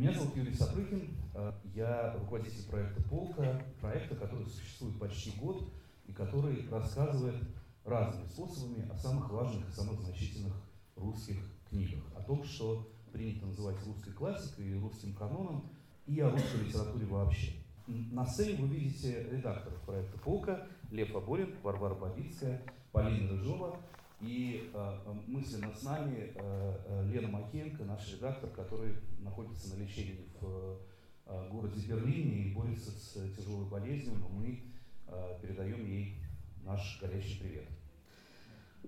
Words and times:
Меня 0.00 0.14
зовут 0.14 0.34
Юрий 0.34 0.54
Сапрыкин, 0.54 1.10
э, 1.34 1.52
я 1.74 2.14
руководитель 2.18 2.66
проекта 2.70 3.02
«Полка», 3.02 3.62
проекта, 3.82 4.16
который 4.16 4.46
существует 4.46 4.98
почти 4.98 5.38
год 5.38 5.70
и 6.06 6.12
который 6.14 6.66
рассказывает 6.70 7.36
разными 7.84 8.24
способами 8.24 8.88
о 8.88 8.96
самых 8.96 9.28
важных 9.28 9.68
и 9.68 9.72
самых 9.72 10.00
значительных 10.00 10.54
русских 10.96 11.36
книгах, 11.68 12.02
о 12.16 12.22
том, 12.22 12.42
что 12.44 12.90
принято 13.12 13.44
называть 13.44 13.76
русской 13.84 14.14
классикой 14.14 14.70
и 14.70 14.74
русским 14.74 15.12
каноном, 15.12 15.68
и 16.06 16.18
о 16.20 16.30
русской 16.30 16.64
литературе 16.64 17.04
вообще. 17.04 17.52
На 17.86 18.24
сцене 18.24 18.56
вы 18.56 18.68
видите 18.68 19.28
редакторов 19.30 19.82
проекта 19.82 20.18
«Полка» 20.20 20.66
Лев 20.90 21.14
Аборин, 21.14 21.56
Варвара 21.62 21.94
Бабицкая, 21.94 22.62
Полина 22.90 23.32
Рыжова 23.32 23.78
и 24.20 24.70
э, 24.72 24.98
мысленно 25.26 25.74
с 25.74 25.82
нами 25.82 26.32
э, 26.34 26.76
э, 26.86 27.06
Лена 27.10 27.28
Макенко, 27.28 27.84
наш 27.84 28.12
редактор, 28.12 28.50
который 28.50 28.94
находится 29.20 29.74
на 29.74 29.82
лечении 29.82 30.28
в 30.40 30.78
э, 31.26 31.48
городе 31.50 31.86
Берлине 31.86 32.48
и 32.48 32.52
борется 32.52 32.90
с 32.90 33.14
тяжелой 33.36 33.68
болезнью, 33.68 34.16
но 34.20 34.28
мы 34.28 34.60
э, 35.06 35.38
передаем 35.40 35.86
ей 35.86 36.18
наш 36.62 37.00
горячий 37.00 37.40
привет. 37.40 37.68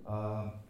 А, 0.05 0.63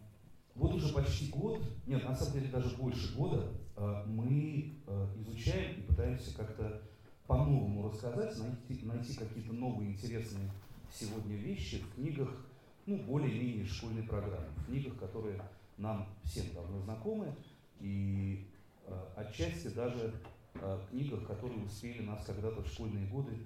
вот 0.54 0.74
уже 0.74 0.92
почти 0.94 1.28
год, 1.30 1.62
нет, 1.86 2.04
на 2.04 2.14
самом 2.14 2.34
деле 2.34 2.48
даже 2.48 2.76
больше 2.76 3.14
года, 3.16 3.52
э, 3.76 4.04
мы 4.06 4.78
э, 4.86 5.06
изучаем 5.18 5.80
и 5.80 5.82
пытаемся 5.82 6.34
как-то 6.36 6.80
по-новому 7.26 7.88
рассказать, 7.88 8.36
найти, 8.38 8.84
найти 8.86 9.14
какие-то 9.14 9.52
новые 9.52 9.92
интересные 9.92 10.50
сегодня 10.92 11.36
вещи 11.36 11.82
в 11.82 11.94
книгах, 11.94 12.46
ну, 12.86 12.98
более-менее 12.98 13.66
школьной 13.66 14.02
программы, 14.02 14.48
в 14.56 14.66
книгах, 14.66 14.98
которые 14.98 15.40
нам 15.76 16.06
всем 16.24 16.52
давно 16.54 16.80
знакомы, 16.80 17.34
и 17.80 18.46
э, 18.86 19.06
отчасти 19.16 19.68
даже 19.68 20.14
э, 20.54 20.80
книгах, 20.90 21.26
которые 21.26 21.64
успели 21.64 22.02
нас 22.02 22.24
когда-то 22.24 22.62
в 22.62 22.68
школьные 22.68 23.06
годы 23.08 23.36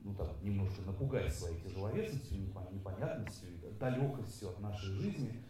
ну, 0.00 0.14
там, 0.14 0.28
немножко 0.42 0.82
напугать 0.82 1.32
своей 1.34 1.60
тяжеловесностью, 1.60 2.40
непонятностью, 2.72 3.48
далекостью 3.78 4.50
от 4.50 4.60
нашей 4.60 4.94
жизни. 4.94 5.42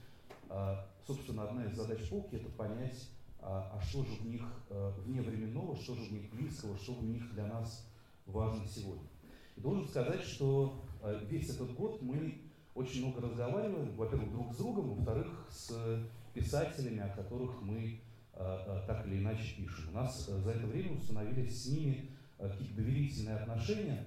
Э, 0.49 0.77
собственно, 1.07 1.45
одна 1.45 1.65
из 1.65 1.77
задач 1.77 2.09
полки– 2.09 2.35
это 2.37 2.49
понять, 2.51 3.09
а, 3.41 3.73
а 3.75 3.81
что 3.81 4.05
же 4.05 4.13
в 4.15 4.27
них 4.27 4.43
э, 4.71 4.93
вневременного, 5.05 5.77
что 5.77 5.95
же 5.95 6.05
в 6.05 6.13
них 6.13 6.31
близкого, 6.31 6.77
что 6.79 6.95
в 6.95 7.05
них 7.05 7.33
для 7.35 7.47
нас 7.47 7.89
важно 8.27 8.67
сегодня. 8.67 9.09
И 9.57 9.61
должен 9.61 9.89
сказать, 9.89 10.23
что 10.23 10.81
э, 11.03 11.25
весь 11.29 11.51
этот 11.51 11.75
год 11.75 12.01
мы 12.03 12.41
очень 12.75 13.05
много 13.05 13.21
разговариваем, 13.21 13.95
во-первых, 13.97 14.31
друг 14.31 14.53
с 14.55 14.57
другом, 14.57 14.95
во-вторых, 14.95 15.47
с 15.51 16.07
писателями, 16.33 17.01
о 17.01 17.15
которых 17.15 17.61
мы 17.63 18.01
э, 18.35 18.83
так 18.87 19.07
или 19.07 19.19
иначе 19.19 19.57
пишем. 19.57 19.91
У 19.91 19.93
нас 19.93 20.27
за 20.27 20.51
это 20.51 20.67
время 20.67 20.97
установились 20.97 21.65
с 21.65 21.67
ними 21.67 22.09
какие-то 22.39 22.77
доверительные 22.77 23.37
отношения, 23.37 24.05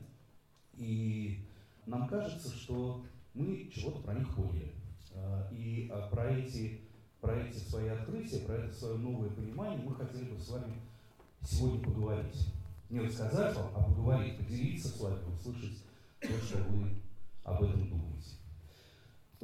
и 0.73 1.39
нам 1.86 2.08
кажется, 2.08 2.49
что 2.49 3.05
мы 3.33 3.69
чего-то 3.73 4.02
про 4.02 4.13
них 4.13 4.33
поняли. 4.36 4.73
И 5.52 5.89
про 6.11 6.30
эти 6.30 6.81
про 7.25 7.36
эти 7.38 7.58
свои 7.58 7.88
открытия, 7.88 8.39
про 8.39 8.53
это 8.53 8.73
свое 8.73 8.97
новое 8.97 9.30
понимание 9.30 9.80
мы 9.83 9.95
хотели 9.95 10.25
бы 10.25 10.39
с 10.39 10.49
вами 10.49 10.80
сегодня 11.41 11.83
поговорить. 11.83 12.53
Не 12.89 12.99
рассказать 12.99 13.55
вам, 13.55 13.71
а 13.75 13.83
поговорить, 13.83 14.38
поделиться 14.38 14.89
с 14.89 14.99
вами, 14.99 15.17
услышать 15.33 15.83
то, 16.21 16.38
что 16.45 16.58
вы 16.69 17.02
об 17.43 17.63
этом 17.63 17.89
думаете. 17.89 18.34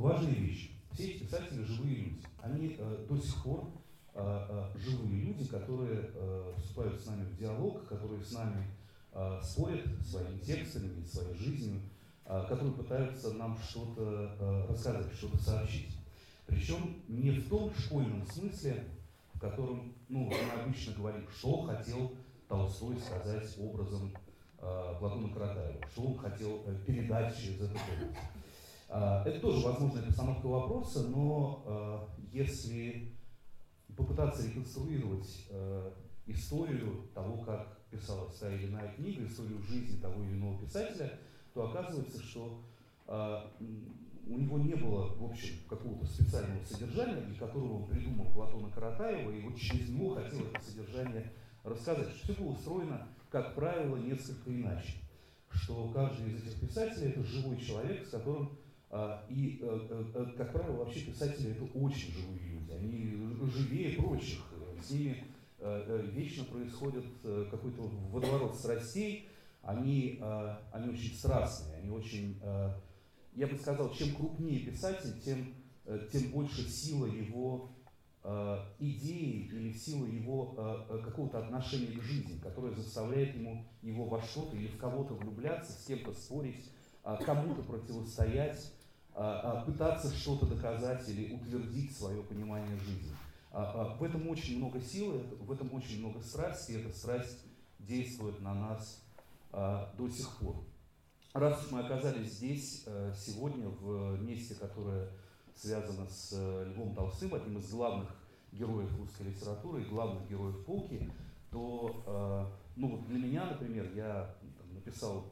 Важные 0.02 0.34
вещи. 0.34 0.72
Все 0.94 1.12
эти 1.12 1.24
писатели 1.24 1.64
живые 1.64 1.96
люди. 1.96 2.26
Они 2.42 2.76
э, 2.76 3.06
до 3.08 3.18
сих 3.18 3.44
пор 3.44 3.68
э, 4.16 4.48
э, 4.50 4.80
живые 4.80 5.26
люди, 5.26 5.46
которые 5.46 6.10
э, 6.16 6.54
вступают 6.58 7.00
с 7.00 7.06
нами 7.06 7.24
в 7.26 7.38
диалог, 7.38 7.88
которые 7.88 8.20
с 8.24 8.32
нами 8.32 8.66
э, 9.14 9.40
спорят 9.44 9.86
своими 10.04 10.40
текстами, 10.40 11.06
своей 11.06 11.36
жизнью, 11.36 11.82
э, 12.26 12.46
которые 12.50 12.74
пытаются 12.74 13.32
нам 13.34 13.56
что-то 13.60 14.36
э, 14.40 14.66
рассказать, 14.72 15.14
что-то 15.14 15.38
сообщить. 15.38 15.95
Причем 16.48 17.04
не 17.08 17.30
в 17.30 17.48
том 17.48 17.72
школьном 17.76 18.26
смысле, 18.26 18.84
в 19.36 19.40
котором 19.40 19.94
ну, 20.10 20.32
мы 20.32 20.61
обычно 20.64 20.95
говорим, 20.95 21.28
что 21.30 21.61
хотел 21.61 22.11
Толстой 22.48 22.98
сказать 22.98 23.56
образом 23.60 24.11
э, 24.58 24.95
Платона 24.98 25.32
Каратаева, 25.32 25.86
что 25.92 26.02
он 26.02 26.17
хотел 26.17 26.64
э, 26.66 26.76
передать 26.88 27.38
через 27.38 27.61
этот 27.61 27.78
образ. 27.78 28.17
Э, 28.92 29.24
это 29.26 29.40
тоже 29.40 29.66
возможная 29.66 30.04
постановка 30.04 30.46
вопроса, 30.48 31.08
но 31.08 31.64
э, 31.66 32.24
если 32.34 33.14
попытаться 33.96 34.46
реконструировать 34.46 35.48
э, 35.50 35.92
историю 36.28 37.08
того, 37.14 37.38
как 37.38 37.80
писалась 37.90 38.36
та 38.36 38.54
или 38.54 38.68
иная 38.68 38.94
книга, 38.94 39.26
историю 39.26 39.62
жизни 39.62 40.00
того 40.00 40.22
или 40.24 40.34
иного 40.34 40.60
писателя, 40.60 41.20
то 41.54 41.70
оказывается, 41.70 42.22
что 42.24 42.62
у 43.08 44.38
него 44.38 44.58
не 44.60 44.76
было, 44.76 45.14
в 45.16 45.26
общем, 45.26 45.56
какого-то 45.68 46.06
специального 46.06 46.64
содержания, 46.64 47.20
для 47.20 47.38
которого 47.38 47.82
он 47.82 47.88
придумал 47.88 48.32
Платона 48.32 48.70
Каратаева, 48.70 49.32
и 49.32 49.42
вот 49.42 49.58
через 49.58 49.90
него 49.90 50.16
хотел 50.16 50.46
это 50.46 50.64
содержание 50.64 51.34
рассказать. 51.66 52.14
Все 52.16 52.32
было 52.34 52.54
устроено, 52.54 53.06
как 53.30 53.54
правило, 53.56 53.98
несколько 53.98 54.50
иначе. 54.50 55.00
Что 55.50 55.90
каждый 55.90 56.32
из 56.32 56.44
этих 56.44 56.62
писателей 56.62 57.10
это 57.10 57.23
живой 57.23 57.58
человек, 57.58 58.08
с 58.08 58.12
которым 58.12 58.52
а, 58.52 58.62
и, 59.30 59.60
а, 59.62 60.12
а, 60.16 60.34
как 60.38 60.52
правило, 60.52 60.78
вообще 60.78 61.02
писатели 61.02 61.52
это 61.52 61.64
очень 61.78 62.12
живые 62.12 62.40
люди. 62.50 62.72
Они 62.72 63.50
живее 63.50 63.98
прочих. 63.98 64.40
С 64.86 64.92
ними 64.92 65.24
а, 65.60 66.02
вечно 66.14 66.44
происходит 66.46 67.06
какой-то 67.50 67.84
водоворот 68.12 68.56
страстей. 68.56 69.30
Они, 69.62 70.18
а, 70.22 70.62
они 70.74 70.90
очень 70.90 71.16
страстные, 71.16 71.78
они 71.78 71.90
очень 71.90 72.40
а, 72.42 72.82
я 73.34 73.48
бы 73.48 73.58
сказал, 73.58 73.92
чем 73.94 74.16
крупнее 74.16 74.60
писатель, 74.60 75.20
тем, 75.22 75.56
э, 75.86 76.08
тем 76.12 76.32
больше 76.32 76.68
сила 76.68 77.06
его 77.06 77.72
э, 78.23 78.58
идеи 78.80 79.50
или 79.52 79.72
сила 79.72 80.06
его 80.06 80.54
э, 80.58 80.86
э, 80.90 80.98
какого-то 81.00 81.40
отношения 81.40 81.98
к 81.98 82.02
жизни, 82.02 82.40
которое 82.40 82.73
заставляет 82.73 83.36
ему 83.36 83.66
его 83.82 84.06
во 84.06 84.22
что-то 84.22 84.56
или 84.56 84.68
в 84.68 84.78
кого-то 84.78 85.14
влюбляться, 85.14 85.72
с 85.72 85.86
кем-то 85.86 86.14
спорить, 86.14 86.70
э, 87.04 87.18
кому-то 87.26 87.64
противостоять, 87.64 88.60
э, 88.60 88.64
э, 88.64 88.80
пытаться 89.65 90.14
что-то 90.15 90.45
доказать 90.45 91.08
или 91.09 91.33
утвердить 91.33 91.95
свое 91.95 92.23
понимание 92.23 92.77
жизни. 92.77 93.11
Э, 93.52 93.95
в 93.98 94.04
этом 94.04 94.27
очень 94.27 94.58
много 94.58 94.80
силы, 94.80 95.20
в 95.39 95.52
этом 95.52 95.73
очень 95.73 95.99
много 95.99 96.21
страсти, 96.21 96.71
и 96.71 96.80
эта 96.80 96.95
страсть 96.95 97.45
действует 97.80 98.39
на 98.42 98.54
нас 98.54 99.04
до 99.52 100.08
сих 100.08 100.37
пор. 100.37 100.64
Раз 101.33 101.64
уж 101.64 101.71
мы 101.71 101.80
оказались 101.80 102.33
здесь 102.33 102.83
э, 102.86 103.14
сегодня, 103.15 103.70
в 103.70 104.21
месте, 104.21 104.54
которое 104.54 105.10
связано 105.55 106.05
с 106.10 106.33
э, 106.33 106.73
Львом 106.73 106.93
Толстым, 106.93 107.33
одним 107.33 107.60
из 107.60 107.71
главных 107.71 108.14
героев 108.52 108.93
русской 108.98 109.27
литературы 109.27 109.81
и 109.81 109.86
главных 109.86 110.27
героев 110.30 110.65
полки, 110.65 111.10
то 111.49 112.04
э, 112.05 112.76
ну, 112.76 112.98
вот 112.98 113.08
для 113.08 113.17
меня, 113.17 113.45
например, 113.45 113.89
я 113.95 114.36
написал 114.73 115.31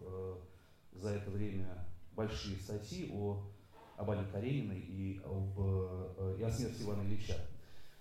за 0.94 1.10
это 1.10 1.32
время 1.32 1.86
большие 2.14 2.58
статьи 2.58 3.12
о, 3.14 3.44
об 4.00 4.10
Анне 4.10 4.26
Карениной 4.32 4.80
и, 4.80 5.22
об, 5.26 5.60
и 6.40 6.44
о 6.44 6.50
смерти 6.50 6.84
Ивана 6.84 7.04
Ильича. 7.04 7.36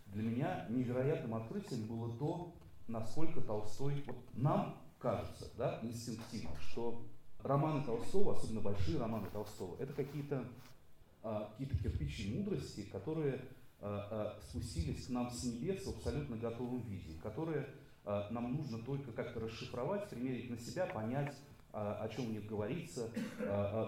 Для 0.06 0.22
меня 0.22 0.66
невероятным 0.70 1.34
открытием 1.34 1.86
было 1.86 2.16
то, 2.16 2.54
насколько 2.86 3.40
Толстой, 3.40 4.02
вот 4.06 4.16
нам 4.34 4.80
кажется, 4.98 5.50
да, 5.58 5.80
инстинктивно, 5.82 6.50
что 6.60 7.02
романы 7.42 7.84
Толстого, 7.84 8.36
особенно 8.36 8.60
большие 8.60 8.98
романы 8.98 9.26
Толстого, 9.32 9.76
это 9.80 9.92
какие-то 9.92 10.44
а, 11.22 11.52
какие 11.58 11.82
кирпичи 11.82 12.34
мудрости, 12.34 12.82
которые 12.82 13.40
а, 13.80 14.36
а, 14.38 14.40
спустились 14.40 15.06
к 15.06 15.10
нам 15.10 15.30
с 15.30 15.44
небес 15.44 15.84
в 15.84 15.90
абсолютно 15.90 16.36
готовом 16.36 16.80
виде, 16.82 17.18
которые 17.22 17.68
нам 18.30 18.56
нужно 18.56 18.78
только 18.78 19.12
как-то 19.12 19.40
расшифровать, 19.40 20.08
примерить 20.08 20.48
на 20.48 20.56
себя, 20.58 20.86
понять, 20.86 21.36
о 21.72 22.08
чем 22.08 22.24
в 22.24 22.30
них 22.30 22.46
говорится, 22.46 23.10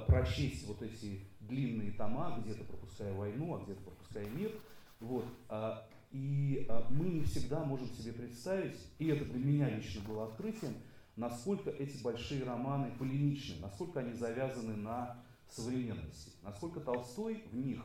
прочесть 0.07 0.67
вот 0.67 0.83
эти 0.83 1.25
длинные 1.51 1.93
тома, 1.93 2.39
где-то 2.43 2.65
пропуская 2.65 3.13
войну, 3.13 3.57
а 3.57 3.65
где-то 3.65 3.83
пропуская 3.83 4.27
мир. 4.31 4.53
Вот. 5.01 5.27
А, 5.49 5.87
и 6.13 6.67
а, 6.69 6.87
мы 6.91 7.07
не 7.07 7.23
всегда 7.23 7.63
можем 7.65 7.89
себе 7.89 8.13
представить, 8.13 8.79
и 8.99 9.09
это 9.09 9.25
для 9.27 9.45
меня 9.45 9.69
лично 9.69 10.01
было 10.09 10.25
открытием, 10.25 10.75
насколько 11.17 11.71
эти 11.71 12.03
большие 12.03 12.45
романы 12.45 12.91
полемичны, 12.99 13.61
насколько 13.61 14.01
они 14.01 14.15
завязаны 14.15 14.77
на 14.77 15.23
современности, 15.49 16.33
насколько 16.43 16.81
Толстой 16.81 17.45
в 17.51 17.57
них 17.57 17.85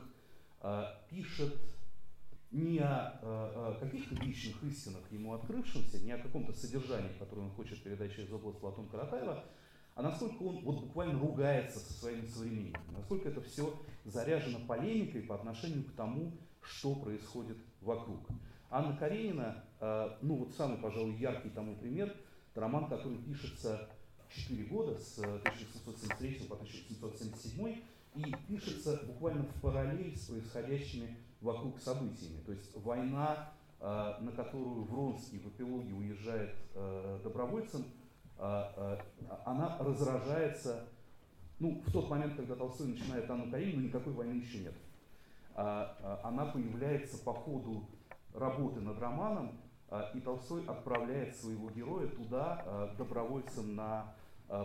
э, 0.61 0.83
пишет 1.09 1.55
не 2.51 2.79
о 2.79 3.75
каких-то 3.81 4.15
личных 4.23 4.63
истинах 4.63 5.01
ему 5.11 5.33
открывшихся, 5.33 5.99
не 5.99 6.11
о 6.11 6.19
каком-то 6.19 6.53
содержании, 6.53 7.11
которое 7.19 7.41
он 7.41 7.51
хочет 7.51 7.83
передать 7.83 8.15
через 8.15 8.31
область 8.31 8.59
Платона 8.59 8.87
Каратаева, 8.87 9.43
а 9.95 10.01
насколько 10.01 10.43
он 10.43 10.59
вот 10.63 10.81
буквально 10.81 11.19
ругается 11.19 11.79
со 11.79 11.93
своими 11.93 12.25
современниками, 12.25 12.91
насколько 12.91 13.29
это 13.29 13.41
все 13.41 13.73
заряжено 14.03 14.59
полемикой 14.67 15.21
по 15.23 15.35
отношению 15.35 15.85
к 15.85 15.93
тому, 15.93 16.33
что 16.61 16.95
происходит 16.95 17.57
вокруг. 17.81 18.19
Анна 18.69 18.97
Каренина, 18.97 19.63
ну 20.21 20.35
вот 20.35 20.53
самый, 20.53 20.77
пожалуй, 20.77 21.15
яркий 21.15 21.49
тому 21.49 21.75
пример, 21.77 22.13
это 22.51 22.61
роман, 22.61 22.89
который 22.89 23.17
пишется 23.19 23.89
4 24.29 24.63
года, 24.65 24.97
с 24.97 25.17
1773 25.19 26.47
по 26.49 26.55
1777, 26.55 27.81
и 28.15 28.35
пишется 28.47 29.01
буквально 29.05 29.43
в 29.43 29.61
параллель 29.61 30.17
с 30.17 30.27
происходящими 30.27 31.17
вокруг 31.39 31.79
событиями. 31.79 32.41
То 32.45 32.51
есть 32.51 32.75
война, 32.75 33.53
на 33.79 34.31
которую 34.35 34.83
Вронский 34.83 35.39
в 35.39 35.47
эпилоге 35.47 35.93
уезжает 35.93 36.55
добровольцем, 37.23 37.85
она 38.37 39.77
разражается 39.79 40.87
ну, 41.59 41.81
в 41.85 41.91
тот 41.91 42.09
момент, 42.09 42.35
когда 42.35 42.55
Толстой 42.55 42.87
начинает 42.87 43.29
Анну 43.29 43.49
Каренину, 43.49 43.83
никакой 43.83 44.13
войны 44.13 44.33
еще 44.33 44.59
нет. 44.59 44.73
А, 45.55 45.95
а, 46.01 46.21
она 46.27 46.45
появляется 46.47 47.17
по 47.23 47.33
ходу 47.33 47.87
работы 48.33 48.81
над 48.81 48.99
романом, 48.99 49.57
а, 49.89 50.11
и 50.13 50.19
Толстой 50.19 50.65
отправляет 50.65 51.35
своего 51.37 51.69
героя 51.69 52.07
туда 52.07 52.91
добровольцем 52.97 53.75
на 53.75 54.13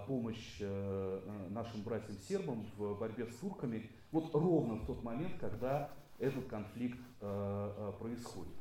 помощь 0.06 0.58
э, 0.60 1.20
нашим 1.48 1.80
братьям-сербам 1.80 2.66
в 2.76 2.98
борьбе 2.98 3.24
с 3.24 3.34
турками, 3.36 3.90
вот 4.12 4.34
ровно 4.34 4.74
в 4.74 4.84
тот 4.84 5.02
момент, 5.02 5.38
когда 5.40 5.88
этот 6.18 6.46
конфликт 6.48 7.00
э, 7.22 7.72
э, 7.78 7.92
происходит. 7.98 8.52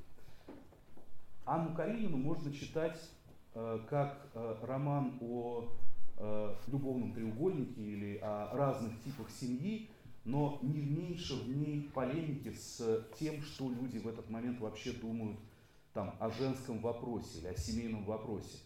Анну 1.44 1.76
Каренину 1.76 2.16
можно 2.16 2.54
читать 2.54 2.98
как 3.54 4.30
роман 4.62 5.18
о 5.22 5.69
э, 6.19 6.56
любовном 6.68 7.13
треугольнике 7.13 7.81
или 7.81 8.18
о 8.18 8.51
разных 8.54 9.01
типах 9.04 9.30
семьи, 9.31 9.90
но 10.25 10.60
не 10.62 10.81
меньше 10.81 11.36
в 11.36 11.50
ней 11.50 11.90
полемики 11.94 12.51
с 12.51 13.06
тем, 13.18 13.42
что 13.42 13.69
люди 13.69 13.98
в 13.98 14.07
этот 14.07 14.30
момент 14.30 14.60
вообще 14.60 14.92
думают 14.92 15.40
там, 15.94 16.16
о 16.19 16.30
женском 16.30 16.80
вопросе 16.80 17.40
или 17.40 17.48
о 17.48 17.56
семейном 17.56 18.06
вопросе. 18.06 18.60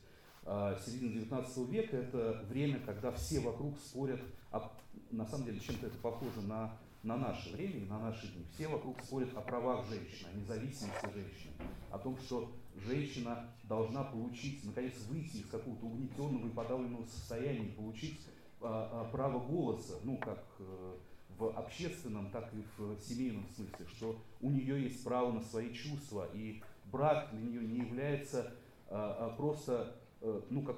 Э, 0.45 0.77
середина 0.83 1.13
19 1.13 1.69
века– 1.69 1.97
это 1.97 2.43
время, 2.49 2.79
когда 2.79 3.11
все 3.11 3.39
вокруг 3.39 3.77
спорят, 3.77 4.21
о, 4.51 4.71
на 5.11 5.25
самом 5.25 5.45
деле 5.45 5.59
чем-то 5.59 5.87
это 5.87 5.97
похоже 5.99 6.41
на, 6.41 6.77
на 7.03 7.17
наше 7.17 7.53
время 7.53 7.85
на 7.85 7.99
наши 7.99 8.27
дни. 8.33 8.45
Все 8.53 8.67
вокруг 8.67 8.99
спорят 9.01 9.35
о 9.37 9.41
правах 9.41 9.87
женщины, 9.87 10.29
о 10.33 10.37
независимости 10.37 11.05
женщины, 11.13 11.53
о 11.91 11.99
том, 11.99 12.17
что 12.17 12.51
женщина 12.75 13.49
должна 13.63 14.03
получить, 14.03 14.63
наконец, 14.63 14.93
выйти 15.07 15.37
из 15.37 15.47
какого-то 15.47 15.85
угнетенного 15.85 16.47
и 16.47 16.51
подавленного 16.51 17.05
состояния, 17.05 17.71
получить 17.71 18.19
а, 18.61 18.89
а, 18.91 19.11
право 19.11 19.45
голоса, 19.45 19.95
ну, 20.03 20.17
как 20.17 20.43
э, 20.59 20.95
в 21.37 21.57
общественном, 21.57 22.29
так 22.31 22.53
и 22.53 22.63
в 22.77 22.99
семейном 23.01 23.45
смысле, 23.55 23.85
что 23.87 24.21
у 24.41 24.49
нее 24.49 24.83
есть 24.83 25.03
право 25.03 25.31
на 25.31 25.41
свои 25.41 25.73
чувства, 25.73 26.29
и 26.33 26.61
брак 26.85 27.29
для 27.31 27.41
нее 27.41 27.61
не 27.61 27.79
является 27.79 28.53
а, 28.89 29.27
а 29.27 29.35
просто, 29.35 29.95
а, 30.21 30.43
ну, 30.49 30.61
как, 30.63 30.77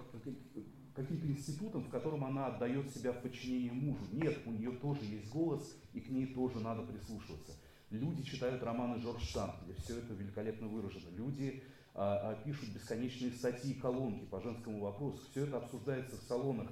каким-то 0.96 1.28
институтом, 1.28 1.84
в 1.84 1.90
котором 1.90 2.24
она 2.24 2.48
отдает 2.48 2.90
себя 2.90 3.12
в 3.12 3.22
подчинение 3.22 3.72
мужу. 3.72 4.06
Нет, 4.12 4.38
у 4.46 4.52
нее 4.52 4.72
тоже 4.72 5.04
есть 5.06 5.30
голос, 5.30 5.76
и 5.94 6.00
к 6.00 6.10
ней 6.10 6.28
тоже 6.28 6.60
надо 6.60 6.84
прислушиваться. 6.84 7.54
Люди 7.92 8.24
читают 8.24 8.64
романы 8.64 9.00
Жорж 9.00 9.30
Санд, 9.30 9.54
где 9.64 9.74
все 9.74 10.00
это 10.00 10.14
великолепно 10.14 10.68
выражено. 10.68 11.10
Люди 11.16 11.62
а, 11.62 11.62
а, 11.62 11.75
пишут 12.44 12.70
бесконечные 12.70 13.32
статьи 13.32 13.72
и 13.72 13.80
колонки 13.80 14.26
по 14.26 14.42
женскому 14.42 14.82
вопросу. 14.82 15.20
Все 15.32 15.46
это 15.46 15.58
обсуждается 15.58 16.18
в 16.18 16.24
салонах 16.24 16.68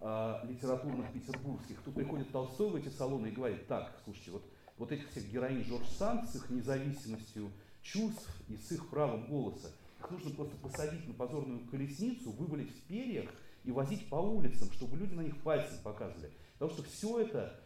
а, 0.00 0.44
литературных 0.46 1.12
петербургских. 1.12 1.80
Тут 1.82 1.94
приходит 1.94 2.32
Толстой 2.32 2.70
в 2.70 2.76
эти 2.76 2.88
салоны 2.88 3.28
и 3.28 3.30
говорит, 3.30 3.66
так, 3.66 3.94
слушайте, 4.04 4.30
вот, 4.30 4.44
вот 4.78 4.92
этих 4.92 5.10
всех 5.10 5.30
героинь 5.30 5.64
Жорж 5.64 5.86
Санд 5.88 6.28
с 6.28 6.36
их 6.36 6.50
независимостью 6.50 7.50
чувств 7.82 8.28
и 8.48 8.56
с 8.56 8.72
их 8.72 8.88
правом 8.88 9.26
голоса, 9.26 9.70
их 9.98 10.10
нужно 10.10 10.30
просто 10.30 10.56
посадить 10.56 11.06
на 11.06 11.14
позорную 11.14 11.60
колесницу, 11.68 12.30
вывалить 12.32 12.70
в 12.70 12.82
перьях 12.86 13.30
и 13.64 13.70
возить 13.70 14.08
по 14.08 14.16
улицам, 14.16 14.72
чтобы 14.72 14.96
люди 14.96 15.14
на 15.14 15.22
них 15.22 15.42
пальцем 15.42 15.76
показывали. 15.82 16.32
Потому 16.54 16.72
что 16.72 16.82
все 16.84 17.20
это 17.20 17.60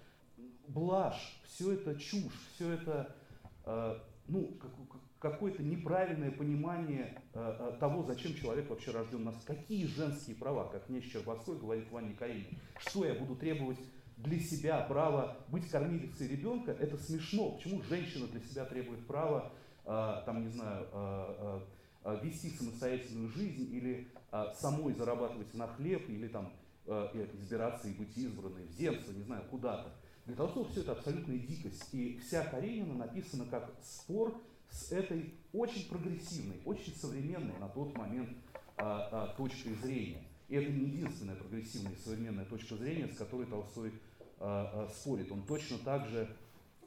блажь, 0.69 1.41
все 1.45 1.73
это 1.73 1.99
чушь, 1.99 2.39
все 2.55 2.73
это 2.73 3.15
э, 3.65 3.99
ну, 4.29 4.47
как, 4.61 4.71
какое-то 5.19 5.63
неправильное 5.63 6.31
понимание 6.31 7.21
э, 7.35 7.57
э, 7.59 7.77
того, 7.81 8.03
зачем 8.05 8.35
человек 8.35 8.71
вообще 8.71 8.93
рожден 8.93 9.25
нас. 9.25 9.37
Какие 9.45 9.87
женские 9.87 10.37
права, 10.37 10.69
как 10.69 10.87
князь 10.87 11.05
Щербацкой 11.05 11.59
говорит 11.59 11.91
Ване 11.91 12.15
Каине. 12.15 12.59
Что 12.79 13.05
я 13.05 13.15
буду 13.15 13.35
требовать 13.35 13.79
для 14.17 14.39
себя 14.39 14.81
право 14.83 15.37
быть 15.49 15.69
кормилицей 15.69 16.29
ребенка? 16.29 16.73
Это 16.73 16.97
смешно. 16.97 17.53
Почему 17.53 17.83
женщина 17.83 18.27
для 18.29 18.41
себя 18.41 18.65
требует 18.65 19.07
права, 19.07 19.53
э, 19.85 20.23
там, 20.25 20.43
не 20.43 20.49
знаю, 20.49 20.87
э, 20.93 21.61
э, 22.05 22.19
вести 22.23 22.51
самостоятельную 22.51 23.29
жизнь 23.31 23.75
или 23.75 24.09
э, 24.31 24.45
самой 24.55 24.95
зарабатывать 24.95 25.53
на 25.55 25.67
хлеб 25.67 26.09
или 26.09 26.29
там 26.29 26.53
э, 26.87 27.27
избираться 27.35 27.89
и 27.89 27.93
быть 27.93 28.17
избранной 28.17 28.67
в 28.67 28.73
земство, 28.73 29.13
не 29.13 29.23
знаю, 29.23 29.43
куда-то. 29.51 29.93
Для 30.27 30.37
Толстого 30.37 30.69
все 30.69 30.83
это 30.83 30.93
абсолютная 30.93 31.39
дикость. 31.39 31.89
И 31.93 32.19
вся 32.19 32.45
Каренина 32.45 32.95
написана 32.95 33.47
как 33.47 33.73
спор 33.83 34.39
с 34.71 34.93
этой 34.93 35.35
очень 35.53 35.89
прогрессивной, 35.89 36.61
очень 36.65 36.95
современной 36.95 37.59
на 37.59 37.69
тот 37.69 37.97
момент 37.97 38.31
а, 38.77 39.09
а, 39.11 39.35
точкой 39.37 39.75
зрения. 39.75 40.25
И 40.49 40.55
это 40.55 40.71
не 40.71 40.87
единственная 40.87 41.37
прогрессивная 41.37 41.93
и 41.93 41.97
современная 41.97 42.45
точка 42.45 42.77
зрения, 42.77 43.09
с 43.09 43.17
которой 43.17 43.47
Толстой 43.47 43.93
а, 44.39 44.87
а, 44.87 44.89
спорит. 44.89 45.31
Он 45.33 45.43
точно 45.45 45.79
так 45.79 46.09
же 46.09 46.35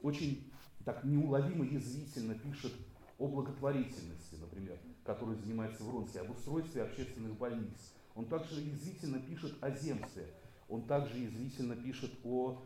очень 0.02 0.52
так 0.86 1.04
неуловимо 1.04 1.66
язвительно 1.66 2.34
пишет 2.36 2.74
о 3.20 3.28
благотворительности, 3.28 4.36
например, 4.40 4.80
которой 5.04 5.36
занимается 5.36 5.84
Вронский, 5.84 6.22
об 6.22 6.32
устройстве 6.32 6.84
общественных 6.84 7.38
больниц. 7.38 7.94
Он 8.16 8.26
также 8.26 8.62
язвительно 8.62 9.20
пишет 9.20 9.54
о 9.62 9.70
земстве, 9.72 10.26
он 10.68 10.84
также 10.84 11.18
язвительно 11.18 11.76
пишет 11.76 12.12
о 12.24 12.64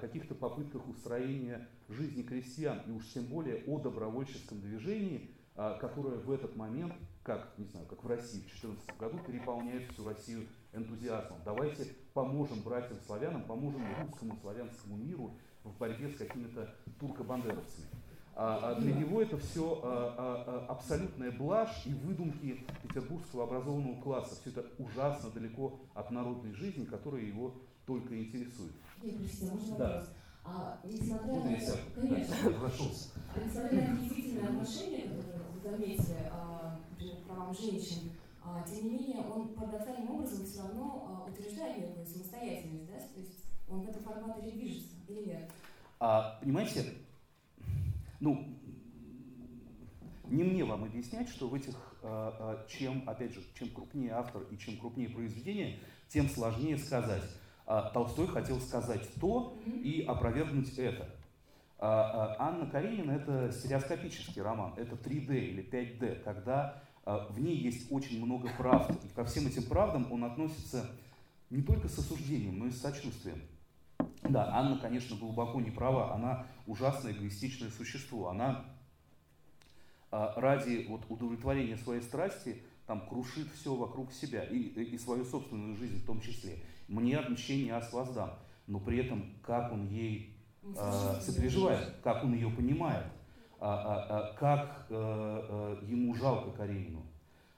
каких-то 0.00 0.34
попытках 0.34 0.88
устроения 0.88 1.68
жизни 1.88 2.22
крестьян, 2.22 2.80
и 2.86 2.92
уж 2.92 3.04
тем 3.12 3.24
более 3.24 3.64
о 3.66 3.80
добровольческом 3.80 4.60
движении, 4.60 5.30
а, 5.56 5.76
которое 5.78 6.16
в 6.18 6.30
этот 6.30 6.56
момент, 6.56 6.94
как, 7.22 7.52
не 7.58 7.66
знаю, 7.66 7.86
как 7.86 8.02
в 8.04 8.06
России 8.06 8.38
в 8.38 8.44
2014 8.44 8.96
году, 8.96 9.18
переполняет 9.26 9.90
всю 9.90 10.08
Россию 10.08 10.46
энтузиазмом. 10.72 11.40
Давайте 11.44 11.84
поможем 12.14 12.62
братьям-славянам, 12.62 13.42
поможем 13.42 13.82
русскому 14.00 14.36
славянскому 14.40 14.96
миру 14.96 15.36
в 15.64 15.76
борьбе 15.76 16.08
с 16.08 16.16
какими-то 16.16 16.72
турко-бандеровцами. 16.98 17.88
А, 18.36 18.70
а 18.70 18.80
для 18.80 18.94
него 18.94 19.20
это 19.20 19.36
все 19.36 19.82
абсолютная 20.68 21.32
блажь 21.32 21.84
и 21.84 21.92
выдумки 21.92 22.64
петербургского 22.82 23.44
образованного 23.44 24.00
класса. 24.00 24.40
Все 24.40 24.50
это 24.50 24.64
ужасно 24.78 25.30
далеко 25.30 25.80
от 25.92 26.10
народной 26.10 26.52
жизни, 26.52 26.84
которая 26.84 27.22
его 27.22 27.54
только 27.84 28.16
интересует. 28.16 28.72
Нет, 29.02 29.16
простите, 29.18 29.52
можно 29.52 29.76
да. 29.76 29.88
вопрос? 29.88 30.10
А, 30.44 30.80
несмотря 30.84 31.34
на 31.34 31.48
это, 31.50 31.78
конечно, 31.94 32.34
несмотря 33.44 33.88
на 33.88 33.96
действительное 33.98 34.48
отношение, 34.48 35.08
которое 35.08 35.42
вы 35.52 35.60
заметили, 35.60 36.16
а, 36.30 36.80
к 36.98 37.26
правам 37.26 37.54
женщин, 37.54 38.10
а, 38.42 38.62
тем 38.62 38.84
не 38.84 38.90
менее, 38.90 39.18
он 39.18 39.48
парадоксальным 39.48 40.10
образом 40.10 40.44
все 40.44 40.62
равно 40.62 41.24
а, 41.26 41.30
утверждает 41.30 41.78
некую 41.78 42.06
самостоятельность, 42.06 42.86
да? 42.86 42.98
То 42.98 43.20
есть 43.20 43.44
он 43.68 43.82
в 43.82 43.88
этом 43.88 44.02
формате 44.02 44.50
движется 44.50 44.94
или 45.08 45.26
нет? 45.26 45.50
А, 46.00 46.38
понимаете, 46.40 46.94
ну, 48.18 48.56
не 50.28 50.44
мне 50.44 50.64
вам 50.64 50.84
объяснять, 50.84 51.28
что 51.28 51.48
в 51.48 51.54
этих, 51.54 51.74
а, 52.02 52.34
а, 52.38 52.66
чем, 52.68 53.08
опять 53.08 53.34
же, 53.34 53.42
чем 53.54 53.68
крупнее 53.70 54.12
автор 54.12 54.42
и 54.50 54.58
чем 54.58 54.78
крупнее 54.78 55.08
произведение, 55.08 55.78
тем 56.08 56.28
сложнее 56.28 56.78
сказать. 56.78 57.22
А, 57.72 57.88
Толстой 57.90 58.26
хотел 58.26 58.60
сказать 58.60 59.08
то 59.20 59.56
и 59.64 60.02
опровергнуть 60.02 60.76
это. 60.76 61.08
А, 61.78 62.34
а, 62.36 62.48
Анна 62.48 62.68
Каренина– 62.68 63.12
это 63.12 63.52
стереоскопический 63.52 64.42
роман, 64.42 64.74
это 64.76 64.96
3D 64.96 65.38
или 65.38 65.62
5D, 65.62 66.24
когда 66.24 66.82
в 67.04 67.40
ней 67.40 67.56
есть 67.56 67.90
очень 67.92 68.24
много 68.24 68.50
правд. 68.58 68.92
И 69.04 69.08
ко 69.14 69.24
всем 69.24 69.46
этим 69.46 69.62
правдам 69.62 70.10
он 70.10 70.24
относится 70.24 70.84
не 71.48 71.62
только 71.62 71.88
с 71.88 71.96
осуждением, 71.96 72.58
но 72.58 72.66
и 72.66 72.70
с 72.70 72.80
сочувствием. 72.80 73.40
Да, 74.24 74.50
Анна, 74.52 74.76
конечно, 74.78 75.16
глубоко 75.16 75.60
не 75.60 75.70
права, 75.70 76.12
она 76.12 76.46
ужасное 76.66 77.12
эгоистичное 77.12 77.70
существо. 77.70 78.30
Она 78.30 78.64
ради 80.10 80.86
вот, 80.88 81.02
удовлетворения 81.08 81.76
своей 81.76 82.02
страсти 82.02 82.62
там, 82.88 83.06
крушит 83.08 83.48
все 83.54 83.74
вокруг 83.76 84.12
себя, 84.12 84.42
и, 84.42 84.58
и 84.58 84.98
свою 84.98 85.24
собственную 85.24 85.76
жизнь 85.76 86.02
в 86.02 86.06
том 86.06 86.20
числе 86.20 86.58
мне 86.90 87.16
отмщение 87.16 87.74
ас 87.74 87.90
воздам. 87.92 88.30
Но 88.66 88.78
при 88.78 88.98
этом, 88.98 89.24
как 89.42 89.72
он 89.72 89.88
ей 89.88 90.36
э, 90.62 91.20
сопереживает, 91.20 91.96
как 92.02 92.22
он 92.24 92.34
ее 92.34 92.50
понимает, 92.50 93.06
а, 93.58 93.74
а, 93.74 94.06
а, 94.08 94.32
как 94.34 94.86
а, 94.90 95.78
а, 95.80 95.84
ему 95.84 96.14
жалко 96.14 96.50
Каренину. 96.50 97.02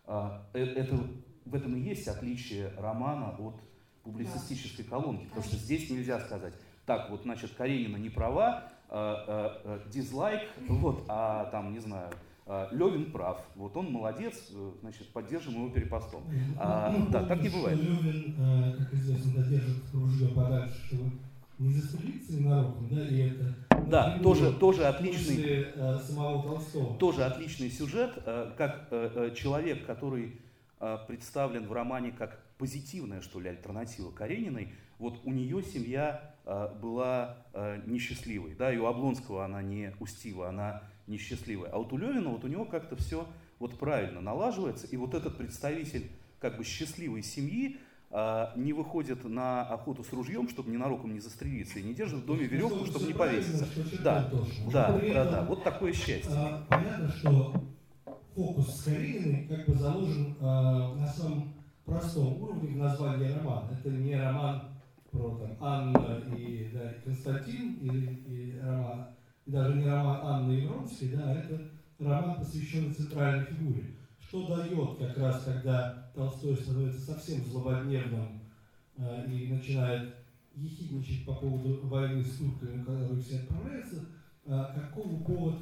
А, 0.06 0.46
это, 0.52 0.96
в 1.44 1.54
этом 1.54 1.76
и 1.76 1.80
есть 1.80 2.06
отличие 2.08 2.72
романа 2.78 3.36
от 3.38 3.60
публицистической 4.02 4.84
колонки, 4.84 5.26
потому 5.26 5.44
что 5.44 5.56
здесь 5.56 5.90
нельзя 5.90 6.20
сказать, 6.20 6.54
так, 6.86 7.10
вот, 7.10 7.22
значит, 7.22 7.54
Каренина 7.54 7.96
не 7.96 8.10
права, 8.10 8.70
а, 8.88 9.60
а, 9.64 9.88
дизлайк, 9.88 10.48
вот, 10.68 11.04
а 11.08 11.46
там, 11.46 11.72
не 11.72 11.78
знаю, 11.78 12.10
Левин 12.46 13.12
прав, 13.12 13.40
вот 13.54 13.76
он 13.76 13.92
молодец, 13.92 14.50
э, 14.50 14.72
значит, 14.80 15.08
поддержим 15.12 15.54
его 15.54 15.68
перепостом. 15.70 16.22
А, 16.58 16.90
ну, 16.90 17.06
да, 17.08 17.24
так 17.24 17.40
не 17.40 17.48
бывает. 17.48 17.78
Левин, 17.78 18.34
э, 18.36 18.74
как 18.78 18.92
известно, 18.94 19.42
додержит 19.42 19.84
ружье 19.92 20.28
подальше, 20.28 20.74
чтобы 20.86 21.12
не 21.58 21.72
застрелиться 21.72 22.32
ненароком, 22.32 22.88
да, 22.88 23.06
и 23.06 23.30
это... 23.30 23.54
Да, 23.86 24.18
тоже, 24.18 24.52
тоже 24.52 24.86
отличный, 24.86 25.36
после, 25.36 25.72
э, 25.74 25.98
самого 26.00 26.42
Толстого. 26.42 26.98
тоже 26.98 27.24
отличный 27.24 27.70
сюжет, 27.70 28.12
как 28.56 28.88
человек, 29.36 29.86
который 29.86 30.40
представлен 31.06 31.68
в 31.68 31.72
романе 31.72 32.10
как 32.10 32.40
позитивная, 32.58 33.20
что 33.20 33.38
ли, 33.38 33.50
альтернатива 33.50 34.10
Карениной, 34.10 34.74
вот 34.98 35.20
у 35.24 35.30
нее 35.30 35.62
семья 35.62 36.34
была 36.80 37.36
несчастливой, 37.86 38.56
да, 38.56 38.72
и 38.72 38.78
у 38.78 38.86
Облонского 38.86 39.44
она 39.44 39.62
не 39.62 39.92
устива, 40.00 40.48
она 40.48 40.82
несчастливая. 41.06 41.70
А 41.70 41.78
вот 41.78 41.92
у 41.92 41.96
Левина, 41.96 42.30
вот 42.30 42.44
у 42.44 42.48
него 42.48 42.64
как-то 42.64 42.96
все 42.96 43.26
вот 43.58 43.78
правильно 43.78 44.20
налаживается, 44.20 44.86
и 44.86 44.96
вот 44.96 45.14
этот 45.14 45.36
представитель 45.36 46.10
как 46.40 46.56
бы 46.56 46.64
счастливой 46.64 47.22
семьи 47.22 47.78
а, 48.10 48.52
не 48.56 48.72
выходит 48.72 49.24
на 49.24 49.62
охоту 49.62 50.04
с 50.04 50.12
ружьем, 50.12 50.48
чтобы 50.48 50.70
ненароком 50.70 51.14
не 51.14 51.20
застрелиться, 51.20 51.78
и 51.78 51.82
не 51.82 51.94
держит 51.94 52.20
в 52.20 52.26
доме 52.26 52.46
веревку, 52.46 52.84
чтобы 52.84 53.06
не 53.06 53.14
повеситься. 53.14 53.66
Да, 54.02 54.28
да, 54.72 55.00
да, 55.00 55.24
да, 55.24 55.44
вот 55.44 55.64
такое 55.64 55.92
счастье. 55.92 56.30
А, 56.34 56.66
понятно, 56.68 57.08
что 57.08 57.54
фокус 58.34 58.76
с 58.76 58.84
Карининой 58.84 59.46
как 59.48 59.66
бы 59.66 59.74
заложен 59.74 60.36
а, 60.40 60.94
на 60.94 61.06
самом 61.06 61.54
простом 61.84 62.42
уровне 62.42 62.74
в 62.74 62.76
названии 62.76 63.32
романа. 63.32 63.70
Это 63.72 63.90
не 63.90 64.14
роман 64.14 64.62
про 65.10 65.30
там, 65.36 65.56
Анна 65.60 66.22
и 66.36 66.70
да, 66.72 66.94
Константин 67.04 67.78
или, 67.80 68.14
или 68.26 68.58
роман 68.58 69.06
и 69.46 69.50
даже 69.50 69.74
не 69.74 69.86
роман 69.86 70.20
Анны 70.22 70.52
Евронской, 70.52 71.08
да, 71.08 71.22
а 71.24 71.34
это 71.34 71.60
роман, 71.98 72.36
посвященный 72.38 72.94
центральной 72.94 73.44
фигуре. 73.46 73.96
Что 74.20 74.56
дает 74.56 74.98
как 74.98 75.18
раз, 75.18 75.44
когда 75.44 76.10
Толстой 76.14 76.56
становится 76.56 77.00
совсем 77.00 77.44
злободневным 77.44 78.40
э, 78.96 79.26
и 79.30 79.52
начинает 79.52 80.14
ехидничать 80.54 81.26
по 81.26 81.34
поводу 81.34 81.86
войны 81.86 82.22
с 82.22 82.38
турками, 82.38 82.82
который 82.84 83.20
все 83.20 83.40
отправляется, 83.40 84.04
э, 84.46 84.64
какого 84.74 85.22
повод 85.22 85.56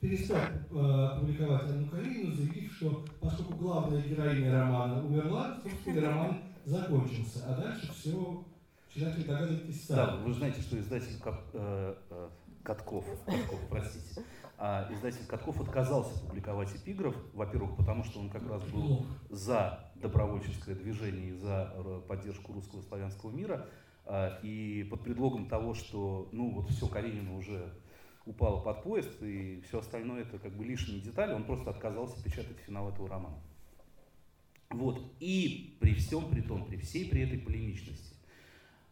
перестать 0.00 0.52
э, 0.70 1.18
публиковать 1.20 1.70
Анну 1.70 1.88
Каренину, 1.88 2.34
заявив, 2.34 2.72
что 2.72 3.04
поскольку 3.20 3.54
главная 3.54 4.02
героиня 4.02 4.52
романа 4.52 5.04
умерла, 5.04 5.58
собственно, 5.62 6.08
роман 6.08 6.38
закончился, 6.64 7.44
а 7.46 7.60
дальше 7.60 7.92
все 7.92 8.44
читатели 8.92 9.24
догадывайтесь 9.24 9.86
сами. 9.86 9.96
Да, 9.96 10.16
вы 10.16 10.34
знаете, 10.34 10.60
что 10.60 10.78
издатель 10.78 11.18
как, 11.22 11.44
э, 11.52 11.94
э, 12.10 12.28
Катков, 12.66 13.04
Катков, 13.24 13.60
простите, 13.70 14.24
а 14.58 14.92
издатель 14.92 15.24
Катков 15.26 15.60
отказался 15.60 16.18
публиковать 16.26 16.74
эпиграф, 16.74 17.14
во-первых, 17.32 17.76
потому 17.76 18.02
что 18.02 18.18
он 18.18 18.28
как 18.28 18.48
раз 18.48 18.60
был 18.64 19.06
за 19.30 19.92
добровольческое 19.94 20.74
движение 20.74 21.28
и 21.28 21.32
за 21.34 21.72
э, 21.72 22.00
поддержку 22.08 22.52
русского 22.52 22.82
славянского 22.82 23.30
мира, 23.30 23.68
а, 24.04 24.40
и 24.42 24.82
под 24.90 25.04
предлогом 25.04 25.48
того, 25.48 25.74
что, 25.74 26.28
ну, 26.32 26.50
вот 26.50 26.68
все, 26.70 26.88
Каренина 26.88 27.36
уже 27.36 27.72
упала 28.24 28.60
под 28.60 28.82
поезд, 28.82 29.22
и 29.22 29.60
все 29.68 29.78
остальное 29.78 30.22
это 30.22 30.40
как 30.40 30.52
бы 30.56 30.64
лишние 30.64 31.00
детали, 31.00 31.34
он 31.34 31.44
просто 31.44 31.70
отказался 31.70 32.20
печатать 32.24 32.58
финал 32.66 32.88
этого 32.88 33.08
романа. 33.08 33.38
Вот, 34.70 35.00
и 35.20 35.76
при 35.80 35.94
всем 35.94 36.30
при 36.30 36.40
том, 36.40 36.66
при 36.66 36.78
всей 36.78 37.08
при 37.08 37.22
этой 37.22 37.38
полемичности, 37.38 38.16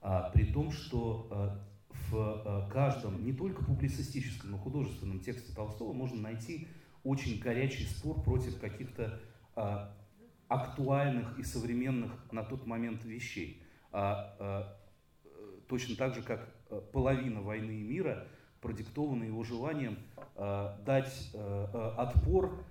а, 0.00 0.30
при 0.30 0.44
том, 0.44 0.70
что 0.70 1.26
а, 1.32 1.73
в 2.14 2.42
э, 2.44 2.72
каждом, 2.72 3.24
не 3.24 3.32
только 3.32 3.64
публицистическом, 3.64 4.52
но 4.52 4.58
художественном 4.58 5.20
тексте 5.20 5.52
Толстого 5.52 5.92
можно 5.92 6.20
найти 6.20 6.68
очень 7.02 7.40
горячий 7.40 7.84
спор 7.84 8.22
против 8.22 8.58
каких-то 8.58 9.20
а, 9.56 9.94
актуальных 10.48 11.38
и 11.38 11.42
современных 11.42 12.12
на 12.32 12.42
тот 12.42 12.66
момент 12.66 13.04
вещей. 13.04 13.62
А, 13.92 14.36
а, 14.38 14.76
точно 15.68 15.96
так 15.96 16.14
же, 16.14 16.22
как 16.22 16.48
э, 16.70 16.80
половина 16.92 17.42
войны 17.42 17.72
и 17.72 17.82
мира 17.82 18.26
продиктована 18.60 19.24
его 19.24 19.44
желанием 19.44 19.98
дать 20.86 21.30
отпор 21.98 22.64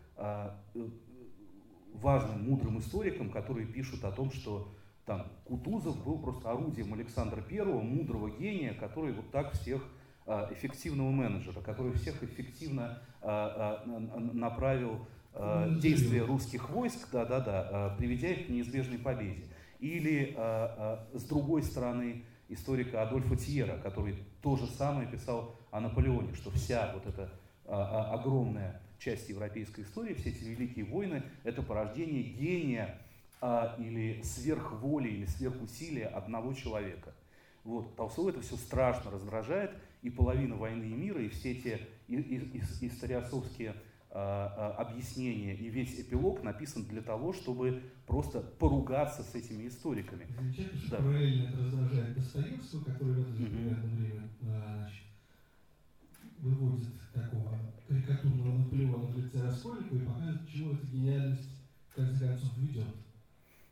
важным, 1.93 2.43
мудрым 2.50 2.79
историкам, 2.79 3.29
которые 3.29 3.67
пишут 3.67 4.03
о 4.03 4.12
том, 4.12 4.31
что 4.31 4.73
там 5.05 5.27
Кутузов 5.45 6.03
был 6.03 6.19
просто 6.19 6.50
орудием 6.50 6.93
Александра 6.93 7.41
Первого, 7.41 7.81
мудрого 7.81 8.29
гения, 8.29 8.74
который 8.74 9.12
вот 9.12 9.31
так 9.31 9.51
всех 9.53 9.86
а, 10.25 10.50
эффективного 10.53 11.12
менеджера, 11.12 11.60
который 11.60 11.91
всех 11.93 12.24
эффективно 12.24 13.00
а, 13.22 13.83
а, 13.86 14.19
направил 14.19 15.07
действия 15.81 16.22
русских 16.22 16.69
войск, 16.69 17.10
да, 17.12 17.25
да, 17.25 17.39
да, 17.39 17.95
приведя 17.98 18.27
их 18.27 18.45
к 18.45 18.50
неизбежной 18.50 19.00
победе. 19.00 19.45
Или 19.79 20.36
с 20.38 21.24
другой 21.24 21.63
стороны 21.63 22.24
историка 22.50 23.01
Адольфа 23.01 23.36
Тьера, 23.36 23.79
который 23.79 24.15
то 24.43 24.57
же 24.57 24.67
самое 24.67 25.07
писал 25.10 25.55
о 25.72 25.79
Наполеоне, 25.79 26.36
что 26.36 26.51
вся 26.51 26.93
вот 26.93 27.07
эта 27.07 27.31
огромная 27.65 28.79
часть 29.00 29.27
европейской 29.27 29.81
истории, 29.81 30.13
все 30.13 30.29
эти 30.29 30.43
великие 30.43 30.86
войны, 30.86 31.24
это 31.43 31.63
порождение 31.63 32.22
гения 32.22 33.00
или 33.77 34.21
сверхволи, 34.21 35.09
или 35.09 35.25
сверхусилия 35.25 36.07
одного 36.07 36.53
человека. 36.53 37.13
Вот. 37.63 37.95
Толстого 37.95 38.29
это 38.29 38.41
все 38.41 38.55
страшно 38.55 39.12
раздражает, 39.12 39.71
и 40.01 40.09
половина 40.09 40.55
войны 40.55 40.83
и 40.83 40.93
мира, 40.93 41.21
и 41.21 41.29
все 41.29 41.55
те 41.55 41.88
и, 42.07 42.15
и, 42.15 42.57
и, 42.57 42.88
историосовские 42.88 43.75
а, 44.12 44.75
а, 44.77 44.81
объяснения, 44.83 45.55
и 45.55 45.69
весь 45.69 46.00
эпилог 46.00 46.43
написан 46.43 46.83
для 46.85 47.01
того, 47.01 47.33
чтобы 47.33 47.81
просто 48.05 48.41
поругаться 48.41 49.23
с 49.23 49.33
этими 49.33 49.67
историками. 49.67 50.27
Замечательно, 50.38 50.79
что 50.79 50.91
да. 50.91 50.97
параллельно 50.97 51.50
это 51.50 51.57
раздражает 51.57 52.15
Достоевского, 52.15 52.83
который 52.83 53.13
в 53.13 53.21
это 53.21 53.33
же 53.33 53.45
примерно 53.45 53.88
время 53.95 54.29
значит, 54.41 55.03
выводит 56.38 56.93
такого 57.13 57.57
карикатурного 57.88 58.57
Наполеона 58.59 59.05
в 59.05 59.17
лице 59.17 59.41
Раскольникова 59.41 59.97
и 59.97 60.05
показывает, 60.05 60.41
к 60.41 60.47
чему 60.50 60.73
эта 60.73 60.85
гениальность 60.88 61.50
в 61.89 61.95
конце 61.95 62.27
концов 62.27 62.57
ведет. 62.57 62.85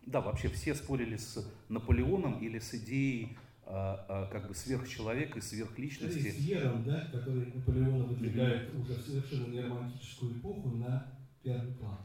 Да, 0.05 0.21
вообще 0.21 0.49
все 0.49 0.73
спорили 0.75 1.17
с 1.17 1.47
Наполеоном 1.69 2.39
или 2.39 2.59
с 2.59 2.73
идеей 2.73 3.37
а, 3.65 4.05
а, 4.09 4.25
как 4.31 4.47
бы 4.47 4.55
сверхчеловека 4.55 5.39
и 5.39 5.41
сверхличности. 5.41 6.31
С 6.31 6.37
Ером, 6.39 6.83
да, 6.83 7.07
который 7.11 7.45
Наполеона 7.53 8.03
выдвигает 8.05 8.69
mm-hmm. 8.69 8.81
уже 8.81 8.93
в 8.95 9.01
совершенно 9.01 9.47
не 9.47 9.61
романтическую 9.61 10.37
эпоху 10.37 10.69
на 10.69 11.05
первый 11.43 11.73
план. 11.75 11.97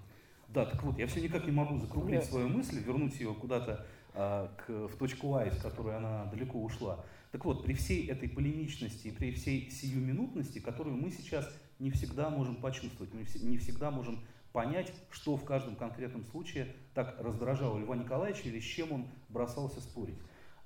Да, 0.48 0.64
так 0.64 0.82
вот, 0.84 0.98
я 0.98 1.06
все 1.06 1.20
никак 1.20 1.44
не 1.44 1.52
могу 1.52 1.78
закруглить 1.78 2.24
свою 2.24 2.48
мысль, 2.48 2.78
вернуть 2.78 3.18
ее 3.18 3.34
куда-то 3.34 3.84
а, 4.14 4.54
к, 4.56 4.88
в 4.88 4.96
точку 4.96 5.34
А, 5.34 5.44
из 5.44 5.60
которой 5.60 5.96
она 5.96 6.26
далеко 6.26 6.62
ушла. 6.62 7.04
Так 7.32 7.44
вот, 7.44 7.64
при 7.64 7.74
всей 7.74 8.06
этой 8.06 8.28
полемичности 8.28 9.08
и 9.08 9.10
при 9.10 9.32
всей 9.32 9.70
сиюминутности, 9.70 10.58
которую 10.58 10.96
мы 10.96 11.10
сейчас 11.10 11.50
не 11.78 11.90
всегда 11.90 12.30
можем 12.30 12.56
почувствовать, 12.56 13.12
мы 13.12 13.26
не 13.42 13.58
всегда 13.58 13.90
можем 13.90 14.20
понять, 14.56 14.90
что 15.10 15.36
в 15.36 15.44
каждом 15.44 15.76
конкретном 15.76 16.24
случае 16.24 16.74
так 16.94 17.20
раздражало 17.20 17.76
Льва 17.76 17.94
Николаевича 17.94 18.48
или 18.48 18.58
с 18.58 18.64
чем 18.64 18.90
он 18.90 19.06
бросался 19.28 19.82
спорить. 19.82 20.16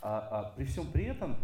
А, 0.01 0.29
а 0.31 0.43
при 0.57 0.65
всем 0.65 0.93
при 0.93 1.07
этом 1.07 1.37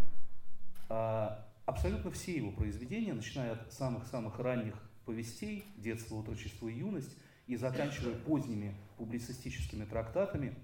а, 0.89 1.45
абсолютно 1.65 2.13
все 2.13 2.37
его 2.37 2.53
произведения, 2.53 3.15
начиная 3.15 3.55
от 3.55 3.73
самых-самых 3.73 4.39
ранних 4.39 4.81
повестей 5.07 5.65
«Детство, 5.77 6.21
отрочество 6.21 6.69
и 6.69 6.75
юность» 6.79 7.17
и 7.49 7.57
заканчивая 7.57 8.15
поздними 8.15 8.77
публицистическими 8.97 9.85
трактатами 9.85 10.55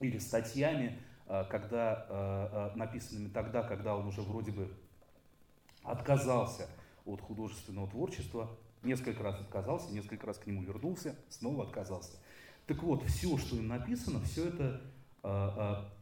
или 0.00 0.18
статьями, 0.18 0.98
а, 1.26 1.44
когда, 1.44 2.06
а, 2.10 2.70
а, 2.74 2.76
написанными 2.76 3.30
тогда, 3.30 3.62
когда 3.62 3.96
он 3.96 4.08
уже 4.08 4.20
вроде 4.20 4.52
бы 4.52 4.70
отказался 5.84 6.68
от 7.06 7.22
художественного 7.22 7.88
творчества, 7.88 8.50
Несколько 8.82 9.22
раз 9.22 9.40
отказался, 9.40 9.92
несколько 9.92 10.26
раз 10.26 10.38
к 10.38 10.46
нему 10.46 10.62
вернулся, 10.62 11.16
снова 11.28 11.64
отказался. 11.64 12.18
Так 12.66 12.82
вот, 12.82 13.04
все, 13.04 13.38
что 13.38 13.56
им 13.56 13.68
написано, 13.68 14.20
все 14.20 14.48
это 14.48 14.80
а, 15.22 15.54
а, 15.56 15.92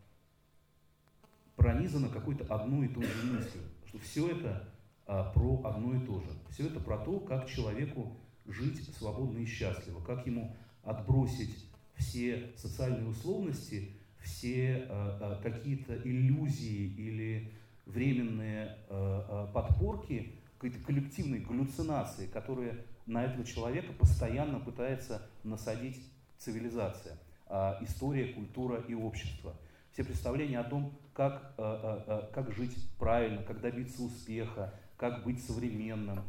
пронизано 1.56 2.08
какой-то 2.08 2.44
одной 2.54 2.86
и 2.86 2.88
той 2.88 3.04
же 3.04 3.26
мыслью, 3.26 3.62
что 3.86 3.98
все 3.98 4.30
это 4.30 4.68
а, 5.06 5.30
про 5.32 5.60
одно 5.64 5.94
и 5.94 6.06
то 6.06 6.20
же. 6.20 6.30
Все 6.50 6.66
это 6.68 6.80
про 6.80 6.98
то, 6.98 7.20
как 7.20 7.48
человеку 7.48 8.16
жить 8.46 8.82
свободно 8.96 9.38
и 9.38 9.46
счастливо, 9.46 10.00
как 10.00 10.26
ему 10.26 10.56
отбросить 10.82 11.66
все 11.96 12.50
социальные 12.56 13.08
условности, 13.08 13.90
все 14.22 14.86
а, 14.88 15.40
какие-то 15.42 15.96
иллюзии 15.96 16.94
или 16.96 17.52
временные 17.84 18.78
а, 18.88 19.50
подпорки, 19.52 20.39
какой-то 20.60 20.84
коллективной 20.84 21.38
галлюцинации, 21.38 22.26
которые 22.26 22.84
на 23.06 23.24
этого 23.24 23.44
человека 23.46 23.94
постоянно 23.94 24.60
пытается 24.60 25.26
насадить 25.42 26.06
цивилизация, 26.36 27.16
а, 27.46 27.78
история, 27.80 28.34
культура 28.34 28.78
и 28.86 28.92
общество. 28.92 29.54
Все 29.92 30.04
представления 30.04 30.60
о 30.60 30.64
том, 30.64 30.92
как, 31.14 31.54
а, 31.56 32.04
а, 32.06 32.30
как 32.34 32.52
жить 32.52 32.76
правильно, 32.98 33.42
как 33.42 33.62
добиться 33.62 34.02
успеха, 34.02 34.74
как 34.98 35.24
быть 35.24 35.42
современным. 35.42 36.20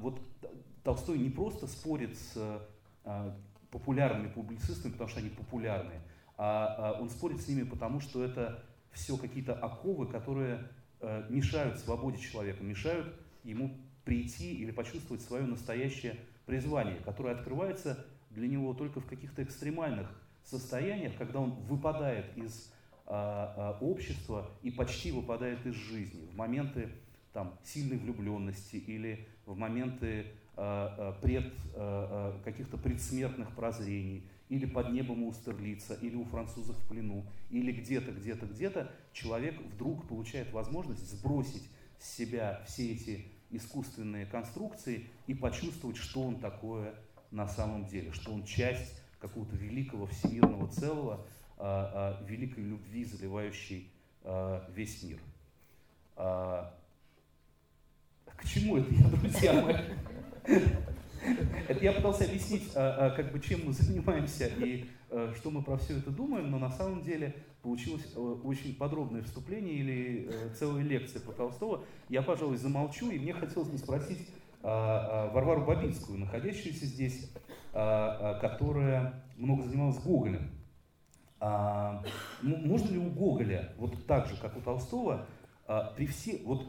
Вот 0.00 0.20
Толстой 0.82 1.18
не 1.18 1.30
просто 1.30 1.68
спорит 1.68 2.18
с 2.18 2.60
популярными 3.70 4.26
публицистами, 4.26 4.90
потому 4.90 5.08
что 5.08 5.20
они 5.20 5.28
популярные, 5.28 6.00
а, 6.36 6.96
он 7.00 7.08
спорит 7.10 7.40
с 7.40 7.46
ними 7.46 7.62
потому, 7.62 8.00
что 8.00 8.24
это 8.24 8.64
все 8.92 9.16
какие-то 9.16 9.54
оковы, 9.54 10.08
которые 10.08 10.68
мешают 11.28 11.78
свободе 11.78 12.18
человека, 12.18 12.62
мешают 12.62 13.14
ему 13.42 13.76
прийти 14.04 14.54
или 14.54 14.70
почувствовать 14.70 15.22
свое 15.22 15.44
настоящее 15.44 16.16
призвание, 16.46 16.96
которое 17.04 17.34
открывается 17.34 18.04
для 18.30 18.48
него 18.48 18.74
только 18.74 19.00
в 19.00 19.06
каких-то 19.06 19.42
экстремальных 19.42 20.08
состояниях, 20.44 21.16
когда 21.16 21.40
он 21.40 21.52
выпадает 21.52 22.36
из 22.36 22.72
а, 23.06 23.76
а, 23.80 23.84
общества 23.84 24.50
и 24.62 24.70
почти 24.70 25.12
выпадает 25.12 25.64
из 25.66 25.74
жизни, 25.74 26.26
в 26.32 26.36
моменты 26.36 26.88
там, 27.32 27.58
сильной 27.64 27.98
влюбленности 27.98 28.76
или 28.76 29.26
в 29.46 29.56
моменты 29.56 30.26
а, 30.56 30.94
а, 30.96 31.12
пред, 31.20 31.52
а, 31.74 32.36
а, 32.36 32.44
каких-то 32.44 32.76
предсмертных 32.76 33.54
прозрений, 33.54 34.22
или 34.48 34.66
под 34.66 34.92
небом 34.92 35.22
у 35.22 35.32
Стерлица, 35.32 35.94
или 35.94 36.16
у 36.16 36.24
французов 36.24 36.76
в 36.76 36.88
плену, 36.88 37.24
или 37.50 37.72
где-то, 37.72 38.12
где-то, 38.12 38.46
где-то, 38.46 38.92
человек 39.12 39.58
вдруг 39.60 40.06
получает 40.06 40.52
возможность 40.52 41.08
сбросить 41.10 41.68
с 41.98 42.16
себя 42.16 42.62
все 42.66 42.92
эти 42.92 43.26
искусственные 43.50 44.26
конструкции 44.26 45.06
и 45.26 45.34
почувствовать, 45.34 45.96
что 45.96 46.22
он 46.22 46.40
такое 46.40 46.94
на 47.30 47.48
самом 47.48 47.86
деле, 47.86 48.12
что 48.12 48.32
он 48.32 48.44
часть 48.44 49.00
какого-то 49.18 49.56
великого 49.56 50.06
всемирного 50.06 50.68
целого, 50.68 51.26
а, 51.56 52.18
а, 52.20 52.24
великой 52.26 52.64
любви, 52.64 53.04
заливающей 53.04 53.90
а, 54.22 54.68
весь 54.74 55.02
мир. 55.02 55.18
К 56.16 56.72
чему 58.46 58.76
это 58.76 58.92
я, 58.92 59.08
друзья 59.08 59.52
мои? 59.62 60.84
Это 61.68 61.84
я 61.84 61.92
пытался 61.92 62.24
объяснить, 62.24 62.70
а, 62.74 63.06
а, 63.06 63.10
как 63.10 63.32
бы, 63.32 63.40
чем 63.40 63.66
мы 63.66 63.72
занимаемся 63.72 64.46
и 64.46 64.86
а, 65.10 65.32
что 65.36 65.50
мы 65.50 65.62
про 65.62 65.76
все 65.76 65.98
это 65.98 66.10
думаем, 66.10 66.50
но 66.50 66.58
на 66.58 66.70
самом 66.70 67.02
деле 67.02 67.34
получилось 67.62 68.14
очень 68.16 68.74
подробное 68.74 69.22
вступление 69.22 69.74
или 69.74 70.30
целая 70.58 70.82
лекция 70.82 71.20
по 71.22 71.32
Толстого. 71.32 71.84
Я, 72.08 72.22
пожалуй, 72.22 72.56
замолчу, 72.56 73.10
и 73.10 73.18
мне 73.18 73.32
хотелось 73.32 73.68
бы 73.68 73.78
спросить 73.78 74.28
Варвару 74.62 75.64
Бабинскую, 75.64 76.18
находящуюся 76.18 76.86
здесь, 76.86 77.30
которая 77.72 79.24
много 79.36 79.62
занималась 79.62 79.98
Гоголем. 79.98 80.50
Можно 82.42 82.90
ли 82.90 82.98
у 82.98 83.10
Гоголя, 83.10 83.72
вот 83.78 84.06
так 84.06 84.26
же, 84.26 84.36
как 84.36 84.56
у 84.58 84.60
Толстого, 84.60 85.26
при 85.96 86.06
все, 86.06 86.42
вот 86.44 86.66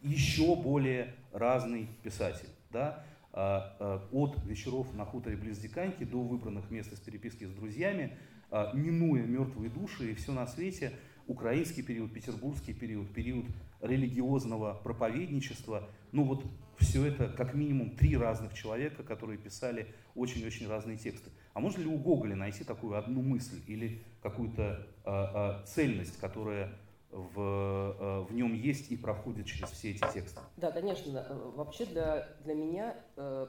еще 0.00 0.54
более 0.54 1.14
разный 1.32 1.88
писатель, 2.04 2.48
да, 2.70 3.04
от 3.34 4.44
вечеров 4.44 4.94
на 4.94 5.04
хуторе 5.04 5.36
близ 5.36 5.58
Диканьки 5.58 6.04
до 6.04 6.22
выбранных 6.22 6.70
мест 6.70 6.92
из 6.92 7.00
переписки 7.00 7.44
с 7.44 7.50
друзьями, 7.50 8.16
а, 8.50 8.72
минуя 8.72 9.26
мертвые 9.26 9.70
души 9.70 10.12
и 10.12 10.14
все 10.14 10.32
на 10.32 10.46
свете, 10.46 10.92
украинский 11.26 11.82
период, 11.82 12.12
петербургский 12.12 12.72
период, 12.72 13.12
период 13.12 13.46
религиозного 13.80 14.74
проповедничества, 14.74 15.88
ну 16.12 16.24
вот 16.24 16.44
все 16.78 17.04
это 17.04 17.28
как 17.28 17.54
минимум 17.54 17.96
три 17.96 18.16
разных 18.16 18.54
человека, 18.54 19.02
которые 19.02 19.38
писали 19.38 19.88
очень-очень 20.14 20.68
разные 20.68 20.96
тексты. 20.96 21.30
А 21.52 21.60
можно 21.60 21.80
ли 21.80 21.86
у 21.86 21.98
Гоголя 21.98 22.36
найти 22.36 22.64
такую 22.64 22.96
одну 22.96 23.22
мысль 23.22 23.60
или 23.66 24.02
какую-то 24.22 24.86
э, 25.04 25.10
э, 25.10 25.66
цельность, 25.66 26.18
которая 26.18 26.72
в, 27.14 27.38
э, 27.38 28.20
в 28.28 28.34
нем 28.34 28.54
есть 28.54 28.90
и 28.90 28.96
проходит 28.96 29.46
через 29.46 29.70
все 29.70 29.92
эти 29.92 30.00
тексты? 30.12 30.40
Да, 30.56 30.72
конечно. 30.72 31.26
Вообще 31.54 31.86
для, 31.86 32.28
для 32.40 32.54
меня 32.54 32.96
э, 33.16 33.46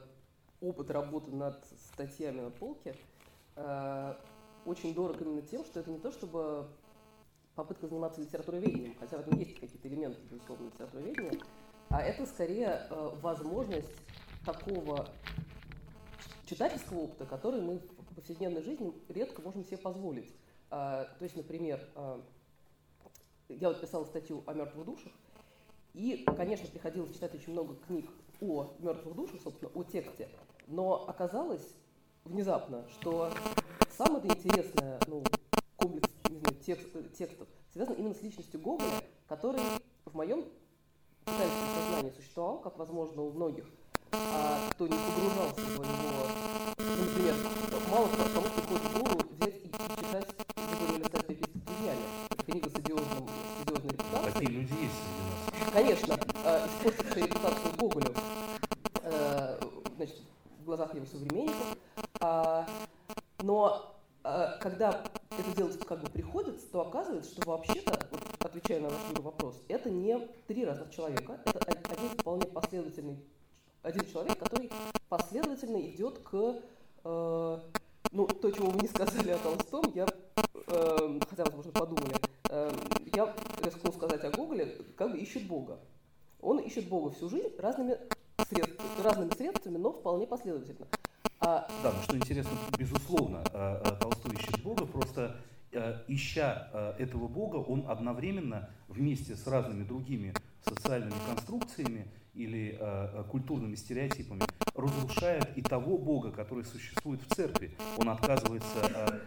опыт 0.60 0.90
работы 0.90 1.32
над 1.32 1.64
статьями 1.92 2.42
на 2.42 2.50
полке 2.50 2.94
э, 3.56 4.14
очень 4.64 4.94
дорог 4.94 5.20
именно 5.20 5.42
тем, 5.42 5.64
что 5.64 5.80
это 5.80 5.90
не 5.90 5.98
то, 5.98 6.12
чтобы 6.12 6.68
попытка 7.56 7.88
заниматься 7.88 8.20
литературоведением, 8.20 8.94
хотя 9.00 9.16
в 9.16 9.20
этом 9.20 9.38
есть 9.38 9.58
какие-то 9.58 9.88
элементы, 9.88 10.20
безусловно, 10.30 10.66
литературоведения, 10.66 11.40
а 11.88 12.02
это 12.02 12.24
скорее 12.26 12.86
э, 12.88 13.10
возможность 13.20 13.90
такого 14.44 15.08
читательского 16.46 17.00
опыта, 17.00 17.26
который 17.26 17.60
мы 17.60 17.78
в 17.78 18.14
повседневной 18.14 18.62
жизни 18.62 18.92
редко 19.08 19.42
можем 19.42 19.64
себе 19.64 19.78
позволить. 19.78 20.32
То 20.68 21.16
есть, 21.20 21.36
например, 21.36 21.80
я 23.48 23.68
вот 23.68 23.80
писала 23.80 24.04
статью 24.04 24.42
о 24.46 24.54
мертвых 24.54 24.86
душах, 24.86 25.12
и, 25.94 26.24
конечно, 26.36 26.68
приходилось 26.68 27.12
читать 27.12 27.34
очень 27.34 27.52
много 27.52 27.74
книг 27.86 28.10
о 28.40 28.74
мертвых 28.80 29.14
душах, 29.14 29.40
собственно, 29.42 29.70
о 29.74 29.82
тексте, 29.82 30.28
но 30.66 31.08
оказалось 31.08 31.74
внезапно, 32.24 32.84
что 32.98 33.30
самое 33.96 34.26
интересное, 34.26 35.00
ну, 35.06 35.22
комплекс 35.76 36.08
не 36.28 36.38
знаю, 36.38 36.56
текст, 36.56 36.88
текстов 37.16 37.48
связан 37.72 37.94
именно 37.94 38.14
с 38.14 38.22
личностью 38.22 38.60
Гоголя, 38.60 39.02
который 39.26 39.60
в 40.04 40.14
моем 40.14 40.44
читательском 41.24 41.68
сознании 41.74 42.10
существовал, 42.10 42.58
как, 42.60 42.78
возможно, 42.78 43.22
у 43.22 43.32
многих, 43.32 43.64
а, 44.12 44.58
кто 44.72 44.86
не 44.86 44.96
погружался 44.96 45.60
в 45.60 45.78
него, 45.78 46.26
ну, 46.78 47.04
например, 47.04 47.34
мало 47.90 48.08
кто 48.08 48.24
кому 48.34 48.46
приходит 48.54 48.82
в 48.82 48.98
голову 48.98 49.34
взять 49.34 49.54
и 49.64 49.68
читать 49.68 50.28
Григория 50.56 50.98
Листа 50.98 51.22
«Переписки 51.22 51.58
с 51.58 51.62
друзьями». 51.62 52.15
Конечно, 55.76 56.18
э, 56.42 56.66
испортившая 56.68 57.24
репутацию 57.24 57.76
Гоголю, 57.76 58.14
э, 59.02 59.60
значит, 59.96 60.22
в 60.58 60.64
глазах 60.64 60.94
его 60.94 61.04
современников. 61.04 61.76
А, 62.18 62.66
но 63.42 63.94
а, 64.24 64.56
когда 64.56 65.04
это 65.30 65.54
дело 65.54 65.70
как 65.86 66.00
бы 66.00 66.08
приходится, 66.08 66.66
то 66.72 66.80
оказывается, 66.80 67.30
что 67.30 67.50
вообще-то, 67.50 67.92
вот, 68.10 68.22
отвечая 68.38 68.80
на 68.80 68.88
ваш 68.88 68.98
вопрос, 69.18 69.60
это 69.68 69.90
не 69.90 70.18
три 70.46 70.64
разных 70.64 70.90
человека, 70.92 71.42
это 71.44 71.92
один 71.92 72.08
вполне 72.20 72.46
последовательный, 72.46 73.22
один 73.82 74.06
человек, 74.10 74.38
который 74.38 74.70
последовательно 75.10 75.78
идет 75.82 76.20
к, 76.20 76.56
э, 77.04 77.58
ну, 78.12 78.26
то, 78.26 78.50
чего 78.50 78.70
вы 78.70 78.80
не 78.80 78.88
сказали 78.88 79.28
о 79.28 79.38
Толстом, 79.40 79.92
я, 79.94 80.06
э, 80.68 81.20
хотя, 81.28 81.44
возможно, 81.44 81.72
подумали, 81.72 82.14
э, 82.14 82.35
я 82.50 83.34
рискну 83.64 83.92
сказать 83.92 84.24
о 84.24 84.30
Гоголе, 84.30 84.78
как 84.96 85.12
бы 85.12 85.18
ищет 85.18 85.46
Бога. 85.46 85.78
Он 86.40 86.58
ищет 86.58 86.88
Бога 86.88 87.10
всю 87.10 87.28
жизнь 87.28 87.52
разными, 87.58 87.96
средств, 88.48 88.80
разными 89.02 89.30
средствами, 89.34 89.78
но 89.78 89.92
вполне 89.92 90.26
последовательно. 90.26 90.86
А... 91.40 91.68
Да, 91.82 91.92
но 91.92 92.02
что 92.02 92.16
интересно, 92.16 92.56
безусловно, 92.78 93.44
э, 93.52 93.82
э, 93.84 93.96
Толстой 94.00 94.34
ищет 94.34 94.62
Бога, 94.62 94.86
просто 94.86 95.36
э, 95.72 96.02
ища 96.08 96.94
этого 96.98 97.28
Бога, 97.28 97.56
он 97.56 97.88
одновременно 97.88 98.70
вместе 98.88 99.36
с 99.36 99.46
разными 99.46 99.84
другими 99.84 100.32
социальными 100.62 101.14
конструкциями 101.28 102.10
или 102.34 102.78
культурными 103.30 103.76
стереотипами 103.76 104.42
разрушает 104.74 105.56
и 105.56 105.62
того 105.62 105.96
Бога, 105.96 106.32
который 106.32 106.64
существует 106.64 107.22
в 107.22 107.34
церкви. 107.34 107.74
Он 107.96 108.10
отказывается, 108.10 109.22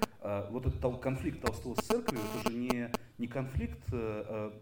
вот 0.51 0.67
этот 0.67 0.99
конфликт 0.99 1.41
Толстого 1.41 1.75
с 1.75 1.85
церковью, 1.85 2.21
это 2.35 2.49
же 2.49 2.55
не, 2.55 2.91
не 3.19 3.27
конфликт 3.27 3.79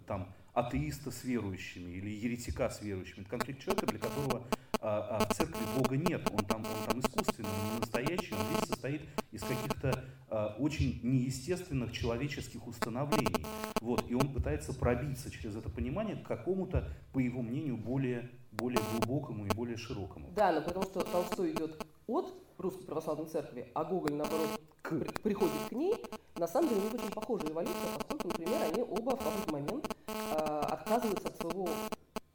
там, 0.06 0.34
атеиста 0.54 1.12
с 1.12 1.24
верующими 1.24 1.92
или 1.92 2.10
еретика 2.10 2.70
с 2.70 2.82
верующими, 2.82 3.22
это 3.22 3.30
конфликт 3.30 3.62
человека, 3.62 3.86
для 3.86 4.00
которого 4.00 4.48
а, 4.80 5.18
а 5.20 5.26
в 5.26 5.36
церкви 5.36 5.64
Бога 5.76 5.98
нет, 5.98 6.28
он 6.32 6.46
там, 6.46 6.62
он 6.62 6.88
там 6.88 7.00
искусственный, 7.00 7.50
он 7.50 7.74
не 7.74 7.80
настоящий, 7.80 8.34
он 8.34 8.40
весь 8.52 8.70
состоит 8.70 9.02
из 9.32 9.42
каких-то 9.42 10.06
а, 10.30 10.56
очень 10.60 11.00
неестественных 11.04 11.92
человеческих 11.92 12.66
установлений. 12.68 13.46
Вот, 13.82 14.10
и 14.10 14.14
он 14.14 14.34
пытается 14.34 14.74
пробиться 14.74 15.32
через 15.32 15.56
это 15.56 15.70
понимание 15.70 16.16
к 16.16 16.28
какому-то, 16.28 16.88
по 17.12 17.20
его 17.20 17.42
мнению, 17.42 17.78
более, 17.78 18.30
более 18.58 18.82
глубокому 18.92 19.46
и 19.46 19.50
более 19.50 19.78
широкому. 19.78 20.30
Да, 20.36 20.52
но 20.52 20.62
потому 20.62 20.86
что 20.86 21.02
Толстой 21.02 21.52
идет 21.52 21.84
от 22.08 22.34
русской 22.58 22.86
православной 22.86 23.28
церкви, 23.28 23.70
а 23.74 23.84
Гоголь, 23.84 24.14
наоборот, 24.14 24.50
к... 24.82 24.90
при, 24.90 25.10
приходит 25.22 25.54
к 25.70 25.72
ней, 25.72 25.96
на 26.36 26.48
самом 26.48 26.70
деле 26.70 26.82
у 26.82 26.84
них 26.86 26.94
очень 26.96 27.12
похожая 27.12 27.52
эволюция, 27.52 27.90
поскольку, 27.98 28.28
например, 28.30 28.62
они 28.64 28.82
оба 28.82 29.16
в 29.16 29.20
какой-то 29.20 29.52
момент 29.52 29.96
э, 30.08 30.62
отказываются 30.70 31.28
от 31.28 31.38
своего 31.38 31.70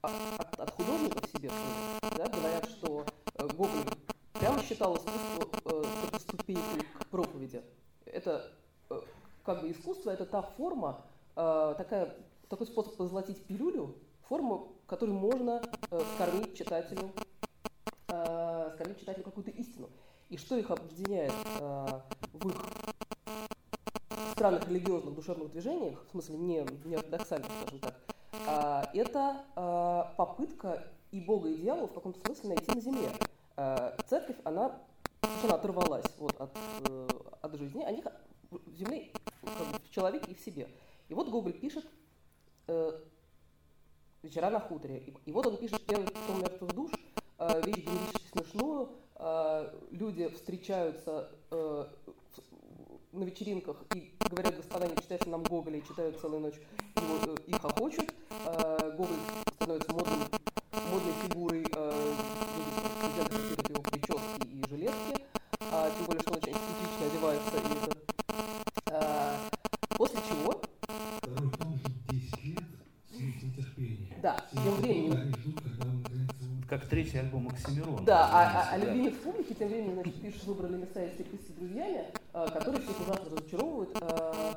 от, 0.03 0.13
от 0.59 0.71
художника 0.71 1.19
в 1.25 1.31
себе, 1.31 1.51
да, 2.17 2.27
говорят, 2.29 2.69
что 2.69 3.05
э, 3.35 3.47
Гоголь 3.49 3.85
прямо 4.33 4.63
считал 4.63 4.97
искусство 4.97 5.49
э, 5.67 6.19
ступенькой 6.19 6.83
к 6.99 7.07
проповеди. 7.07 7.63
Это 8.07 8.51
э, 8.91 9.01
как 9.45 9.63
бы 9.63 9.71
искусство, 9.71 10.11
это 10.11 10.27
та 10.27 10.43
форма, 10.43 11.05
э, 11.37 11.75
такая, 11.79 12.17
такой 12.49 12.67
способ 12.67 12.97
позолотить 12.97 13.43
пилюлю, 13.45 13.95
форма, 14.29 14.69
которой 14.93 15.13
можно 15.13 15.63
э, 15.91 16.03
скормить 16.15 16.55
читателю, 16.55 17.13
э, 18.09 18.71
скормить 18.75 19.01
читателю 19.01 19.25
какую-то 19.25 19.51
истину. 19.53 19.89
И 20.29 20.37
что 20.37 20.55
их 20.55 20.71
объединяет 20.71 21.33
э, 21.61 22.01
в 22.35 22.49
их 22.51 22.57
странных 24.33 24.69
религиозных 24.69 25.15
душевных 25.15 25.51
движениях, 25.51 26.05
в 26.07 26.11
смысле 26.11 26.37
не, 26.37 26.67
не 26.85 26.97
ортодоксальных, 26.97 27.51
скажем 27.63 27.79
так, 27.79 27.95
а, 28.47 28.91
это 28.93 29.45
а, 29.57 30.13
попытка 30.17 30.87
и 31.11 31.21
Бога, 31.21 31.49
и 31.49 31.57
дьявола 31.57 31.87
в 31.87 31.95
каком-то 31.95 32.21
смысле 32.21 32.51
найти 32.51 32.71
на 32.75 32.81
земле. 32.81 33.11
церковь, 34.07 34.37
она 34.45 34.79
совершенно 35.23 35.55
оторвалась 35.55 36.05
вот 36.19 36.39
от, 36.39 36.51
от 37.41 37.55
жизни, 37.55 37.83
они 37.83 38.03
в 38.51 38.75
земле, 38.75 39.11
как 39.43 39.67
бы, 39.69 39.79
в 39.85 39.91
человеке 39.91 40.31
и 40.31 40.35
в 40.35 40.41
себе. 40.41 40.69
И 41.09 41.15
вот 41.15 41.29
Гоголь 41.29 41.53
пишет 41.55 41.87
«Вечера 44.23 44.51
на 44.51 44.61
хуторе». 44.61 44.99
И, 44.99 45.15
и 45.27 45.33
вот 45.33 45.47
он 45.47 45.57
пишет 45.57 45.85
первый 45.87 46.07
том 46.07 46.41
мертвых 46.41 46.73
душ, 46.75 46.91
вещь 47.65 47.85
генерически 47.85 48.29
смешную, 48.33 48.89
люди 49.91 50.29
встречаются 50.29 51.31
на 51.51 53.25
вечеринках 53.25 53.77
и 53.95 54.13
говорят, 54.31 54.57
господа, 54.57 54.87
не 54.89 54.97
читайте 54.97 55.29
нам 55.29 55.43
Гоголя, 55.43 55.79
и 55.79 55.87
читают 55.87 56.19
целую 56.21 56.41
ночь 56.41 56.61
его, 56.97 57.35
и 57.47 57.53
хохочут. 57.53 58.15
Гоголь 58.97 59.19
становится 59.57 59.93
модным, 59.93 60.21
модной 60.91 61.13
фигурой, 61.23 61.65
студенты 63.03 63.37
хотят 63.57 63.69
его 63.69 63.83
прически 63.83 64.47
и 64.47 64.65
жилетки, 64.69 65.23
а, 65.71 65.91
тем 65.91 66.07
более, 66.07 66.23
что 66.23 66.33
он 66.33 66.39
очень 66.39 66.53
эстетично 66.53 67.07
одевается. 67.07 67.57
И 67.57 67.61
это, 67.61 67.97
а, 68.87 69.39
после 69.97 70.21
чего... 70.29 70.61
Второй 71.21 71.51
том 71.51 71.77
ждут 71.77 71.93
10 72.11 72.45
лет 72.45 72.65
с 73.11 73.43
нетерпением. 73.43 74.21
Да, 74.23 74.45
тем 74.53 74.75
временем... 74.77 75.13
Они 75.13 75.33
ждут, 75.33 75.61
когда 75.63 75.85
он 75.85 76.03
наконец 76.03 76.31
Как 77.03 77.11
третий 77.11 77.27
альбом 77.27 77.49
Оксимирона. 77.49 78.01
Да, 78.03 78.29
а, 78.31 78.45
а, 78.45 78.69
а 78.73 78.79
любимец 78.79 79.15
публики 79.17 79.55
тем 79.55 79.69
временем, 79.69 79.95
значит, 79.95 80.23
пишет 80.23 80.45
«Выбрали 80.45 80.77
места 80.77 81.05
и 81.05 81.13
стеклись 81.15 81.41
друзьями», 81.49 82.07
а, 82.33 82.49
которые 82.49 82.83
всех 82.83 83.01
ужасно 83.01 83.31
разочаровывают. 83.31 83.91
А, 84.01 84.55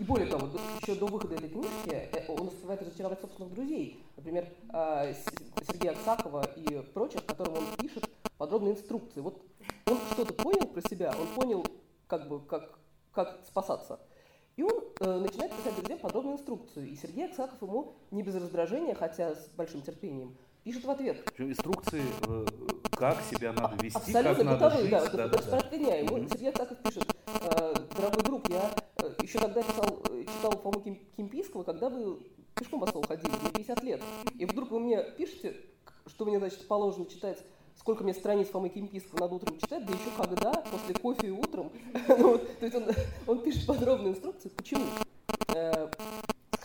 и 0.00 0.04
более 0.04 0.28
того, 0.28 0.48
еще 0.80 0.94
до 0.94 1.06
выхода 1.06 1.34
этой 1.34 1.48
книжки 1.48 1.90
э, 1.90 2.24
он 2.28 2.48
успевает 2.48 2.82
разочаровать 2.82 3.20
собственных 3.20 3.52
друзей. 3.52 4.04
Например, 4.16 4.46
С- 4.70 5.24
Сергея 5.66 5.92
Аксакова 5.92 6.48
и 6.54 6.82
прочих, 6.94 7.24
которым 7.26 7.54
он 7.54 7.64
пишет 7.78 8.08
подробные 8.38 8.74
инструкции. 8.74 9.20
Вот 9.20 9.42
он 9.86 9.98
что-то 10.12 10.34
понял 10.34 10.66
про 10.66 10.80
себя, 10.88 11.12
он 11.18 11.26
понял, 11.34 11.66
как 12.06 12.28
бы, 12.28 12.40
как, 12.40 12.78
как 13.12 13.40
спасаться. 13.46 13.98
И 14.56 14.62
он 14.62 14.84
э, 15.00 15.18
начинает 15.18 15.52
писать 15.52 15.74
друзьям 15.76 15.98
подробную 15.98 16.36
инструкцию. 16.36 16.88
И 16.88 16.96
Сергей 16.96 17.26
Аксаков 17.26 17.60
ему 17.60 17.96
не 18.12 18.22
без 18.22 18.36
раздражения, 18.36 18.94
хотя 18.94 19.34
с 19.34 19.48
большим 19.56 19.82
терпением, 19.82 20.36
пишет 20.66 20.84
в 20.84 20.90
ответ. 20.90 21.24
Причем 21.24 21.50
Инструкции, 21.50 22.02
э, 22.26 22.44
как 22.90 23.22
себя 23.30 23.52
надо 23.52 23.76
вести, 23.84 23.96
Абсолютно 23.98 24.34
как 24.34 24.44
надо 24.44 24.64
бытовые, 24.64 24.82
жить. 24.82 24.90
да, 24.90 25.28
да, 25.28 25.28
да, 25.28 25.38
да. 25.38 26.16
Мгм. 26.16 26.28
Сергей 26.28 26.48
Аксаков 26.48 26.78
пишет, 26.78 27.16
«Э, 27.26 27.74
дорогой 27.96 28.22
друг, 28.24 28.50
я 28.50 28.74
э, 28.96 29.12
еще 29.22 29.38
тогда 29.38 29.62
писал, 29.62 30.02
читал 30.02 30.50
Фому 30.64 30.80
Ким- 30.80 31.00
Кимпийского, 31.16 31.62
когда 31.62 31.88
вы 31.88 32.18
пешком 32.56 32.80
по 32.80 32.86
столу 32.88 33.04
ходили, 33.06 33.30
мне 33.40 33.50
50 33.52 33.84
лет. 33.84 34.02
И 34.36 34.44
вдруг 34.44 34.72
вы 34.72 34.80
мне 34.80 35.04
пишете, 35.16 35.54
что 36.08 36.24
мне, 36.24 36.40
значит, 36.40 36.66
положено 36.66 37.06
читать, 37.06 37.38
сколько 37.76 38.02
мне 38.02 38.12
страниц 38.12 38.48
Фомы 38.48 38.68
Кимпийского 38.68 39.20
надо 39.20 39.34
утром 39.36 39.56
читать, 39.58 39.86
да 39.86 39.92
еще 39.92 40.10
когда, 40.16 40.52
после 40.52 40.94
кофе 40.96 41.28
и 41.28 41.30
утром. 41.30 41.70
Ну 42.08 42.30
вот, 42.32 42.58
То 42.58 42.66
есть 42.66 42.74
он, 42.76 42.86
он 43.28 43.40
пишет 43.40 43.66
подробную 43.68 44.14
инструкцию. 44.14 44.50
Почему? 44.56 44.82
Э, 45.54 45.88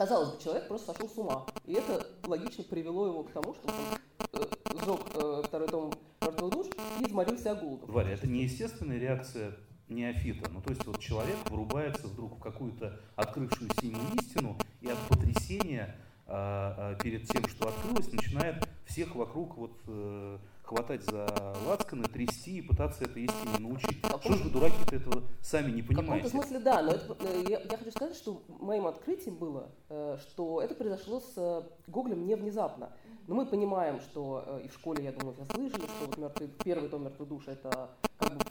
Казалось 0.02 0.32
бы, 0.32 0.42
человек 0.42 0.68
просто 0.68 0.94
сошел 0.94 1.08
с 1.08 1.16
ума. 1.20 1.46
И 1.68 1.74
это 1.74 2.08
логично 2.24 2.64
привело 2.64 3.06
его 3.06 3.24
к 3.24 3.32
тому, 3.32 3.54
что 3.54 3.68
он 3.68 4.42
э, 4.42 4.46
сжег 4.84 5.00
э, 5.14 5.44
второй 5.46 5.68
том 5.68 5.94
«Мертвых 6.22 6.52
душ» 6.52 6.68
и 7.00 7.06
изморился 7.06 7.54
голодом. 7.54 7.88
Варя, 7.88 8.14
это 8.14 8.26
неестественная 8.26 8.98
реакция 8.98 9.60
неофита. 9.90 10.50
Ну, 10.50 10.60
то 10.60 10.72
есть 10.72 10.84
вот 10.88 10.98
человек 10.98 11.38
врубается 11.52 12.08
вдруг 12.08 12.38
в 12.38 12.40
какую-то 12.40 13.00
открывшуюся 13.16 13.86
ему 13.86 14.00
истину 14.20 14.58
и 14.82 14.90
от 14.90 14.98
потрясения 15.08 15.96
а, 16.26 16.96
а, 16.96 16.96
перед 16.96 17.28
тем, 17.30 17.48
что 17.48 17.68
открылось, 17.68 18.12
начинает 18.12 18.68
всех 18.88 19.14
вокруг 19.14 19.56
вот 19.56 19.80
э, 19.86 20.40
хватать 20.72 21.04
за 21.04 21.28
лацканы, 21.68 22.04
трясти 22.06 22.60
и 22.60 22.62
пытаться 22.62 23.04
этой 23.04 23.24
истине 23.24 23.60
научить. 23.60 24.00
Что 24.06 24.34
же 24.34 24.44
вы, 24.44 24.50
дураки-то, 24.50 24.96
этого 24.96 25.24
сами 25.42 25.72
не 25.72 25.82
В 25.82 25.88
каком-то 25.88 26.12
понимаете? 26.12 26.30
смысле 26.30 26.60
да, 26.60 26.82
но 26.82 26.92
это, 26.94 27.18
э, 27.20 27.44
я, 27.50 27.60
я 27.60 27.78
хочу 27.78 27.92
сказать, 27.92 28.16
что 28.16 28.42
моим 28.48 28.88
открытием 28.88 29.36
было, 29.36 29.70
э, 29.90 30.18
что 30.22 30.62
это 30.62 30.74
произошло 30.74 31.20
с 31.20 31.34
э, 31.36 31.64
Гоголем 31.88 32.26
не 32.26 32.36
внезапно. 32.36 32.94
Но 33.28 33.36
мы 33.36 33.46
понимаем, 33.46 34.00
что 34.00 34.62
и 34.64 34.70
в 34.70 34.74
школе, 34.74 35.04
я 35.04 35.12
думаю, 35.12 35.34
все 35.34 35.46
слышали, 35.54 35.82
что 35.82 36.06
вот 36.06 36.18
мертвый, 36.18 36.50
первый 36.64 36.90
том 36.90 37.04
«Мертвой 37.04 37.28
души»— 37.28 37.52
это 37.52 37.90
как 38.18 38.38
бы 38.38 38.46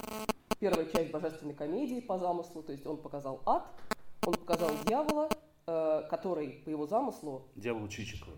первая 0.58 0.86
часть 0.86 1.10
божественной 1.10 1.54
комедии 1.54 2.00
по 2.00 2.18
замыслу, 2.18 2.62
то 2.62 2.72
есть 2.72 2.86
он 2.86 2.98
показал 2.98 3.40
ад, 3.46 3.66
он 4.24 4.34
показал 4.34 4.70
дьявола, 4.86 5.28
который 5.64 6.62
по 6.64 6.68
его 6.68 6.86
замыслу 6.86 7.48
Дьявол 7.56 7.88
Чичикова. 7.88 8.36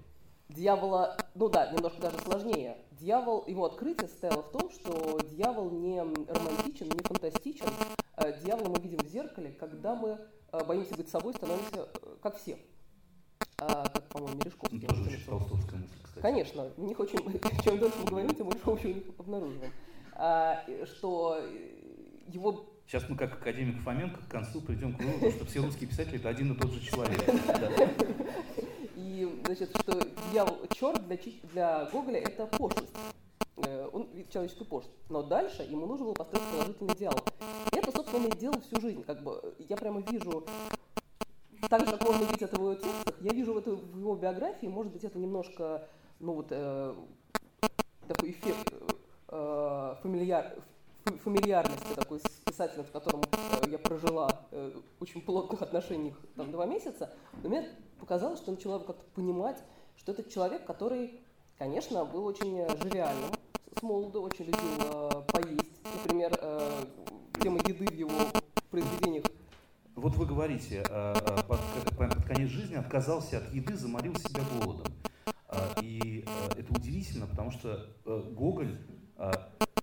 Дьявола, 0.48 1.16
ну 1.34 1.48
да, 1.48 1.70
немножко 1.70 2.00
даже 2.00 2.18
сложнее. 2.18 2.76
Дьявол, 2.92 3.44
его 3.46 3.64
открытие 3.64 4.08
состояло 4.08 4.42
в 4.42 4.50
том, 4.50 4.70
что 4.70 5.18
дьявол 5.30 5.70
не 5.70 5.98
романтичен, 6.00 6.86
не 6.86 7.02
фантастичен. 7.02 7.66
Э, 8.16 8.38
Дьявола 8.42 8.68
мы 8.68 8.80
видим 8.80 8.98
в 8.98 9.08
зеркале, 9.08 9.50
когда 9.52 9.94
мы 9.94 10.18
э, 10.52 10.64
боимся 10.64 10.94
быть 10.94 11.08
собой, 11.08 11.32
становимся 11.34 11.88
э, 11.94 12.16
как 12.22 12.36
все. 12.36 12.58
А, 13.58 13.88
как, 13.88 14.08
по-моему, 14.08 14.38
Мережковский. 14.38 14.80
Ну, 14.80 14.88
тоже 14.88 15.02
очень 15.04 15.24
толстовская 15.24 15.80
мысль, 15.80 15.94
кстати. 16.02 16.22
Конечно, 16.22 16.68
в 16.76 16.80
них 16.80 17.00
очень, 17.00 17.18
чем 17.64 17.78
дольше 17.78 17.96
мы 18.00 18.10
говорим, 18.10 18.34
тем 18.34 18.48
больше 18.48 18.70
общего 18.70 18.90
у 18.90 18.94
них 18.94 19.04
обнаруживаем. 19.18 19.72
А, 20.14 20.64
что 20.84 21.40
его 22.28 22.66
Сейчас 22.86 23.08
мы, 23.08 23.16
как 23.16 23.32
академик 23.32 23.80
Фоменко, 23.82 24.20
к 24.20 24.28
концу 24.28 24.60
придем 24.60 24.94
к 24.94 25.00
выводу, 25.00 25.30
что 25.30 25.46
все 25.46 25.60
русские 25.60 25.88
писатели 25.88 26.18
это 26.18 26.28
один 26.28 26.52
и 26.52 26.56
тот 26.58 26.72
же 26.72 26.80
человек. 26.80 27.22
И, 29.12 29.28
значит, 29.44 29.68
что 29.78 30.08
дьявол, 30.32 30.56
черт 30.70 31.06
для, 31.06 31.18
для 31.52 31.84
Гоголя 31.92 32.18
это 32.20 32.46
пошлость. 32.46 32.88
Э, 33.58 33.90
Он 33.92 34.08
видит 34.14 34.30
человеческую 34.30 34.66
пошлость. 34.66 34.96
Но 35.10 35.22
дальше 35.22 35.62
ему 35.64 35.86
нужно 35.86 36.06
было 36.06 36.14
построить 36.14 36.46
положительный 36.50 36.94
диалог. 36.94 37.22
И 37.72 37.76
это, 37.76 37.92
собственно, 37.92 38.26
и 38.26 38.38
делал 38.38 38.58
всю 38.62 38.80
жизнь. 38.80 39.02
Как 39.04 39.22
бы 39.22 39.54
я 39.68 39.76
прямо 39.76 40.00
вижу, 40.00 40.44
так 41.68 41.84
же, 41.84 41.92
как 41.92 42.02
можно 42.04 42.24
видеть 42.24 42.40
это 42.42 42.56
в 42.56 42.60
его 42.60 42.74
текстах, 42.74 43.14
я 43.20 43.32
вижу 43.32 43.58
это, 43.58 43.72
в 43.72 43.98
его 43.98 44.16
биографии, 44.16 44.66
может 44.66 44.90
быть, 44.90 45.04
это 45.04 45.18
немножко, 45.18 45.86
ну 46.18 46.32
вот, 46.32 46.46
э, 46.48 46.94
такой 48.08 48.30
эффект 48.30 48.72
э, 49.28 49.94
фамильяр, 50.02 50.46
ф- 50.56 50.64
фамильярности 51.04 51.94
такой 51.94 52.20
с 52.20 52.22
писателем, 52.44 52.86
с 52.86 52.90
которым 52.90 53.22
э, 53.22 53.70
я 53.70 53.78
прожила 53.78 54.46
э, 54.50 54.72
очень 55.00 55.20
плотных 55.20 55.62
отношениях 55.62 56.16
там 56.36 56.50
два 56.52 56.66
месяца, 56.66 57.12
но 57.42 57.48
мне 57.48 57.68
показалось, 57.98 58.38
что 58.38 58.50
я 58.50 58.56
начала 58.56 58.78
как-то 58.78 59.04
понимать, 59.14 59.62
что 59.96 60.12
это 60.12 60.28
человек, 60.30 60.64
который, 60.64 61.20
конечно, 61.58 62.04
был 62.04 62.26
очень 62.26 62.58
э, 62.58 62.68
живиальным 62.82 63.30
с 63.78 63.82
молоду, 63.82 64.22
очень 64.22 64.46
любил 64.46 65.24
поесть. 65.28 65.80
Например, 65.96 66.30
тема 67.40 67.58
еды 67.58 67.86
в 67.86 67.92
его 67.92 68.10
произведениях 68.70 69.24
Вот 69.96 70.14
вы 70.14 70.26
говорите, 70.26 70.82
под, 71.48 71.60
под 71.96 72.24
конец 72.26 72.50
жизни 72.50 72.74
отказался 72.74 73.38
от 73.38 73.52
еды, 73.54 73.74
заморил 73.74 74.14
себя 74.16 74.42
голодом. 74.52 74.92
И 75.80 76.24
это 76.56 76.72
удивительно, 76.74 77.26
потому 77.26 77.50
что 77.50 77.88
Гоголь, 78.04 78.76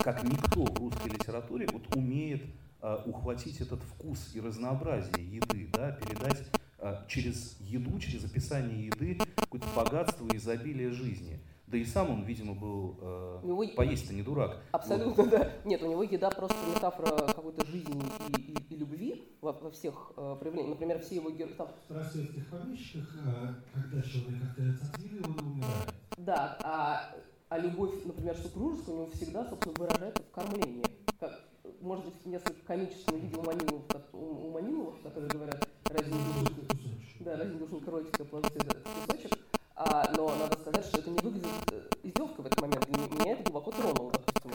как 0.04 0.24
никто 0.24 0.66
в 0.66 0.78
русской 0.80 1.10
литературе, 1.10 1.68
вот 1.72 1.96
умеет 1.96 2.42
э, 2.82 2.98
ухватить 3.06 3.62
этот 3.62 3.82
вкус 3.84 4.32
и 4.34 4.42
разнообразие 4.42 5.36
еды, 5.38 5.70
да, 5.74 5.92
передать 5.92 6.44
э, 6.80 6.96
через 7.08 7.58
еду, 7.62 8.00
через 8.00 8.26
описание 8.26 8.88
еды 8.88 9.18
какое-то 9.36 9.68
богатство 9.76 10.26
и 10.28 10.38
изобилие 10.38 10.92
жизни. 10.92 11.40
Да 11.68 11.78
и 11.78 11.86
сам 11.86 12.10
он, 12.10 12.24
видимо, 12.24 12.56
был 12.56 12.98
э, 13.00 13.40
него 13.44 13.62
и- 13.64 13.76
поесть-то 13.76 14.14
не 14.16 14.24
дурак. 14.24 14.58
Абсолютно, 14.72 15.28
да. 15.28 15.52
Нет, 15.66 15.84
у 15.84 15.92
него 15.92 16.02
еда 16.02 16.32
просто 16.32 16.58
метафора 16.74 17.28
какой-то 17.28 17.64
жизни 17.68 18.02
и, 18.36 18.42
и- 18.42 18.74
и 18.74 18.76
любви 18.76 19.28
во, 19.42 19.52
во 19.52 19.70
всех 19.70 20.12
э, 20.18 20.36
проявлениях. 20.40 20.72
Например, 20.72 21.00
все 21.00 21.16
его 21.18 21.30
герои... 21.30 21.54
Там, 21.54 21.68
В 21.68 21.84
старосветских 21.84 22.48
помещиках, 22.50 23.16
а, 23.24 23.56
когда 23.72 24.02
человек 24.02 24.42
отказывается 24.50 24.86
от 24.92 24.98
еды, 25.00 25.22
он 25.24 25.48
умирает. 25.48 25.94
да, 26.18 26.58
а, 26.64 27.16
а 27.50 27.58
любовь, 27.58 27.94
например, 28.06 28.38
супружеская 28.38 28.96
у 28.96 28.98
него 29.00 29.10
всегда, 29.12 29.46
собственно, 29.46 29.76
выражается 29.80 30.22
в 30.24 30.32
кормлении. 30.32 30.84
Как, 31.20 31.40
может 31.82 32.06
быть, 32.06 32.26
несколько 32.26 32.62
комическом 32.66 33.20
виде 33.20 33.36
у 33.38 33.42
Маниловых, 33.44 33.88
как- 33.88 34.14
у, 34.14 34.48
у 34.48 34.52
Маниловых, 34.52 35.02
которые 35.02 35.30
говорят, 35.30 35.68
не 35.90 35.96
душенька, 36.04 36.62
Кусочек. 36.62 37.22
да, 37.22 37.38
разве 37.38 37.54
не 37.54 37.60
душенька 37.60 37.92
ротика 37.92 38.26
положите 38.26 38.56
этот 38.60 38.84
кусочек. 38.84 39.40
А, 39.76 40.12
но 40.16 40.36
надо 40.36 40.60
сказать, 40.60 40.86
что 40.86 41.00
это 41.00 41.10
не 41.10 41.20
выглядит 41.20 41.50
э, 41.72 41.82
издевкой 42.04 42.44
в 42.44 42.48
этот 42.48 42.62
момент. 42.62 42.86
Для 42.88 42.98
меня 43.20 43.32
это 43.34 43.44
глубоко 43.44 43.72
тронуло, 43.72 44.12
допустим, 44.12 44.52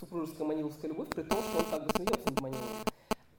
супружеская 0.00 0.46
маниловская 0.48 0.90
любовь, 0.90 1.08
при 1.10 1.22
том, 1.22 1.38
что 1.42 1.58
он 1.58 1.64
как 1.70 1.86
бы 1.86 1.90
смеется 1.94 2.26
над 2.28 2.40
Маниловым. 2.40 2.68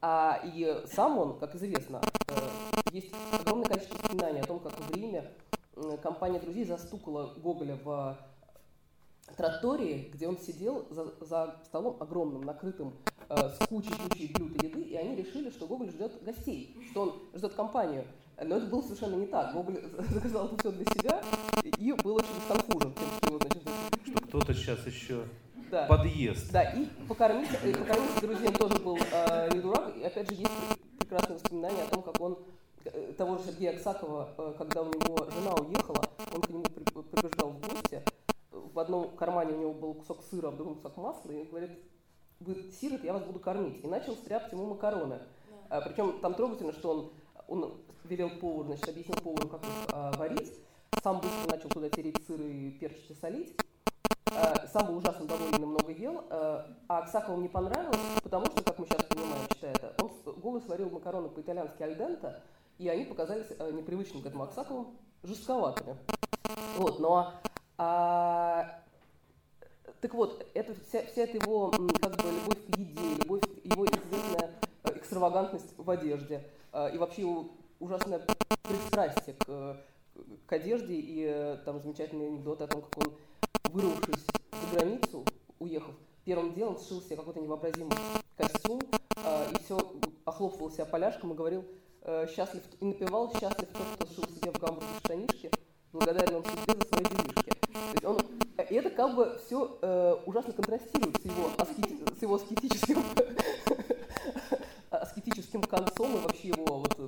А, 0.00 0.40
и 0.44 0.82
сам 0.92 1.18
он, 1.18 1.38
как 1.38 1.54
известно, 1.54 2.00
э, 2.28 2.34
есть 2.90 3.12
огромное 3.32 3.66
количество 3.68 3.96
воспоминаний 3.98 4.40
о 4.40 4.46
том, 4.46 4.58
как 4.60 4.72
в 4.72 4.90
Риме 4.94 5.30
компания 6.02 6.40
друзей 6.40 6.64
застукала 6.64 7.34
Гоголя 7.36 7.78
в 7.84 8.16
тротории, 9.36 10.10
где 10.12 10.28
он 10.28 10.38
сидел 10.38 10.86
за, 10.90 11.12
за 11.20 11.56
столом 11.64 11.96
огромным, 12.00 12.42
накрытым 12.42 12.94
э, 13.28 13.36
с 13.48 13.66
кучей-кучей 13.66 14.32
блюд 14.34 14.62
и 14.62 14.66
еды, 14.66 14.80
и 14.82 14.96
они 14.96 15.16
решили, 15.16 15.50
что 15.50 15.66
Гоголь 15.66 15.90
ждет 15.90 16.22
гостей, 16.22 16.76
что 16.90 17.02
он 17.02 17.14
ждет 17.34 17.54
компанию. 17.54 18.04
Но 18.42 18.56
это 18.56 18.66
было 18.66 18.80
совершенно 18.80 19.16
не 19.16 19.26
так. 19.26 19.52
Гоголь 19.52 19.82
заказал 20.10 20.46
это 20.46 20.58
все 20.58 20.72
для 20.72 20.84
себя 20.86 21.22
и 21.78 21.92
был 21.92 22.16
очень 22.16 22.40
сконфужен 22.46 22.94
тем, 22.94 23.08
что 23.18 23.26
его, 23.28 23.38
значит, 23.38 23.62
Что 24.06 24.20
кто-то 24.22 24.54
сейчас 24.54 24.86
еще 24.86 25.24
да. 25.70 25.86
подъезд. 25.86 26.50
Да, 26.52 26.62
и 26.72 26.86
покормить, 27.08 27.50
и 27.64 27.72
покормить 27.72 28.10
с 28.16 28.20
друзьями 28.20 28.54
тоже 28.54 28.78
был 28.78 28.98
э, 28.98 29.50
не 29.52 29.60
дурак. 29.60 29.96
И 29.96 30.04
опять 30.04 30.28
же, 30.28 30.34
есть 30.34 30.50
прекрасное 30.98 31.36
воспоминание 31.36 31.84
о 31.84 31.88
том, 31.88 32.02
как 32.02 32.20
он 32.20 32.38
э, 32.84 33.12
того 33.16 33.38
же 33.38 33.44
Сергея 33.44 33.72
Аксакова, 33.72 34.28
э, 34.36 34.54
когда 34.58 34.82
у 34.82 34.86
него 34.86 35.28
жена 35.30 35.54
уехала, 35.54 36.02
он 36.34 36.40
к 36.40 36.48
нему 36.48 36.62
прибежал 36.62 37.50
в 37.50 37.60
гости, 37.60 38.02
в 38.80 38.82
одном 38.82 39.10
кармане 39.10 39.52
у 39.52 39.58
него 39.58 39.74
был 39.74 39.92
кусок 39.92 40.22
сыра, 40.30 40.48
а 40.48 40.50
в 40.50 40.56
другом 40.56 40.76
кусок 40.76 40.96
масла, 40.96 41.30
и 41.32 41.44
говорит, 41.44 41.70
вы 42.40 42.54
сирот, 42.80 43.04
я 43.04 43.12
вас 43.12 43.22
буду 43.24 43.38
кормить. 43.38 43.84
И 43.84 43.86
начал 43.86 44.14
стряпать 44.14 44.52
ему 44.52 44.68
макароны. 44.68 45.18
Да. 45.68 45.76
А, 45.76 45.80
причем 45.82 46.18
там 46.20 46.32
трогательно, 46.32 46.72
что 46.72 46.90
он, 46.90 47.12
он 47.46 47.74
велел 48.04 48.30
повару, 48.30 48.64
значит, 48.64 48.88
объяснил 48.88 49.16
повару, 49.16 49.48
как 49.48 49.62
их 49.62 49.70
а, 49.92 50.12
варить, 50.16 50.50
сам 51.02 51.20
быстро 51.20 51.50
начал 51.50 51.68
туда 51.68 51.90
тереть 51.90 52.16
сыр 52.26 52.40
и 52.40 52.70
перчить 52.70 53.10
и 53.10 53.14
солить. 53.14 53.54
А, 54.34 54.66
сам 54.72 54.86
был 54.86 54.96
ужасно 54.96 55.26
доволен 55.26 55.62
и 55.62 55.66
много 55.66 55.92
ел. 55.92 56.24
А, 56.30 56.74
а 56.88 56.98
Аксакову 57.00 57.38
не 57.38 57.48
понравилось, 57.48 58.00
потому 58.22 58.46
что, 58.46 58.62
как 58.62 58.78
мы 58.78 58.86
сейчас 58.86 59.04
понимаем, 59.04 59.46
читая 59.52 59.74
это, 59.74 59.94
он 60.00 60.10
голос 60.40 60.64
сварил 60.64 60.88
макароны 60.88 61.28
по-итальянски 61.28 61.82
альдента, 61.82 62.42
и 62.78 62.88
они 62.88 63.04
показались 63.04 63.48
а, 63.58 63.70
непривычным 63.70 64.22
к 64.22 64.26
этому 64.26 64.44
Аксакову 64.44 64.94
жестковатыми. 65.22 65.98
Вот, 66.78 66.98
но 66.98 67.34
а, 67.82 68.82
так 70.02 70.12
вот, 70.12 70.46
это 70.52 70.74
вся, 70.86 71.02
вся 71.06 71.22
эта 71.22 71.38
его 71.38 71.70
как 71.70 71.80
бы 71.80 72.30
любовь 72.30 72.66
к 72.66 72.76
еде, 72.76 73.14
любовь, 73.20 73.42
его 73.64 73.86
известная 73.86 74.50
э, 74.84 74.98
экстравагантность 74.98 75.72
в 75.78 75.88
одежде 75.88 76.46
э, 76.74 76.94
и 76.94 76.98
вообще 76.98 77.22
его 77.22 77.52
ужасное 77.78 78.20
пристрастие 78.64 79.34
к, 79.34 79.80
к 80.44 80.52
одежде 80.52 80.92
и 80.92 81.24
э, 81.26 81.56
там 81.64 81.80
замечательный 81.80 82.26
анекдот 82.26 82.60
о 82.60 82.66
том, 82.66 82.82
как 82.82 82.98
он, 82.98 83.14
вырвавшись 83.72 84.26
за 84.26 84.76
границу, 84.76 85.24
уехав, 85.58 85.94
первым 86.26 86.52
делом 86.52 86.78
сшил 86.78 87.00
себе 87.00 87.16
какой-то 87.16 87.40
невообразимый 87.40 87.96
костюм 88.36 88.82
и 88.82 89.64
все 89.64 89.78
охлопывал 90.26 90.70
себя 90.70 90.84
поляшком 90.84 91.32
и 91.32 91.34
говорил 91.34 91.64
счастлив 92.28 92.62
и 92.78 92.84
напевал 92.84 93.32
счастлив 93.32 93.68
тот, 93.72 93.86
кто 93.94 94.06
сшил 94.06 94.24
себе 94.36 94.50
в 94.50 94.58
гамбурге 94.58 94.86
штанишки, 95.02 95.50
благодарен 95.92 96.36
он 96.36 96.44
судьбе 96.44 96.74
за 96.74 96.88
свои 96.88 97.04
делишки. 97.04 97.39
Это 98.90 98.96
как 98.96 99.14
бы 99.14 99.38
все 99.44 99.78
э, 99.82 100.16
ужасно 100.26 100.52
контрастирует 100.52 101.16
с 101.20 101.24
его, 101.24 101.50
аскети, 101.56 101.96
с 102.18 102.22
его 102.22 102.34
аскетическим, 102.34 102.98
аскетическим 104.90 105.62
концом 105.62 106.16
и 106.16 106.20
вообще 106.20 106.48
его 106.48 106.78
вот, 106.80 106.98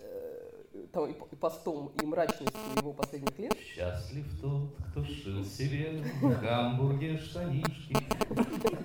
э, 0.00 0.86
там, 0.92 1.10
и 1.10 1.36
постом, 1.36 1.92
и 2.00 2.06
мрачностью 2.06 2.60
его 2.76 2.92
последних 2.92 3.38
лет. 3.38 3.56
Счастлив 3.58 4.26
тот, 4.40 4.76
кто 4.90 5.04
шил 5.04 5.44
себе 5.44 6.02
в 6.20 6.40
Гамбурге 6.40 7.18
штанишки. 7.18 7.96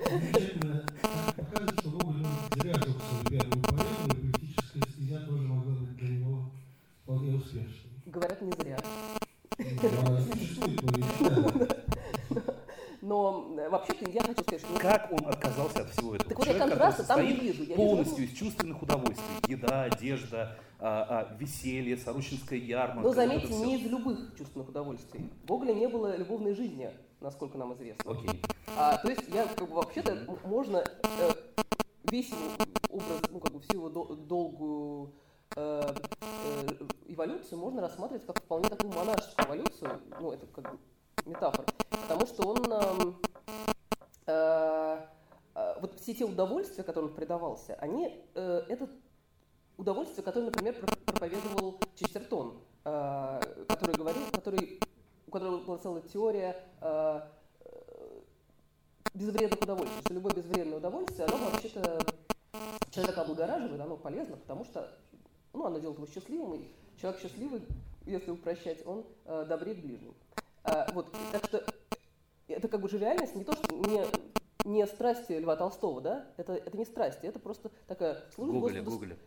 Замечательно 0.10 0.86
показывает, 1.36 1.80
что 1.80 1.90
Гоголь 1.90 2.26
зря 2.58 2.74
только 2.74 3.02
свою 3.02 3.26
первую 3.30 3.62
поэму, 3.64 4.06
и 4.08 4.32
поэтическая 4.32 4.84
стезя 4.92 5.20
тоже 5.26 5.44
могла 5.44 5.74
быть 5.74 5.96
для 5.96 6.10
него 6.10 6.52
вполне 7.04 7.36
успешной. 7.36 7.92
Говорят, 8.06 8.42
не 8.42 8.52
зря. 8.52 8.78
Ну, 13.02 13.54
но 13.56 13.56
э, 13.60 13.70
вообще-то 13.70 14.10
я 14.10 14.22
хочу 14.22 14.42
сказать, 14.44 14.62
что... 14.62 14.80
Как 14.80 15.12
он 15.12 15.28
отказался 15.28 15.82
от 15.82 15.90
всего 15.90 16.16
этого? 16.16 16.30
Так 16.30 16.40
вот 16.40 16.48
я 16.48 16.54
контраста 16.54 16.93
там 17.08 17.26
не 17.26 17.34
вижу. 17.34 17.64
Я 17.64 17.76
полностью 17.76 18.18
вижу... 18.20 18.34
из 18.34 18.38
чувственных 18.38 18.82
удовольствий. 18.82 19.26
Еда, 19.48 19.84
одежда, 19.84 20.58
а, 20.80 21.30
а, 21.32 21.38
веселье, 21.38 21.98
Сорочинская 21.98 22.60
ярмарка. 22.60 23.02
Но 23.02 23.14
заметьте, 23.14 23.54
не 23.54 23.78
из 23.78 23.90
любых 23.90 24.36
чувственных 24.38 24.70
удовольствий. 24.70 25.30
В 25.44 25.46
Гоголя 25.46 25.74
не 25.74 25.88
было 25.88 26.16
любовной 26.16 26.54
жизни, 26.54 26.90
насколько 27.22 27.58
нам 27.58 27.74
известно. 27.74 28.12
Окей. 28.12 28.42
А, 28.78 28.98
то 28.98 29.10
есть 29.10 29.24
я 29.34 29.46
как 29.46 29.70
бы 29.70 29.76
вообще-то 29.76 30.18
можно 30.44 30.78
э, 30.78 31.32
весь 32.12 32.32
образ, 32.90 33.22
ну 33.32 33.40
как 33.40 33.54
бы 33.54 33.60
всю 33.62 33.74
его 33.74 33.90
долгую 33.90 35.14
э, 35.56 35.94
э, 36.62 36.68
эволюцию 37.08 37.60
можно 37.60 37.82
рассматривать 37.82 38.26
как 38.26 38.42
вполне 38.42 38.70
такую 38.70 38.94
монашескую 38.94 39.48
эволюцию, 39.48 40.02
ну 40.20 40.32
это 40.32 40.46
как 40.48 40.72
бы 40.72 40.80
метафора, 41.26 41.66
потому 41.90 42.26
что 42.28 42.48
он 42.48 42.66
э, 42.68 43.14
э, 44.28 44.98
вот 45.56 46.00
все 46.00 46.14
те 46.14 46.26
удовольствия, 46.26 46.84
которым 46.84 47.10
он 47.10 47.16
предавался, 47.16 47.76
они 47.76 48.24
э, 48.34 48.64
это 48.70 48.88
удовольствие, 49.78 50.24
которое, 50.24 50.46
например, 50.46 50.76
проповедовал 51.06 51.80
Честертон, 51.96 52.60
э, 52.86 53.40
который 53.68 53.96
говорил, 53.96 54.24
который, 54.32 54.80
у 55.28 55.32
которого 55.32 55.60
была 55.60 55.78
целая 55.78 56.02
теория 56.02 56.64
э, 56.82 57.22
безвредных 59.14 59.62
удовольствий, 59.62 60.02
что 60.02 60.14
любое 60.14 60.34
безвредное 60.34 60.78
удовольствие, 60.78 61.28
оно 61.28 61.38
вообще-то 61.38 62.00
человека 62.90 63.22
облагораживает, 63.22 63.80
оно 63.80 63.98
полезно, 63.98 64.38
потому 64.38 64.66
что 64.66 64.92
ну, 65.54 65.66
оно 65.66 65.80
делает 65.80 66.00
его 66.00 66.08
счастливым, 66.08 66.54
и 66.54 66.72
человек 67.00 67.22
счастливый, 67.22 67.62
если 68.06 68.32
упрощать, 68.32 68.86
он 68.86 69.06
э, 69.26 69.46
добрее 69.48 69.76
к 69.76 69.80
ближнему. 69.80 70.14
А, 70.64 70.90
вот, 70.94 71.14
так 71.32 71.44
что 71.46 71.64
это 72.48 72.68
как 72.68 72.82
бы 72.82 72.90
же 72.90 72.98
реальность 72.98 73.36
не 73.36 73.44
то, 73.44 73.54
что 73.54 73.76
не, 73.76 74.06
не 74.64 74.86
страсти 74.88 75.34
Льва 75.34 75.56
Толстого, 75.56 76.02
да? 76.02 76.26
Это, 76.38 76.54
это 76.54 76.78
не 76.78 76.86
страсти, 76.86 77.26
это 77.26 77.40
просто 77.40 77.72
такая 77.88 78.18
служба 78.36 78.54
Гоголя, 78.54 78.82
Господу. 78.82 79.06
Гоголя. 79.06 79.18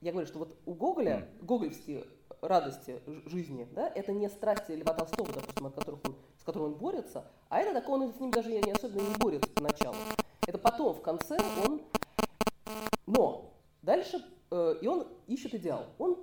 Я 0.00 0.12
говорю, 0.12 0.26
что 0.26 0.38
вот 0.40 0.58
у 0.66 0.74
Гоголя, 0.74 1.28
mm. 1.40 1.44
гоголевские 1.44 2.04
радости 2.40 3.00
жизни, 3.26 3.68
да, 3.72 3.88
это 3.88 4.12
не 4.12 4.28
страсти 4.28 4.72
Льва 4.72 4.94
Толстого, 4.94 5.32
допустим, 5.32 5.66
от 5.66 5.74
которых 5.74 6.00
он, 6.04 6.16
с 6.40 6.44
которым 6.44 6.72
он 6.72 6.74
борется, 6.74 7.24
а 7.48 7.60
это 7.60 7.72
такой, 7.72 8.00
он 8.00 8.12
с 8.12 8.18
ним 8.18 8.30
даже 8.30 8.50
не 8.50 8.72
особенно 8.72 9.00
не 9.00 9.14
борется 9.16 9.48
поначалу. 9.54 9.96
Это 10.46 10.58
потом, 10.58 10.94
в 10.94 11.02
конце, 11.02 11.38
он... 11.64 11.82
Но 13.06 13.54
дальше, 13.82 14.24
э, 14.50 14.76
и 14.80 14.86
он 14.86 15.06
ищет 15.28 15.54
идеал. 15.54 15.86
Он 15.98 16.18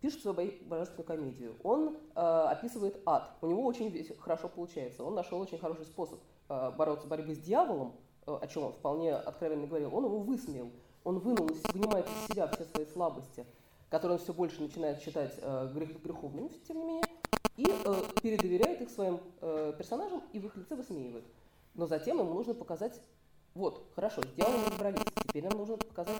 пишет 0.00 0.22
свою 0.22 0.52
божественную 0.62 1.06
комедию. 1.06 1.56
Он 1.62 1.96
э, 2.14 2.20
описывает 2.20 3.00
ад. 3.04 3.36
У 3.42 3.46
него 3.46 3.64
очень 3.64 4.06
хорошо 4.20 4.48
получается. 4.48 5.04
Он 5.04 5.14
нашел 5.14 5.38
очень 5.40 5.58
хороший 5.58 5.84
способ 5.84 6.20
бороться 6.48 7.06
борьбы 7.06 7.34
с 7.34 7.38
дьяволом, 7.38 7.94
э, 8.26 8.38
о 8.40 8.46
чем 8.46 8.64
он 8.64 8.72
вполне 8.72 9.14
откровенно 9.14 9.66
говорил. 9.66 9.94
Он 9.94 10.04
его 10.04 10.20
высмеял. 10.20 10.70
Он 11.04 11.18
вынул, 11.18 11.48
вынимает 11.72 12.06
из 12.06 12.32
себя 12.32 12.48
все 12.48 12.64
свои 12.64 12.86
слабости, 12.86 13.46
которые 13.88 14.18
он 14.18 14.22
все 14.22 14.32
больше 14.32 14.60
начинает 14.60 15.00
считать 15.00 15.34
э, 15.40 15.70
грех, 15.72 16.02
греховными, 16.02 16.48
тем 16.66 16.78
не 16.78 16.84
менее, 16.84 17.04
и 17.56 17.66
э, 17.66 18.02
передоверяет 18.22 18.80
их 18.82 18.90
своим 18.90 19.20
э, 19.40 19.74
персонажам 19.76 20.22
и 20.32 20.38
в 20.38 20.46
их 20.46 20.56
лице 20.56 20.74
высмеивает. 20.74 21.24
Но 21.74 21.86
затем 21.86 22.18
ему 22.18 22.34
нужно 22.34 22.54
показать, 22.54 23.00
вот, 23.54 23.86
хорошо, 23.94 24.22
с 24.22 24.34
дьяволом 24.34 24.66
разобрались, 24.66 25.02
теперь 25.26 25.44
нам 25.44 25.56
нужно 25.56 25.76
показать 25.76 26.16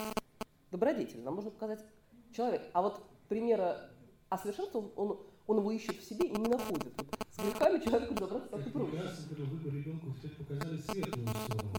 добродетель, 0.71 1.23
нам 1.23 1.35
нужно 1.35 1.51
показать 1.51 1.85
человек. 2.33 2.63
А 2.73 2.83
вот 2.83 3.03
примера 3.29 3.91
а 4.29 4.39
совершенства 4.39 4.85
он, 4.97 5.19
он 5.49 5.59
его 5.59 5.73
ищет 5.73 5.97
в 5.97 6.05
себе 6.05 6.29
и 6.29 6.37
не 6.37 6.47
находит. 6.47 6.93
Вот 6.97 7.27
с 7.31 7.39
грехами 7.39 7.83
человеку 7.83 8.15
разобраться 8.15 8.49
так 8.51 8.67
и 8.67 8.71
проще. 8.71 9.03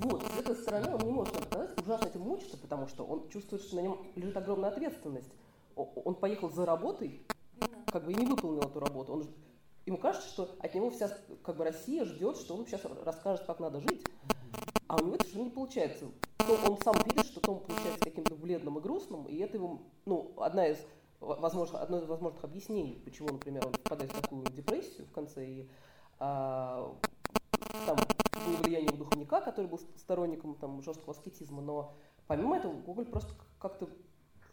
Вот, 0.02 0.24
с 0.24 0.40
этой 0.40 0.56
стороны 0.56 0.96
он 0.96 1.02
не 1.02 1.12
может 1.12 1.34
нам 1.36 1.44
показать, 1.44 1.80
ужасно 1.80 2.06
этим 2.08 2.22
мучится, 2.22 2.58
потому 2.58 2.88
что 2.88 3.06
он 3.06 3.30
чувствует, 3.30 3.62
что 3.62 3.76
на 3.76 3.82
нем 3.82 4.06
лежит 4.16 4.36
огромная 4.36 4.72
ответственность. 4.72 5.32
Он 5.76 6.16
поехал 6.16 6.50
за 6.50 6.66
работой, 6.66 7.22
как 7.86 8.06
бы 8.06 8.12
и 8.12 8.16
не 8.16 8.26
выполнил 8.26 8.62
эту 8.62 8.80
работу. 8.80 9.14
Он, 9.14 9.26
ему 9.86 9.98
кажется, 9.98 10.28
что 10.28 10.56
от 10.60 10.74
него 10.74 10.90
вся 10.90 11.16
как 11.44 11.56
бы 11.56 11.64
Россия 11.64 12.06
ждет, 12.06 12.38
что 12.38 12.56
он 12.56 12.66
сейчас 12.66 12.82
расскажет, 13.06 13.46
как 13.46 13.60
надо 13.60 13.80
жить. 13.82 14.04
А 14.88 14.96
у 14.96 15.06
него 15.06 15.16
это 15.16 15.28
уже 15.28 15.42
не 15.44 15.52
получается. 15.52 16.06
То 16.38 16.58
он 16.68 16.80
сам 16.82 16.96
видит, 17.06 17.28
что 17.28 17.40
Том 17.40 17.60
получается 17.60 18.00
каким-то 18.00 18.34
бледным 18.34 18.80
и 18.80 18.82
грустным, 18.82 19.26
и 19.26 19.38
это 19.38 19.58
его, 19.58 19.84
ну, 20.06 20.34
одна 20.38 20.68
из 20.68 20.80
возможно, 21.20 21.80
одно 21.80 22.00
из 22.00 22.06
возможных 22.06 22.44
объяснений, 22.44 23.02
почему, 23.04 23.30
например, 23.30 23.66
он 23.68 23.74
впадает 23.74 24.12
в 24.12 24.22
такую 24.22 24.46
депрессию 24.46 25.06
в 25.06 25.12
конце, 25.12 25.46
и 25.46 25.70
а, 26.20 26.96
там 27.86 27.98
влияние 28.64 28.92
духовника, 28.92 29.42
который 29.42 29.68
был 29.68 29.80
сторонником 29.98 30.56
там, 30.56 30.82
жесткого 30.82 31.12
аскетизма, 31.12 31.62
но 31.62 31.94
помимо 32.28 32.58
этого 32.58 32.74
Гоголь 32.74 33.06
просто 33.06 33.34
как-то 33.60 33.90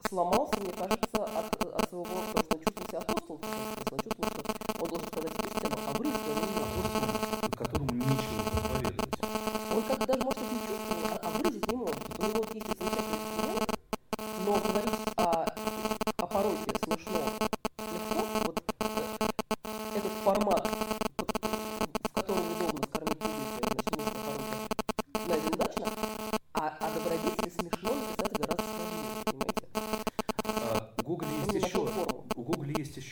сломался, 0.09 0.61
мне 0.61 0.73
кажется, 0.73 1.25
от, 1.25 1.65
от 1.65 1.89
своего, 1.89 2.05
потому 2.05 2.45
что 2.45 2.55
он 2.55 2.61
чувствовал 2.61 2.89
себя 2.89 2.99
апостолом, 2.99 3.41
он 3.93 3.99
чувствовал, 3.99 4.31
что 4.31 4.85
он 4.85 4.89
должен 4.91 5.09
сказать 5.09 5.36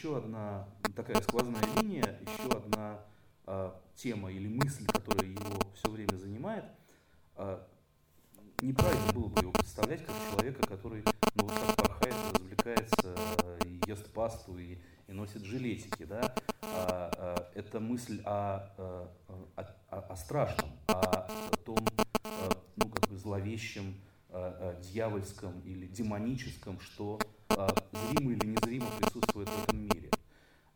еще 0.04 0.18
одна 0.18 0.68
такая 0.94 1.18
сквозная 1.22 1.62
линия, 1.76 2.20
еще 2.20 2.58
одна 2.58 3.00
а, 3.46 3.80
тема 3.96 4.30
или 4.30 4.48
мысль, 4.48 4.84
которая 4.84 5.26
его 5.30 5.58
все 5.74 5.90
время 5.90 6.14
занимает, 6.16 6.64
а, 7.36 7.66
неправильно 8.60 9.12
было 9.14 9.28
бы 9.28 9.40
его 9.40 9.52
представлять 9.52 10.04
как 10.04 10.14
человека, 10.30 10.66
который 10.66 11.02
ну, 11.36 11.44
вот 11.44 11.54
так 11.54 11.76
порхает, 11.76 12.14
развлекается, 12.34 13.16
ест 13.86 14.12
пасту 14.12 14.58
и, 14.58 14.76
и 15.08 15.12
носит 15.12 15.42
жилетики. 15.42 16.04
Да? 16.04 16.34
А, 16.60 17.10
а, 17.16 17.50
это 17.54 17.80
мысль 17.80 18.20
о, 18.26 19.08
о, 19.56 19.66
о, 19.88 20.00
о 20.00 20.16
страшном, 20.16 20.70
о 20.88 21.26
том 21.64 21.78
ну, 22.76 22.90
как 22.90 23.08
бы 23.08 23.16
зловещем, 23.16 23.94
дьявольском 24.82 25.60
или 25.60 25.86
демоническом, 25.86 26.80
что 26.80 27.20
зримо 27.48 28.32
или 28.32 28.46
незримо 28.46 28.86
присутствует 28.98 29.48
в 29.48 29.62
этом 29.62 29.78
мире. 29.78 29.93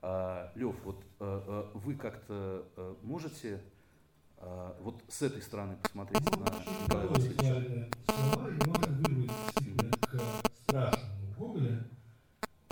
Лев, 0.01 0.77
вот 0.85 1.05
вы 1.75 1.95
как-то 1.95 2.65
можете 3.03 3.61
вот 4.81 5.03
с 5.09 5.23
этой 5.23 5.43
стороны 5.43 5.77
посмотреть 5.83 6.23
на 6.31 6.37
Николая 6.85 7.09
Васильевича? 7.09 7.91
Слова 8.07 8.51
не 8.51 8.67
можно 8.67 8.87
вырвать 8.97 9.31
действительно 9.55 9.91
к 9.91 10.21
страшному 10.63 11.35
Гоголя. 11.37 11.85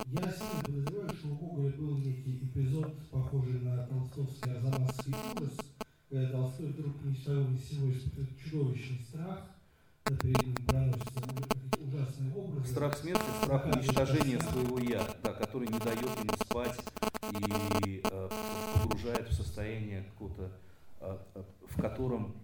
Я 0.07 0.23
сильно 0.23 0.63
подозреваю, 0.65 1.11
что 1.17 1.29
у 1.29 1.35
Гоголя 1.35 1.73
был 1.73 1.99
некий 1.99 2.45
эпизод, 2.45 3.11
похожий 3.11 3.61
на 3.61 3.87
толстовский 3.89 4.53
арзамасский 4.53 5.15
ужас, 5.35 5.57
когда 6.09 6.31
Толстой 6.31 6.67
вдруг 6.67 7.05
ни 7.05 7.15
с 7.15 7.25
того 7.25 7.41
ни 7.49 7.57
с 7.57 7.69
сего 7.69 7.91
испытывает 7.91 8.39
чудовищный 8.39 9.01
страх, 9.09 9.41
перед 10.05 10.47
ним 10.47 10.55
проносятся 10.65 11.21
ужасные 11.81 12.35
образы. 12.37 12.71
Страх 12.71 12.97
смерти, 12.97 13.31
страх 13.43 13.67
уничтожения 13.67 14.41
своего 14.41 14.79
«я», 14.79 15.05
да, 15.25 15.33
который 15.33 15.67
не 15.67 15.79
дает 15.81 16.03
ему 16.03 16.37
спать 16.45 16.79
и 17.87 18.01
э, 18.05 18.29
погружает 18.83 19.29
в 19.29 19.33
состояние 19.33 20.05
какого-то 20.05 20.51
Э, 21.01 21.19
э, 21.35 21.43
в 21.69 21.81
котором 21.81 22.35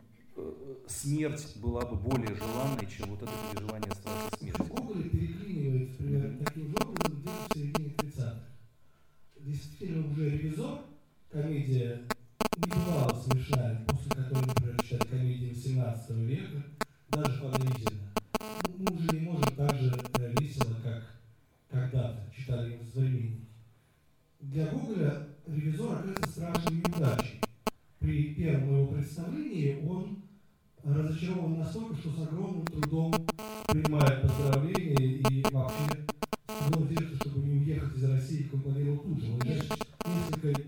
смерть 0.86 1.56
была 1.56 1.82
бы 1.86 1.96
более 1.96 2.34
желанной, 2.34 2.86
чем 2.86 3.10
вот 3.10 3.22
это 3.22 3.32
переживание 3.50 3.90
страха 3.92 4.36
смерти. 4.38 4.62
Гоголь 4.68 5.08
переклинивает, 5.10 5.96
примерно, 5.96 6.44
таким 6.44 6.74
образом 6.74 7.20
где-то 7.20 7.30
в 7.48 7.54
середине 7.54 7.88
30-х. 7.90 8.40
Действительно, 9.40 10.10
уже 10.10 10.30
«Ревизор», 10.30 10.80
комедия 11.30 12.02
не 12.56 13.22
смешная, 13.22 13.84
после 13.86 14.10
которой, 14.10 14.46
например, 14.46 14.82
читать 14.82 15.08
комедии 15.08 15.54
18 15.54 16.10
века, 16.10 16.62
даже 17.08 17.42
подозрительно. 17.42 18.12
Мы 18.76 18.94
уже 18.94 19.08
не 19.12 19.20
можем 19.20 19.56
так 19.56 19.74
же 19.78 19.94
весело, 20.38 20.74
как 20.82 21.20
когда-то 21.70 22.30
читали 22.34 22.72
его 22.74 22.84
современники. 22.84 23.41
Для 24.42 24.66
Гоголя 24.66 25.28
«Ревизор» 25.46 25.92
оказывается 25.92 26.30
страшной 26.30 26.74
неудачей 26.76 27.40
при 28.02 28.34
первом 28.34 28.78
его 28.78 28.86
представлении 28.88 29.86
он 29.88 30.22
разочарован 30.82 31.58
настолько, 31.60 31.94
что 31.96 32.10
с 32.10 32.26
огромным 32.26 32.66
трудом 32.66 33.14
принимает 33.68 34.22
поздравления 34.22 35.22
и 35.30 35.42
вообще 35.52 36.06
снова 36.66 36.88
держится, 36.88 37.28
чтобы 37.28 37.46
не 37.46 37.60
уехать 37.60 37.96
из 37.96 38.04
России, 38.04 38.42
как 38.42 38.54
он 38.54 38.60
планировал 38.62 38.98
тут 38.98 39.20
же. 39.20 39.32
Он 39.32 39.40
несколько 39.40 40.62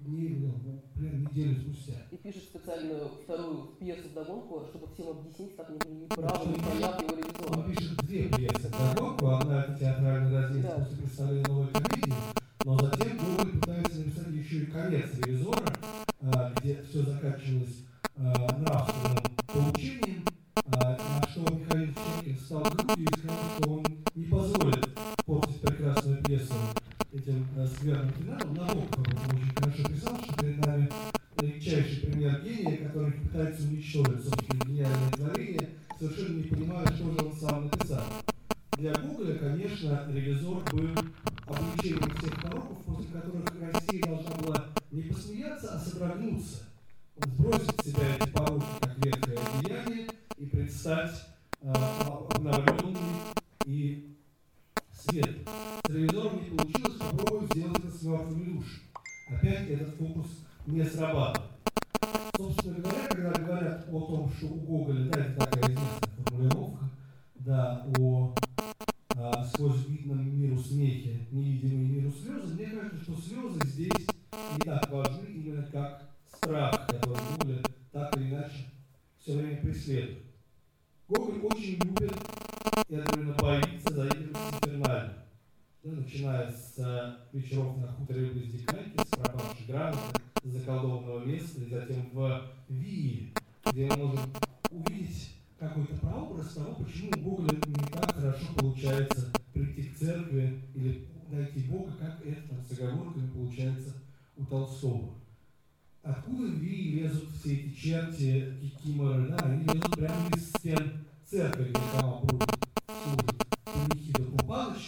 дней, 0.00 0.38
ну, 0.38 0.82
прям 0.94 1.20
неделю 1.24 1.60
спустя. 1.60 2.06
И 2.10 2.16
пишет 2.16 2.44
специальную 2.44 3.08
вторую 3.22 3.76
пьесу 3.78 4.08
вдогонку, 4.08 4.64
чтобы 4.70 4.86
всем 4.94 5.08
объяснить, 5.10 5.54
как 5.54 5.68
не, 5.68 5.94
не 5.94 6.06
правы, 6.06 6.46
не 6.46 6.58
понятны 6.58 7.04
его 7.04 7.16
ревизора. 7.16 7.58
Он 7.58 7.70
пишет 7.70 7.96
две 7.98 8.28
пьесы 8.30 8.68
вдогонку, 8.68 9.26
одна 9.28 9.64
это 9.64 9.78
театральный 9.78 10.32
раздел 10.32 10.62
да. 10.62 10.70
после 10.70 10.96
представления 10.96 11.48
новой 11.48 11.68
комедии, 11.68 12.14
но 12.64 12.78
затем 12.78 13.18
Гоголь 13.18 13.52
пытается 13.52 13.98
написать 14.00 14.34
еще 14.34 14.56
и 14.62 14.66
конец 14.66 15.06
ревизора, 15.24 15.72
а, 16.20 16.52
где 16.56 16.82
все 16.82 17.02
заканчивалось 17.02 17.84
а, 18.16 18.58
нравственным 18.58 19.24
поучением, 19.46 20.24
а, 20.66 20.98
на 20.98 21.28
что 21.28 21.54
Михаил 21.54 21.94
Чекин 21.94 22.38
стал 22.38 22.62
грудью 22.62 23.06
и 23.06 23.18
сказал, 23.18 23.36
что 23.58 23.70
он 23.70 23.84
не 24.14 24.24
позволит 24.24 24.88
портить 25.24 25.60
прекрасную 25.60 26.24
пьесу 26.24 26.54
этим 27.12 27.46
скверным 27.66 28.12
финалом. 28.12 28.54
Набоков 28.54 28.98
очень 29.32 29.54
хорошо 29.54 29.88
писал, 29.88 30.18
что 30.22 30.34
перед 30.34 30.66
нами 30.66 30.90
редчайший 31.38 32.00
пример 32.08 32.42
гения, 32.42 32.76
который 32.78 33.12
пытается 33.12 33.68
уничтожить 33.68 34.24
собственное 34.24 34.57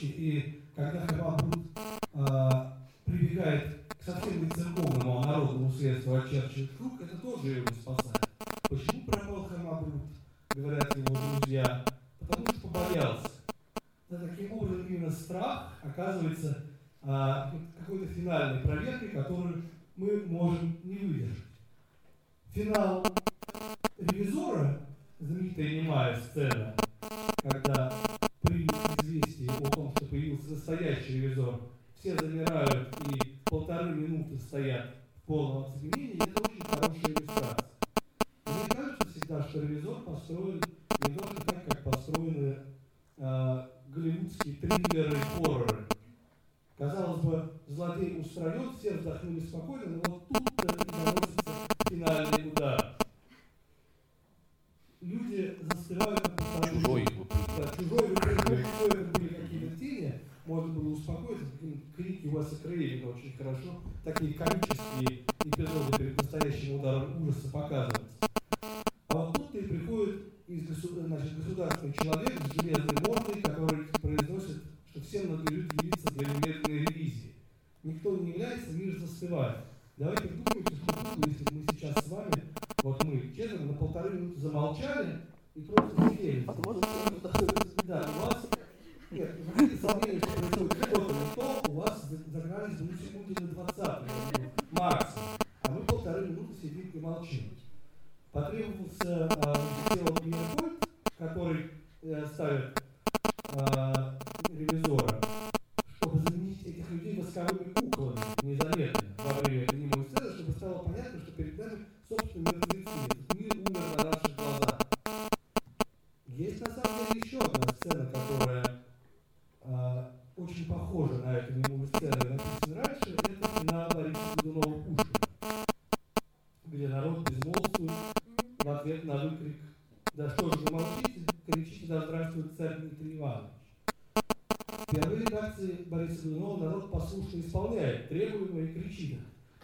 Купаночки, 0.01 0.05
и 0.05 0.63
когда 0.75 1.60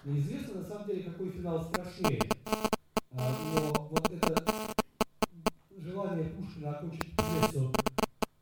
Неизвестно 0.06 0.60
на 0.60 0.62
самом 0.62 0.86
деле, 0.86 1.02
какой 1.02 1.30
финал 1.30 1.64
страшнее. 1.64 2.22
А, 3.10 3.34
но 3.52 3.88
вот 3.90 4.08
это 4.08 4.44
желание 5.76 6.26
Пушкина 6.26 6.76
окончить 6.76 7.16
пьесу 7.16 7.72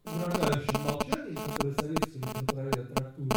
угрожающим 0.04 0.80
молчанием, 0.82 1.36
которое 1.36 1.74
советские 1.74 2.22
литературоведы 2.22 2.84
трактуют 2.84 3.32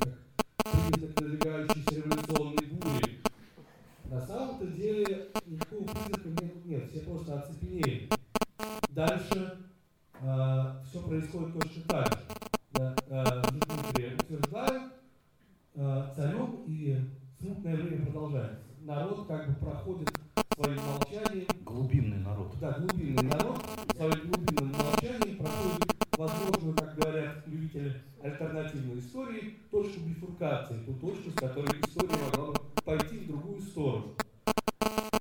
как 0.58 0.72
признак 0.74 1.22
надвигающейся 1.22 1.96
революционной 1.96 2.66
бури, 2.66 3.22
на 4.04 4.20
самом-то 4.20 4.68
деле 4.68 5.30
никакого 5.46 5.86
признака 5.86 6.28
нет, 6.28 6.66
нет, 6.66 6.92
все 6.92 7.00
просто 7.00 7.40
оцепенели. 7.40 8.10
Дальше 8.90 9.58
э, 10.20 10.84
все 10.86 11.02
происходит 11.02 11.54
точно 11.54 11.82
так 11.84 12.08
же. 12.08 12.20
Да, 12.74 12.96
э, 13.08 13.42
Дмитрия 13.52 14.16
утверждают 14.16 14.84
э, 15.76 16.12
царем, 16.14 16.64
и 16.68 17.10
смутное 17.40 17.76
время 17.76 18.06
продолжается. 18.06 18.66
Народ 18.82 19.28
как 19.28 19.48
бы 19.48 19.56
проходит 19.56 20.10
своим 20.56 20.80
молчанием. 20.82 21.48
Глубинный 21.64 22.20
народ. 22.20 22.54
Да, 22.60 22.72
глубинный 22.72 23.24
народ 23.24 23.64
своим 23.96 24.32
глубинным 24.32 24.72
молчанием 24.72 25.38
проходит 25.38 25.96
возможную, 26.18 26.76
как 26.76 26.96
говорят 26.96 27.48
любители 27.48 28.02
альтернативной 28.24 29.00
истории, 29.00 29.60
точку 29.70 30.00
бифуркации, 30.02 30.84
ту 30.86 30.94
точку, 30.94 31.30
с 31.30 31.34
которой 31.34 31.80
история 31.82 32.18
могла 32.26 32.54
бы 32.54 32.60
пойти 32.84 33.20
в 33.20 33.28
другую 33.28 33.62
сторону. 33.62 34.16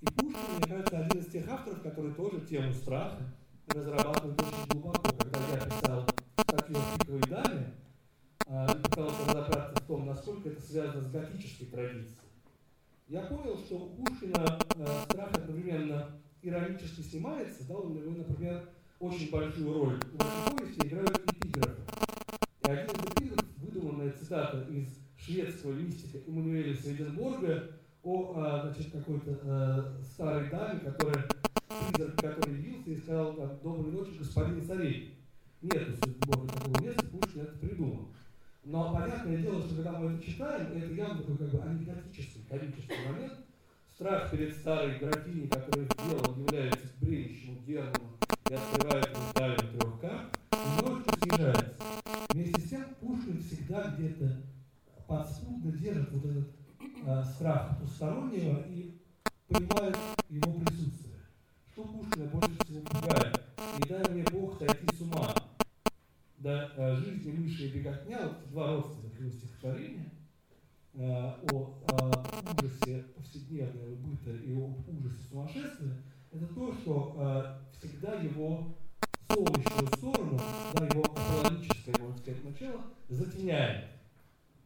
И 0.00 0.07
Пушкин, 0.07 0.40
мне 0.57 0.66
кажется, 0.66 0.98
один 0.98 1.20
из 1.20 1.26
тех 1.26 1.48
авторов, 1.48 1.82
который 1.82 2.12
тоже 2.12 2.40
тему 2.40 2.72
страха 2.72 3.18
разрабатывает 3.68 4.40
очень 4.40 4.70
глубоко. 4.70 5.02
Когда 5.18 5.38
я 5.52 5.61
писал 5.61 6.07
статью 6.40 6.76
о 6.76 6.98
пиковой 6.98 7.22
даме, 7.28 7.74
а, 8.48 8.72
и 8.72 8.82
пытался 8.82 9.26
разобраться 9.26 9.82
в 9.82 9.86
том, 9.86 10.07
насколько 10.07 10.48
это 10.48 10.62
связано 10.62 11.02
с 11.02 11.11
готической 11.11 11.66
традицией, 11.66 12.18
я 13.09 13.22
понял, 13.22 13.57
что 13.59 13.76
у 13.76 13.88
Пушкина 13.96 14.59
э, 14.76 14.86
страх 15.11 15.32
одновременно 15.34 16.20
иронически 16.42 17.00
снимается, 17.00 17.66
да, 17.66 17.74
он, 17.74 17.94
например, 17.94 18.68
очень 19.00 19.30
большую 19.30 19.72
роль 19.72 20.00
в 20.00 20.14
этой 20.14 20.59
повести 20.59 20.86
играют 20.86 21.18
эпиграфы. 21.32 21.82
И 22.62 22.70
один 22.70 22.86
из 22.86 23.04
эпиграфов, 23.04 23.59
выдуманная 23.59 24.12
цитата 24.12 24.66
из 24.70 24.88
шведского 25.18 25.72
мистика 25.72 26.18
Эммануэля 26.26 26.74
Свейденборга 26.74 27.70
о 28.02 28.34
а, 28.36 28.62
значит, 28.62 28.92
какой-то 29.07 29.38
а, 29.44 30.02
старой 30.02 30.50
даме, 30.50 30.80
которая, 30.80 31.24
призрак 31.92 32.16
который 32.16 32.54
явился 32.54 32.90
и 32.90 32.96
сказал 32.96 33.34
там, 33.34 33.59
«Доброй 33.62 33.92
ночи, 33.92 34.18
господин 34.18 34.66
царей». 34.66 35.14
Нет 35.62 35.88
у 35.88 35.92
Свейденборга 35.96 36.52
такого 36.52 36.82
места, 36.82 37.07
Пушкин 37.07 37.40
это 37.42 37.59
придумал. 37.59 38.09
Но 38.64 38.92
понятное 38.92 39.36
дело, 39.38 39.62
что 39.62 39.76
когда 39.76 39.92
мы 39.92 40.12
это 40.12 40.24
читаем, 40.24 40.72
это 40.72 40.92
явно 40.92 41.22
такой 41.22 41.38
как 41.38 41.50
бы 41.50 41.62
анекдотический, 41.62 42.44
комический 42.48 42.94
момент. 43.09 43.32
Страх 43.94 44.30
перед 44.30 44.54
старой 44.54 44.98
графиней, 44.98 45.48
которая 45.48 45.88
дело 45.88 46.36
является 46.36 46.86
бреющим 47.00 47.64
Германом 47.64 48.16
и 48.50 48.54
открывает 48.54 49.09
ему 49.09 49.78
трех 49.78 50.00
карт, 50.00 50.38
немножечко 50.52 51.18
снижается. 51.20 51.74
Вместе 52.30 52.61
с 52.61 52.68
тем 52.68 52.84
Пушкин 53.00 53.40
всегда 53.40 53.94
где-то 53.96 54.42
подспудно 55.07 55.72
держит 55.72 56.12
вот 56.12 56.24
этот 56.26 56.55
э, 57.05 57.24
страх 57.24 57.78
потустороннего 57.78 58.61
и 58.68 58.99
понимает 59.49 59.97
его 60.28 60.53
присутствие. 60.53 61.20
Что 61.72 61.84
Пушкина 61.84 62.26
больше 62.26 62.64
всего 62.64 62.80
пугает? 62.82 63.42
Не 63.78 63.88
дай 63.88 64.11
мне 64.11 64.24
Бог 64.24 64.59
сойти 64.59 64.97
с 64.97 65.01
ума. 65.01 65.34
Да, 66.38 66.70
э, 66.76 66.97
жизни 66.97 67.32
мыши 67.32 67.66
и 67.66 67.72
беготня, 67.72 68.28
вот 68.28 68.51
два 68.51 68.66
родственных 68.74 69.18
его 69.18 69.30
стихотворения, 69.30 70.11
э, 70.94 71.32
о, 71.53 71.74
о 71.88 72.24
ужасе 72.59 73.05
повседневного 73.16 73.94
быта 73.97 74.30
и 74.30 74.55
о 74.55 74.74
ужасе 74.88 75.22
сумасшествия, 75.28 75.97
это 76.32 76.47
то, 76.47 76.74
что 76.74 77.61
всегда 77.72 78.14
его 78.14 78.76
солнечную 79.28 79.86
сторону, 79.88 80.40
да, 80.74 80.84
его 80.84 81.03
апологическое, 81.03 81.94
можно 81.99 82.18
сказать, 82.18 82.44
начало, 82.44 82.80
затеняет. 83.09 83.84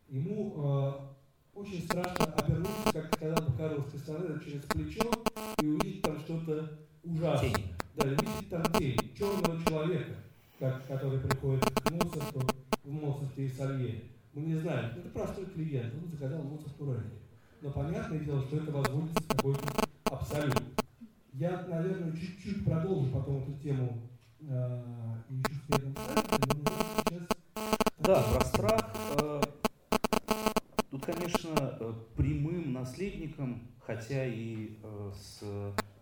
Ему 0.09 1.15
очень 1.55 1.83
страшно 1.83 2.25
обернуться, 2.27 2.93
как 2.93 3.11
когда 3.19 3.41
Бакаров 3.41 3.91
пистолет 3.93 4.45
через 4.45 4.63
плечо 4.63 5.11
и 5.61 5.67
увидеть 5.67 6.03
там 6.03 6.19
что-то 6.21 6.79
ужасное. 7.03 7.53
Тень. 7.53 7.75
Да, 7.97 8.05
увидеть 8.05 8.51
там 8.51 8.63
тень, 8.79 8.97
черного 9.17 9.63
человека, 9.65 10.15
как, 10.59 10.87
который 10.87 11.21
приходит 11.21 11.65
к 11.65 11.91
Моцарту 11.91 12.41
в 12.85 12.91
Моцарте 12.93 13.45
и 13.45 13.49
Сальере. 13.49 14.05
Мы 14.33 14.43
не 14.43 14.55
знаем, 14.55 14.91
это 14.97 15.09
простой 15.11 15.47
клиент, 15.47 15.93
он 15.95 16.11
заказал 16.11 16.43
Моцарту 16.43 16.93
ранее. 16.93 17.21
Но 17.63 17.71
понятное 17.71 18.21
дело, 18.21 18.43
что 18.43 18.57
это 18.57 18.71
возводится 18.71 19.23
в 19.23 19.27
какой-то 19.27 19.69
абсолют. 20.05 20.63
Я, 21.33 21.67
наверное, 21.69 22.13
чуть-чуть 22.13 22.65
продолжу 22.65 23.11
потом 23.11 23.43
эту 23.43 23.53
тему 23.63 24.11
э, 24.41 24.83
еще 25.29 25.55
в 25.55 25.67
первом 25.67 25.95
сейчас... 25.95 27.23
Да, 27.99 28.23
про 28.23 28.45
страх. 28.45 28.50
Э, 28.50 28.50
тут, 28.50 28.50
конечно, 31.13 31.77
э, 31.81 31.95
прямым 32.17 32.73
наследником, 32.73 33.69
хотя 33.81 34.27
и 34.27 34.79
э, 34.83 35.13
с 35.15 35.41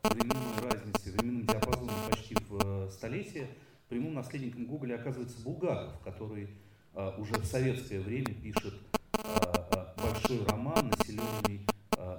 временной 0.02 0.70
разницей, 0.70 1.12
временным 1.12 1.46
диапазоном 1.46 1.94
почти 2.10 2.34
в 2.48 2.58
э, 2.62 2.90
столетие, 2.90 3.48
прямым 3.88 4.14
наследником 4.14 4.66
Гоголя 4.66 4.96
оказывается 4.96 5.40
Булгаков, 5.42 5.98
который 6.00 6.48
уже 7.16 7.34
в 7.34 7.44
советское 7.44 8.00
время 8.00 8.34
пишет 8.34 8.74
большой 9.96 10.44
роман, 10.46 10.88
населенный 10.88 11.64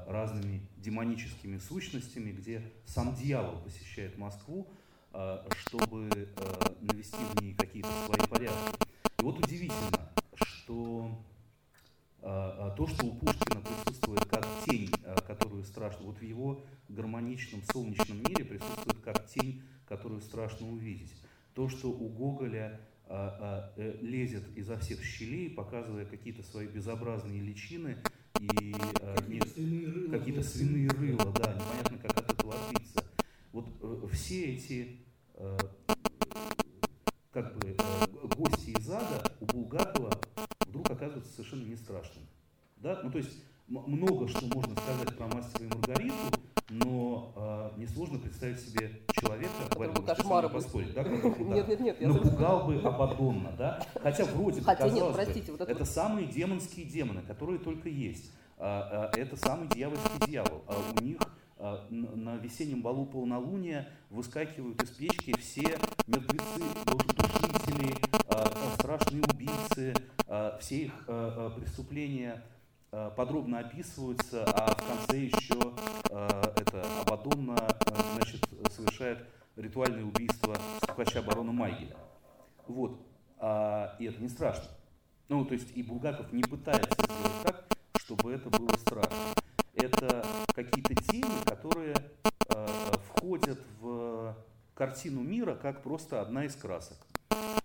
разными 0.07 0.61
демоническими 0.77 1.57
сущностями, 1.57 2.31
где 2.31 2.61
сам 2.85 3.13
дьявол 3.13 3.59
посещает 3.59 4.17
Москву, 4.17 4.69
чтобы 5.65 6.29
навести 6.79 7.17
в 7.17 7.41
ней 7.41 7.53
какие-то 7.55 7.89
свои 8.05 8.25
порядки. 8.27 8.87
И 9.19 9.23
вот 9.23 9.43
удивительно, 9.43 10.09
что 10.41 11.19
то, 12.21 12.87
что 12.87 13.05
у 13.05 13.15
Пушкина 13.15 13.61
присутствует 13.61 14.25
как 14.25 14.45
тень, 14.65 14.91
которую 15.27 15.63
страшно, 15.63 16.05
вот 16.05 16.17
в 16.17 16.23
его 16.23 16.63
гармоничном 16.87 17.61
солнечном 17.71 18.17
мире 18.23 18.45
присутствует 18.45 18.99
как 18.99 19.27
тень, 19.27 19.63
которую 19.87 20.21
страшно 20.21 20.69
увидеть. 20.69 21.13
То, 21.53 21.69
что 21.69 21.89
у 21.89 22.09
Гоголя 22.09 22.79
лезет 24.01 24.43
изо 24.55 24.77
всех 24.77 25.03
щелей, 25.03 25.49
показывая 25.49 26.05
какие-то 26.05 26.43
свои 26.43 26.67
безобразные 26.67 27.41
личины, 27.41 27.97
и 28.39 28.73
э, 29.01 29.15
какие-то 30.11 30.43
свиные 30.43 30.89
рыла, 30.89 31.33
да, 31.33 31.53
непонятно, 31.53 31.97
как 31.97 32.17
от 32.17 32.31
этого 32.31 32.53
отбиться. 32.55 33.03
Вот 33.51 33.67
э, 33.81 34.07
все 34.13 34.53
эти 34.53 35.01
э, 35.33 35.57
как 37.31 37.57
бы 37.57 37.75
э, 37.77 38.27
гости 38.37 38.69
из 38.69 38.89
ада 38.89 39.31
у 39.41 39.45
Булгакова 39.45 40.11
вдруг 41.09 41.25
оказываются 41.25 41.33
совершенно 41.33 41.63
не 41.63 41.75
страшными. 41.75 42.27
Да? 42.77 42.99
Ну, 43.03 43.11
то 43.11 43.17
есть 43.17 43.43
много 43.67 44.27
что 44.27 44.45
можно 44.45 44.75
сказать 44.75 45.15
про 45.15 45.27
мастера 45.27 45.65
и 45.65 45.67
Маргариту, 45.67 46.15
но 46.69 47.33
э, 47.35 47.79
несложно 47.79 48.19
представить 48.19 48.59
себе 48.59 49.01
человека, 49.11 49.51
которому 49.69 50.01
кошмары 50.03 50.49
поспорить, 50.49 50.93
да, 50.93 51.03
которому, 51.03 51.53
нет, 51.53 51.67
нет, 51.67 51.79
нет, 51.79 51.99
напугал 51.99 52.65
бы 52.65 52.75
Абадонна, 52.81 53.53
да, 53.57 53.85
хотя 54.01 54.25
вроде 54.25 54.59
бы, 54.59 54.65
хотя 54.65 54.89
нет, 54.89 55.05
простите, 55.13 55.51
бы, 55.51 55.57
вот 55.57 55.61
это, 55.61 55.71
это 55.71 55.85
самые 55.85 56.27
демонские 56.27 56.85
демоны, 56.85 57.21
которые 57.21 57.59
только 57.59 57.89
есть. 57.89 58.31
А, 58.57 59.11
а, 59.13 59.17
это 59.17 59.35
самый 59.35 59.67
дьявольский 59.69 60.27
дьявол. 60.27 60.63
А 60.67 60.75
у 60.99 61.03
них 61.03 61.19
на 61.89 62.37
весеннем 62.37 62.81
балу 62.81 63.05
полнолуния 63.05 63.89
выскакивают 64.09 64.81
из 64.81 64.89
печки 64.91 65.37
все 65.39 65.77
мертвецы, 66.07 66.63
душители, 67.69 67.95
страшные 68.75 69.23
убийцы, 69.23 69.93
все 70.59 70.77
их 70.83 71.05
преступления 71.55 72.43
подробно 73.15 73.59
описываются, 73.59 74.43
а 74.45 74.75
в 74.75 74.87
конце 74.87 75.19
еще 75.19 75.73
это 76.09 76.85
Абадонна 77.01 77.57
значит, 78.15 78.47
совершает 78.71 79.25
ритуальное 79.55 80.03
убийство 80.03 80.57
стукача 80.83 81.21
барона 81.21 81.51
Майгеля. 81.51 81.97
Вот. 82.67 82.99
А, 83.39 83.95
и 83.99 84.05
это 84.05 84.21
не 84.21 84.29
страшно. 84.29 84.69
Ну, 85.27 85.45
то 85.45 85.53
есть 85.53 85.75
и 85.75 85.83
Булгаков 85.83 86.31
не 86.33 86.43
пытается 86.43 86.91
сделать 87.03 87.43
так, 87.43 87.65
чтобы 87.97 88.33
это 88.33 88.49
было 88.49 88.75
страшно. 88.77 89.15
Это 89.73 90.25
какие-то 90.53 90.95
темы, 90.95 91.43
которые 91.45 91.95
э, 92.49 92.67
входят 93.07 93.59
в 93.79 94.35
картину 94.73 95.21
мира 95.21 95.55
как 95.55 95.83
просто 95.83 96.21
одна 96.21 96.45
из 96.45 96.55
красок. 96.55 96.97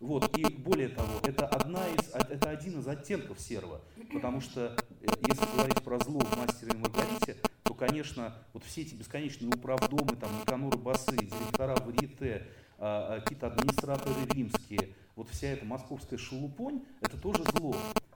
Вот, 0.01 0.37
и 0.37 0.45
более 0.45 0.89
того, 0.89 1.21
это, 1.23 1.47
одна 1.47 1.87
из, 1.89 2.11
это 2.15 2.51
один 2.51 2.81
из 2.81 2.89
оттенков 2.89 3.41
серого, 3.41 3.81
потому 4.13 4.41
что, 4.41 4.77
э, 5.01 5.07
если 5.27 5.57
говорить 5.57 5.83
про 5.83 5.99
зло 5.99 6.21
в 6.21 6.37
«Мастере 6.39 6.73
и 6.73 6.77
Маргарите», 6.77 7.37
то, 7.63 7.75
конечно, 7.75 8.35
вот 8.53 8.65
все 8.65 8.83
эти 8.83 8.95
бесконечные 8.95 9.49
управдомы, 9.49 10.17
там, 10.17 10.31
Никаноры 10.41 10.79
Басы, 10.79 11.17
директора 11.17 11.77
Варьете, 11.77 12.47
а, 12.79 13.21
какие-то 13.21 13.47
администраторы 13.47 14.15
римские, 14.33 14.91
вот 15.17 15.29
вся 15.31 15.49
эта 15.49 15.65
московская 15.65 16.19
шелупонь, 16.19 16.83
это 17.01 17.17
тоже 17.17 17.43
зло. 17.55 17.75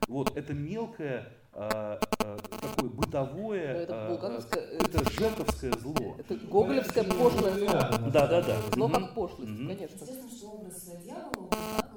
Вот, 0.08 0.36
это 0.36 0.52
мелкое, 0.52 1.32
а, 1.52 1.98
а, 2.20 2.38
такое 2.60 2.90
бытовое, 2.90 3.82
это, 3.82 3.94
а, 3.94 4.40
это 4.80 5.10
жековское 5.10 5.72
зло. 5.72 6.16
Это 6.18 6.36
гоголевское 6.36 7.04
пошлое 7.04 7.54
зло. 7.54 7.72
Да, 8.12 8.26
да, 8.26 8.42
да. 8.42 8.56
Зло 8.72 8.88
как 8.88 9.14
пошлость, 9.14 9.50
mm-hmm. 9.50 9.66
конечно. 9.66 9.94
Естественно, 9.94 10.30
что 10.30 10.46
образ 10.50 10.82
дьявола 11.02 11.50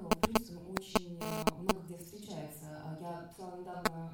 в 0.04 0.20
принципе, 0.20 0.58
очень 0.80 1.20
много 1.60 1.80
где 1.86 1.98
встречается. 1.98 2.66
Я 3.02 3.28
писала 3.30 3.56
недавно 3.58 4.12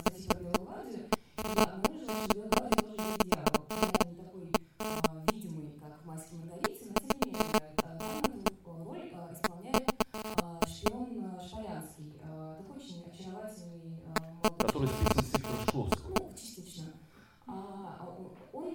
статью 0.00 0.28
про 0.28 0.38
Белую 0.38 0.64
гвардию, 0.66 1.00
и 1.00 1.48
я 1.56 1.62
обнаружила, 1.64 2.12
что 2.14 2.34
Белая 2.34 2.50
гвардия 2.50 2.82
тоже 2.82 3.02
есть 3.08 3.24
дьявол. 3.24 3.66
Хотя 3.68 4.08
не 4.08 4.16
такой 4.16 4.42
видимый, 5.32 5.68
как 5.80 6.02
в 6.02 6.06
«Маске 6.06 6.34
Маргарите», 6.36 6.84
но 6.86 6.94
тем 7.00 7.20
не 7.20 7.30
менее, 7.32 7.60
там 7.76 7.92
эту 8.44 8.70
роль 8.84 9.10
исполняет 9.32 9.86
шпион 10.68 11.06
Шполянский, 11.40 12.12
такой 12.20 12.76
очень 12.76 13.02
очаровательный 13.10 13.76
Который 14.58 14.88
специалист 14.88 15.32
Виктора 15.34 15.58
Шкловского. 15.66 16.14
Ну, 16.18 16.34
частично. 16.36 16.84
А, 17.46 18.08
он 18.52 18.66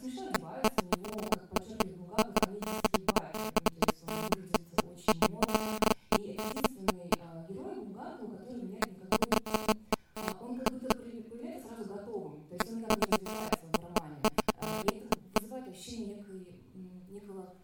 смешно 0.00 0.28
одевается, 0.28 0.84
у 0.84 1.08
него, 1.08 1.28
как 1.30 1.48
подчеркивает 1.48 1.96
Булгаков, 1.96 2.34
комедийские 2.40 3.06
байки. 3.06 3.38
То 3.80 3.86
есть 3.90 4.02
он 4.06 4.14
выглядит 4.30 4.60
очень 4.84 5.14
мило. 5.20 5.44
И 6.18 6.32
это 6.32 6.42
единственный 6.48 7.10
а, 7.20 7.46
герой 7.48 7.74
Булгакова, 7.76 8.36
который 8.36 8.62
нет 8.62 8.84
никакой... 8.90 9.18
А, 10.16 10.18
он 10.44 10.50
как 10.58 10.68
будто 10.72 10.96
появляется 10.96 11.68
сразу 11.68 11.84
готовым. 11.94 12.32
То 12.48 12.54
есть 12.56 12.68
он 12.70 12.78
никак 12.80 12.98
не 12.98 13.04
развивается 13.16 13.66
в 13.66 13.74
романе. 13.74 14.16
А, 14.60 14.82
и 14.84 14.86
это 14.98 15.16
вызывает 15.34 15.68
ощущение 15.68 16.16
некой, 16.16 16.46
некого 17.08 17.54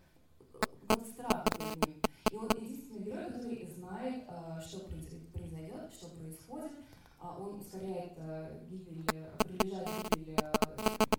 какого-то 0.53 1.05
страха 1.11 1.45
перед 1.51 1.87
ним. 1.87 1.97
И 2.31 2.35
он 2.37 2.49
единственный 2.61 3.03
герой, 3.05 3.25
который 3.27 3.69
знает, 3.77 4.25
а, 4.29 4.61
что 4.61 4.79
произойдет, 5.33 5.93
что 5.93 6.09
происходит, 6.67 6.73
а 7.21 7.37
он 7.39 7.61
ускоряет 7.61 8.13
э, 8.17 8.61
гибель, 8.69 9.05
приближает 9.39 9.89
гибель 10.15 10.37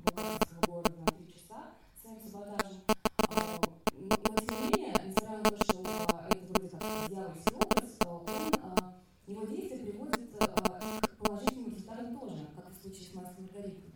Булгаковского 0.05 0.61
города 0.67 0.91
на 0.99 1.05
три 1.05 1.33
часа 1.33 1.71
своим 2.01 2.19
саботажем. 2.19 2.81
А, 2.87 3.59
но, 3.93 4.15
тем 4.15 4.57
не 4.61 4.77
менее, 4.77 4.93
несмотря 5.05 5.37
на 5.37 5.43
то, 5.43 5.57
что 5.57 5.81
это 6.29 6.45
вроде 6.49 6.69
как 6.69 7.09
дьявольский 7.09 7.55
образ, 7.55 7.97
он, 8.05 8.21
а, 8.63 8.93
его 9.25 9.45
действия 9.45 9.79
приводят 9.79 10.15
к 10.15 11.17
положительным 11.17 11.71
результатам 11.71 12.19
тоже, 12.19 12.47
как 12.55 12.69
в 12.69 12.81
случае 12.81 13.07
с 13.07 13.13
мастером 13.13 13.49
Маргаритой. 13.53 13.93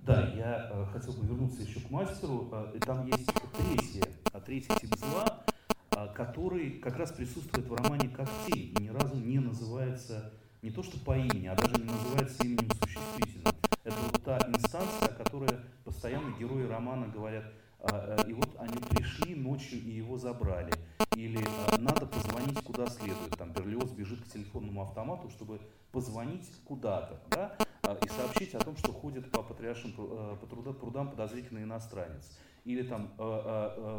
Да, 0.00 0.28
я 0.36 0.70
э, 0.70 0.86
хотел 0.92 1.14
бы 1.14 1.26
вернуться 1.26 1.62
еще 1.62 1.80
к 1.80 1.90
мастеру. 1.90 2.50
Э, 2.52 2.78
там 2.80 3.06
есть 3.06 3.30
третье, 3.56 4.04
третий 4.44 4.74
тип 4.78 4.94
зла, 4.96 5.44
э, 5.92 6.08
который 6.14 6.72
как 6.72 6.96
раз 6.96 7.12
присутствует 7.12 7.66
в 7.66 7.74
романе 7.74 8.14
тень 8.46 8.74
и 8.78 8.82
ни 8.82 8.88
разу 8.88 9.16
не 9.16 9.38
называется 9.38 10.30
не 10.64 10.70
то 10.70 10.82
что 10.82 10.98
по 10.98 11.14
имени, 11.14 11.46
а 11.46 11.54
даже 11.54 11.74
не 11.76 11.84
называется 11.84 12.42
именем 12.42 12.70
существительным. 12.82 13.54
Это 13.84 13.96
вот 14.00 14.24
та 14.24 14.38
инстанция, 14.48 15.08
о 15.08 15.22
которой 15.22 15.50
постоянно 15.84 16.34
герои 16.38 16.66
романа 16.66 17.06
говорят, 17.06 17.44
а, 17.80 18.24
и 18.26 18.32
вот 18.32 18.48
они 18.58 18.78
пришли 18.78 19.34
ночью 19.34 19.78
и 19.78 19.90
его 19.90 20.16
забрали. 20.16 20.72
Или 21.16 21.46
а, 21.68 21.76
надо 21.76 22.06
позвонить 22.06 22.64
куда 22.64 22.86
следует. 22.86 23.36
Там 23.36 23.52
Берлиоз 23.52 23.90
бежит 23.90 24.22
к 24.22 24.32
телефонному 24.32 24.80
автомату, 24.80 25.28
чтобы 25.28 25.60
позвонить 25.92 26.50
куда-то. 26.64 27.20
Да? 27.28 27.58
А, 27.82 27.98
и 28.02 28.08
сообщить 28.08 28.54
о 28.54 28.60
том, 28.60 28.74
что 28.78 28.90
ходит 28.90 29.30
по 29.30 29.42
патриаршим 29.42 29.92
по 29.92 30.46
прудам 30.46 31.10
подозрительный 31.10 31.64
иностранец. 31.64 32.38
Или 32.64 32.88
там 32.88 33.12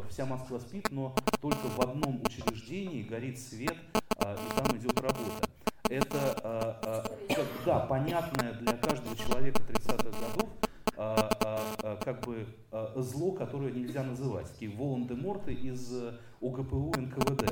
вся 0.10 0.26
Москва 0.26 0.60
спит, 0.60 0.90
но 0.90 1.16
только 1.40 1.68
в 1.68 1.80
одном 1.80 2.24
учреждении 2.24 3.04
горит 3.04 3.38
свет, 3.38 3.78
и 3.94 4.56
там 4.56 4.76
идет 4.76 5.00
работа 5.00 5.48
это, 5.96 6.40
а, 6.44 6.80
а, 6.84 7.46
да, 7.66 7.80
понятное 7.80 8.54
для 8.54 8.74
каждого 8.74 9.16
человека 9.16 9.62
30-х 9.68 10.04
годов 10.04 10.50
а, 10.98 11.98
как 12.04 12.22
бы 12.26 12.48
зло, 12.96 13.32
которое 13.32 13.72
нельзя 13.72 14.04
называть, 14.04 14.52
такие 14.52 14.72
Волан-де-Морты 14.72 15.54
из 15.54 15.92
ОГПУ 16.42 16.94
НКВД, 16.98 17.52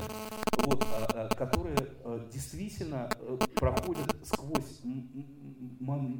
вот, 0.65 0.85
которые 1.35 1.77
действительно 2.31 3.09
э, 3.19 3.37
проходят 3.55 4.15
сквозь, 4.23 4.81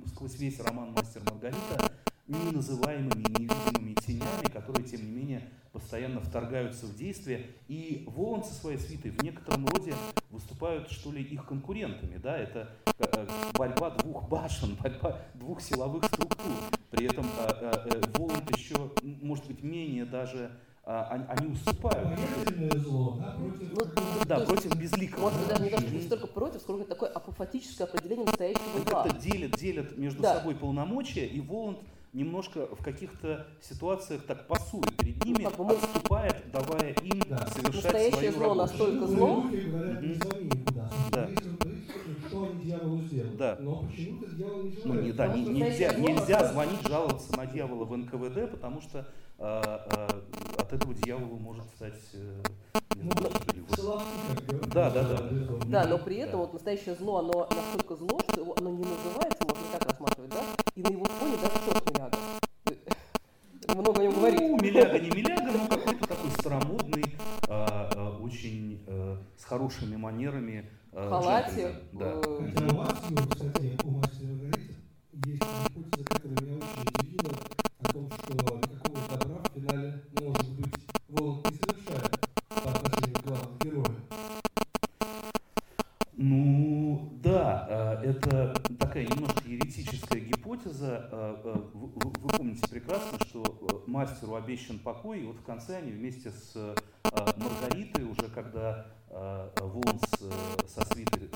сквозь 0.08 0.40
весь 0.40 0.60
роман 0.60 0.92
«Мастер 0.92 1.22
Маргарита» 1.30 1.92
неназываемыми, 2.28 3.26
невидимыми 3.40 3.94
тенями, 3.96 4.52
которые, 4.52 4.86
тем 4.86 5.06
не 5.06 5.12
менее, 5.12 5.50
постоянно 5.74 6.22
вторгаются 6.22 6.86
в 6.86 6.96
действие. 6.96 7.48
И 7.68 8.06
Волан 8.08 8.44
со 8.44 8.54
своей 8.54 8.78
свитой 8.78 9.12
в 9.12 9.22
некотором 9.24 9.66
роде 9.66 9.94
выступают, 10.30 10.90
что 10.90 11.12
ли, 11.12 11.22
их 11.22 11.46
конкурентами. 11.46 12.18
Да? 12.18 12.38
Это 12.38 12.70
э, 13.00 13.28
борьба 13.56 13.90
двух 13.90 14.30
башен, 14.30 14.76
борьба 14.82 15.20
двух 15.34 15.60
силовых 15.60 16.06
структур. 16.06 16.54
При 16.92 17.08
этом 17.08 17.26
э, 17.26 17.72
э, 17.86 18.02
Воланд 18.18 18.56
еще, 18.56 18.76
может 19.02 19.46
быть, 19.48 19.64
менее 19.64 20.06
даже 20.06 20.52
они, 20.86 21.24
они 21.30 21.54
уступают. 21.54 22.20
Зло, 22.76 23.18
да, 23.18 23.32
против, 23.32 23.96
ну, 23.96 24.26
да, 24.26 24.40
против 24.42 24.76
безликого. 24.76 25.22
Может 25.22 25.40
быть, 25.40 25.48
даже 25.48 25.64
не, 25.64 25.70
даже 25.70 25.88
не 25.88 26.02
столько 26.02 26.28
против, 26.28 26.62
сколько 26.62 26.84
такое 26.84 27.10
апофатическое 27.10 27.88
определение 27.88 28.26
настоящего 28.26 28.82
зла. 28.86 29.06
Это 29.06 29.18
делят, 29.18 29.52
делят 29.52 29.98
между 29.98 30.22
да. 30.22 30.40
собой 30.40 30.56
полномочия, 30.56 31.26
и 31.26 31.40
Воланд 31.40 31.80
немножко 32.14 32.68
в 32.76 32.84
каких-то 32.84 33.48
ситуациях 33.62 34.22
так 34.26 34.48
пасует 34.48 34.96
перед 34.98 35.24
ними, 35.26 35.48
ну, 35.58 35.70
отступает, 35.70 36.52
давая 36.52 36.94
им 36.94 37.22
да. 37.28 37.48
совершать 37.48 37.84
Настоящее 37.84 38.12
свою 38.12 38.32
зло 38.32 38.42
работу. 38.44 38.62
настолько 38.62 39.08
зло. 39.08 39.44
Звони 39.50 40.46
никуда. 40.46 40.90
Да. 41.12 41.30
Дьяволу 42.48 43.02
сделали. 43.02 43.36
Да. 43.36 43.58
Но 43.60 43.84
почему-то 43.84 44.30
дьявол 44.36 44.64
не 44.64 44.72
желает. 44.72 44.86
Ну, 44.86 45.02
не, 45.02 45.12
да, 45.12 45.28
не, 45.28 45.46
нельзя, 45.46 45.94
нельзя 45.94 46.48
звонить, 46.52 46.88
жаловаться 46.88 47.36
на 47.38 47.46
дьявола 47.46 47.86
в 47.86 47.98
НКВД, 47.98 48.52
потому 48.52 48.82
что 48.82 49.08
э, 49.40 49.64
э, 49.64 50.08
от 50.58 50.74
этого 50.74 50.94
дьяволу 50.94 51.38
может 51.38 51.66
стать 51.76 52.00
э, 52.14 52.44
ну, 52.96 53.12
да, 54.74 54.90
да, 54.90 55.04
да. 55.04 55.18
Да, 55.66 55.88
но 55.88 55.98
при 55.98 56.18
этом 56.18 56.40
вот 56.40 56.54
настоящее 56.54 56.96
зло, 56.96 57.18
оно 57.18 57.50
настолько 57.50 57.96
зло, 57.96 58.20
что 58.30 58.56
оно 58.58 58.70
не 58.72 58.84
называется, 58.84 59.44
можно 59.44 59.64
так 59.72 59.84
рассматривать, 59.86 60.32
да? 60.32 60.44
И 60.76 60.82
на 60.82 60.88
его 60.88 61.06
фоне 61.06 61.36
даже 61.42 61.66
черт 61.66 61.92
миляга. 61.92 62.18
Много 63.76 64.02
о 64.02 64.04
нем 64.04 64.14
говорит. 64.14 64.40
Ну, 64.40 64.58
миляга 64.62 65.00
не 65.00 65.10
миляга, 65.10 65.52
но 65.52 65.68
какой-то 65.68 66.08
такой 66.08 66.32
старомодный, 66.32 67.06
а, 67.48 68.18
очень 68.22 68.80
а, 68.88 69.18
с 69.38 69.44
хорошими 69.44 69.96
манерами. 69.96 70.70
А, 70.96 71.10
Халате. 71.10 71.76
Да. 71.94 72.22
Хотя 72.22 72.66
у 72.68 72.78
вас, 72.78 72.94
кстати, 73.32 73.78
у 73.84 73.90
мастера 73.90 74.34
говорит, 74.34 74.78
есть 75.26 75.44
гипотеза, 75.70 76.04
которая 76.06 76.38
меня 76.42 76.56
очень 76.58 76.84
удивила, 77.00 77.34
о 77.80 77.94
том, 77.94 78.12
что 78.12 78.34
никакого 78.34 79.00
добра 79.10 79.38
в 79.44 79.46
финале 79.56 80.04
может 80.22 80.52
быть 80.60 80.74
Воланд 81.10 81.50
не 81.50 81.58
совершает 81.58 82.12
по 82.48 82.70
отношению 82.72 83.16
к 83.16 83.24
главному 83.26 83.58
герою. 83.60 83.96
Ну, 86.16 87.20
да, 87.24 88.00
это 88.04 88.54
такая 88.80 89.08
немножко 89.08 89.50
еретическая 89.50 90.20
гипотеза. 90.20 91.10
Вы 91.74 91.90
помните 92.30 92.68
прекрасно, 92.70 93.18
что 93.26 93.84
мастеру 93.88 94.36
обещан 94.36 94.78
покой, 94.78 95.22
и 95.22 95.26
вот 95.26 95.38
в 95.38 95.44
конце 95.44 95.78
они 95.78 95.92
вместе 95.92 96.30
с 96.30 96.76
Маргаритой, 97.16 98.06
уже 98.06 98.30
когда 98.34 98.88
Волнс 99.10 100.02
со 100.68 100.86
свитой 100.86 101.30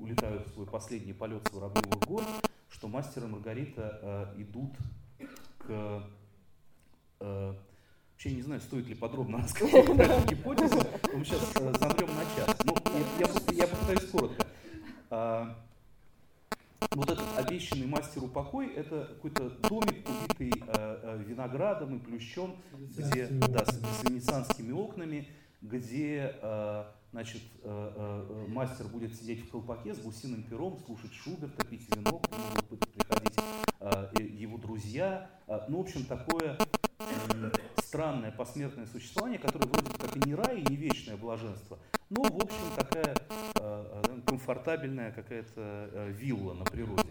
улетают 0.00 0.46
в 0.48 0.54
свой 0.54 0.66
последний 0.66 1.12
полет 1.12 1.46
с 1.48 1.52
Воробьевых 1.52 2.00
гор, 2.06 2.24
что 2.70 2.88
мастер 2.88 3.24
и 3.24 3.26
Маргарита 3.28 4.34
идут 4.36 4.76
к 5.58 6.04
э, 7.20 7.54
вообще 8.12 8.34
не 8.34 8.42
знаю, 8.42 8.60
стоит 8.60 8.86
ли 8.86 8.94
подробно 8.94 9.38
рассказывать 9.42 9.86
про 9.86 10.04
эту 10.04 10.28
гипотезу, 10.28 10.80
мы 11.14 11.24
сейчас 11.24 11.52
э, 11.56 11.72
замрем 11.78 12.08
на 12.14 12.24
час. 12.36 12.56
Ну, 12.64 12.76
я, 13.18 13.26
я, 13.26 13.64
я 13.64 13.66
попытаюсь 13.66 14.10
коротко. 14.10 14.46
Вот 16.92 17.08
этот 17.08 17.38
обещанный 17.38 17.86
мастеру 17.86 18.26
покой– 18.26 18.72
это 18.76 19.06
какой-то 19.06 19.50
домик, 19.68 20.08
убитый 20.08 20.52
э, 20.66 21.00
э, 21.02 21.22
виноградом 21.24 21.96
и 21.96 22.00
плющом, 22.00 22.56
где, 22.72 23.28
да, 23.28 23.64
с, 23.64 23.78
с 23.78 24.04
венецианскими 24.04 24.72
окнами, 24.72 25.28
где 25.62 26.34
э, 26.42 26.84
значит, 27.12 27.42
э, 27.62 27.92
э, 27.96 28.46
мастер 28.48 28.86
будет 28.88 29.14
сидеть 29.14 29.46
в 29.46 29.50
колпаке 29.50 29.94
с 29.94 30.00
гусиным 30.00 30.42
пером, 30.42 30.80
слушать 30.84 31.12
Шуберта, 31.12 31.64
пить 31.64 31.88
вино, 31.94 32.22
могут 32.56 32.80
приходить 32.92 33.38
э, 33.78 34.06
его 34.20 34.58
друзья. 34.58 35.30
Э, 35.46 35.60
ну, 35.68 35.78
в 35.78 35.80
общем, 35.82 36.04
такое 36.06 36.58
э, 36.98 37.50
странное 37.84 38.32
посмертное 38.32 38.86
существование, 38.86 39.38
которое 39.38 39.68
вроде 39.68 39.96
как 39.96 40.16
и 40.16 40.28
не 40.28 40.34
рай, 40.34 40.60
и 40.60 40.68
не 40.68 40.74
вечное 40.74 41.16
блаженство, 41.16 41.78
но, 42.08 42.24
в 42.24 42.36
общем, 42.36 42.76
такая 42.76 43.14
э, 43.14 43.14
э 43.54 43.59
комфортабельная 44.30 45.10
какая-то 45.10 45.52
э, 45.56 46.12
вилла 46.12 46.54
на 46.54 46.64
природе. 46.64 47.02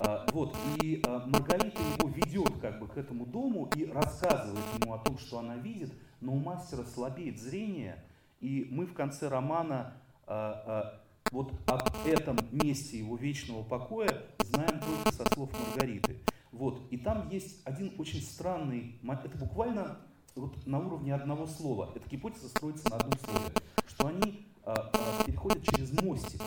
А, 0.00 0.26
вот, 0.32 0.56
и 0.82 1.00
а, 1.06 1.24
Маргарита 1.26 1.80
его 1.80 2.08
ведет 2.08 2.58
как 2.60 2.80
бы 2.80 2.88
к 2.88 2.96
этому 2.96 3.24
дому 3.24 3.70
и 3.76 3.86
рассказывает 3.86 4.64
ему 4.80 4.94
о 4.94 4.98
том, 4.98 5.16
что 5.16 5.38
она 5.38 5.56
видит, 5.56 5.92
но 6.20 6.32
у 6.32 6.38
мастера 6.38 6.82
слабеет 6.82 7.38
зрение, 7.38 8.02
и 8.40 8.66
мы 8.70 8.86
в 8.86 8.94
конце 8.94 9.28
романа 9.28 9.94
а, 10.26 11.00
вот 11.30 11.52
об 11.66 11.88
этом 12.04 12.36
месте 12.50 12.98
его 12.98 13.16
вечного 13.16 13.62
покоя 13.62 14.24
знаем 14.40 14.80
только 14.80 15.12
со 15.12 15.24
слов 15.34 15.50
Маргариты. 15.52 16.18
Вот, 16.50 16.80
и 16.90 16.96
там 16.96 17.28
есть 17.30 17.60
один 17.64 17.92
очень 17.98 18.22
странный, 18.22 18.98
это 19.04 19.38
буквально 19.38 19.98
вот 20.34 20.66
на 20.66 20.80
уровне 20.80 21.14
одного 21.14 21.46
слова. 21.46 21.92
Эта 21.94 22.08
гипотеза 22.08 22.48
строится 22.48 22.90
на 22.90 22.96
одном 22.96 23.18
слове, 23.20 23.52
что 23.86 24.08
они 24.08 24.46
а, 24.66 24.90
а, 24.92 25.22
переходят 25.22 25.62
через 25.62 25.92
мостик. 26.02 26.42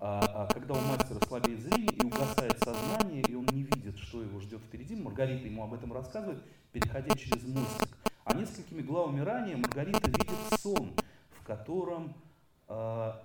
А, 0.00 0.48
когда 0.52 0.74
у 0.74 0.80
мастера 0.80 1.24
слабеет 1.28 1.60
зрение 1.60 1.92
и 1.92 2.04
угасает 2.04 2.58
сознание, 2.58 3.22
и 3.22 3.36
он 3.36 3.46
не 3.52 3.62
видит, 3.62 3.96
что 3.98 4.20
его 4.20 4.40
ждет 4.40 4.60
впереди, 4.62 4.96
Маргарита 4.96 5.46
ему 5.46 5.62
об 5.62 5.72
этом 5.72 5.92
рассказывает, 5.92 6.42
переходя 6.72 7.14
через 7.14 7.44
мостик. 7.44 7.88
А 8.24 8.34
несколькими 8.34 8.82
главами 8.82 9.20
ранее 9.20 9.56
Маргарита 9.56 10.10
видит 10.10 10.60
сон, 10.60 10.92
в 11.30 11.46
котором 11.46 12.14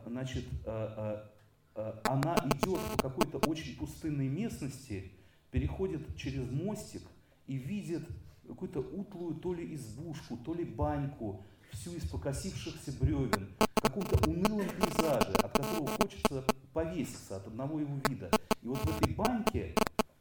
значит, 0.05 0.45
она 0.65 2.35
идет 2.45 2.79
по 2.95 3.09
какой-то 3.09 3.37
очень 3.49 3.77
пустынной 3.77 4.27
местности, 4.27 5.11
переходит 5.51 6.15
через 6.15 6.49
мостик 6.51 7.03
и 7.47 7.55
видит 7.55 8.07
какую-то 8.47 8.81
утлую 8.81 9.35
то 9.35 9.53
ли 9.53 9.73
избушку, 9.73 10.37
то 10.37 10.53
ли 10.53 10.63
баньку, 10.63 11.43
всю 11.71 11.93
из 11.93 12.09
покосившихся 12.09 12.91
бревен, 12.99 13.49
каком-то 13.97 14.29
унылом 14.29 14.67
пейзаже, 14.69 15.33
от 15.43 15.57
которого 15.57 15.87
хочется 15.87 16.43
повеситься 16.73 17.37
от 17.37 17.47
одного 17.47 17.79
его 17.79 17.95
вида. 18.07 18.29
И 18.61 18.67
вот 18.67 18.77
в 18.77 19.01
этой 19.01 19.13
баньке, 19.13 19.73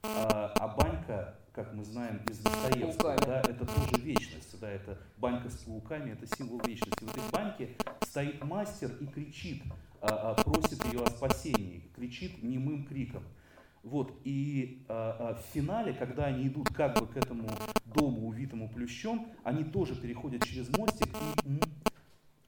а, 0.02 0.52
а 0.58 0.68
банька, 0.68 1.38
как 1.52 1.74
мы 1.74 1.84
знаем 1.84 2.20
из 2.28 2.38
Достоевского, 2.38 3.16
да, 3.26 3.40
это 3.40 3.66
тоже 3.66 4.02
вечность, 4.02 4.58
да, 4.60 4.70
это 4.70 4.98
банька 5.18 5.50
с 5.50 5.56
пауками, 5.58 6.12
это 6.12 6.26
символ 6.36 6.60
вечности. 6.60 7.04
В 7.04 7.10
этой 7.10 7.30
баньке 7.30 7.76
стоит 8.02 8.42
мастер 8.42 8.92
и 9.00 9.06
кричит, 9.06 9.62
а, 10.00 10.32
а, 10.32 10.42
просит 10.42 10.82
ее 10.86 11.02
о 11.02 11.10
спасении, 11.10 11.90
кричит 11.94 12.42
немым 12.42 12.86
криком. 12.86 13.24
Вот, 13.82 14.12
и 14.24 14.84
а, 14.88 15.16
а, 15.18 15.34
в 15.34 15.54
финале, 15.54 15.92
когда 15.92 16.24
они 16.24 16.48
идут 16.48 16.68
как 16.70 16.98
бы 16.98 17.06
к 17.06 17.16
этому 17.16 17.48
дому, 17.84 18.26
увитому 18.26 18.68
плющом, 18.68 19.28
они 19.44 19.64
тоже 19.64 19.94
переходят 19.94 20.44
через 20.44 20.68
мостик, 20.76 21.08
и 21.44 21.60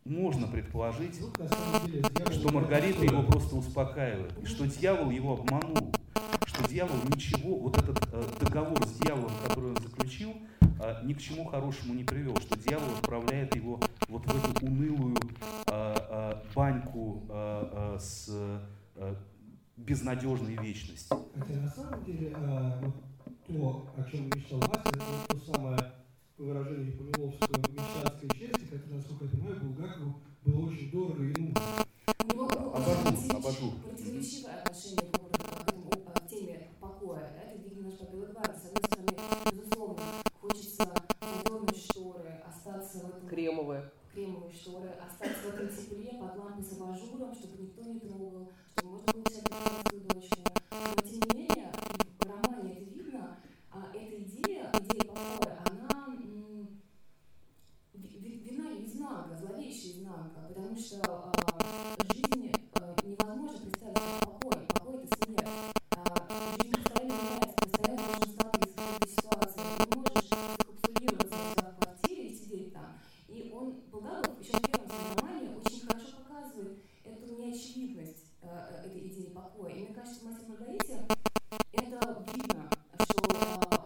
можно 0.08 0.46
предположить, 0.46 1.20
что 2.30 2.52
Маргарита 2.52 3.04
его 3.04 3.22
просто 3.22 3.56
успокаивает, 3.56 4.32
и 4.42 4.46
что 4.46 4.66
дьявол 4.66 5.10
его 5.10 5.34
обманул, 5.34 5.92
что 6.46 6.68
дьявол 6.68 6.96
ничего, 7.14 7.58
вот 7.58 7.76
этот 7.78 7.98
э, 8.12 8.22
договор 8.40 8.86
с 8.86 8.92
дьяволом, 8.98 9.32
который 9.46 9.70
он 9.70 9.76
заключил, 9.76 10.34
э, 10.60 11.04
ни 11.04 11.12
к 11.12 11.20
чему 11.20 11.44
хорошему 11.44 11.94
не 11.94 12.04
привел, 12.04 12.36
что 12.40 12.58
дьявол 12.58 12.90
отправляет 12.98 13.54
его 13.54 13.80
вот 14.08 14.24
в 14.24 14.54
эту 14.54 14.66
унылую 14.66 15.16
э, 15.66 15.94
э, 16.10 16.34
баньку 16.54 17.26
э, 17.28 17.94
э, 17.94 17.98
с 18.00 18.28
э, 18.96 19.14
безнадежной 19.76 20.56
вечности. 20.56 21.14
Хотя 21.38 21.60
на 21.60 21.70
самом 21.70 22.04
деле 22.04 22.34
э, 22.34 22.82
то, 23.46 23.86
о 23.96 24.10
чем 24.10 24.26
мечтал 24.26 24.58
мастер, 24.60 24.96
это 24.96 25.28
то 25.28 25.52
самое 25.52 25.78
выражение 26.38 26.92
Помиловского 26.92 27.58
мещанской 27.68 28.28
чести, 28.30 28.64
которое, 28.64 28.96
насколько 28.96 29.24
я 29.24 29.30
понимаю, 29.30 29.60
Булгакову 29.60 30.20
было 30.44 30.66
очень 30.66 30.90
дорого 30.90 31.24
и 31.24 31.40
нужно. 31.40 31.60
Абажур, 32.06 33.36
абажур. 33.36 33.74
противоречивое 33.82 34.62
отношение 34.62 35.10
к, 35.10 36.20
к 36.20 36.28
теме 36.28 36.68
покоя. 36.80 37.32
Да? 37.34 37.42
Это 37.52 37.68
гвардии. 38.32 38.58
С 38.58 38.64
одной 38.66 38.84
стороны, 38.84 39.12
безусловно, 39.52 40.02
хочется 40.40 40.88
надернуть 41.20 41.76
шторы, 41.76 42.30
остаться 42.48 42.98
в 42.98 43.08
этом... 43.08 43.28
Кремовые. 43.28 43.90
Кремовые 44.14 44.52
шторы, 44.54 44.90
остаться 44.90 45.42
в 45.42 45.54
этом 45.54 45.68
тепле 45.68 46.12
под 46.18 46.36
лампой 46.38 46.64
с 46.64 46.72
абажуром, 46.72 47.34
чтобы 47.34 47.62
никто 47.62 47.82
не 47.82 47.98
трогал, 48.00 48.48
чтобы 48.72 48.90
можно 48.92 49.12
было 49.12 49.24
свою 49.24 50.04
дочку. 50.04 50.36
Но, 50.70 51.02
тем 51.02 51.20
не 51.20 51.38
менее, 51.40 51.72
в 52.18 52.24
романе 52.26 52.72
это 52.72 52.84
видно, 52.84 53.36
а 53.70 53.90
эта 53.94 54.22
идея, 54.22 54.70
идея 54.80 55.04
покоя, 55.04 55.58
она 55.70 56.16
вина 57.94 58.70
и 58.70 58.86
изнанка, 58.86 59.36
зловещая 59.36 59.92
изнанка, 59.92 60.40
потому 60.48 60.76
что 60.76 61.00
а, 61.04 61.32
жизнь 62.14 62.52
а, 62.74 62.96
невозможно 63.04 63.58
представить 63.58 63.98
себе 63.98 64.20
покой, 64.20 64.56
покой 64.68 65.04
это 65.04 65.24
смерть. 65.24 65.48
А, 65.90 65.96
жизнь 66.60 66.72
постоянно 66.72 67.12
меняется, 67.12 67.56
постоянно 67.56 68.02
должен 68.06 68.28
сталкиваться 68.32 68.78
с 68.78 68.96
этой 68.96 69.08
ситуацией. 69.08 69.64
Ты 69.78 69.84
не 69.84 69.96
можешь 69.96 70.28
закапсулироваться 70.28 71.34
у 71.34 71.50
себя 71.52 71.62
в 71.70 71.76
квартире 71.78 72.22
и 72.28 72.34
сидеть 72.34 72.72
там. 72.72 72.90
И 73.28 73.52
он, 73.54 73.66
Булгаков, 73.90 74.40
еще 74.40 74.52
в 74.52 74.60
первом 74.62 74.88
своем 74.88 75.16
романе 75.18 75.48
очень 75.64 75.86
хорошо 75.86 76.06
показывает 76.22 76.78
эту 77.04 77.24
неочевидность 77.36 78.24
а, 78.42 78.46
этой 78.84 79.08
идеи 79.08 79.30
покоя. 79.34 79.72
И 79.72 79.80
мне 79.84 79.94
кажется, 79.94 80.20
в 80.20 80.24
«Мастер 80.24 80.48
Маргарите» 80.48 81.02
это 81.72 82.24
видно, 82.34 82.70
что 83.02 83.22
а, 83.70 83.76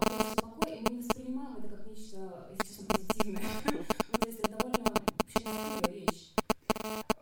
покой, 0.40 0.78
и 0.78 0.82
мы 0.82 0.98
воспринимаем 0.98 1.57
это 1.57 1.68
как 1.76 1.86
нечто, 1.86 2.50
если 2.50 2.74
честно, 2.74 2.94
позитивное. 2.94 3.42
Ну, 3.64 4.18
то 4.18 4.26
есть 4.28 4.40
это 4.40 4.48
довольно 4.59 4.92
счастливая 5.28 5.92
вещь. 5.92 6.34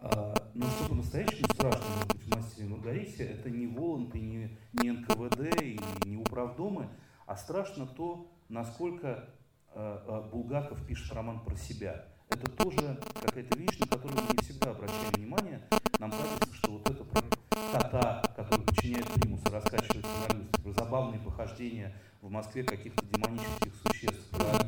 А, 0.00 0.50
но 0.54 0.66
что 0.66 0.88
по-настоящему 0.88 1.48
страшно, 1.54 1.84
может 1.94 2.08
быть, 2.08 2.22
в 2.22 2.28
«Мастере 2.36 2.66
и 2.66 2.68
Маргарите» 2.68 3.24
это 3.24 3.50
не 3.50 3.66
Воланд, 3.66 4.14
и 4.14 4.20
не, 4.20 4.58
не 4.72 4.90
НКВД, 4.92 5.62
и 5.62 5.80
не 6.06 6.16
управдомы, 6.16 6.88
а 7.26 7.36
страшно 7.36 7.86
то, 8.00 8.26
насколько 8.48 9.28
а, 9.74 10.02
а, 10.08 10.22
Булгаков 10.22 10.82
пишет 10.86 11.12
роман 11.12 11.38
про 11.40 11.54
себя. 11.54 12.06
Это 12.30 12.50
тоже 12.50 12.98
какая-то 13.20 13.58
вещь, 13.58 13.78
на 13.78 13.86
которую 13.88 14.22
мы 14.22 14.32
не 14.32 14.42
всегда 14.42 14.70
обращаем 14.70 15.12
внимание. 15.12 15.60
Нам 15.98 16.10
кажется, 16.10 16.54
что 16.54 16.72
вот 16.72 16.88
это 16.88 17.04
про 17.04 17.22
кота, 17.70 18.22
который 18.36 18.64
подчиняет 18.64 19.06
примусу, 19.06 19.50
раскачивается 19.50 20.10
на 20.28 20.34
люстре, 20.34 20.62
про 20.62 20.72
забавные 20.72 21.20
похождения 21.20 21.94
в 22.22 22.30
Москве 22.30 22.62
каких-то 22.62 23.04
демонических 23.04 23.74
существ, 23.82 24.30
про, 24.30 24.64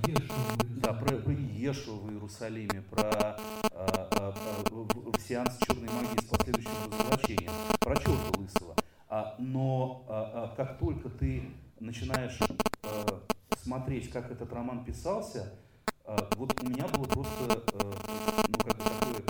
да, 0.82 0.92
про, 0.92 1.16
про 1.16 1.32
Иешу 1.32 2.00
в 2.00 2.12
Иерусалиме, 2.12 2.82
про 2.90 3.38
а, 3.72 4.34
сеанс 5.26 5.56
черной 5.66 5.88
магии 5.88 6.20
с 6.20 6.24
последующим 6.24 6.70
разоблачением, 6.84 7.52
про 7.80 7.96
черта 7.96 8.38
лысого. 8.38 8.76
А, 9.08 9.36
но 9.38 10.04
а, 10.08 10.52
а, 10.52 10.56
как 10.56 10.78
только 10.78 11.08
ты 11.08 11.50
начинаешь 11.82 12.38
а, 12.82 13.22
смотреть, 13.56 14.10
как 14.10 14.30
этот 14.30 14.52
роман 14.52 14.84
писался, 14.84 15.52
а, 16.04 16.28
вот 16.36 16.60
у 16.62 16.68
меня 16.68 16.86
было 16.88 17.04
просто 17.04 17.62
а, 17.74 17.94
ну, 18.48 18.58
как 18.58 18.76
такое 18.76 19.22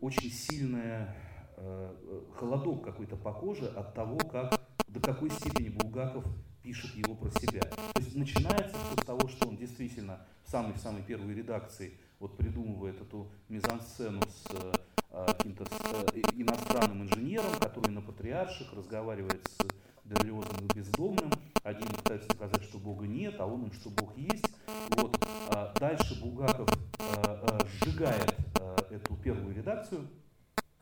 очень 0.00 0.30
сильное 0.30 1.14
Э, 1.58 1.90
холодок 2.38 2.84
какой-то 2.84 3.16
по 3.16 3.32
коже 3.32 3.66
от 3.66 3.94
того, 3.94 4.18
как, 4.18 4.60
до 4.88 5.00
какой 5.00 5.30
степени 5.30 5.70
Булгаков 5.70 6.24
пишет 6.62 6.94
его 6.94 7.14
про 7.14 7.30
себя. 7.30 7.62
То 7.62 8.00
есть 8.00 8.14
начинается 8.14 8.76
все 8.76 9.02
с 9.02 9.06
того, 9.06 9.26
что 9.28 9.48
он 9.48 9.56
действительно 9.56 10.20
в 10.44 10.50
самой-самой 10.50 11.02
первой 11.02 11.34
редакции 11.34 11.94
вот 12.20 12.36
придумывает 12.36 13.00
эту 13.00 13.30
мизансцену 13.48 14.20
с 14.22 14.44
э, 15.10 15.26
каким-то 15.26 15.64
э, 16.12 16.20
иностранным 16.34 17.04
инженером, 17.04 17.52
который 17.58 17.90
на 17.90 18.02
патриарших 18.02 18.74
разговаривает 18.74 19.40
с 19.48 19.66
Берлиозом 20.04 20.68
бездомным. 20.74 21.30
Один 21.66 21.88
пытается 21.88 22.28
сказать, 22.32 22.62
что 22.62 22.78
Бога 22.78 23.08
нет, 23.08 23.34
а 23.40 23.46
он 23.46 23.64
им, 23.64 23.72
что 23.72 23.90
Бог 23.90 24.16
есть. 24.16 24.46
Вот. 24.90 25.18
А 25.48 25.74
дальше 25.80 26.14
Булгаков 26.20 26.68
сжигает 27.72 28.36
эту 28.88 29.16
первую 29.16 29.52
редакцию, 29.52 30.08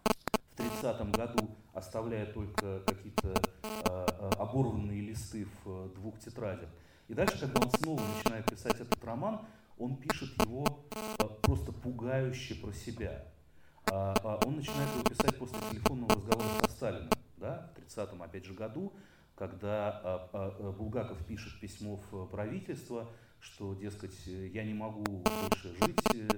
в 0.05 0.57
30 0.57 1.11
году, 1.11 1.57
оставляя 1.73 2.27
только 2.27 2.81
какие-то 2.81 3.35
э, 3.89 4.31
оборванные 4.39 5.01
листы 5.01 5.49
в 5.65 5.89
двух 5.95 6.19
тетрадях. 6.19 6.69
И 7.09 7.15
дальше, 7.15 7.41
когда 7.41 7.63
он 7.63 7.71
снова 7.71 8.03
начинает 8.19 8.45
писать 8.45 8.79
этот 8.79 9.03
роман, 9.03 9.41
он 9.79 9.97
пишет 9.97 10.39
его 10.45 10.85
просто 11.41 11.73
пугающе 11.73 12.57
про 12.57 12.73
себя. 12.73 13.25
Он 13.91 14.57
начинает 14.57 14.93
его 14.95 15.03
писать 15.03 15.39
после 15.39 15.59
телефонного 15.71 16.15
разговора 16.15 16.49
со 16.67 16.71
Сталином 16.71 17.11
да, 17.45 17.71
в 17.75 17.79
30-м, 17.79 18.23
опять 18.23 18.45
же, 18.45 18.55
году, 18.55 18.93
когда 19.35 20.29
Булгаков 20.79 21.25
пишет 21.27 21.59
письмо 21.61 22.01
в 22.11 22.27
правительство, 22.27 23.09
что, 23.41 23.75
дескать, 23.75 24.15
я 24.27 24.65
не 24.65 24.75
могу 24.75 25.03
больше 25.05 25.75
жить, 25.77 26.35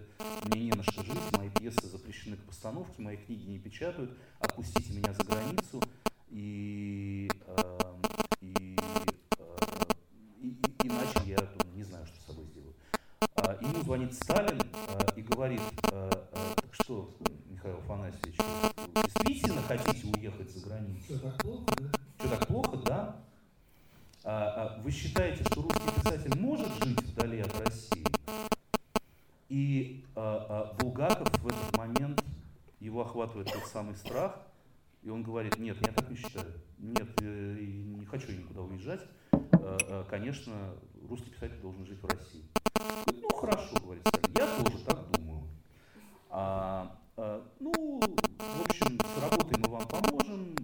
мне 0.47 0.65
не 0.65 0.73
на 0.73 0.83
что 0.83 1.05
жить, 1.05 1.37
мои 1.37 1.51
пьесы 1.51 1.87
запрещены 1.87 2.37
к 2.37 2.45
постановке, 2.45 3.01
мои 3.01 3.17
книги 3.17 3.49
не 3.49 3.59
печатают, 3.59 4.17
отпустите 4.41 4.93
меня 4.93 5.13
за 5.13 5.25
границу. 5.25 5.83
И, 6.29 7.31
э, 7.47 7.81
и, 8.41 8.77
э, 9.39 9.57
и, 10.41 10.49
и 10.49 10.87
иначе 10.89 11.21
я 11.25 11.39
не 11.75 11.85
знаю, 11.85 12.05
что 12.07 12.21
с 12.21 12.27
собой 12.27 12.47
сделаю. 12.47 12.75
Э, 13.37 13.57
ему 13.61 13.83
звонит 13.85 14.13
Сталин 14.13 14.61
э, 14.61 15.07
и 15.17 15.23
говорит, 15.23 15.61
э, 15.93 16.11
э, 16.33 16.55
так 16.57 16.75
что, 16.75 17.15
Михаил 17.49 17.79
Афанасьевич, 17.79 18.37
действительно 18.95 19.63
хотите 19.63 20.09
уехать 20.09 20.51
за 20.51 20.67
границу? 20.67 21.05
Что, 21.05 21.19
так 21.21 21.39
плохо, 21.39 21.67
да? 21.79 22.06
Что, 22.19 22.29
так 22.29 22.47
плохо, 22.47 22.77
да? 22.79 23.17
А, 24.25 24.77
а, 24.79 24.81
вы 24.83 24.91
считаете, 24.91 25.45
что 25.45 25.63
русский 25.63 26.01
писатель 26.01 26.39
может 26.39 26.69
жить 26.83 27.01
вдали 27.03 27.41
от 27.41 27.61
России? 27.61 28.05
И 29.49 30.05
а, 30.15 30.73
а, 30.75 30.75
Булгаков 30.75 31.29
в 31.39 31.47
этот 31.47 31.77
момент, 31.77 32.25
его 32.81 33.03
охватывает 33.03 33.53
тот 33.53 33.67
самый 33.67 33.97
страх, 33.97 34.41
и 35.03 35.11
он 35.11 35.23
говорит, 35.23 35.59
нет, 35.59 35.77
я 35.87 35.93
так 35.93 36.09
не 36.11 36.17
считаю, 36.17 36.47
нет, 36.79 37.09
э, 37.21 37.59
не 37.61 38.05
хочу 38.07 38.33
никуда 38.33 38.63
уезжать, 38.63 39.01
а, 39.31 39.39
а, 39.53 40.05
конечно, 40.05 40.75
русский 41.09 41.31
писатель 41.31 41.61
должен 41.61 41.87
жить 41.87 42.03
в 42.03 42.07
России. 42.07 42.45
Ну, 43.07 43.29
хорошо, 43.29 43.77
говорит 43.81 44.03
Сталин, 44.09 44.35
я 44.37 44.65
тоже 44.65 44.79
так 44.85 45.11
думаю. 45.13 45.43
А, 46.31 46.97
а, 47.17 47.43
ну, 47.61 48.01
в 48.01 48.63
общем, 48.69 48.99
с 48.99 49.23
работой 49.23 49.59
мы 49.59 49.69
вам 49.69 49.87
поможем, 49.87 50.55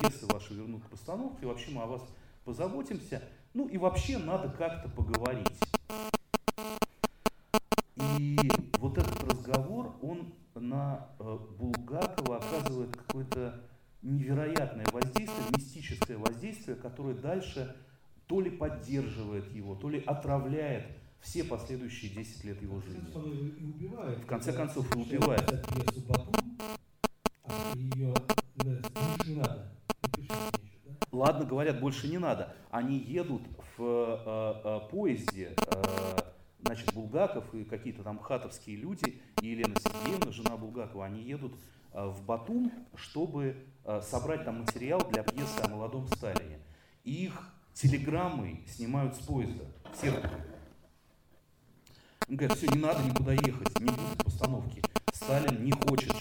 пьесы 0.00 0.26
ваши 0.26 0.54
вернут 0.54 0.82
к 0.84 0.88
постановке, 0.88 1.46
вообще 1.46 1.70
мы 1.70 1.82
о 1.82 1.86
вас 1.86 2.02
позаботимся. 2.44 3.22
Ну 3.54 3.68
и 3.68 3.78
вообще 3.78 4.18
надо 4.18 4.48
как-то 4.50 4.88
поговорить. 4.88 5.48
И 8.18 8.38
вот 8.78 8.98
этот 8.98 9.22
разговор, 9.24 9.96
он 10.02 10.32
на 10.54 11.08
э, 11.18 11.38
Булгакова 11.58 12.36
оказывает 12.38 12.96
какое-то 12.96 13.60
невероятное 14.02 14.86
воздействие, 14.92 15.46
мистическое 15.56 16.18
воздействие, 16.18 16.76
которое 16.76 17.14
дальше 17.14 17.76
то 18.26 18.40
ли 18.40 18.50
поддерживает 18.50 19.52
его, 19.52 19.74
то 19.74 19.88
ли 19.88 20.02
отравляет 20.04 20.86
все 21.20 21.44
последующие 21.44 22.12
10 22.12 22.44
лет 22.44 22.62
его 22.62 22.80
жизни. 22.80 23.10
В 24.22 24.26
конце 24.26 24.52
концов, 24.52 24.94
и 24.94 25.00
убивает. 25.00 25.42
Ее 27.74 28.14
не 29.26 29.34
надо. 29.36 29.68
Ладно, 31.10 31.44
говорят, 31.44 31.80
больше 31.80 32.08
не 32.08 32.18
надо. 32.18 32.54
Они 32.70 32.98
едут 32.98 33.42
в 33.76 33.82
э, 33.82 34.60
э, 34.64 34.80
поезде, 34.90 35.54
э, 35.56 36.18
значит, 36.62 36.92
Булгаков 36.92 37.54
и 37.54 37.64
какие-то 37.64 38.02
там 38.02 38.18
хатовские 38.18 38.76
люди, 38.76 39.20
и 39.40 39.48
Елена 39.48 39.74
Сергеевна, 39.80 40.32
жена 40.32 40.56
Булгакова, 40.56 41.06
они 41.06 41.22
едут 41.22 41.54
э, 41.92 42.06
в 42.06 42.24
Батум, 42.24 42.70
чтобы 42.94 43.56
э, 43.84 44.00
собрать 44.02 44.44
там 44.44 44.60
материал 44.60 45.00
для 45.10 45.22
пьесы 45.22 45.60
о 45.62 45.68
молодом 45.68 46.06
Сталине. 46.08 46.58
И 47.04 47.24
их 47.24 47.54
телеграммой 47.72 48.64
снимают 48.68 49.14
с 49.16 49.18
поезда 49.20 49.64
Серпухове. 50.00 50.44
Он 52.28 52.36
говорит, 52.36 52.58
все, 52.58 52.66
не 52.66 52.78
надо 52.78 53.02
никуда 53.02 53.32
ехать, 53.32 53.80
не 53.80 53.90
будет 53.90 54.24
постановки. 54.24 54.82
Сталин 55.14 55.64
не 55.64 55.72
хочет, 55.72 56.14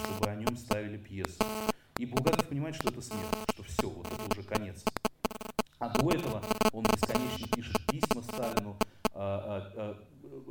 ставили 0.98 1.04
пьесу. 1.04 1.44
И 1.98 2.06
Булгаков 2.06 2.48
понимает, 2.48 2.76
что 2.76 2.90
это 2.90 3.02
смерть, 3.02 3.26
что 3.54 3.64
все, 3.64 3.90
вот 3.90 4.06
это 4.08 4.32
уже 4.32 4.44
конец. 4.44 4.84
А 5.80 5.90
до 5.90 6.12
этого 6.12 6.44
он 6.72 6.84
бесконечно 6.86 7.48
пишет 7.48 7.86
письма 7.88 8.22
Сталину, 8.24 8.78
а, 9.14 9.64
а, 9.76 9.98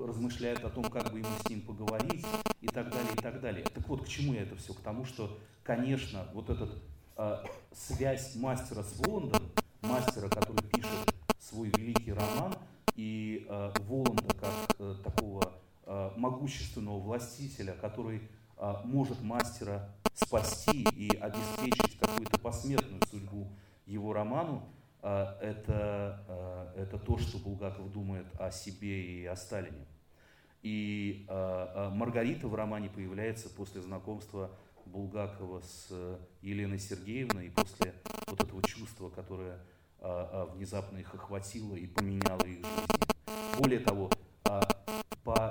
а, 0.01 0.07
размышляет 0.07 0.65
о 0.65 0.71
том, 0.71 0.85
как 0.85 1.13
бы 1.13 1.19
ему 1.19 1.29
с 1.45 1.49
ним 1.49 1.63
поговорить 1.63 2.25
и 2.61 2.69
так 2.69 2.91
далее, 2.91 3.13
и 3.13 3.21
так 3.21 3.41
далее. 3.41 3.65
Так 3.65 3.89
вот, 3.89 4.05
к 4.05 4.09
чему 4.09 4.35
я 4.35 4.43
это 4.43 4.57
все? 4.57 4.73
К 4.73 4.81
тому, 4.81 5.05
что, 5.05 5.39
конечно, 5.63 6.27
вот 6.33 6.51
эта 6.51 6.69
связь 7.73 8.37
мастера 8.37 8.83
с 8.83 8.99
Воландом, 8.99 9.43
мастера, 9.81 10.29
который 10.29 10.63
пишет 10.69 11.15
свой 11.41 11.71
великий 11.71 12.13
роман, 12.13 12.55
и 12.95 13.47
Воланда 13.89 14.35
как 14.35 14.77
э, 14.79 14.97
такого 15.03 15.53
могущественного 16.17 16.99
властителя, 16.99 17.73
который 17.81 18.29
может 18.85 19.21
мастера 19.23 19.95
спасти 20.15 20.85
и 20.95 21.15
обеспечить 21.17 21.99
какую-то 21.99 22.39
посмертную 22.39 23.03
судьбу 23.11 23.53
его 23.87 24.13
роману, 24.13 24.69
а, 25.03 25.39
это, 25.41 26.25
а, 26.29 26.73
это 26.75 26.99
то, 26.99 27.19
что 27.19 27.39
Булгаков 27.39 27.93
думает 27.93 28.27
о 28.41 28.51
себе 28.51 29.05
и 29.05 29.25
о 29.27 29.37
Сталине. 29.37 29.87
И 30.63 31.27
а, 31.29 31.91
Маргарита 31.91 32.49
в 32.49 32.55
романе 32.55 32.89
появляется 32.89 33.49
после 33.49 33.83
знакомства 33.83 34.51
Булгакова 34.87 35.61
с 35.61 36.19
Еленой 36.43 36.79
Сергеевной 36.79 37.47
и 37.47 37.51
после 37.51 37.95
вот 38.27 38.41
этого 38.41 38.63
чувства, 38.63 39.11
которое 39.11 39.59
внезапно 40.55 40.99
их 40.99 41.13
охватило 41.15 41.75
и 41.75 41.87
поменяло 41.87 42.43
их 42.43 42.65
жизнь. 42.65 43.59
Более 43.59 43.81
того, 43.81 44.11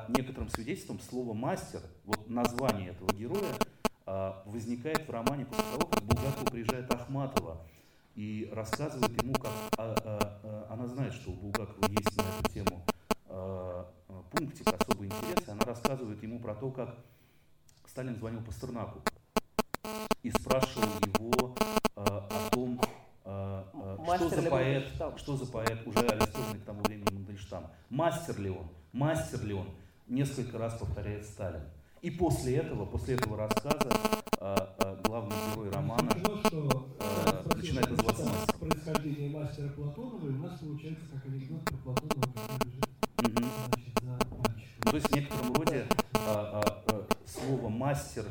по 0.05 0.11
некоторым 0.11 0.49
свидетельствам, 0.49 0.99
слово 0.99 1.33
«мастер», 1.33 1.81
вот 2.05 2.29
название 2.29 2.91
этого 2.91 3.11
героя, 3.13 3.53
а, 4.05 4.43
возникает 4.45 5.07
в 5.07 5.11
романе 5.11 5.45
после 5.45 5.63
того, 5.63 5.87
как 5.87 6.03
Булгакову 6.03 6.45
приезжает 6.45 6.93
Ахматова 6.93 7.65
и 8.13 8.49
рассказывает 8.53 9.21
ему, 9.21 9.33
как 9.33 9.51
а, 9.77 9.95
а, 10.03 10.67
она 10.71 10.87
знает, 10.87 11.13
что 11.13 11.31
у 11.31 11.33
Булгакова 11.33 11.89
есть 11.89 12.15
на 12.17 12.21
эту 12.21 12.51
тему 12.53 12.85
пунктик 14.31 14.67
особый 14.67 15.07
интерес, 15.07 15.47
и 15.47 15.51
она 15.51 15.65
рассказывает 15.65 16.21
ему 16.23 16.39
про 16.39 16.55
то, 16.55 16.71
как 16.71 16.95
Сталин 17.85 18.15
звонил 18.15 18.41
Пастернаку 18.41 19.01
и 20.23 20.31
спрашивал 20.31 20.87
его 21.05 21.55
о 21.95 22.49
том, 22.51 22.79
что 23.23 24.29
за 24.29 24.49
поэт, 24.49 24.87
что 25.17 25.35
за 25.35 25.45
поэт, 25.47 25.85
уже 25.85 25.99
арестованный 25.99 26.59
к 26.59 26.65
тому 26.65 26.81
времени 26.83 27.13
Мандельштам. 27.13 27.67
Мастер 27.89 28.39
ли 28.39 28.49
он? 28.51 28.69
Мастер 28.93 29.43
ли 29.43 29.53
он? 29.53 29.67
Несколько 30.07 30.59
раз 30.59 30.77
повторяет 30.77 31.25
Сталин. 31.25 31.61
И 32.01 32.11
после 32.11 32.57
этого, 32.57 32.85
после 32.85 33.15
этого 33.15 33.37
рассказа, 33.37 33.89
э, 34.39 34.55
э, 34.77 35.01
главный 35.03 35.35
герой 35.51 35.71
романа 35.71 36.11
э, 36.15 37.55
начинает 37.55 37.89
называться 37.89 38.25
мастер. 38.25 38.55
Происхождение 38.59 39.29
мастера 39.31 39.69
Платонова, 39.69 40.27
и 40.27 40.29
у 40.29 40.37
нас 40.37 40.59
получается 40.59 41.05
как 41.11 41.25
анекдот 41.25 41.65
про 41.65 41.77
Платонова, 41.77 42.33
который 43.17 43.33
угу. 43.33 43.45
значит, 43.73 43.99
за 43.99 44.11
мальчиком. 44.37 44.91
То 44.91 44.95
есть 44.95 45.09
в 45.09 45.15
некотором 45.15 45.53
роде 45.55 45.87
э, 46.13 46.61
э, 46.87 47.03
слово 47.25 47.69
«мастер» 47.69 48.25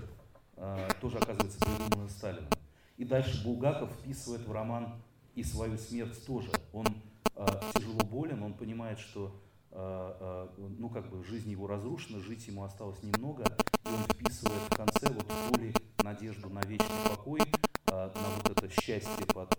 э, 0.57 0.89
тоже 1.01 1.18
оказывается 1.18 1.59
придумано 1.59 2.09
Сталином. 2.09 2.51
И 2.99 3.05
дальше 3.05 3.43
Булгаков 3.43 3.91
вписывает 3.91 4.47
в 4.47 4.53
роман 4.53 5.03
и 5.35 5.43
свою 5.43 5.77
смерть 5.77 6.25
тоже. 6.25 6.51
Он 6.72 6.87
э, 7.35 7.47
тяжело 7.75 8.05
болен, 8.05 8.45
он 8.45 8.55
понимает, 8.55 9.01
что 9.01 9.35
ну, 9.75 10.89
как 10.89 11.11
бы 11.11 11.25
жизнь 11.25 11.51
его 11.51 11.66
разрушена, 11.66 12.20
жить 12.20 12.47
ему 12.47 12.62
осталось 12.62 13.03
немного, 13.03 13.45
и 13.85 13.89
он 13.89 14.03
вписывает 14.05 14.62
в 14.70 14.77
конце 14.77 15.09
вот 15.11 15.27
то 15.27 15.59
ли 15.59 15.75
надежду 16.03 16.49
на 16.49 16.61
вечный 16.61 17.09
покой, 17.09 17.41
э, 17.41 17.91
на 17.91 18.29
вот 18.37 18.51
это 18.51 18.68
счастье 18.68 19.27
под, 19.27 19.59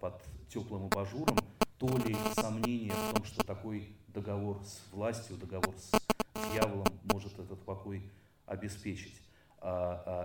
под 0.00 0.22
теплым 0.48 0.86
абажуром, 0.86 1.38
то 1.78 1.88
ли 1.98 2.16
сомнение 2.34 2.92
в 2.92 3.14
том, 3.14 3.24
что 3.24 3.44
такой 3.44 3.94
договор 4.08 4.62
с 4.64 4.80
властью, 4.92 5.36
договор 5.36 5.74
с 5.76 5.92
дьяволом 6.52 6.88
может 7.04 7.38
этот 7.38 7.62
покой 7.64 8.02
обеспечить. 8.46 9.20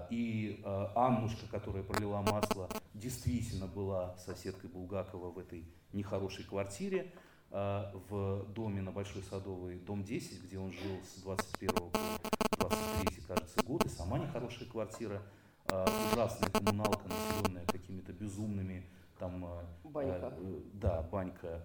И 0.10 0.62
Аннушка, 0.96 1.48
которая 1.50 1.84
пролила 1.84 2.22
масло, 2.22 2.70
действительно 2.94 3.68
была 3.68 4.16
соседкой 4.18 4.70
Булгакова 4.70 5.32
в 5.32 5.40
этой 5.40 5.66
нехорошей 5.94 6.46
квартире. 6.46 7.12
А, 7.54 7.92
в 8.10 8.46
доме 8.54 8.82
на 8.82 8.92
Большой 8.94 9.24
Садовой, 9.24 9.78
дом 9.80 10.06
10, 10.06 10.46
где 10.46 10.58
он 10.58 10.72
жил 10.72 10.98
с 11.04 11.22
21 11.22 11.76
по 11.76 12.70
23, 12.70 13.22
кажется, 13.28 13.62
год, 13.66 13.86
и 13.86 13.90
сама 13.90 14.20
нехорошая 14.20 14.70
квартира, 14.70 15.22
а, 15.66 15.86
ужасная 16.14 16.50
коммуналка, 16.50 17.10
населенная 17.10 17.66
какими-то 17.66 18.14
безумными, 18.14 18.86
там, 19.20 19.44
а, 19.44 19.66
банька. 19.84 20.34
да, 20.74 21.02
банька, 21.02 21.62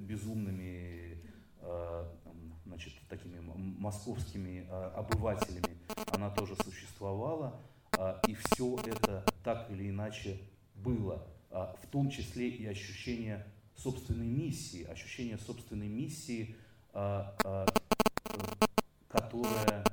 безумными, 0.00 1.18
значит, 2.66 2.94
такими 3.08 3.38
московскими 3.38 4.66
обывателями, 4.96 5.78
она 6.12 6.30
тоже 6.30 6.56
существовала, 6.56 7.60
и 8.26 8.34
все 8.34 8.76
это 8.84 9.24
так 9.44 9.70
или 9.70 9.88
иначе 9.88 10.40
было, 10.74 11.24
в 11.50 11.86
том 11.92 12.10
числе 12.10 12.48
и 12.48 12.66
ощущение 12.66 13.46
собственной 13.76 14.26
миссии, 14.26 14.84
ощущение 14.84 15.38
собственной 15.38 15.88
миссии, 15.88 16.56
а, 16.92 17.36
а, 17.44 17.66
которая 19.08 19.84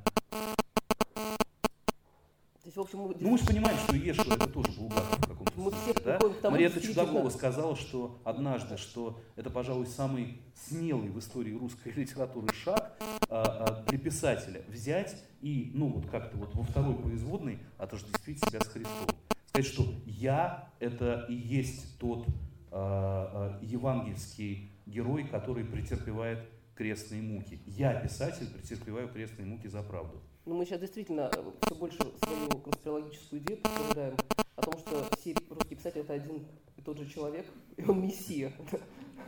есть, 2.69 2.77
в 2.77 2.81
общем, 2.81 2.99
мы... 2.99 3.15
Ну, 3.19 3.31
мы 3.31 3.37
же 3.37 3.45
понимаем, 3.45 3.77
что 3.79 3.95
Ешуа 3.95 4.35
это 4.35 4.47
тоже 4.47 4.71
Булгаков 4.71 5.17
в 5.17 5.27
каком-то 5.27 5.53
мы 5.55 5.71
смысле. 5.71 5.93
все 5.93 6.03
да? 6.03 6.19
тому, 6.19 6.51
Мариэта 6.51 6.81
Чудакова 6.81 7.29
сказала, 7.29 7.75
что 7.75 8.19
однажды, 8.23 8.77
что 8.77 9.19
это, 9.35 9.49
пожалуй, 9.49 9.87
самый 9.87 10.39
смелый 10.53 11.09
в 11.09 11.19
истории 11.19 11.53
русской 11.57 11.91
литературы 11.95 12.53
шаг 12.53 12.93
а, 13.29 13.83
для 13.87 13.97
писателя 13.97 14.61
взять 14.67 15.15
и, 15.41 15.71
ну, 15.73 15.87
вот 15.87 16.09
как-то 16.09 16.37
вот 16.37 16.53
во 16.53 16.63
второй 16.63 16.95
производной 16.95 17.59
отождествить 17.77 18.39
себя 18.39 18.61
с 18.61 18.67
Христом. 18.67 19.07
Сказать, 19.47 19.71
что 19.71 19.85
я 20.05 20.69
это 20.79 21.25
и 21.27 21.33
есть 21.33 21.97
тот 21.97 22.27
евангельский 22.71 24.71
герой, 24.85 25.27
который 25.27 25.63
претерпевает 25.63 26.39
крестные 26.75 27.21
муки. 27.21 27.59
Я, 27.65 27.99
писатель, 27.99 28.47
претерпеваю 28.47 29.09
крестные 29.09 29.45
муки 29.45 29.67
за 29.67 29.83
правду. 29.83 30.21
Но 30.45 30.53
ну, 30.53 30.59
мы 30.59 30.65
сейчас 30.65 30.79
действительно 30.79 31.29
э, 31.31 31.51
все 31.61 31.75
больше 31.75 31.99
свою 32.23 32.49
конспирологическую 32.49 33.41
идею 33.41 33.59
подтверждаем 33.61 34.15
о 34.55 34.61
том, 34.61 34.79
что 34.79 35.05
все 35.17 35.35
русские 35.49 35.77
писатели 35.77 36.01
это 36.01 36.13
один 36.13 36.47
и 36.77 36.81
тот 36.81 36.97
же 36.97 37.07
человек, 37.07 37.45
и 37.75 37.83
он 37.83 38.01
мессия. 38.01 38.53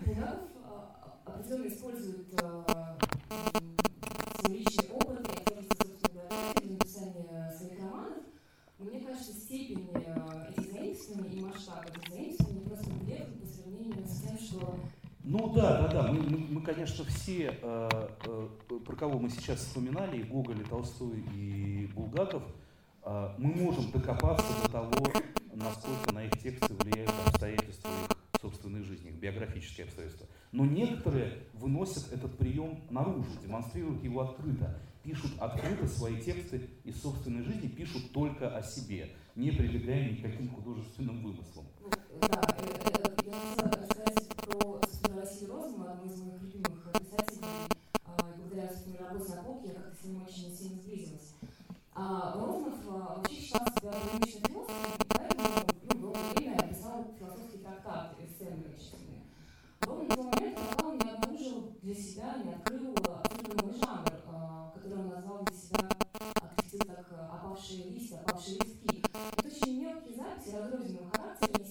Булгаков 0.06 0.50
а, 0.64 1.22
определенно 1.26 1.68
использует 1.68 2.42
а, 2.42 2.98
свой 4.39 4.58
личный 4.58 4.89
опыт 4.89 5.20
и 5.20 5.32
обстоятельства 5.32 5.84
собственной 5.84 6.24
для 6.56 6.72
написания 6.72 7.54
своих 7.56 7.80
романов. 7.80 8.24
Но 8.80 8.86
мне 8.86 9.02
кажется, 9.02 9.34
степень 9.34 9.89
э, 9.94 10.50
этих 10.50 10.72
заимствований 10.72 11.38
и 11.38 11.42
масштаб 11.42 11.86
этих 11.86 12.10
заимствований 12.10 12.64
ну 15.24 15.53
да, 15.53 15.82
да, 15.82 15.88
да. 15.88 16.11
Мы, 16.11 16.22
мы, 16.22 16.38
мы 16.38 16.61
конечно, 16.61 17.05
все, 17.05 17.57
э, 17.61 17.89
э, 18.26 18.47
про 18.86 18.95
кого 18.95 19.19
мы 19.19 19.30
сейчас 19.30 19.59
вспоминали, 19.59 20.17
и 20.17 20.24
Гоголь, 20.24 20.61
и 20.61 20.63
Толстой, 20.63 21.24
и 21.36 21.89
Булгаков, 21.93 22.43
э, 23.03 23.36
мы 23.38 23.53
можем 23.53 23.91
докопаться 23.91 24.47
до 24.63 24.72
того, 24.72 25.05
насколько 25.53 26.13
на 26.13 26.26
их 26.26 26.38
тексты 26.39 26.74
влияют 26.74 27.11
обстоятельства 27.28 27.89
их 27.89 28.17
собственной 28.41 28.84
жизни, 28.84 29.09
их 29.09 29.15
биографические 29.15 29.86
обстоятельства. 29.86 30.28
Но 30.51 30.65
некоторые 30.65 31.43
выносят 31.53 32.11
этот 32.11 32.38
прием 32.38 32.80
наружу, 32.89 33.30
демонстрируют 33.43 34.03
его 34.03 34.22
открыто, 34.22 34.80
пишут 35.03 35.32
открыто 35.39 35.88
свои 35.88 36.19
тексты 36.22 36.69
из 36.84 37.01
собственной 37.01 37.43
жизни, 37.43 37.67
пишут 37.67 38.11
только 38.11 38.55
о 38.55 38.63
себе, 38.63 39.11
не 39.36 39.51
прибегая 39.51 40.09
ни 40.09 40.15
к 40.15 40.24
каким 40.24 40.49
художественным 40.49 41.24
вымыслам. 41.24 41.65
Ну, 41.82 41.89
да, 42.19 42.57
я 42.59 43.03
хотела 43.03 43.86
сказать 43.86 44.28
про 44.38 44.82
Одного 45.92 46.14
из 46.14 46.22
моих 46.22 46.42
любимых 46.44 46.94
писателей, 46.94 47.68
а, 48.06 48.18
благодаря 48.38 48.70
своей 48.70 48.98
работе 48.98 49.36
на 49.36 49.44
полке 49.44 49.68
я 49.68 49.74
как-то 49.74 49.96
с 49.98 50.06
ним 50.06 50.24
очень 50.24 50.56
сильно 50.56 50.78
сблизилась. 50.78 51.34
А 51.94 52.34
Розумов 52.34 52.76
а, 52.88 53.16
вообще 53.18 53.36
считал 53.36 53.68
себя 53.68 53.89
академичным 53.89 54.44
философом, 54.46 54.76
поэтому 55.10 55.44
ну, 55.84 56.00
долгое 56.00 56.34
время 56.34 56.56
написал 56.62 57.06
философский 57.20 57.58
трактат, 57.58 58.16
эссе 58.20 58.52
многочисленные. 58.52 59.24
Ровно 59.82 60.06
в 60.06 60.16
тот 60.16 60.34
момент, 60.34 60.56
пока 60.56 60.88
он 60.88 60.98
не 60.98 61.12
обнаружил 61.12 61.76
для 61.82 61.96
себя, 61.96 62.36
не 62.42 62.54
открыл 62.54 62.96
абсолютно 62.96 63.62
новый 63.62 63.78
жанр, 63.78 64.72
который 64.74 64.98
он 64.98 65.10
назвал 65.10 65.44
для 65.44 65.58
себя, 65.58 65.89
так 66.88 67.06
«опавшие 67.34 67.84
листья», 67.89 68.20
«опавшие 68.20 68.60
листки». 68.60 69.04
Это 69.36 69.46
очень 69.46 69.82
мелкие 69.82 70.16
записи 70.16 70.56
разрозненного 70.56 71.12
характера, 71.12 71.66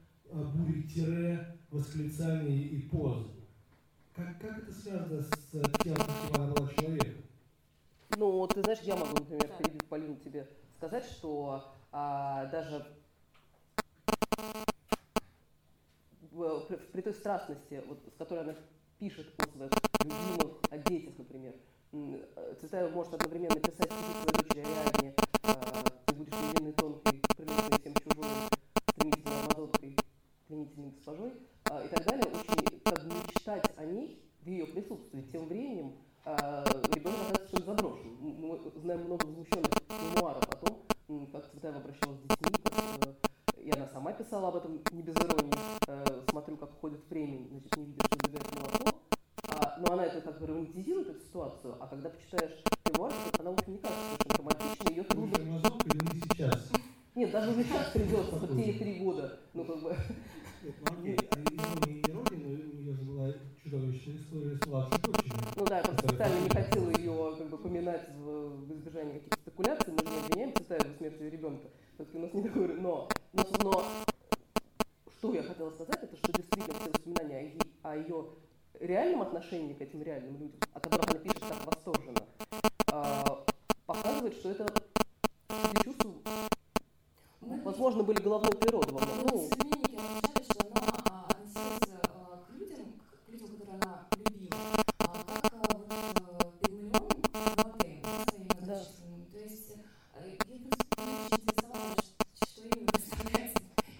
бури 0.43 0.83
тире, 0.83 1.57
восклицаний 1.71 2.67
и 2.67 2.81
поз. 2.89 3.27
Как, 4.15 4.39
как 4.39 4.57
это 4.57 4.71
связано 4.71 5.21
с 5.21 5.29
тем, 5.51 5.63
каким 5.63 5.93
она 6.33 6.53
была 6.53 6.67
человеком? 6.69 7.23
Ну, 8.17 8.47
ты 8.47 8.63
знаешь, 8.63 8.79
я 8.81 8.95
могу, 8.95 9.13
например, 9.15 9.47
перебив 9.59 9.85
Полину 9.85 10.15
тебе 10.15 10.47
сказать, 10.77 11.05
что 11.05 11.71
а, 11.91 12.45
даже 12.47 12.85
при, 16.91 17.01
той 17.01 17.13
страстности, 17.13 17.83
вот, 17.87 17.99
с 18.13 18.17
которой 18.17 18.41
она 18.43 18.55
пишет 18.99 19.27
о 19.37 19.47
своих 19.47 19.71
любимых, 20.03 20.57
о 20.69 20.77
детях, 20.77 21.13
например, 21.17 21.53
м, 21.93 22.21
э, 22.35 22.55
Цветаева 22.59 22.89
может 22.89 23.13
одновременно 23.13 23.59
писать 23.59 23.91
стихи 23.91 24.13
своей 24.23 24.43
дочери 24.43 24.59
Ариадне, 24.61 25.13
а, 25.43 25.83
«Ты 26.05 26.15
будешь 26.15 26.33
невинной, 26.33 26.73
тонкой, 26.73 27.06
пленительной 30.47 30.91
госпожой», 30.91 31.33
а, 31.69 31.83
и 31.83 31.87
так 31.87 32.05
далее, 32.05 32.25
очень 32.25 32.79
как 32.83 33.03
бы 33.03 33.15
мечтать 33.15 33.65
о 33.77 33.85
ней 33.85 34.21
в 34.41 34.47
ее 34.47 34.65
присутствии. 34.65 35.21
Тем 35.31 35.47
временем 35.47 35.93
а, 36.25 36.63
ребенок 36.93 37.19
оказывается 37.29 37.65
заброшен. 37.65 38.17
Мы 38.19 38.59
знаем 38.81 39.05
много 39.05 39.25
возмущенных 39.25 39.69
мемуаров 39.89 40.43
о 40.43 40.55
том, 40.57 40.77
как 41.31 41.49
Цветаева 41.51 41.77
обращалась 41.77 42.19
с 42.19 42.21
детьми, 42.23 42.59
как, 42.63 43.07
э, 43.55 43.61
и 43.61 43.71
она 43.71 43.87
сама 43.87 44.11
писала 44.11 44.49
об 44.49 44.57
этом 44.57 44.81
не 44.91 45.01
без 45.01 45.15
иронии. 45.15 45.53
Э, 45.87 46.05
Смотрю, 46.29 46.57
как 46.57 46.71
уходит 46.71 46.99
время, 47.09 47.47
значит, 47.47 47.77
не 47.77 47.85
видишь, 47.85 48.05
что 48.05 48.17
добавить 48.17 48.55
молоко. 48.55 48.97
А, 49.49 49.77
но 49.79 49.93
она 49.93 50.05
это 50.05 50.21
как 50.21 50.39
бы 50.39 50.47
романтизирует 50.47 51.07
эту 51.07 51.19
ситуацию, 51.21 51.77
а 51.79 51.87
когда 51.87 52.09
почитаешь 52.09 52.61
мемуары, 52.85 53.15
она 53.39 53.51
уже 53.51 53.63
не 53.67 53.77
кажется 53.77 54.17
совершенно 54.19 54.37
романтичной, 54.37 54.95
ее 54.95 55.03
трудно... 55.03 55.37
Уже 55.37 55.47
или 55.85 56.03
мы 56.03 56.21
сейчас? 56.21 56.71
Нет, 57.17 57.31
даже 57.31 57.49
уже 57.49 57.63
сейчас 57.63 57.89
придется, 57.89 58.35
вот 58.35 58.55
те 58.55 58.73
три 58.73 58.99
года, 58.99 59.39
ну 59.55 59.65
как 59.65 59.81
бы... 59.81 59.89
Нет, 60.63 60.75
ну 60.81 60.99
окей, 60.99 61.17
а 61.31 61.39
ирония 61.39 61.97
и 61.97 62.11
ирония, 62.11 62.37
но 62.37 62.49
у 62.51 62.75
нее 62.77 62.93
же 62.93 63.01
была 63.01 63.33
чудовищная 63.63 64.17
история 64.17 64.55
с. 64.55 65.55
Ну 65.55 65.65
да, 65.65 65.77
я 65.77 65.83
просто 65.83 66.07
специально 66.07 66.39
не 66.41 66.49
хотела 66.49 66.91
ее 66.91 67.35
как 67.35 67.49
бы 67.49 67.57
поминать 67.57 68.07
в, 68.19 68.67
в 68.67 68.71
избежании 68.71 69.13
каких-то 69.13 69.39
спекуляций. 69.39 69.93
Мы 69.93 69.97
же 69.97 70.13
не 70.13 70.25
обвиняем 70.27 70.55
Цветаеву 70.57 70.93
в 70.93 70.97
смерти 70.97 71.23
ребенка. 71.23 71.67
Все-таки 71.95 72.17
у 72.19 72.21
нас 72.21 72.33
не 72.35 72.43
такой... 72.43 72.67
Но, 72.75 73.09
но, 73.33 73.43
но 73.63 73.83
что 75.17 75.33
я 75.33 75.41
хотела 75.41 75.71
сказать, 75.71 76.03
это 76.03 76.15
что 76.17 76.31
действительно 76.33 76.75
все 76.79 76.91
воспоминания 76.91 77.57
о, 77.81 77.89
о 77.93 77.97
ее 77.97 78.25
реальном 78.79 79.23
отношении 79.23 79.73
к 79.73 79.81
этим 79.81 80.03
реальным 80.03 80.33
людям, 80.33 80.59
о 80.71 80.79
которых 80.79 81.09
она 81.09 81.19
пишет 81.19 81.39
так 81.39 81.65
восторженно, 81.65 82.21
а, 82.91 83.43
показывает, 83.87 84.35
что 84.35 84.51
это 84.51 84.67
возможно, 87.87 88.03
были 88.03 88.21
головной 88.21 88.51
природы 88.51 88.91
во 88.93 88.99
многом. 88.99 89.23
Ну, 89.23 89.31
Ну, 89.31 89.49
современники 89.49 89.95
отмечали, 89.95 90.43
что 90.43 90.59
она 90.71 90.91
а, 90.91 91.27
относилась 91.29 91.89
а, 92.03 92.43
к 92.45 92.51
людям, 92.51 92.87
к 93.23 93.29
людям, 93.31 93.47
которые 93.47 93.77
она 93.81 94.01
любила, 94.11 94.83
а, 94.99 95.15
как 95.61 95.61
а, 95.61 95.63
вот, 95.63 95.79
а, 95.87 96.51
Пигмалион 96.59 97.07
к 97.07 97.23
Ватену, 97.23 97.95
да, 97.95 98.11
своим 98.27 98.67
Да. 98.67 98.73
отечественным. 98.75 99.25
То 99.31 99.37
есть 99.39 99.71
а, 100.13 100.19
ей 100.25 100.37
просто 100.37 100.67
не 100.67 101.15
очень 101.15 101.39
интересовало, 101.39 101.95
ш- 101.95 102.25
что 102.35 102.59
именно 102.75 102.91
представляет 102.91 103.51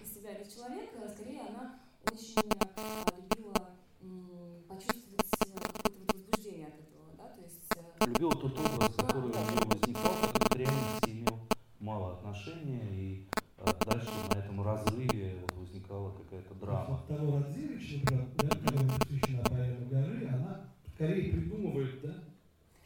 из 0.02 0.14
себя 0.14 0.30
этот 0.32 0.54
человек. 0.54 0.90
А, 1.00 1.08
Скорее, 1.08 1.40
она 1.48 1.64
очень 2.04 2.44
а, 2.76 3.04
любила 3.16 3.68
м, 4.02 4.64
почувствовать 4.68 5.32
а, 5.40 5.44
какое-то 5.64 5.88
вот 5.88 6.12
возбуждение 6.12 6.66
от 6.68 6.76
этого, 6.76 7.08
да, 7.16 7.24
то 7.32 7.40
есть 7.40 7.72
а, 7.72 8.04
Любил 8.04 8.30
тот 8.32 8.52
образ, 8.58 8.94
который 8.96 9.30
у 9.32 9.32
него 9.32 9.64
возникал, 9.72 10.12
который 10.20 10.48
к 10.50 10.56
реальности 10.56 11.10
имел 11.10 11.38
мало 11.80 12.12
отношения, 12.18 12.84
и 12.92 13.26
а, 13.58 13.72
дальше 13.84 14.10
на 14.30 14.38
этом 14.38 14.62
разрыве 14.62 15.38
вот 15.40 15.52
возникала 15.56 16.12
какая-то 16.12 16.54
драма. 16.54 16.84
Вот 16.88 17.06
того 17.08 17.38
Радзевич, 17.38 18.02
например, 18.04 18.28
да, 18.36 18.48
которому 18.56 18.88
посвящена 18.88 19.42
поэма 19.44 19.86
горы, 19.90 20.28
она 20.32 20.60
скорее 20.94 21.32
придумывает, 21.32 22.00
да, 22.02 22.14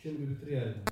чем 0.03 0.19
любит 0.19 0.43
реально. 0.45 0.85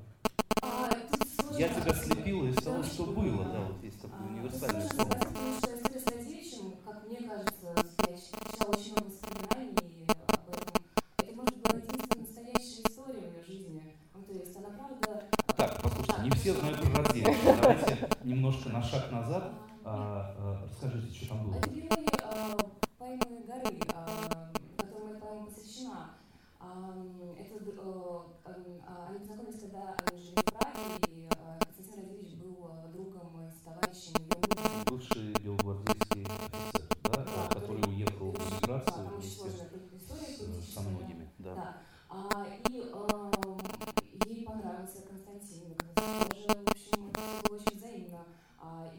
а, 0.62 0.88
тут 1.10 1.28
сложно- 1.28 1.56
Я 1.58 1.68
тебя 1.68 1.94
слепила 1.94 2.46
из 2.46 2.56
того, 2.56 2.82
Да, 2.82 2.88
что 2.88 3.06
было, 3.06 3.44
да, 3.46 3.60
вот 3.60 3.82
есть 3.82 4.00
такое 4.00 4.26
А, 4.26 4.30
универсальное 4.30 4.86
тут 4.86 4.92
слово. 4.92 5.10
сложно 5.10 5.28
сказать, 5.28 5.34
потому 5.34 5.58
что 5.58 5.74
история 5.76 6.00
с 6.00 6.06
Радзевичем, 6.06 6.64
как 6.84 6.96
мне 7.06 7.20
кажется, 7.20 7.66
я 7.72 7.82
читала 7.82 8.70
очень 8.70 8.92
много 8.92 9.04
воспоминаний 9.04 9.70
об 10.06 10.54
этом. 10.54 10.74
Это, 11.18 11.32
может 11.32 11.44
быть, 11.44 11.62
была 11.62 11.74
единственная 11.78 12.26
настоящая 12.26 12.82
история 12.88 13.20
в 13.20 13.32
ее 13.34 13.42
жизни. 13.44 13.82
Ну, 14.14 14.20
то 14.22 14.32
есть 14.32 14.56
она, 14.56 14.70
правда... 14.70 15.26
Так, 15.56 15.82
послушайте, 15.82 16.20
не 16.22 16.30
все 16.30 16.54
знают 16.54 16.80
про 16.80 17.02
Радзевича. 17.02 17.56
Давайте 17.60 18.08
немножко 18.24 18.68
на 18.70 18.82
шаг 18.82 19.10
назад. 19.10 19.44
а, 19.82 19.90
А, 19.92 20.34
а, 20.36 20.68
расскажите, 20.68 21.12
что 21.14 21.26
там 21.28 21.42
было. 21.44 21.56
Это 21.58 21.70
герой 21.70 22.06
а, 22.22 22.56
поэмы 22.98 23.24
«Горы», 23.46 23.78
а, 23.94 24.42
которому 24.76 25.08
эта 25.08 25.18
поэма 25.20 25.46
посвящена. 25.46 26.10
А, 26.60 26.94
это, 27.38 27.64
д- 27.64 27.72
а, 27.78 28.26
а, 28.44 29.10
они 29.70 29.76
познакомились, 29.76 29.76
когда 29.76 29.94
они 30.06 30.22
жили 30.22 30.34
в 30.36 30.52
Праге, 30.52 30.82
и 31.08 31.28
а, 31.30 31.58
Константин 31.64 32.08
Радзевич 32.08 32.34
был 32.34 32.56
а, 32.68 32.88
другом 32.88 33.50
с 33.50 33.60
товарищем 33.64 34.14
ее 34.18 34.36
мужа. 34.50 34.90
Бывший 34.90 35.32
белогвардейский 35.42 36.24
офицер. 36.24 36.70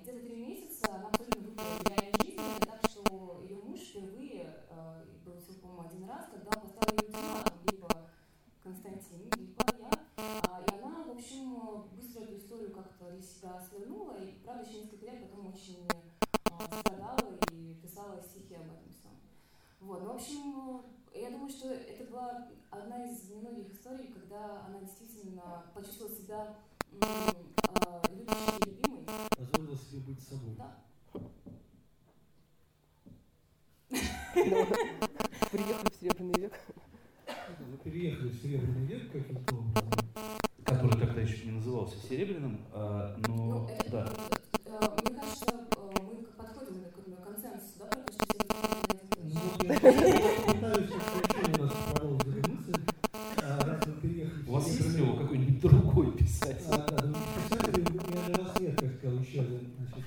где-то 0.01 0.19
три 0.19 0.35
месяца 0.35 0.95
она 0.95 1.09
абсолютно 1.09 1.41
выпала 1.41 1.67
из 1.67 1.85
реальной 1.85 2.25
жизни, 2.25 2.65
так 2.65 2.89
что 2.89 3.41
ее 3.43 3.57
муж 3.63 3.79
впервые 3.79 4.55
э, 4.69 5.05
получил, 5.23 5.55
по-моему, 5.61 5.87
один 5.87 6.09
раз, 6.09 6.25
когда 6.31 6.51
поставил 6.51 6.97
ей 6.97 7.07
ультиматум, 7.07 7.53
либо 7.69 7.87
Константин, 8.63 9.29
либо 9.37 9.63
я. 9.79 9.91
А, 10.17 10.61
и 10.61 10.83
она, 10.83 11.03
в 11.03 11.11
общем, 11.11 11.83
быстро 11.95 12.21
эту 12.21 12.37
историю 12.37 12.71
как-то 12.71 13.10
для 13.21 13.29
себя 13.29 13.61
свернула, 13.69 14.17
и, 14.17 14.31
правда, 14.43 14.67
еще 14.67 14.79
несколько 14.79 15.05
лет 15.05 15.21
потом 15.21 15.47
очень 15.53 15.87
а, 16.45 16.79
страдала 16.79 17.37
и 17.51 17.75
писала 17.75 18.19
стихи 18.21 18.55
об 18.55 18.63
этом 18.63 18.89
всем. 18.89 19.11
Вот, 19.79 20.01
ну, 20.01 20.13
в 20.13 20.15
общем, 20.15 20.81
я 21.13 21.29
думаю, 21.29 21.49
что 21.49 21.67
это 21.69 22.03
была 22.09 22.47
одна 22.71 23.05
из 23.05 23.29
немногих 23.29 23.71
историй, 23.73 24.07
когда 24.07 24.65
она 24.65 24.79
действительно 24.79 25.65
почувствовала 25.73 26.15
себя 26.15 26.55
а, 27.01 28.01
любящей 28.09 28.57
и 28.59 28.69
любимой. 28.69 29.05
Позволила 29.37 29.77
себе 29.77 29.99
быть 30.01 30.23
собой. 30.23 30.55
Да. 30.57 30.77
Приехали 35.51 35.89
в 35.89 35.95
Серебряный 35.99 36.39
век. 36.39 36.59
Мы 37.59 37.77
переехали 37.83 38.29
в 38.29 38.41
Серебряный 38.41 38.85
век 38.85 39.11
каким-то 39.11 39.55
образом. 39.55 40.00
Который 40.71 40.99
тогда 40.99 41.21
еще 41.21 41.45
не 41.45 41.51
назывался 41.51 41.97
Серебряным, 42.07 42.61
а, 42.73 43.15
но 43.27 43.35
Ну, 43.35 43.69
это, 43.77 43.91
да. 43.91 44.07
э, 44.65 44.69
мне 45.03 45.19
кажется, 45.19 45.45
э, 45.49 45.99
мы 46.01 46.23
подходим 46.37 46.75
к 46.85 46.97
этому 46.97 47.17
консенсусу, 47.17 47.79
да, 47.79 47.85
потому 47.87 48.07
что 48.11 48.25
все 48.25 48.41
Ну, 49.21 49.39
у. 52.07 52.19
А, 53.43 53.79
У 54.47 54.51
вас 54.53 54.67
есть 54.67 54.97
какой-нибудь 55.17 55.59
другой 55.61 56.11
писатель? 56.17 56.65
А, 56.71 57.05
ну, 57.05 57.15
писатели, 57.49 57.81
у 57.81 57.91
меня 57.91 58.21
для 58.27 58.43
вас 58.43 58.59
нет, 58.59 58.79
как 58.79 58.93
сказал 58.93 59.19
еще 59.19 59.39
один 59.41 59.73
значит, 59.77 60.05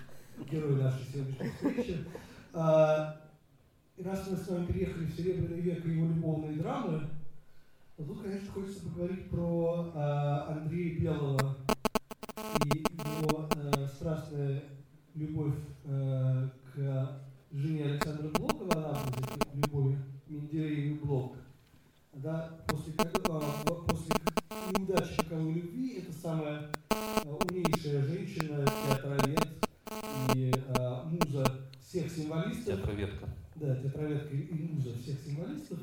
герой 0.50 0.82
нашей 0.82 1.04
сегодняшней 1.12 1.50
встречи. 1.50 1.96
И 3.96 4.02
раз 4.02 4.26
мы 4.28 4.36
с 4.36 4.48
вами 4.48 4.66
переехали 4.66 5.04
в 5.04 5.14
Серебряный 5.16 5.60
век 5.60 5.84
и 5.86 5.90
его 5.90 6.06
любовные 6.06 6.56
драмы, 6.56 7.02
тут, 7.96 8.22
конечно, 8.22 8.52
хочется 8.52 8.84
поговорить 8.84 9.30
про 9.30 9.92
а, 9.94 10.48
Андрея 10.52 11.00
Белого 11.00 11.56
и 12.64 12.78
его 12.78 13.48
а, 13.54 13.86
страстная 13.86 14.62
любовь 15.14 15.54
а, 15.84 16.50
к 16.74 17.20
жене 17.52 17.84
Александра 17.84 18.28
в 18.28 18.72
Анапольсе, 18.72 19.16
любовь 19.54 19.96
Менделеев 20.28 20.96
и 20.96 21.04
Блок. 21.04 21.36
Да, 22.14 22.58
после, 22.68 22.94
вот 23.64 23.86
после 23.86 24.14
неудачи 24.76 25.20
роковой 25.20 25.52
любви 25.54 25.98
это 25.98 26.12
самая 26.12 26.70
а, 26.90 27.22
умнейшая 27.28 28.02
женщина, 28.04 28.64
театровед 28.88 29.48
и 30.34 30.52
а, 30.68 31.04
муза 31.04 31.44
всех 31.80 32.10
символистов, 32.10 32.76
Театроведка. 32.76 33.28
да, 33.56 33.76
театроведка 33.76 34.34
и 34.34 34.52
муза 34.52 34.94
всех 34.98 35.20
символистов, 35.20 35.78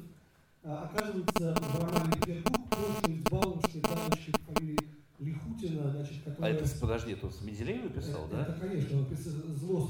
оказывается 0.64 1.54
в 1.56 1.84
романе 1.84 2.14
Петербург 2.22 2.68
очень 3.04 3.18
избалованной 3.20 3.82
дамочкой 3.82 4.34
по 4.34 4.54
фамилии 4.54 4.78
Лихутина, 5.20 5.92
значит, 5.92 6.18
А 6.26 6.30
которая... 6.32 6.54
это, 6.54 6.66
с- 6.68 6.74
подожди, 6.74 7.12
это 7.14 7.30
с 7.30 7.42
Менделеева 7.42 7.90
писал, 7.90 8.26
Это, 8.28 8.36
да? 8.36 8.58
конечно, 8.60 8.98
он 9.00 9.06
писал, 9.06 9.34
зло 9.56 9.90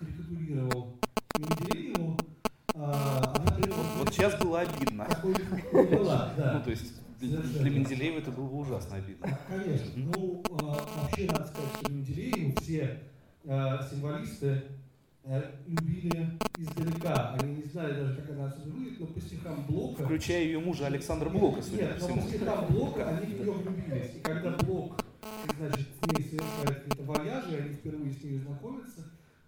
рекапитулировал 0.00 0.98
Менделееву, 1.38 2.18
а, 2.74 3.34
она 3.36 3.50
при 3.56 3.64
этом... 3.64 3.78
Вот, 3.78 3.86
вот 4.04 4.14
сейчас 4.14 4.40
было 4.40 4.60
обидно. 4.60 5.04
Такой 5.06 5.34
была, 5.96 6.32
да. 6.36 6.54
Ну, 6.54 6.62
то 6.64 6.70
есть 6.70 6.92
для, 7.20 7.38
для 7.40 7.70
Менделеева 7.70 8.18
это 8.18 8.30
было 8.30 8.46
бы 8.48 8.58
ужасно 8.58 8.96
обидно. 8.96 9.38
Конечно. 9.48 9.86
Ну, 9.96 10.42
а, 10.60 10.86
вообще 11.02 11.26
надо 11.26 11.46
сказать, 11.46 11.70
что 11.80 11.90
Менделееву 11.92 12.60
все 12.60 13.02
а, 13.46 13.82
символисты 13.88 14.46
а, 14.48 14.62
любили 15.66 16.30
издалека. 16.56 17.34
Они 17.34 17.56
не 17.56 17.62
знали 17.64 17.94
даже, 17.94 18.16
как 18.16 18.30
она 18.30 18.54
выглядит, 18.64 19.00
но 19.00 19.06
по 19.06 19.20
стихам 19.20 19.64
Блока... 19.68 20.04
Включая 20.04 20.44
ее 20.44 20.58
мужа 20.58 20.86
Александра 20.86 21.28
Блока, 21.28 21.62
судя 21.62 21.82
Нет, 21.82 22.00
по 22.00 22.08
но 22.08 22.14
по 22.14 22.20
всему. 22.20 22.28
стихам 22.28 22.66
Блока 22.70 23.08
они 23.08 23.34
в 23.34 23.40
нее 23.40 23.52
влюбились. 23.52 24.14
И 24.16 24.20
когда 24.20 24.56
Блок, 24.56 25.00
значит, 25.58 25.86
с 26.00 26.06
ней 26.06 26.24
совершает 26.24 26.84
какие-то 26.84 27.02
вояжи, 27.02 27.56
они 27.56 27.74
впервые 27.74 28.12
с 28.12 28.24
ней 28.24 28.38
знакомятся, 28.38 29.04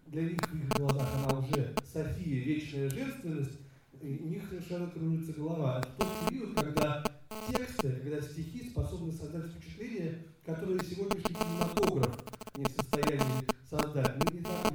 для 0.06 0.22
них 0.22 0.38
в 0.38 0.54
их 0.54 0.68
глазах 0.68 1.08
она 1.16 1.38
уже 1.38 1.74
София, 1.90 2.44
вечная 2.44 2.90
женственность, 2.90 3.58
и 4.02 4.20
у 4.22 4.28
них 4.28 4.42
совершенно 4.48 4.86
кружится 4.88 5.32
голова. 5.32 5.78
Это 5.78 5.88
тот 5.98 6.08
период, 6.28 6.54
когда 6.54 7.04
тексты, 7.48 7.92
когда 7.92 8.20
стихи 8.20 8.68
способны 8.68 9.12
создать 9.12 9.46
впечатление, 9.46 10.24
которое 10.44 10.78
сегодняшний 10.80 11.34
кинематограф 11.34 12.18
не 12.56 12.64
в 12.64 12.70
состоянии 12.70 13.44
создать. 13.68 14.16
Мы 14.16 14.32
не 14.32 14.42
так 14.42 14.69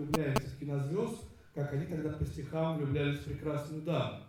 в 0.76 0.90
кинозвезд, 0.90 1.24
как 1.54 1.74
они 1.74 1.86
тогда 1.86 2.10
по 2.10 2.26
стихам 2.26 2.78
влюблялись 2.78 3.20
в 3.20 3.26
прекрасную 3.26 3.82
даму. 3.82 4.20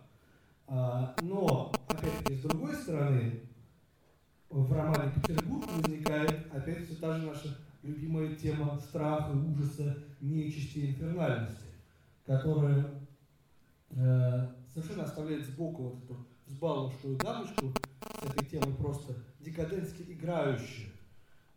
А, 0.67 1.15
но, 1.21 1.71
опять-таки, 1.87 2.35
с 2.35 2.41
другой 2.41 2.75
стороны, 2.75 3.41
в 4.49 4.73
романе 4.73 5.11
«Петербург» 5.15 5.65
возникает 5.73 6.53
опять 6.53 6.85
все 6.85 6.95
та 6.95 7.17
же 7.17 7.27
наша 7.27 7.57
любимая 7.83 8.35
тема 8.35 8.79
страха, 8.79 9.31
ужаса, 9.31 9.97
нечисти 10.19 10.89
инфернальности, 10.89 11.67
которая 12.25 12.85
э, 13.91 14.47
совершенно 14.73 15.03
оставляет 15.03 15.45
сбоку 15.45 15.83
вот 15.83 16.03
эту 16.03 16.27
взбалмошную 16.47 17.17
дамочку 17.17 17.73
с 18.21 18.29
этой 18.29 18.45
темой 18.45 18.73
просто 18.75 19.13
декадентски 19.39 20.03
играющую. 20.03 20.89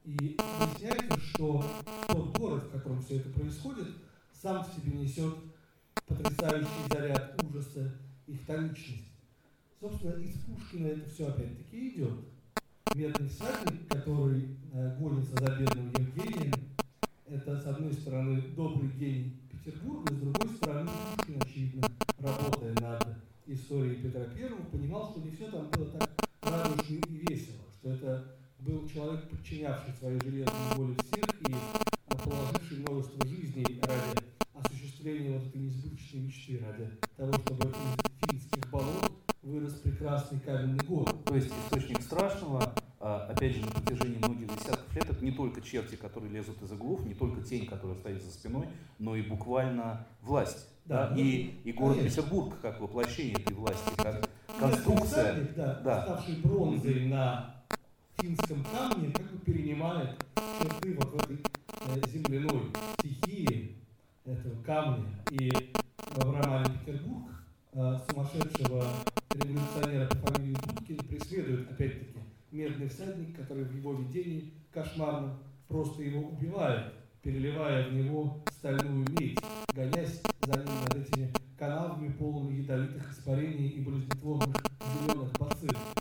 И 0.05 0.36
выясняется, 0.59 1.20
что 1.20 1.64
тот 2.09 2.38
город, 2.38 2.64
в 2.64 2.70
котором 2.70 3.03
все 3.03 3.18
это 3.18 3.28
происходит, 3.30 3.88
сам 4.41 4.64
в 4.64 4.74
себе 4.74 4.99
несет 4.99 5.34
потрясающий 6.07 6.88
заряд 6.88 7.43
ужаса 7.45 7.93
и 8.26 8.34
вторичности. 8.34 9.05
Собственно, 9.78 10.14
из 10.22 10.34
Пушкина 10.41 10.86
это 10.88 11.09
все 11.11 11.28
опять-таки 11.28 11.91
идет. 11.91 12.12
Медный 12.95 13.28
всадник, 13.28 13.86
который 13.88 14.57
э, 14.72 14.97
гонится 14.99 15.36
за 15.36 15.57
бедным 15.57 15.91
Евгением, 15.91 16.55
это, 17.26 17.61
с 17.61 17.66
одной 17.66 17.93
стороны, 17.93 18.43
добрый 18.57 18.91
гений 18.91 19.41
Петербурга, 19.51 20.12
с 20.12 20.16
другой 20.16 20.48
стороны, 20.56 20.90
Пушкин, 21.16 21.43
очевидно, 21.43 21.89
работая 22.19 22.74
над 22.81 23.06
историей 23.47 24.02
Петра 24.02 24.24
Первого, 24.24 24.64
понимал, 24.64 25.10
что 25.10 25.20
не 25.20 25.31
все 25.31 25.51
там 25.51 25.70
было 25.70 25.86
так 25.86 26.10
радужно 26.43 26.94
и 26.94 27.27
весело, 27.28 27.64
что 27.78 27.90
это 27.93 28.36
был 28.59 28.89
человек, 28.89 29.28
подчинявший 29.28 29.94
своей 29.94 30.20
железной 30.20 30.77
воле 30.77 30.97
всех 30.97 31.40
и 31.43 31.55
положивший 32.09 32.78
множество 32.78 33.27
жизней 33.27 33.81
ради 33.82 34.30
осуществления 35.01 35.39
вот 35.39 35.48
этой 35.48 35.60
несбыточной 35.62 36.20
мечты, 36.20 36.60
ради 36.62 36.90
того, 37.16 37.32
чтобы 37.32 37.70
из 37.70 38.31
финских 38.31 38.70
болот 38.70 39.12
вырос 39.43 39.72
прекрасный 39.74 40.40
каменный 40.40 40.85
город. 40.85 41.24
То 41.24 41.35
есть 41.35 41.51
источник 41.64 42.02
страшного, 42.02 42.74
а, 43.01 43.27
опять 43.31 43.56
же, 43.56 43.64
на 43.64 43.70
протяжении 43.72 44.18
многих 44.18 44.48
десятков 44.55 44.94
лет, 44.94 45.09
это 45.09 45.24
не 45.24 45.32
только 45.32 45.62
черти, 45.62 45.97
которые 45.97 46.31
лезут 46.32 46.62
из 46.62 46.70
углов, 46.72 47.05
не 47.06 47.14
только 47.14 47.43
тень, 47.43 47.66
которая 47.66 47.97
стоит 47.97 48.22
за 48.22 48.31
спиной, 48.31 48.68
но 48.98 49.16
и 49.16 49.22
буквально 49.22 50.06
власть. 50.20 50.68
Да, 50.85 51.09
да, 51.09 51.14
ну, 51.14 51.20
и, 51.22 51.55
и 51.64 51.72
город 51.72 51.98
конечно. 51.98 52.22
Петербург 52.22 52.55
как 52.60 52.81
воплощение 52.81 53.35
этой 53.35 53.55
власти, 53.55 53.90
как 53.97 54.28
Медный 54.48 54.59
конструкция. 54.59 55.06
всадник, 55.06 55.55
да, 55.55 55.81
Да. 55.85 56.02
ставший 56.02 56.36
бронзой 56.43 57.06
на 57.06 57.55
финском 58.18 58.64
камне, 58.64 59.12
как 59.12 59.31
бы 59.31 59.39
перенимает 59.39 60.18
черты 60.60 60.94
вот 60.94 61.10
в 61.12 61.14
этой 61.22 61.39
э, 61.86 62.09
земляной 62.09 62.72
стихии 62.98 63.80
этого 64.32 64.62
камня. 64.62 65.07
И 65.31 65.51
в 66.15 66.32
романе 66.32 66.66
«Петербург» 66.85 67.31
э, 67.73 67.98
сумасшедшего 68.09 68.85
революционера 69.35 70.07
по 70.09 70.32
фамилии 70.32 70.57
Дудкин 70.66 70.97
преследует, 70.97 71.70
опять-таки, 71.70 72.19
медный 72.51 72.89
всадник, 72.89 73.36
который 73.36 73.65
в 73.65 73.74
его 73.74 73.94
видении 73.94 74.52
кошмарном 74.73 75.39
просто 75.69 76.02
его 76.02 76.28
убивает, 76.28 76.93
переливая 77.23 77.89
в 77.89 77.93
него 77.93 78.43
стальную 78.51 79.07
медь, 79.19 79.39
гонясь 79.74 80.20
за 80.43 80.59
ним 80.59 80.74
над 80.85 80.97
этими 80.97 81.32
канавами, 81.59 82.12
полными 82.12 82.62
ядовитых 82.62 83.12
испарений 83.12 83.69
и 83.69 83.81
болезнетворных 83.82 84.57
зеленых 84.81 85.32
бациллов. 85.39 85.94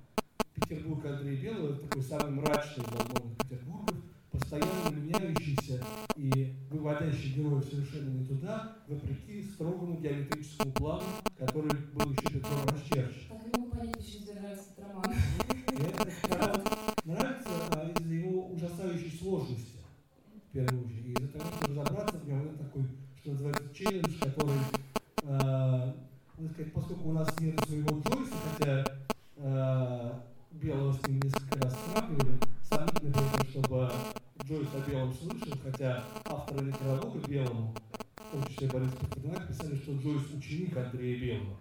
Петербург 0.55 1.05
Андрея 1.05 1.41
Белого– 1.41 1.75
такой 1.79 2.01
самый 2.03 2.31
мрачный 2.31 2.83
из 2.83 2.91
возможных 2.91 3.37
Петербургов, 3.37 3.95
постоянно 4.31 4.95
меняющийся 4.95 5.83
выводящий 6.79 7.33
героев 7.33 7.65
совершенно 7.65 8.09
не 8.09 8.25
туда, 8.25 8.77
вопреки 8.87 9.43
строгому 9.43 9.97
геометрическому 9.97 10.71
плану, 10.73 11.03
который 11.37 11.77
был 11.93 12.11
еще 12.11 12.39
Петром 12.39 12.65
расчерчен. 12.67 13.29
Так 13.29 13.45
не 13.45 13.59
могу 13.59 13.71
понять, 13.71 13.95
почему 13.97 14.25
тебе 14.25 14.39
нравится 14.39 14.65
этот 14.71 14.87
роман. 14.87 15.13
И 15.71 15.81
это 15.81 16.37
роман 16.37 16.61
нравится 17.03 17.49
а, 17.71 17.89
из-за 17.89 18.13
его 18.13 18.47
ужасающей 18.47 19.17
сложности, 19.19 19.77
в 20.49 20.53
первую 20.53 20.85
очередь. 20.85 21.05
И 21.05 21.11
из-за 21.11 21.27
того, 21.27 21.45
чтобы 21.51 21.81
разобраться 21.81 22.17
в 22.17 22.27
нем, 22.27 22.45
это 22.45 22.63
такой, 22.63 22.83
что 23.17 23.31
называется, 23.31 23.73
челлендж, 23.73 24.19
который, 24.19 24.59
э, 25.23 25.93
надо 26.37 26.53
сказать, 26.53 26.73
поскольку 26.73 27.09
у 27.09 27.13
нас 27.13 27.39
нет 27.39 27.59
своего 27.65 28.01
Джойса, 28.01 28.35
хотя 28.57 28.85
э, 29.35 30.11
Белого 30.51 30.93
с 30.93 31.07
ним 31.07 31.19
несколько 31.19 31.61
раз 31.61 31.77
сравнивали, 31.85 32.39
сомнительно 32.63 33.43
чтобы 33.49 33.91
Джойс 34.49 34.67
о 34.73 34.89
Белом 34.89 35.13
слышал, 35.13 35.53
хотя 35.63 36.03
авторы 36.25 36.73
Белого 36.81 37.27
Белому, 37.27 37.75
в 38.17 38.31
том 38.31 38.43
числе 38.47 38.67
Борис 38.67 38.91
Пастернак, 38.93 39.47
писали, 39.47 39.75
что 39.75 39.95
Джойс 39.97 40.23
ученик 40.35 40.75
Андрея 40.75 41.19
Белого. 41.19 41.57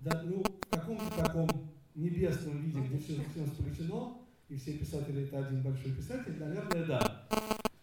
Да, 0.00 0.22
ну, 0.24 0.42
в 0.42 0.68
каком-то 0.68 1.04
таком 1.16 1.48
небесном 1.94 2.62
виде, 2.62 2.80
где 2.80 2.98
все, 2.98 3.14
все 3.30 3.46
сплетено, 3.46 4.26
и 4.48 4.56
все 4.56 4.72
писатели 4.72 5.22
это 5.22 5.46
один 5.46 5.62
большой 5.62 5.92
писатель, 5.92 6.36
наверное, 6.40 6.84
да. 6.86 7.28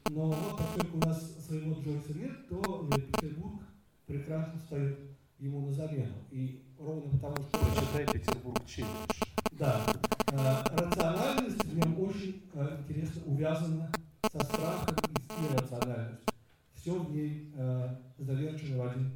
Но 0.10 0.32
вот 0.32 0.58
поскольку 0.58 0.98
у 0.98 1.00
нас 1.00 1.46
своего 1.48 1.82
Джойса 1.82 2.14
нет, 2.14 2.50
то 2.50 2.90
Петербург 2.92 3.62
прекрасно 4.06 4.60
стоит 4.60 5.00
ему 5.40 5.68
на 5.68 5.72
замену. 5.72 6.16
И 6.32 6.66
ровно 6.78 7.10
потому, 7.12 7.38
что... 7.38 7.60
Прочитай 7.60 8.06
Петербург 8.12 8.62
челлендж. 8.66 9.22
Да. 9.54 9.86
Э, 10.34 10.64
рациональность 10.76 11.64
в 11.64 11.78
нем 11.78 11.98
очень 12.02 12.44
э, 12.54 12.78
интересно 12.82 13.22
увязана 13.26 13.90
со 14.32 14.44
страхом 14.44 14.96
и 15.38 15.54
иррациональностью. 15.54 16.34
Все 16.76 16.94
в 16.94 17.12
ней 17.12 17.52
э, 17.56 17.96
заверчено 18.20 18.84
в 18.84 18.88
один 18.88 19.12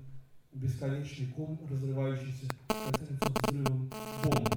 бесконечный 0.54 1.28
ком, 1.28 1.60
разрывающийся, 1.70 2.48
конце 2.68 3.14
взрывом 3.44 3.90
бомбы. 4.24 4.50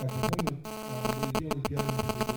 Как 0.00 0.10
мы 0.12 0.28
помним, 0.28 0.62
э, 0.64 1.68
первый 1.68 2.33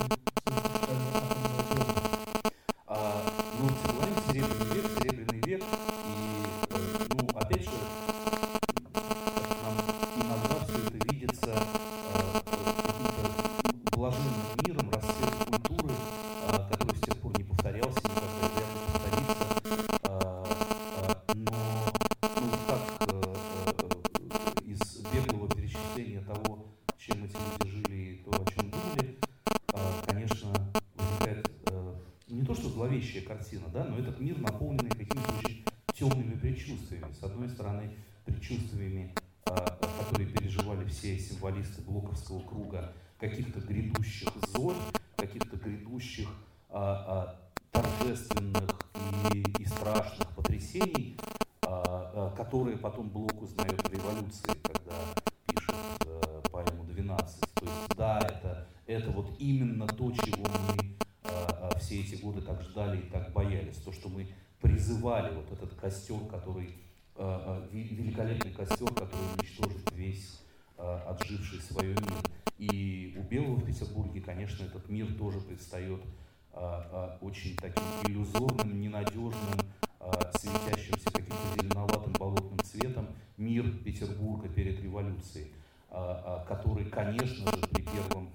предчувствиями. 36.98 37.14
С 37.14 37.22
одной 37.22 37.48
стороны, 37.48 37.90
предчувствиями, 38.24 39.14
а, 39.44 39.78
которые 40.04 40.28
переживали 40.28 40.84
все 40.86 41.18
символисты 41.18 41.82
Блоковского 41.82 42.40
круга, 42.40 42.92
каких-то 43.18 43.60
грядущих 43.60 44.28
золь, 44.54 44.76
каких-то 45.16 45.56
грядущих 45.56 46.28
а, 46.68 47.38
а, 47.72 47.80
торжественных 47.98 48.64
и, 49.32 49.44
и 49.58 49.66
страшных 49.66 50.28
потрясений, 50.34 51.16
которые 52.36 52.78
потом 52.78 53.10
Блок 53.10 53.42
узнает 53.42 53.80
в 53.86 53.92
революции, 53.92 54.50
когда 54.62 54.94
пишет 55.46 55.74
поэму 56.50 56.84
«12». 56.84 57.16
То 57.54 57.64
есть, 57.64 57.96
да, 57.96 58.18
это, 58.20 58.66
это 58.86 59.10
вот 59.10 59.36
именно 59.38 59.86
то, 59.86 60.10
чего 60.12 60.46
мы 60.46 60.96
все 61.78 62.00
эти 62.00 62.14
годы 62.16 62.40
так 62.40 62.62
ждали 62.62 63.00
и 63.00 63.10
так 63.10 63.32
боялись. 63.32 63.76
То, 63.76 63.92
что 63.92 64.08
мы 64.08 64.28
призывали 64.60 65.34
вот 65.34 65.50
этот 65.52 65.74
костер, 65.74 66.18
который, 66.30 66.66
э, 66.66 66.70
э, 66.70 66.87
великолепный 67.72 68.52
костер, 68.52 68.88
который 68.88 69.34
уничтожит 69.36 69.92
весь 69.92 70.42
э, 70.76 71.00
отживший 71.08 71.60
свое 71.60 71.90
мир. 71.90 72.12
И 72.58 73.16
у 73.18 73.22
Белого 73.22 73.56
в 73.56 73.64
Петербурге, 73.64 74.20
конечно, 74.20 74.64
этот 74.64 74.88
мир 74.88 75.12
тоже 75.14 75.40
предстает 75.40 76.00
очень 77.20 77.56
таким 77.56 77.84
иллюзорным, 78.04 78.80
ненадежным, 78.80 79.60
светящимся 80.34 81.10
каким-то 81.12 81.36
зеленоватым 81.56 82.12
болотным 82.14 82.58
цветом 82.60 83.08
мир 83.36 83.70
Петербурга 83.84 84.48
перед 84.48 84.80
революцией, 84.82 85.52
который, 85.88 86.86
конечно 86.86 87.52
же, 87.52 87.58
при 87.68 87.82
первом 87.82 88.30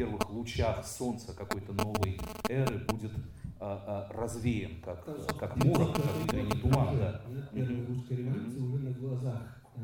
первых 0.00 0.30
лучах 0.30 0.86
солнца 0.86 1.34
какой-то 1.34 1.72
новой 1.74 2.18
эры 2.48 2.78
будет 2.88 3.12
развеян, 3.58 4.80
как, 4.82 5.04
как 5.38 5.56
морок, 5.56 5.94
как 5.94 6.04
утренний 6.24 6.58
туман. 6.58 6.96
Да. 6.96 7.20
Первая 7.52 7.86
русская 7.86 8.16
революция 8.16 8.62
уже 8.62 8.78
на 8.78 8.90
глазах 8.92 9.62
э, 9.76 9.80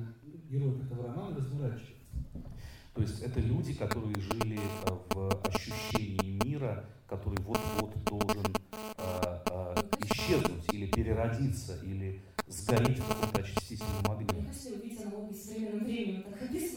героев 0.49 0.83
этого 0.85 1.09
романа 1.09 1.37
разворачивается. 1.37 1.95
То 2.97 3.03
есть 3.03 3.21
это 3.21 3.41
люди, 3.41 3.75
которые 3.75 4.15
жили 4.19 4.59
э, 4.59 4.99
в 5.11 5.47
ощущении 5.47 6.43
мира, 6.43 6.87
который 7.07 7.37
вот-вот 7.45 7.93
должен 8.05 8.57
а, 8.97 9.43
а, 9.51 9.75
исчезнуть 10.01 10.65
или 10.73 10.87
переродиться, 10.87 11.79
или 11.85 12.23
сгореть 12.49 12.99
в 12.99 13.07
каком-то 13.07 13.41
очистительном 13.41 14.11
огне. 14.11 14.49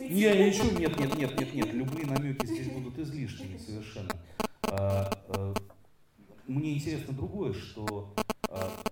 Не, 0.09 0.49
ничего, 0.49 0.77
нет, 0.77 0.99
нет, 0.99 1.17
нет, 1.17 1.39
нет, 1.39 1.53
нет, 1.53 1.73
любые 1.73 2.05
намеки 2.05 2.45
здесь 2.45 2.67
будут 2.67 2.99
излишними 2.99 3.57
совершенно. 3.57 4.11
Мне 6.47 6.73
интересно 6.75 7.13
другое, 7.13 7.53
что 7.53 8.13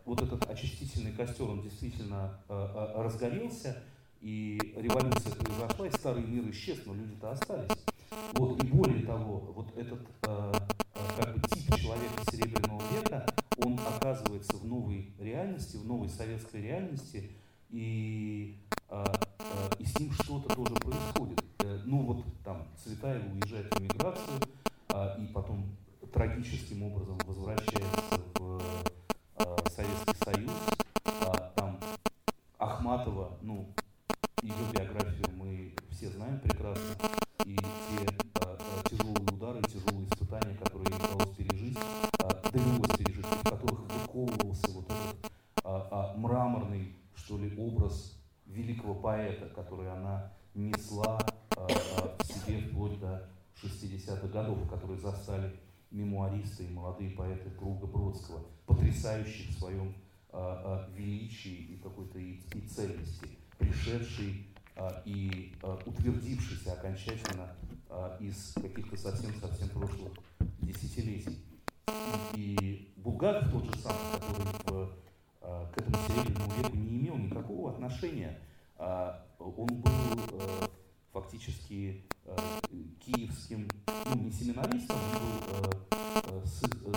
вот 0.05 0.21
этот 0.21 0.49
очистительный 0.49 1.11
костер, 1.11 1.49
он 1.49 1.61
действительно 1.61 2.39
разгорелся, 2.47 3.83
и 4.21 4.59
революция 4.75 5.33
произошла, 5.33 5.87
и 5.87 5.91
старый 5.91 6.23
мир 6.23 6.49
исчез, 6.51 6.79
но 6.85 6.93
люди-то 6.93 7.31
остались. 7.31 7.69
Вот, 8.33 8.63
и 8.63 8.67
более 8.67 9.05
того, 9.05 9.53
вот 9.55 9.77
этот 9.77 9.99
а, 10.23 10.51
а, 10.95 11.21
как 11.21 11.35
бы 11.35 11.47
тип 11.49 11.75
человека 11.75 12.31
Серебряного 12.31 12.81
века, 12.93 13.25
он 13.57 13.79
оказывается 13.79 14.57
в 14.57 14.65
новой 14.65 15.13
реальности, 15.19 15.77
в 15.77 15.85
новой 15.85 16.09
советской 16.09 16.61
реальности, 16.61 17.31
и, 17.69 18.57
а, 18.89 19.03
а, 19.39 19.75
и 19.79 19.85
с 19.85 19.99
ним 19.99 20.11
что-то 20.13 20.55
тоже 20.55 20.73
происходит. 20.75 21.43
Э, 21.59 21.81
ну 21.85 22.03
вот 22.03 22.25
там 22.43 22.67
Цветаева 22.83 23.33
уезжает 23.33 23.73
в 23.73 23.79
эмиграцию, 23.79 24.39
а, 24.89 25.17
и 25.19 25.25
потом 25.27 25.75
трагическим 26.13 26.83
образом 26.83 27.17
возвращается 27.25 28.21
в 28.35 28.61
а, 29.35 29.57
Советский 29.69 30.23
Союз. 30.23 30.51
А, 31.03 31.51
там 31.55 31.79
Ахматова, 32.57 33.37
ну, 33.41 33.67
ее 34.47 34.71
биографию 34.73 35.29
мы 35.35 35.75
все 35.91 36.09
знаем 36.09 36.39
прекрасно, 36.39 36.95
и 37.45 37.55
те 37.55 38.07
а, 38.35 38.57
а, 38.59 38.89
тяжелые 38.89 39.33
удары, 39.33 39.61
тяжелые 39.63 40.07
испытания, 40.07 40.55
которые 40.57 40.89
ей 40.89 40.97
удалось 40.97 41.35
пережить, 41.35 41.77
а, 42.19 42.49
довелось 42.51 42.97
пережить, 42.97 43.25
в 43.25 43.43
которых 43.43 43.81
выковывался 43.81 44.71
вот 44.71 44.85
этот 44.85 45.31
а, 45.63 45.87
а, 45.91 46.17
мраморный 46.17 46.95
что 47.27 47.37
ли, 47.37 47.53
образ 47.57 48.17
великого 48.45 48.95
поэта, 48.95 49.49
который 49.49 49.91
она 49.91 50.31
несла 50.53 51.19
э, 51.57 51.67
в 52.19 52.23
себе 52.23 52.61
вплоть 52.61 52.97
до 53.01 53.27
60-х 53.61 54.27
годов, 54.27 54.69
которые 54.69 54.97
застали 54.97 55.53
мемуаристы 55.91 56.63
и 56.63 56.69
молодые 56.69 57.11
поэты 57.11 57.49
круга 57.51 57.85
Бродского, 57.85 58.45
потрясающие 58.65 59.49
в 59.49 59.59
своем 59.59 59.93
э, 60.31 60.37
э, 60.37 60.93
величии 60.95 61.73
и 61.73 61.77
какой-то 61.79 62.17
и, 62.17 62.39
и 62.53 62.61
цельности, 62.61 63.27
пришедший 63.57 64.47
э, 64.75 64.89
и 65.05 65.53
э, 65.61 65.77
утвердившийся 65.85 66.73
окончательно 66.73 67.55
э, 67.89 68.17
из 68.21 68.53
каких-то 68.53 68.97
совсем-совсем 68.97 69.69
прошлых 69.69 70.13
десятилетий. 70.61 71.43
И 72.35 72.91
Булгаков 72.97 73.51
тот 73.51 73.65
же 73.65 73.81
самый, 73.81 74.19
который 74.19 74.45
в 74.65 74.97
к 75.39 75.77
этому 75.77 75.97
серебряному 76.07 76.53
веку 76.57 76.75
не 76.75 76.97
имел 76.97 77.17
никакого 77.17 77.71
отношения. 77.71 78.37
А, 78.77 79.25
он 79.39 79.67
был 79.67 80.69
фактически 81.13 82.03
киевским, 82.99 83.69
ну 84.09 84.23
не 84.23 84.31
семинаристом, 84.31 84.97
он 86.85 86.91
был 86.91 86.95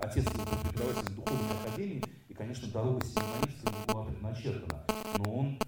отец 0.00 0.24
был 0.24 0.44
преподавателем 0.72 1.16
духовной 1.16 1.60
академии, 1.64 2.04
и, 2.28 2.34
конечно, 2.34 2.68
дорога 2.68 3.04
семинариста 3.04 3.72
была 3.86 4.04
предначертана. 4.06 4.84
Но 5.18 5.34
он, 5.34 5.58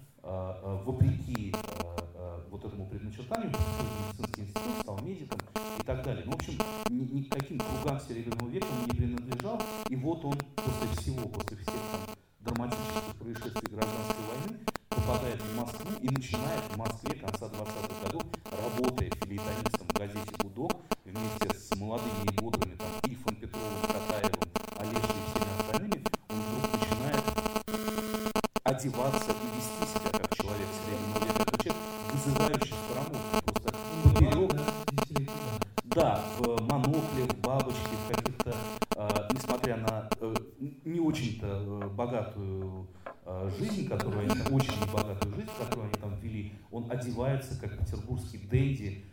вопреки 0.85 1.53
вот 2.49 2.65
этому 2.65 2.85
предначертанию, 2.87 3.49
медицинский 3.49 4.41
институт, 4.41 4.81
стал 4.81 4.99
медиком 5.01 5.39
и 5.79 5.83
так 5.83 6.03
далее. 6.03 6.23
Ну, 6.25 6.31
в 6.31 6.35
общем, 6.35 6.53
ни, 6.89 7.03
никаким 7.19 7.59
кругам 7.59 7.99
Серебряного 7.99 8.49
века 8.49 8.67
он 8.71 8.85
не 8.87 8.97
принадлежал, 8.97 9.61
и 9.89 9.95
вот 9.95 10.23
он 10.25 10.37
после 10.55 10.87
всего, 10.97 11.27
после 11.29 11.57
всех 11.57 11.73
там, 11.91 12.15
драматических 12.39 13.15
происшествий 13.19 13.75
гражданской 13.75 14.23
войны 14.27 14.59
попадает 14.89 15.41
в 15.41 15.55
Москву 15.57 15.91
и 16.01 16.09
начинает 16.09 16.61
в 16.69 16.77
Москве 16.77 17.15
конца 17.15 17.45
20-х 17.47 18.05
годов, 18.05 18.23
работая 18.51 19.09
филейтонистом 19.09 19.87
в 19.87 19.93
газете 19.97 20.31
«Гудок», 20.43 20.73
вместе 21.05 21.57
с 21.57 21.75
молодыми 21.77 22.31
и 22.31 22.35
бодрыми 22.39 22.75
там, 22.75 22.87
Ильфом 23.05 23.35
Петровым, 23.35 23.81
Катаевым, 23.81 24.49
Олежей 24.77 24.99
и 24.99 25.23
всеми 25.29 25.59
остальными, 25.59 26.03
он 26.29 26.37
вдруг 26.39 26.63
начинает 26.79 27.23
одеваться 28.63 29.31
и 29.31 29.47
вести 29.57 29.99
себя 29.99 30.19
как 30.19 30.35
человек 30.35 30.67
среднего 30.85 31.19
века. 31.25 31.41
Это 31.41 31.63
человек, 31.63 31.83
вызывающий 32.13 32.75
скоромовку, 32.85 33.43
просто 33.45 33.73
поперек. 34.03 34.51
Да, 35.83 36.23
в 36.39 36.61
монокле, 36.61 37.25
в 37.25 37.41
бабочке, 37.41 37.95
в 38.05 38.15
каких-то, 38.15 38.55
э, 38.95 39.07
несмотря 39.33 39.75
на 39.75 40.09
э, 40.21 40.35
не 40.85 41.01
очень-то 41.01 41.47
э, 41.47 41.89
богатую 41.89 42.87
э, 43.25 43.49
жизнь, 43.59 43.89
которую 43.89 44.21
они 44.21 44.41
там, 44.41 44.53
очень 44.53 44.79
небогатую 44.79 45.35
жизнь, 45.35 45.49
которую 45.59 45.87
они 45.87 45.95
там 45.95 46.15
вели, 46.21 46.53
он 46.71 46.89
одевается 46.89 47.59
как 47.59 47.77
петербургский 47.77 48.37
дэнди, 48.37 49.05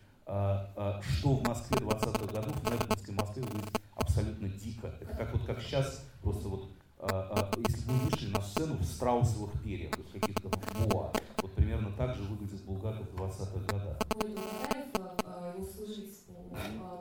что 1.02 1.34
в 1.34 1.46
Москве 1.46 1.78
20-х 1.78 2.32
годов, 2.32 2.54
в 2.56 2.72
Нетманской 2.72 3.14
Москве 3.14 3.42
выглядит 3.42 3.80
абсолютно 3.94 4.48
дико. 4.48 4.86
Это 5.00 5.14
как 5.14 5.32
вот 5.32 5.44
как 5.44 5.60
сейчас, 5.60 6.04
просто 6.22 6.48
вот 6.48 6.70
если 7.68 7.86
бы 7.86 7.92
вы 7.92 8.10
вышли 8.10 8.32
на 8.32 8.42
сцену 8.42 8.74
в 8.74 8.84
страусовых 8.84 9.62
перьях, 9.62 9.92
в 9.92 10.12
каких-то 10.12 10.50
боа, 10.88 11.12
вот 11.40 11.52
примерно 11.54 11.92
так 11.92 12.16
же 12.16 12.22
выглядит 12.24 12.64
Булгаков 12.64 13.08
в 13.10 13.14
20-х 13.14 13.72
годах. 13.72 13.98
Его 15.56 15.66
служить 15.66 16.14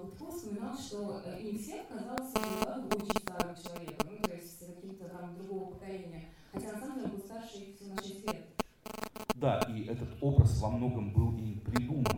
Гудков 0.02 0.36
вспоминал, 0.36 0.78
что 0.78 1.22
им 1.40 1.58
всем 1.58 1.86
казался 1.88 2.40
Булгаков 2.40 3.02
очень 3.02 3.22
старым 3.22 3.56
человеком, 3.56 4.08
ну, 4.12 4.28
то 4.28 4.36
есть 4.36 4.60
каким-то 4.60 5.06
там 5.10 5.36
другого 5.36 5.72
поколения. 5.74 6.26
Хотя 6.54 6.74
на 6.74 6.80
самом 6.80 6.96
деле 6.96 7.08
был 7.10 7.20
старше 7.20 7.58
их 7.58 7.76
всего 7.76 7.96
на 7.96 8.02
6 8.02 8.28
лет. 8.28 8.48
Да, 9.36 9.60
и 9.70 9.86
этот 9.86 10.10
образ 10.22 10.60
во 10.60 10.70
многом 10.72 11.14
был 11.14 11.38
им 11.38 11.60
придуман. 11.60 12.18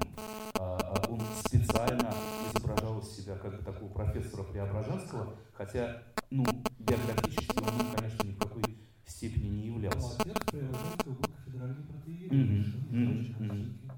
А, 0.57 0.77
а, 0.81 1.11
он 1.11 1.22
специально 1.43 2.14
изображал 2.53 2.99
из 2.99 3.10
себя 3.10 3.35
как 3.35 3.57
бы 3.57 3.64
такого 3.64 3.89
профессора 3.89 4.43
Преображенского, 4.43 5.35
хотя, 5.53 6.03
ну, 6.30 6.45
биографически 6.80 7.57
он, 7.57 7.95
конечно, 7.95 8.23
ни 8.23 8.31
в 8.31 8.38
какой 8.38 8.64
степени 9.06 9.49
не 9.49 9.68
являлся. 9.68 10.15
Ну, 10.26 10.31
отец 10.31 10.43
Преображенского 10.45 11.14
был 11.14 11.26
кафедральный 11.35 11.84
протеерей, 11.84 12.65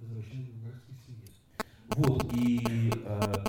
возвращение 0.01 0.61
Вот, 1.95 2.33
и 2.33 2.91
э, 3.05 3.45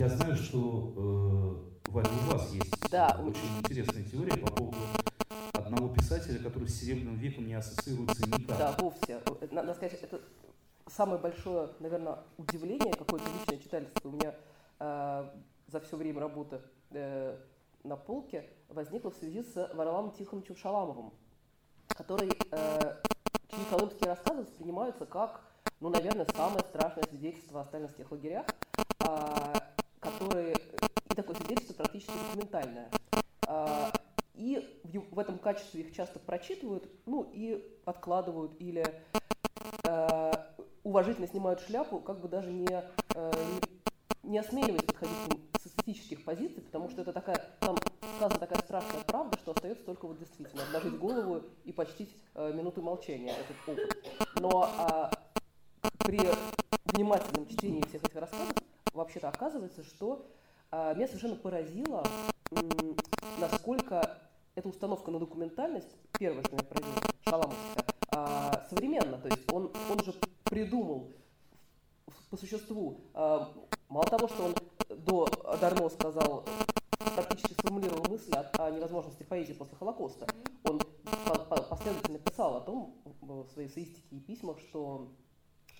я 0.00 0.08
знаю, 0.08 0.36
что 0.36 1.70
э, 1.86 1.90
Валя, 1.90 2.08
у 2.08 2.32
вас 2.32 2.52
есть 2.52 2.90
да. 2.90 3.20
очень 3.22 3.58
интересная 3.60 4.04
теория 4.04 4.36
по 4.36 4.50
поводу 4.50 4.78
одного 5.52 5.88
писателя, 5.88 6.38
который 6.38 6.68
с 6.68 6.80
Серебряным 6.80 7.16
веком 7.16 7.46
не 7.46 7.54
ассоциируется 7.54 8.26
никак. 8.26 8.58
Да, 8.58 8.76
вовсе. 8.78 9.20
Надо 9.50 9.74
сказать, 9.74 9.98
это 10.02 10.20
самое 10.86 11.20
большое, 11.34 11.70
наверное, 11.80 12.18
удивление, 12.38 12.92
какое-то 12.92 13.28
личное 13.30 13.58
читательство 13.58 14.08
у 14.08 14.12
меня 14.12 14.34
э, 14.78 15.30
за 15.66 15.80
все 15.80 15.96
время 15.96 16.20
работы 16.20 16.60
э, 16.90 17.36
на 17.82 17.96
полке 17.96 18.48
возникло 18.68 19.10
в 19.10 19.14
связи 19.16 19.42
с 19.42 19.70
Варламом 19.74 20.12
Тихоновичем 20.12 20.56
Шаламовым, 20.56 21.12
который, 21.88 22.30
э, 22.50 22.96
чьи 23.48 23.64
колымские 23.68 24.10
рассказы 24.10 24.42
воспринимаются 24.42 25.06
как, 25.06 25.40
ну, 25.80 25.88
наверное, 25.88 26.26
самое 26.36 26.60
страшное 26.60 27.04
свидетельство 27.04 27.62
о 27.62 27.64
сталинских 27.64 28.10
лагерях, 28.12 28.46
э, 29.00 29.54
которые, 29.98 30.54
и 30.54 31.14
такое 31.14 31.36
свидетельство 31.36 31.74
практически 31.74 32.12
документальное. 32.28 32.90
Э, 33.48 33.90
и 34.34 34.78
в, 34.82 35.14
в 35.14 35.18
этом 35.18 35.38
качестве 35.38 35.82
их 35.82 35.94
часто 35.94 36.18
прочитывают, 36.18 36.88
ну 37.06 37.30
и 37.32 37.64
откладывают 37.84 38.52
или 38.60 38.84
э, 39.84 40.32
уважительно 40.82 41.26
снимают 41.26 41.60
шляпу, 41.60 42.00
как 42.00 42.20
бы 42.20 42.28
даже 42.28 42.52
не, 42.52 42.82
э, 43.14 43.32
не, 44.22 44.38
осмеливаясь 44.38 44.82
подходить 44.82 45.16
к 45.52 45.66
эстетических 45.66 46.24
позиций, 46.24 46.62
потому 46.62 46.90
что 46.90 47.02
это 47.02 47.12
такая, 47.12 47.40
там 47.60 47.76
сказана 48.16 48.40
такая 48.40 48.58
страшная 48.60 49.02
правда, 49.04 49.38
что 49.38 49.52
остается 49.52 49.84
только 49.84 50.06
вот 50.06 50.18
действительно 50.18 50.62
обнажить 50.64 50.98
голову 50.98 51.42
и 51.64 51.72
почтить 51.72 52.14
э, 52.34 52.52
минуты 52.52 52.80
молчания 52.80 53.34
этот 53.34 53.56
опыт. 53.68 54.14
Но 54.40 54.68
э, 54.78 55.90
при 55.98 56.20
внимательном 56.86 57.46
чтении 57.46 57.82
всех 57.82 58.02
этих 58.04 58.16
рассказов 58.16 58.54
вообще-то 58.92 59.28
оказывается, 59.28 59.84
что 59.84 60.26
меня 60.94 61.06
совершенно 61.06 61.36
поразило, 61.36 62.04
э, 62.50 62.56
насколько 63.38 64.18
эта 64.54 64.68
установка 64.68 65.10
на 65.10 65.18
документальность, 65.18 65.96
первое, 66.18 66.42
что 66.42 66.52
меня 66.52 66.64
поразило, 66.64 67.02
шаламовская, 67.24 67.84
а, 68.10 68.66
современно. 68.68 69.18
То 69.18 69.28
есть 69.28 69.52
он, 69.52 69.72
он 69.90 70.04
же 70.04 70.14
придумал 70.44 71.12
по 72.30 72.36
существу, 72.36 73.00
а, 73.14 73.52
мало 73.88 74.06
того, 74.06 74.28
что 74.28 74.44
он 74.44 74.54
Адорно 74.88 75.88
сказал, 75.88 76.44
практически 77.14 77.52
сформулировал 77.52 78.04
мысль 78.08 78.32
о, 78.32 78.66
о 78.66 78.70
невозможности 78.70 79.22
поэзии 79.22 79.52
после 79.52 79.76
Холокоста, 79.76 80.26
он 80.64 80.80
последовательно 81.68 82.18
писал 82.18 82.56
о 82.56 82.60
том 82.60 82.96
в 83.20 83.48
своей 83.52 83.68
эссеистике 83.68 84.16
и 84.16 84.20
письмах, 84.20 84.58
что 84.58 85.12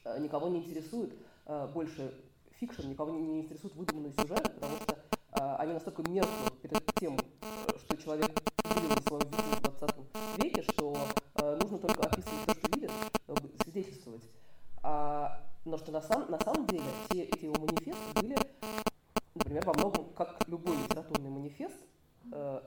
а, 0.04 0.18
никого 0.18 0.48
не 0.48 0.58
интересует 0.58 1.14
а, 1.46 1.66
больше 1.66 2.14
fiction, 2.60 2.88
никого 2.88 3.10
не, 3.10 3.20
не 3.20 3.40
интересует 3.40 3.74
выдуманные 3.74 4.12
сюжеты, 4.12 4.50
потому 4.50 4.76
что 4.76 4.98
а, 5.32 5.56
они 5.56 5.72
настолько 5.72 6.02
меркнут 6.08 6.60
перед 6.60 6.94
тем, 6.94 7.18
что 7.78 7.96
человек 7.96 8.30
видел 8.76 8.94
своем 9.06 9.30
виде 9.30 9.42
в 9.42 9.78
20 9.78 10.42
веке, 10.42 10.62
что 10.62 10.96
э, 11.36 11.58
нужно 11.60 11.78
только 11.78 12.02
описывать 12.02 12.46
то, 12.46 12.54
что 12.54 12.68
видит, 12.74 12.90
свидетельствовать. 13.62 14.22
А, 14.82 15.42
но 15.64 15.76
что 15.78 15.92
на, 15.92 16.00
сам, 16.00 16.30
на 16.30 16.38
самом 16.38 16.66
деле 16.66 16.84
все 17.08 17.22
эти 17.22 17.44
его 17.44 17.54
манифесты 17.54 18.20
были, 18.20 18.36
например, 19.34 19.64
во 19.64 19.74
многом, 19.74 20.12
как 20.14 20.46
любой 20.48 20.76
литературный 20.76 21.30
манифест, 21.30 21.76
э, 22.32 22.60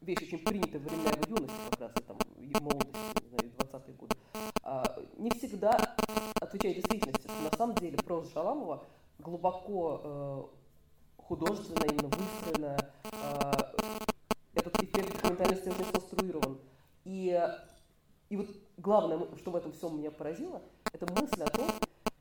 вещь 0.00 0.22
очень 0.22 0.38
принятая 0.44 0.80
в 0.80 0.84
времена 0.84 1.10
его 1.10 1.36
юности, 1.36 1.56
как 1.70 1.80
раз, 1.80 1.92
и, 1.96 2.02
там, 2.02 2.18
и 2.36 2.52
молодости, 2.60 3.22
не 3.22 3.28
знаю, 3.28 3.52
20-е 3.58 3.94
годы, 3.94 4.16
э, 4.64 4.84
не 5.18 5.30
всегда 5.30 5.96
отвечает 6.40 6.76
действительности, 6.76 7.26
что 7.26 7.42
на 7.42 7.56
самом 7.56 7.74
деле 7.76 7.96
проза 7.98 8.30
Шаламова 8.30 8.84
глубоко 9.18 10.00
э, 10.04 11.22
художественная, 11.22 11.88
именно 11.88 12.08
выстроенная, 12.08 12.92
э, 13.04 13.52
этот 14.54 14.82
эффект 14.82 15.12
документальности 15.12 15.68
очень 15.68 15.92
конструирован. 15.92 16.58
И, 17.04 17.40
и 18.30 18.36
вот 18.36 18.48
главное, 18.76 19.28
что 19.36 19.50
в 19.50 19.56
этом 19.56 19.72
всем 19.72 19.98
меня 19.98 20.10
поразило, 20.10 20.62
это 20.92 21.12
мысль 21.12 21.42
о 21.42 21.50
том, 21.50 21.68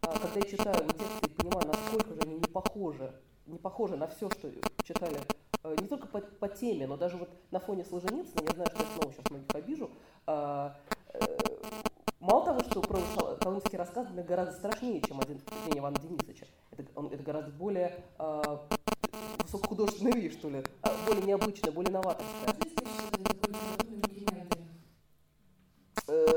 а, 0.02 0.20
когда 0.20 0.40
я 0.40 0.46
читаю 0.46 0.76
его 0.76 0.92
тексты 0.92 1.28
и 1.28 1.30
понимаю, 1.30 1.68
насколько 1.68 2.14
же 2.14 2.20
они 2.22 2.36
не 2.36 2.48
похожи, 2.48 3.14
не 3.46 3.58
похожи 3.58 3.96
на 3.96 4.08
все, 4.08 4.30
что 4.32 4.52
читали 4.84 5.20
не 5.64 5.88
только 5.88 6.08
по, 6.08 6.20
по 6.20 6.50
теме, 6.50 6.88
но 6.88 6.98
даже 6.98 7.18
вот 7.18 7.30
на 7.52 7.60
фоне 7.60 7.86
Солженицына, 7.86 8.42
я 8.46 8.54
знаю, 8.54 8.70
что 8.74 8.84
я 8.84 8.90
снова 8.96 9.14
сейчас 9.14 9.30
многих 9.30 9.56
обижу, 9.56 9.90
э, 10.28 10.72
мало 12.20 12.46
того, 12.46 12.60
что 12.62 12.82
про 12.82 13.00
колымский 13.38 13.78
рассказ 13.78 14.08
гораздо 14.12 14.54
страшнее, 14.54 15.02
чем 15.02 15.22
один 15.22 15.38
день 15.68 15.80
Ивана 15.80 15.98
Денисовича. 16.00 16.48
Гораздо 17.34 17.58
более 17.58 17.92
высокохудожественная 19.40 20.14
вещь, 20.14 20.34
что 20.34 20.52
ли, 20.52 20.64
более 21.08 21.26
необычная, 21.26 21.72
более 21.72 21.92
новаторская. 21.92 22.54
Э, 26.08 26.28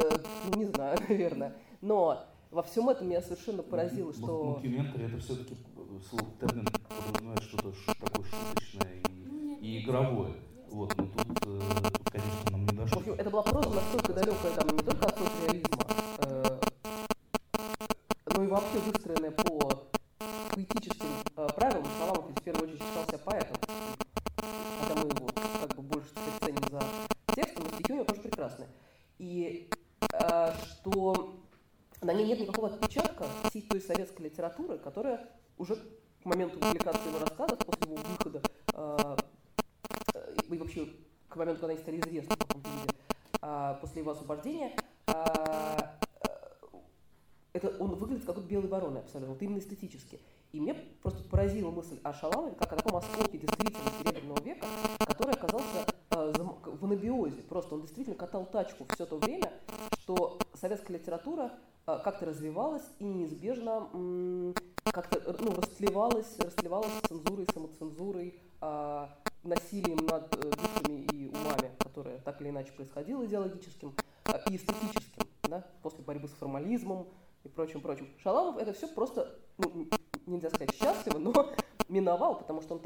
ну, 0.49 0.57
не 0.57 0.65
знаю, 0.65 0.99
наверное. 1.09 1.55
Но 1.83 2.25
во 2.51 2.63
всем 2.63 2.89
этом 2.89 3.11
меня 3.11 3.21
совершенно 3.21 3.63
поразило, 3.63 4.15
что... 4.15 4.57
Мокюментари 4.57 5.05
это 5.05 5.19
все-таки 5.19 5.55
э, 5.77 5.99
слово 6.09 6.31
термин 6.41 6.67
подразумевает 6.89 7.43
что-то 7.43 7.75
такое 8.01 8.25
шуточное 8.25 8.95
и, 9.11 9.27
ну, 9.27 9.59
и 9.61 9.83
игровое. 9.83 10.33
Вот, 10.71 10.97
но 10.97 11.05
тут, 11.05 11.47
э, 11.47 11.61
тут, 11.93 12.11
конечно, 12.11 12.51
нам 12.53 12.63
не 12.65 12.75
дошло. 12.75 13.01
В 13.01 13.03
общем, 13.03 13.13
это 13.19 13.29
была 13.29 13.43
просто 13.43 13.75
настолько 13.75 14.15
далекая 14.15 14.53
там 14.55 14.69
не 14.69 14.83
только 14.83 15.07
от 15.07 15.19
реализма, 15.45 15.83
э, 16.21 16.61
но 18.35 18.45
и 18.45 18.47
вообще 18.47 18.79
выстроенная 18.79 19.33
по 19.33 19.87
поэтическим 20.57 21.07
э, 21.37 21.49
правилам. 21.55 21.85
Шаламов 21.99 22.31
в 22.31 22.43
первую 22.43 22.65
очередь 22.65 22.83
считался 22.83 23.19
поэтом. 23.19 23.57
Хотя 24.81 24.95
мы 24.95 25.09
его 25.11 25.29
как 25.61 25.77
бы 25.77 25.83
больше 25.83 26.09
ценим 26.41 26.65
за 26.71 26.83
текстом, 27.35 27.65
но 27.65 27.71
стихи 27.71 27.93
у 27.93 27.97
него 27.97 28.05
тоже 28.05 28.23
прекрасные. 28.23 28.69
И 29.19 29.69
э, 30.13 30.53
что 30.55 31.43
на 32.01 32.13
ней 32.13 32.27
нет 32.27 32.41
никакого 32.41 32.69
отпечатка 32.69 33.27
всей 33.51 33.63
той 33.63 33.81
советской 33.81 34.23
литературы, 34.23 34.79
которая 34.79 35.29
уже 35.59 35.77
к 35.77 36.25
моменту 36.25 36.59
публикации 36.59 37.09
его 37.09 37.19
рассказов, 37.19 37.59
после 37.59 37.93
его 37.93 38.03
выхода, 38.03 38.43
э, 38.73 39.17
и 40.49 40.59
вообще 40.59 40.89
к 41.29 41.37
моменту, 41.37 41.61
когда 41.61 41.75
они 41.75 41.83
стали 41.83 42.01
известны 42.01 42.35
в 42.35 42.39
каком-то 42.39 42.71
виде, 42.71 42.95
э, 43.43 43.75
после 43.81 44.01
его 44.01 44.13
освобождения, 44.13 44.75
э, 45.07 45.13
это 47.57 47.75
он 47.79 47.95
выглядит 47.95 48.25
как 48.25 48.39
белый 48.45 48.69
вороной 48.69 49.01
абсолютно, 49.01 49.33
вот 49.33 49.43
именно 49.43 49.59
эстетически. 49.59 50.21
И 50.53 50.61
мне 50.61 50.75
просто 51.03 51.23
поразила 51.29 51.71
мысль 51.71 51.99
о 52.03 52.13
Шаламове 52.13 52.55
как 52.55 52.73
о 52.73 52.77
таком 52.77 52.97
осколке 52.97 53.39
действительно 53.39 53.91
Серебряного 53.99 54.43
века, 54.43 54.67
который 55.01 55.35
оказался 55.35 55.87
э, 56.11 56.33
в 56.65 56.85
анабиозе. 56.85 57.43
Просто 57.43 57.75
он 57.75 57.83
действительно 57.83 58.17
катал 58.17 58.47
тачку 58.67 58.87
все 58.95 59.07
то 59.07 59.17
время, 59.19 59.53
что 60.01 60.39
советская 60.55 60.99
литература 60.99 61.53
э, 61.87 61.99
как-то 62.03 62.27
развивалась 62.27 62.83
и 62.99 63.05
неизбежно 63.05 63.89
как-то 64.85 65.19
э, 65.19 65.35
ну, 65.39 65.55
расслевалась, 65.55 66.39
расслевалась 66.39 66.91
цензурой, 67.09 67.47
самоцензурой, 67.53 68.41
э, 68.61 69.07
насилием 69.45 69.99
над 70.07 70.35
э, 70.35 70.51
душами 70.51 71.07
и 71.13 71.29
умами, 71.29 71.71
которое 71.79 72.19
так 72.19 72.41
или 72.41 72.49
иначе 72.51 72.73
происходило 72.73 73.25
идеологическим 73.25 73.95
и 74.51 74.57
эстетическим, 74.57 75.27
да, 75.49 75.65
после 75.83 76.03
борьбы 76.03 76.29
с 76.29 76.33
формализмом 76.33 77.07
и 77.45 77.49
прочим, 77.49 77.81
прочим. 77.81 78.09
Шаламов 78.19 78.59
это 78.59 78.73
все 78.73 78.89
просто 78.89 79.39
ну, 79.59 79.87
нельзя 80.27 80.49
сказать 80.51 80.75
счастливо, 80.75 81.19
но 81.19 81.33
миновал, 81.89 82.37
потому 82.37 82.63
что 82.63 82.75
он 82.75 82.81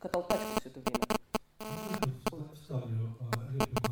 катал 0.00 0.22
тачку 0.24 0.60
все 0.60 0.70
это 0.70 0.80
время. 0.80 1.06
ставлю 2.56 3.12
реплику 3.52 3.91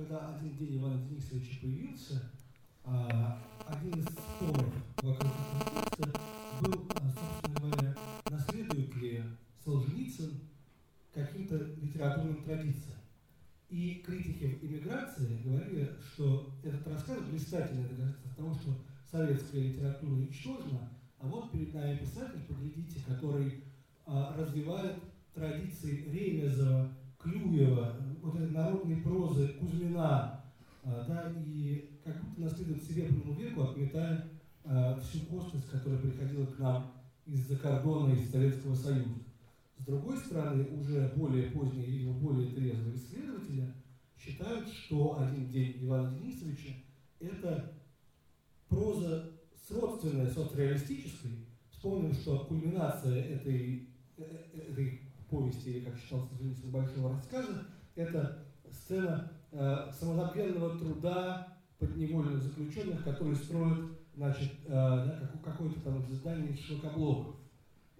когда 0.00 0.34
один 0.34 0.56
день 0.56 0.78
Ивана 0.78 0.98
Денисовича 1.02 1.60
появился, 1.60 2.22
э, 2.84 2.90
один 3.66 4.00
из 4.00 4.06
споров 4.06 4.74
вокруг 5.02 5.32
текста 5.96 6.20
был, 6.62 6.88
э, 6.88 7.10
собственно 7.10 7.60
говоря, 7.60 7.96
наследует 8.30 8.96
ли 8.96 9.22
Солженицын 9.62 10.40
каким-то 11.12 11.56
литературным 11.82 12.42
традициям. 12.44 12.98
И 13.68 14.02
критики 14.04 14.58
иммиграции 14.62 15.42
говорили, 15.44 15.90
что 16.02 16.54
этот 16.64 16.86
рассказ 16.88 17.20
блистательный 17.24 17.88
доказательство 17.88 18.34
того, 18.36 18.54
что 18.54 18.80
советская 19.10 19.60
литература 19.60 20.12
уничтожена, 20.12 20.88
а 21.18 21.26
вот 21.26 21.52
перед 21.52 21.74
нами 21.74 21.98
писатель, 21.98 22.40
поглядите, 22.48 23.00
который 23.06 23.62
а, 24.06 24.34
развивает 24.36 24.96
традиции 25.34 26.08
Ремезова, 26.10 26.90
Клюева, 27.22 27.96
вот 28.22 28.34
этой 28.34 28.50
народной 28.50 28.96
прозы 28.96 29.48
Кузьмина, 29.60 30.42
а, 30.82 31.04
да, 31.06 31.32
и 31.46 31.90
как 32.04 32.22
будто 32.22 32.40
наследует 32.40 32.82
Серебряному 32.82 33.34
веку, 33.34 33.62
отметая 33.62 34.28
а, 34.64 34.98
всю 35.00 35.20
космос, 35.26 35.64
которая 35.70 36.00
приходила 36.00 36.46
к 36.46 36.58
нам 36.58 36.92
из-за 37.26 37.56
кордона, 37.56 38.14
из 38.14 38.30
Советского 38.30 38.74
Союза. 38.74 39.20
С 39.78 39.84
другой 39.84 40.18
стороны, 40.18 40.66
уже 40.78 41.12
более 41.16 41.50
поздние, 41.50 41.86
видимо, 41.86 42.14
более 42.14 42.50
трезвые 42.52 42.96
исследователи 42.96 43.72
считают, 44.18 44.68
что 44.68 45.18
«Один 45.20 45.48
день 45.48 45.76
Ивана 45.80 46.18
Денисовича»— 46.18 46.74
это 47.20 47.72
проза 48.68 49.30
сродственная 49.68 50.30
соцреалистической. 50.30 51.46
Вспомним, 51.70 52.12
что 52.12 52.40
кульминация 52.40 53.22
этой, 53.22 53.88
э, 54.18 54.22
этой 54.68 55.00
повести, 55.30 55.68
или, 55.68 55.84
как 55.84 55.96
считал 55.96 56.28
Солженицын, 56.28 56.70
большого 56.70 57.14
рассказа, 57.14 57.66
это 57.94 58.44
сцена 58.70 59.32
э, 59.52 59.90
самозабвенного 59.98 60.78
труда 60.78 61.56
подневольных 61.78 62.42
заключенных, 62.42 63.04
которые 63.04 63.36
строят 63.36 63.90
значит, 64.14 64.52
э, 64.66 64.70
да, 64.70 65.30
какое-то 65.42 65.80
там 65.80 66.04
здание 66.10 66.52
из 66.52 66.60
шлакоблоков. 66.60 67.36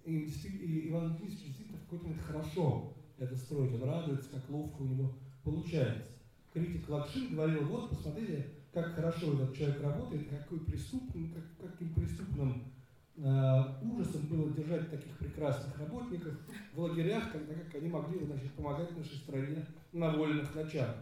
И, 0.03 0.19
и 0.19 0.89
Иван 0.89 1.15
Денисович 1.15 1.45
действительно 1.45 1.77
в 1.77 1.83
какой-то 1.83 2.05
момент 2.05 2.21
хорошо 2.21 2.93
это 3.17 3.35
строит, 3.35 3.73
он 3.73 3.83
радуется, 3.83 4.29
как 4.31 4.49
ловко 4.49 4.81
у 4.81 4.85
него 4.85 5.13
получается. 5.43 6.11
Критик 6.53 6.89
Лакшин 6.89 7.35
говорил, 7.35 7.65
вот, 7.65 7.89
посмотрите, 7.91 8.47
как 8.73 8.93
хорошо 8.95 9.33
этот 9.33 9.55
человек 9.55 9.81
работает, 9.81 10.27
какой 10.27 10.59
преступным, 10.61 11.31
как, 11.31 11.71
каким 11.71 11.93
преступным 11.93 12.63
ужасом 13.21 14.21
было 14.29 14.49
держать 14.49 14.89
таких 14.89 15.15
прекрасных 15.17 15.77
работников 15.77 16.33
в 16.73 16.79
лагерях, 16.81 17.31
когда 17.31 17.53
как 17.53 17.75
они 17.75 17.89
могли 17.89 18.25
значит, 18.25 18.51
помогать 18.53 18.97
нашей 18.97 19.17
стране 19.17 19.65
на 19.93 20.11
вольных 20.11 20.55
началах. 20.55 20.95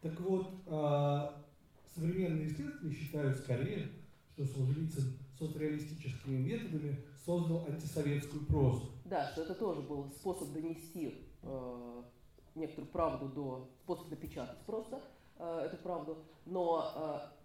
Так 0.00 0.18
вот, 0.20 0.50
э, 0.66 1.28
современные 1.94 2.48
исследователи 2.48 2.92
считают 2.92 3.38
скорее, 3.38 3.88
что 4.34 4.44
Солженицын 4.44 5.12
соцреалистическими 5.38 6.36
методами 6.38 6.96
создал 7.24 7.64
антисоветскую 7.66 8.46
прозу. 8.46 8.90
Да, 9.04 9.28
что 9.28 9.42
это 9.42 9.54
тоже 9.54 9.82
был 9.82 10.10
способ 10.10 10.52
донести 10.52 11.14
э, 11.42 12.02
некоторую 12.54 12.90
правду 12.90 13.28
до, 13.28 13.68
способ 13.82 14.10
напечатать 14.10 14.58
просто 14.66 15.00
э, 15.38 15.66
эту 15.66 15.76
правду, 15.78 16.18
но 16.46 16.92
э, 16.94 17.41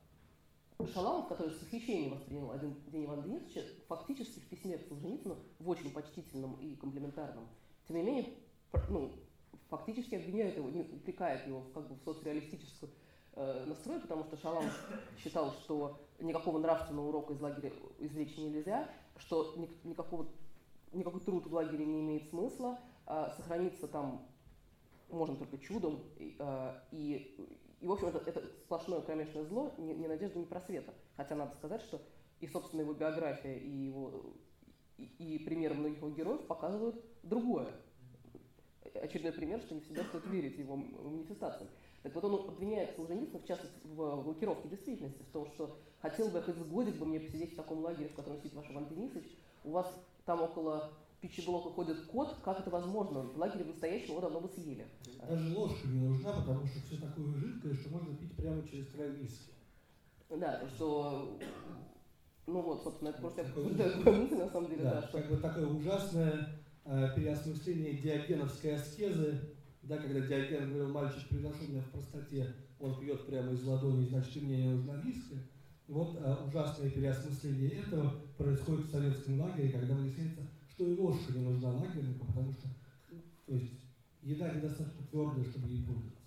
Шаламов, 0.86 1.28
который 1.28 1.52
с 1.52 1.62
восхищением 1.62 2.12
воспринял 2.12 2.52
один 2.52 2.76
день 2.92 3.06
Ивана 3.06 3.24
Денисовича, 3.24 3.62
фактически 3.88 4.40
в 4.40 4.48
письме 4.48 4.78
к 4.78 4.88
Солженицыну, 4.88 5.38
в 5.60 5.70
очень 5.70 5.92
почтительном 5.92 6.54
и 6.62 6.76
комплиментарном, 6.76 7.48
тем 7.88 7.98
не 7.98 8.04
менее, 8.04 8.30
ну, 8.90 9.12
фактически 9.70 10.16
обвиняет 10.16 10.56
его, 10.56 10.70
не 10.70 10.82
упрекает 10.82 11.48
его 11.48 11.64
как 11.74 11.88
бы, 11.88 11.96
в 11.96 12.04
соцреалистическую 12.04 12.92
э, 13.34 13.66
настрой, 13.66 14.00
потому 14.00 14.24
что 14.26 14.38
Шаламов 14.38 14.72
считал, 15.18 15.52
что 15.64 16.00
никакого 16.20 16.60
нравственного 16.60 17.08
урока 17.08 17.34
из 17.34 17.42
лагеря 17.42 17.72
извлечь 17.98 18.38
нельзя, 18.38 18.88
что 19.18 19.56
ни, 19.58 19.70
никакого, 19.84 20.28
никакой 20.94 21.22
труд 21.22 21.48
в 21.48 21.54
лагере 21.56 21.86
не 21.86 22.02
имеет 22.02 22.30
смысла, 22.30 22.80
э, 23.08 23.30
сохраниться 23.36 23.88
там 23.88 24.28
можно 25.10 25.36
только 25.36 25.58
чудом, 25.58 26.04
э, 26.20 26.80
и, 26.92 27.36
и 27.80 27.88
в 27.88 27.92
общем, 27.92 28.08
это, 28.08 28.18
это 28.26 28.46
сплошное 28.66 29.02
кромешное 29.02 29.44
зло, 29.46 29.72
ни, 29.78 29.94
ни 29.94 30.08
надежды, 30.08 30.40
ни 30.40 30.46
просвета. 30.46 30.94
Хотя 31.16 31.36
надо 31.36 31.56
сказать, 31.56 31.82
что 31.82 32.02
и, 32.40 32.48
собственно, 32.48 32.82
его 32.82 32.94
биография, 32.94 33.56
и, 33.56 33.70
его, 33.70 34.34
и, 34.98 35.06
и 35.20 35.40
примеры 35.40 35.76
многих 35.76 35.98
его 35.98 36.10
героев 36.10 36.46
показывают 36.48 37.04
другое. 37.24 37.68
Очередной 38.96 39.34
пример, 39.34 39.62
что 39.62 39.76
не 39.76 39.82
всегда 39.82 40.04
стоит 40.06 40.26
верить 40.28 40.58
его 40.58 40.76
манифестациям. 40.76 41.70
Так 42.04 42.16
вот 42.16 42.24
он 42.24 42.50
обвиняет 42.50 42.96
Солженицына, 42.96 43.40
в 43.40 43.46
частности, 43.46 43.78
в 43.84 44.24
блокировке 44.24 44.70
действительности, 44.70 45.24
в 45.24 45.32
том, 45.32 45.46
что 45.48 45.78
хотел 46.00 46.30
бы, 46.30 46.42
хоть 46.42 46.56
с 46.56 46.64
годик 46.64 46.96
бы 46.96 47.06
мне 47.06 47.20
посидеть 47.20 47.54
в 47.54 47.56
таком 47.56 47.80
лагере, 47.80 48.10
в 48.10 48.16
котором 48.16 48.38
сидит 48.38 48.54
ваш 48.54 48.70
Иван 48.72 48.88
Денисович, 48.88 49.28
у 49.64 49.72
вас 49.72 49.94
там 50.26 50.42
около 50.42 50.92
пищеблока 51.22 51.70
ходит 51.70 52.06
кот, 52.06 52.38
как 52.44 52.60
это 52.60 52.70
возможно? 52.70 53.22
В 53.22 53.38
лагере 53.38 53.66
настоящего 53.66 54.14
его 54.14 54.22
давно 54.22 54.42
бы 54.42 54.50
съели. 54.50 54.88
Даже 55.28 55.58
ложка 55.58 55.88
не 55.88 56.08
нужна, 56.08 56.34
потому 56.34 56.66
что 56.66 56.80
все 56.82 56.98
такое 56.98 57.34
жидкое, 57.36 57.74
что 57.74 57.90
можно 57.90 58.16
пить 58.16 58.36
прямо 58.36 58.68
через 58.68 58.88
край 58.88 59.10
миски. 59.10 59.52
Да, 60.30 60.68
что 60.76 61.40
ну 62.48 62.62
вот, 62.62 62.82
собственно, 62.82 63.10
это 63.10 63.20
просто 63.20 63.44
такая 63.44 64.16
мысль, 64.18 64.36
на 64.36 64.50
самом 64.50 64.70
деле, 64.70 64.84
да, 64.84 65.02
да 65.02 65.02
что... 65.02 65.18
как 65.18 65.30
бы 65.30 65.38
такое 65.38 65.68
ужасное 65.68 66.48
э, 66.86 67.10
переосмысление 67.14 67.98
диогеновской 67.98 68.76
аскезы, 68.76 69.38
да, 69.84 69.98
когда 69.98 70.22
Диоген 70.22 70.70
говорил, 70.70 70.90
мальчик, 70.90 71.28
превзошенный 71.28 71.82
в 71.82 71.92
простоте, 71.92 72.54
он 72.80 72.98
пьет 73.00 73.26
прямо 73.28 73.52
из 73.52 73.64
ладони, 73.66 74.06
значит, 74.06 74.38
и 74.38 74.40
мне 74.40 74.64
не 74.64 74.70
нужна 74.70 74.96
миска. 75.04 75.36
Вот 75.90 76.18
э, 76.18 76.36
ужасное 76.48 76.90
переосмысление 76.90 77.82
этого 77.82 78.14
происходит 78.38 78.86
в 78.86 78.92
советском 78.92 79.42
лагере, 79.42 79.70
когда 79.70 79.96
выясняется, 79.96 80.48
что 80.78 80.86
и 80.86 80.96
ложка 80.96 81.34
не 81.34 81.40
нужна 81.40 81.72
лагернику, 81.72 82.26
потому 82.28 82.54
что 82.54 82.68
то 83.48 83.54
есть, 83.56 83.74
еда 84.22 84.50
недостаточно 84.50 85.08
твердая, 85.10 85.44
чтобы 85.44 85.68
ей 85.70 85.84
пользоваться. 85.84 86.22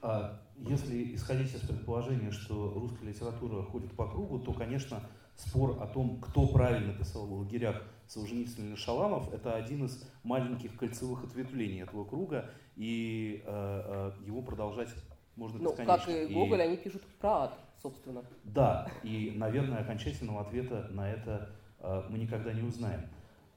А 0.00 0.40
если 0.56 1.14
исходить 1.14 1.54
из 1.54 1.60
предположения, 1.60 2.32
что 2.32 2.72
русская 2.74 3.06
литература 3.06 3.62
ходит 3.62 3.92
по 3.92 4.08
кругу, 4.08 4.40
то, 4.40 4.52
конечно, 4.52 5.00
спор 5.36 5.80
о 5.80 5.86
том, 5.86 6.20
кто 6.20 6.48
правильно 6.48 6.92
писал 6.92 7.26
в 7.26 7.32
лагерях 7.34 7.82
Солженицын 8.08 8.70
или 8.70 8.74
Шаламов, 8.74 9.32
это 9.32 9.54
один 9.54 9.84
из 9.84 10.04
маленьких 10.24 10.76
кольцевых 10.76 11.22
ответвлений 11.22 11.82
этого 11.82 12.04
круга, 12.04 12.50
и 12.74 13.44
э, 13.46 14.12
э, 14.16 14.26
его 14.26 14.42
продолжать 14.42 14.88
можно 15.36 15.60
ну, 15.60 15.70
бесконечно. 15.70 16.12
Ну, 16.12 16.20
как 16.20 16.30
и 16.30 16.34
Гоголь, 16.34 16.58
и... 16.58 16.62
они 16.62 16.76
пишут 16.78 17.02
про 17.20 17.44
ад, 17.44 17.58
собственно. 17.80 18.24
Да, 18.42 18.90
и, 19.04 19.32
наверное, 19.36 19.78
окончательного 19.78 20.40
ответа 20.40 20.88
на 20.90 21.08
это 21.08 21.50
э, 21.78 22.02
мы 22.08 22.18
никогда 22.18 22.52
не 22.52 22.62
узнаем. 22.62 23.02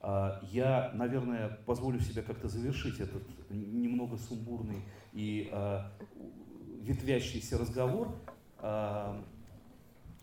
А, 0.07 0.39
я, 0.51 0.91
наверное, 0.93 1.57
позволю 1.65 1.99
себе 1.99 2.21
как-то 2.21 2.47
завершить 2.47 2.99
этот 2.99 3.23
немного 3.49 4.17
сумбурный 4.17 4.83
и 5.13 5.49
а, 5.51 5.91
ветвящийся 6.83 7.57
разговор. 7.57 8.15
А, 8.59 9.19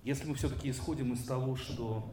если 0.05 0.29
мы 0.29 0.37
все-таки 0.37 0.71
исходим 0.71 1.13
из 1.13 1.25
того, 1.25 1.57
что 1.57 2.05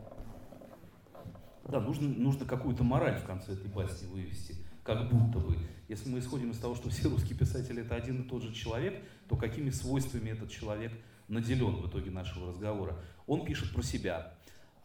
да, 1.68 1.80
нужно, 1.80 2.10
нужно 2.10 2.44
какую-то 2.44 2.84
мораль 2.84 3.20
в 3.20 3.26
конце 3.26 3.54
этой 3.54 3.70
басни 3.70 4.08
вывести, 4.08 4.56
как 4.84 5.08
будто 5.08 5.38
бы. 5.38 5.56
Если 5.88 6.10
мы 6.10 6.20
исходим 6.20 6.50
из 6.50 6.58
того, 6.58 6.74
что 6.74 6.90
все 6.90 7.08
русские 7.08 7.38
писатели 7.38 7.84
это 7.84 7.94
один 7.94 8.24
и 8.24 8.28
тот 8.28 8.42
же 8.42 8.52
человек, 8.52 9.00
то 9.28 9.36
какими 9.36 9.70
свойствами 9.70 10.32
этот 10.32 10.50
человек 10.50 10.92
наделен 11.28 11.76
в 11.76 11.88
итоге 11.88 12.10
нашего 12.10 12.48
разговора? 12.48 12.98
Он 13.28 13.46
пишет 13.46 13.72
про 13.76 13.84
себя, 13.84 14.34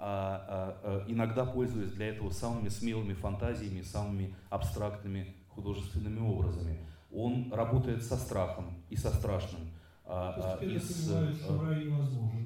а, 0.06 0.76
а, 0.82 1.04
иногда 1.08 1.46
пользуясь 1.46 1.92
для 1.92 2.08
этого 2.08 2.28
самыми 2.28 2.68
смелыми 2.68 3.14
фантазиями, 3.14 3.80
самыми 3.80 4.34
абстрактными 4.50 5.34
художественными 5.48 6.20
образами. 6.20 6.86
Он 7.10 7.50
работает 7.50 8.02
со 8.02 8.18
страхом 8.18 8.84
и 8.90 8.96
со 8.96 9.08
страшным, 9.08 9.62
а, 10.04 10.58
и 10.60 10.78
с 10.78 11.10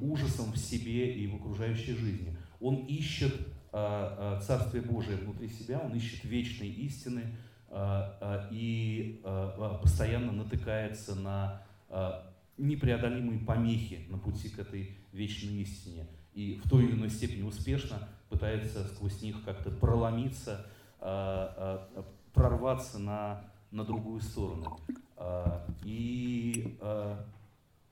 ужасом 0.01 0.53
в 0.53 0.57
себе 0.57 1.13
и 1.13 1.27
в 1.27 1.35
окружающей 1.35 1.97
жизни. 1.97 2.37
Он 2.61 2.77
ищет 2.87 3.35
Царствие 3.71 4.83
Божие 4.83 5.19
внутри 5.19 5.49
себя, 5.49 5.81
он 5.81 5.95
ищет 5.95 6.25
вечной 6.25 6.71
истины 6.71 7.35
и 8.51 9.21
постоянно 9.83 10.33
натыкается 10.33 11.17
на 11.17 11.63
непреодолимые 12.57 13.41
помехи 13.41 14.07
на 14.09 14.17
пути 14.17 14.49
к 14.49 14.59
этой 14.59 14.97
вечной 15.13 15.63
истине 15.63 16.07
и 16.39 16.61
в 16.65 16.69
той 16.69 16.85
или 16.85 16.93
иной 16.93 17.11
степени 17.11 17.43
успешно 17.43 18.09
пытается 18.29 18.87
сквозь 18.87 19.21
них 19.23 19.43
как-то 19.45 19.73
проломиться, 19.73 20.67
а, 21.01 21.89
а, 21.97 22.05
прорваться 22.33 23.01
на, 23.01 23.41
на 23.73 23.85
другую 23.85 24.21
сторону. 24.21 24.79
А, 25.17 25.67
и 25.83 26.79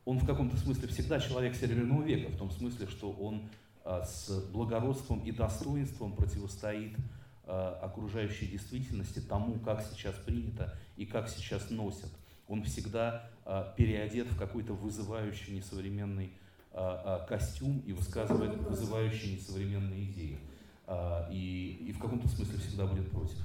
он 0.05 0.21
в 0.21 0.27
каком-то 0.27 0.57
смысле 0.57 0.87
всегда 0.87 1.19
человек 1.19 1.57
серебряного 1.57 2.05
века, 2.05 2.31
в 2.31 2.37
том 2.37 2.53
смысле, 2.53 2.87
что 2.87 3.11
он 3.11 3.49
с 3.85 4.31
благородством 4.53 5.19
и 5.25 5.33
достоинством 5.33 6.13
противостоит 6.13 6.97
окружающей 7.45 8.47
действительности, 8.47 9.19
тому, 9.19 9.59
как 9.59 9.83
сейчас 9.83 10.15
принято 10.25 10.79
и 10.97 11.05
как 11.05 11.29
сейчас 11.29 11.71
носят. 11.71 12.11
Он 12.47 12.63
всегда 12.63 13.29
переодет 13.77 14.29
в 14.29 14.39
какой-то 14.39 14.75
вызывающий 14.75 15.55
несовременный 15.55 16.31
костюм 17.27 17.81
и 17.87 17.93
высказывает 17.93 18.57
вызывающие 18.57 19.37
несовременные 19.37 20.05
идеи. 20.11 20.39
И, 21.31 21.87
и 21.89 21.93
в 21.93 21.99
каком-то 21.99 22.29
смысле 22.29 22.59
всегда 22.59 22.87
будет 22.87 23.11
против. 23.11 23.39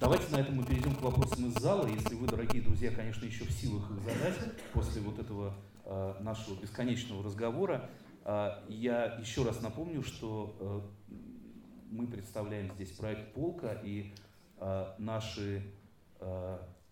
Давайте 0.00 0.30
на 0.32 0.40
этом 0.40 0.56
мы 0.56 0.64
перейдем 0.64 0.94
к 0.96 1.02
вопросам 1.02 1.46
из 1.46 1.54
зала. 1.54 1.86
Если 1.86 2.14
вы, 2.16 2.26
дорогие 2.26 2.62
друзья, 2.62 2.90
конечно, 2.90 3.24
еще 3.24 3.44
в 3.44 3.52
силах 3.52 3.90
их 3.90 4.00
задать 4.00 4.36
после 4.72 5.00
вот 5.00 5.18
этого 5.18 5.54
нашего 6.20 6.60
бесконечного 6.60 7.22
разговора, 7.22 7.88
я 8.68 9.16
еще 9.20 9.44
раз 9.44 9.62
напомню, 9.62 10.02
что 10.02 10.90
мы 11.90 12.06
представляем 12.08 12.72
здесь 12.72 12.90
проект 12.90 13.32
«Полка», 13.32 13.80
и 13.84 14.12
наши 14.98 15.62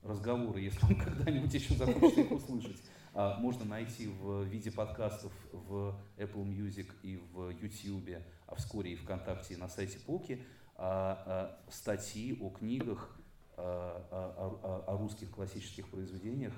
разговоры, 0.03 0.61
если 0.61 0.85
он 0.87 0.97
когда-нибудь 0.97 1.53
еще 1.53 1.75
захочет 1.75 2.19
их 2.19 2.31
услышать, 2.31 2.81
можно 3.15 3.65
найти 3.65 4.07
в 4.07 4.43
виде 4.45 4.71
подкастов 4.71 5.33
в 5.53 5.95
Apple 6.17 6.45
Music 6.45 6.91
и 7.03 7.17
в 7.33 7.51
YouTube, 7.51 8.23
а 8.47 8.55
вскоре 8.55 8.93
и 8.93 8.97
ВКонтакте, 8.97 9.55
и 9.55 9.57
на 9.57 9.69
сайте 9.69 9.99
«Полки» 9.99 10.43
а, 10.77 11.23
а, 11.27 11.71
статьи 11.71 12.39
о 12.41 12.51
книгах, 12.51 13.11
а, 13.57 14.07
о, 14.11 14.85
о, 14.87 14.97
русских 14.97 15.31
классических 15.31 15.89
произведениях 15.89 16.55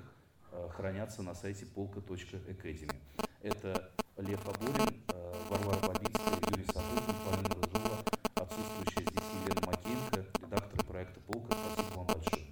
хранятся 0.71 1.21
на 1.21 1.35
сайте 1.35 1.65
полка.academy. 1.65 2.95
Это 3.41 3.91
Лев 4.17 4.47
Аборин, 4.47 5.03
Варвара 5.49 5.87
Бабицкая, 5.87 6.39
Юрий 6.51 6.65
Сапогин, 6.65 7.15
Полина 7.25 7.55
Рыжова, 7.55 7.97
отсутствующая 8.35 9.01
здесь 9.01 9.23
Елена 9.43 9.67
Макеенко, 9.67 10.25
редакторы 10.41 10.83
проекта 10.85 11.19
«Полка». 11.19 11.53
Спасибо 11.53 11.97
вам 11.97 12.07
большое. 12.07 12.45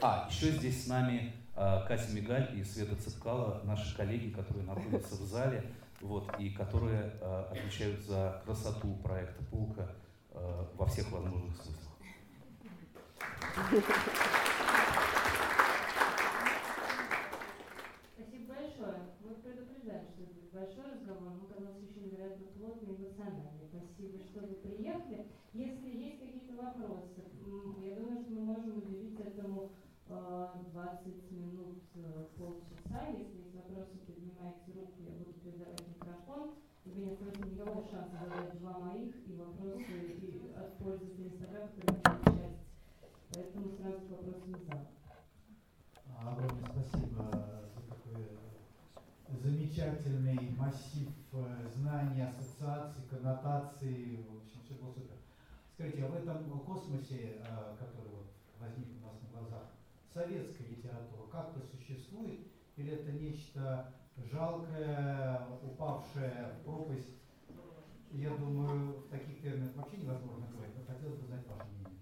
А, 0.00 0.28
еще 0.30 0.50
здесь 0.64 0.84
с 0.84 0.86
нами 0.86 1.34
а, 1.54 1.84
Катя 1.86 2.10
Мигаль 2.14 2.58
и 2.58 2.64
Света 2.64 2.96
Цепкала, 2.96 3.60
наши 3.64 3.94
коллеги, 3.94 4.30
которые 4.30 4.64
находятся 4.64 5.14
в 5.14 5.26
зале, 5.26 5.62
вот, 6.00 6.34
и 6.38 6.48
которые 6.48 7.12
э, 7.20 7.44
отвечают 7.50 8.00
за 8.00 8.40
красоту 8.46 8.94
проекта 9.02 9.44
«Полка» 9.50 9.90
э, 10.30 10.64
во 10.74 10.86
всех 10.86 11.12
возможных 11.12 11.54
смыслах. 11.56 11.92
Спасибо 18.16 18.54
большое. 18.54 18.96
Мы 19.20 19.34
предупреждаем, 19.34 20.04
что 20.08 20.22
это 20.22 20.32
будет 20.32 20.50
большой 20.50 20.92
разговор, 20.92 21.28
но 21.28 21.44
оказался 21.44 21.84
очень 21.84 22.08
невероятно 22.08 22.46
плотный 22.56 22.94
и 22.94 22.96
эмоциональный. 22.96 23.68
Спасибо, 23.68 24.18
что 24.24 24.40
вы 24.40 24.54
приехали. 24.64 25.26
Если 25.52 25.88
есть 25.90 26.20
какие-то 26.20 26.56
вопросы, 26.56 27.20
я 27.84 27.96
думаю, 27.96 28.18
что 28.18 28.32
мы 28.32 28.40
можем 28.40 28.78
уделить 28.78 29.20
этому 29.20 29.70
20 30.08 31.30
минут, 31.30 31.82
э, 31.94 32.26
полчаса. 32.36 33.08
Если 33.08 33.38
есть 33.38 33.54
вопросы, 33.54 33.96
поднимайте 34.06 34.72
руку, 34.74 35.00
я 35.00 35.12
буду 35.12 35.32
передавать 35.32 35.80
микрофон. 35.88 36.50
У 36.84 36.90
меня 36.90 37.12
остается 37.12 37.46
никакого 37.46 37.88
шанса 37.88 38.18
задать 38.20 38.58
два 38.58 38.78
моих 38.80 39.14
и 39.26 39.34
вопросы 39.34 39.92
и 40.20 40.52
от 40.54 40.76
пользователей 40.78 41.28
Инстаграма, 41.28 41.68
которые 41.68 42.38
часть. 42.38 42.60
Поэтому 43.32 43.68
сразу 43.70 44.00
к 44.00 44.10
вопросам 44.10 44.54
из 44.54 44.66
зала. 44.66 44.86
Огромное 46.20 46.70
спасибо 46.70 47.22
за 47.74 47.80
такой 47.88 48.28
замечательный 49.40 50.50
массив 50.58 51.08
э, 51.32 51.68
знаний, 51.74 52.22
ассоциаций, 52.22 53.02
коннотаций. 53.08 54.26
В 54.28 54.36
общем, 54.36 54.60
все 54.64 54.74
было 54.74 54.92
супер. 54.92 55.16
Скажите, 55.72 56.04
а 56.04 56.08
в 56.08 56.14
этом 56.14 56.60
космосе, 56.60 57.40
э, 57.40 57.76
который 57.78 58.12
возник 58.60 58.88
у 59.00 59.06
нас 59.06 59.14
на 59.22 59.38
глазах, 59.38 59.62
советская 60.14 60.68
литература 60.68 61.26
как-то 61.30 61.60
существует, 61.60 62.40
или 62.76 62.92
это 62.92 63.12
нечто 63.12 63.92
жалкое, 64.16 65.40
упавшее 65.62 66.54
в 66.60 66.64
пропасть? 66.64 67.08
Я 68.12 68.30
думаю, 68.36 68.92
в 69.00 69.08
таких 69.08 69.42
терминах 69.42 69.74
вообще 69.74 69.96
невозможно 69.96 70.46
говорить, 70.54 70.76
но 70.78 70.94
хотелось 70.94 71.18
бы 71.18 71.26
знать 71.26 71.44
ваше 71.48 71.68
мнение. 71.72 71.98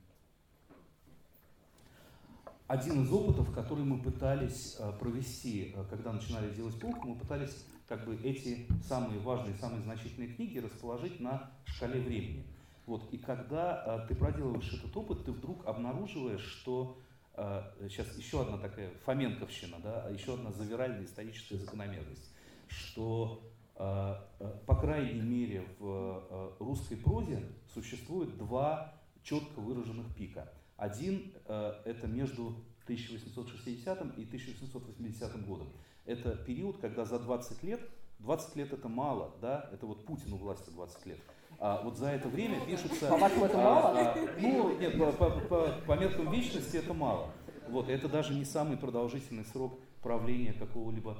Один 2.66 3.02
из 3.02 3.12
опытов, 3.12 3.50
который 3.54 3.84
мы 3.84 3.98
пытались 3.98 4.76
э, 4.78 4.92
провести, 4.98 5.72
э, 5.74 5.84
когда 5.88 6.12
начинали 6.12 6.54
делать 6.54 6.78
полку, 6.78 7.08
мы 7.08 7.16
пытались 7.16 7.66
как 7.88 8.04
бы 8.04 8.14
эти 8.16 8.66
самые 8.86 9.20
важные, 9.20 9.54
самые 9.56 9.82
значительные 9.82 10.34
книги 10.34 10.58
расположить 10.58 11.18
на 11.20 11.50
шкале 11.64 12.00
времени. 12.00 12.44
Вот. 12.86 13.10
И 13.12 13.16
когда 13.16 14.04
э, 14.04 14.08
ты 14.08 14.14
проделываешь 14.14 14.72
этот 14.72 14.94
опыт, 14.94 15.24
ты 15.24 15.32
вдруг 15.32 15.66
обнаруживаешь, 15.66 16.44
что 16.44 16.98
сейчас 17.34 18.06
а, 18.08 18.18
еще 18.18 18.42
одна 18.42 18.58
такая 18.58 18.90
фоменковщина, 19.04 19.78
да, 19.82 20.04
а 20.06 20.10
еще 20.10 20.34
одна 20.34 20.52
завиральная 20.52 21.04
историческая 21.04 21.56
закономерность, 21.56 22.30
что, 22.68 23.42
а, 23.76 24.28
по 24.66 24.74
крайней 24.76 25.22
мере, 25.22 25.66
в 25.78 26.56
русской 26.58 26.96
прозе 26.96 27.42
существует 27.72 28.36
два 28.36 28.94
четко 29.22 29.60
выраженных 29.60 30.14
пика. 30.14 30.52
Один– 30.76 31.32
это 31.46 32.08
между 32.08 32.56
1860 32.84 34.18
и 34.18 34.24
1880 34.24 35.46
годом. 35.46 35.68
Это 36.04 36.36
период, 36.36 36.78
когда 36.78 37.04
за 37.04 37.20
20 37.20 37.62
лет, 37.62 37.80
20 38.18 38.56
лет 38.56 38.72
это 38.72 38.88
мало, 38.88 39.32
да, 39.40 39.68
это 39.72 39.86
вот 39.86 40.04
Путину 40.04 40.36
власти 40.36 40.70
20 40.70 41.06
лет, 41.06 41.20
а 41.64 41.80
вот 41.84 41.96
за 41.96 42.08
это 42.08 42.28
время 42.28 42.58
пишется... 42.66 43.06
По-вашему, 43.06 43.44
это 43.44 43.56
мало? 43.56 43.96
А, 43.96 44.16
ну, 44.40 44.76
нет, 44.80 44.98
по, 44.98 45.12
по, 45.12 45.30
по, 45.30 45.68
по 45.86 45.92
меркам 45.92 46.28
вечности 46.32 46.76
это 46.76 46.92
мало. 46.92 47.28
Вот, 47.68 47.88
это 47.88 48.08
даже 48.08 48.34
не 48.34 48.44
самый 48.44 48.76
продолжительный 48.76 49.44
срок 49.44 49.78
правления 50.02 50.54
какого-либо 50.54 51.18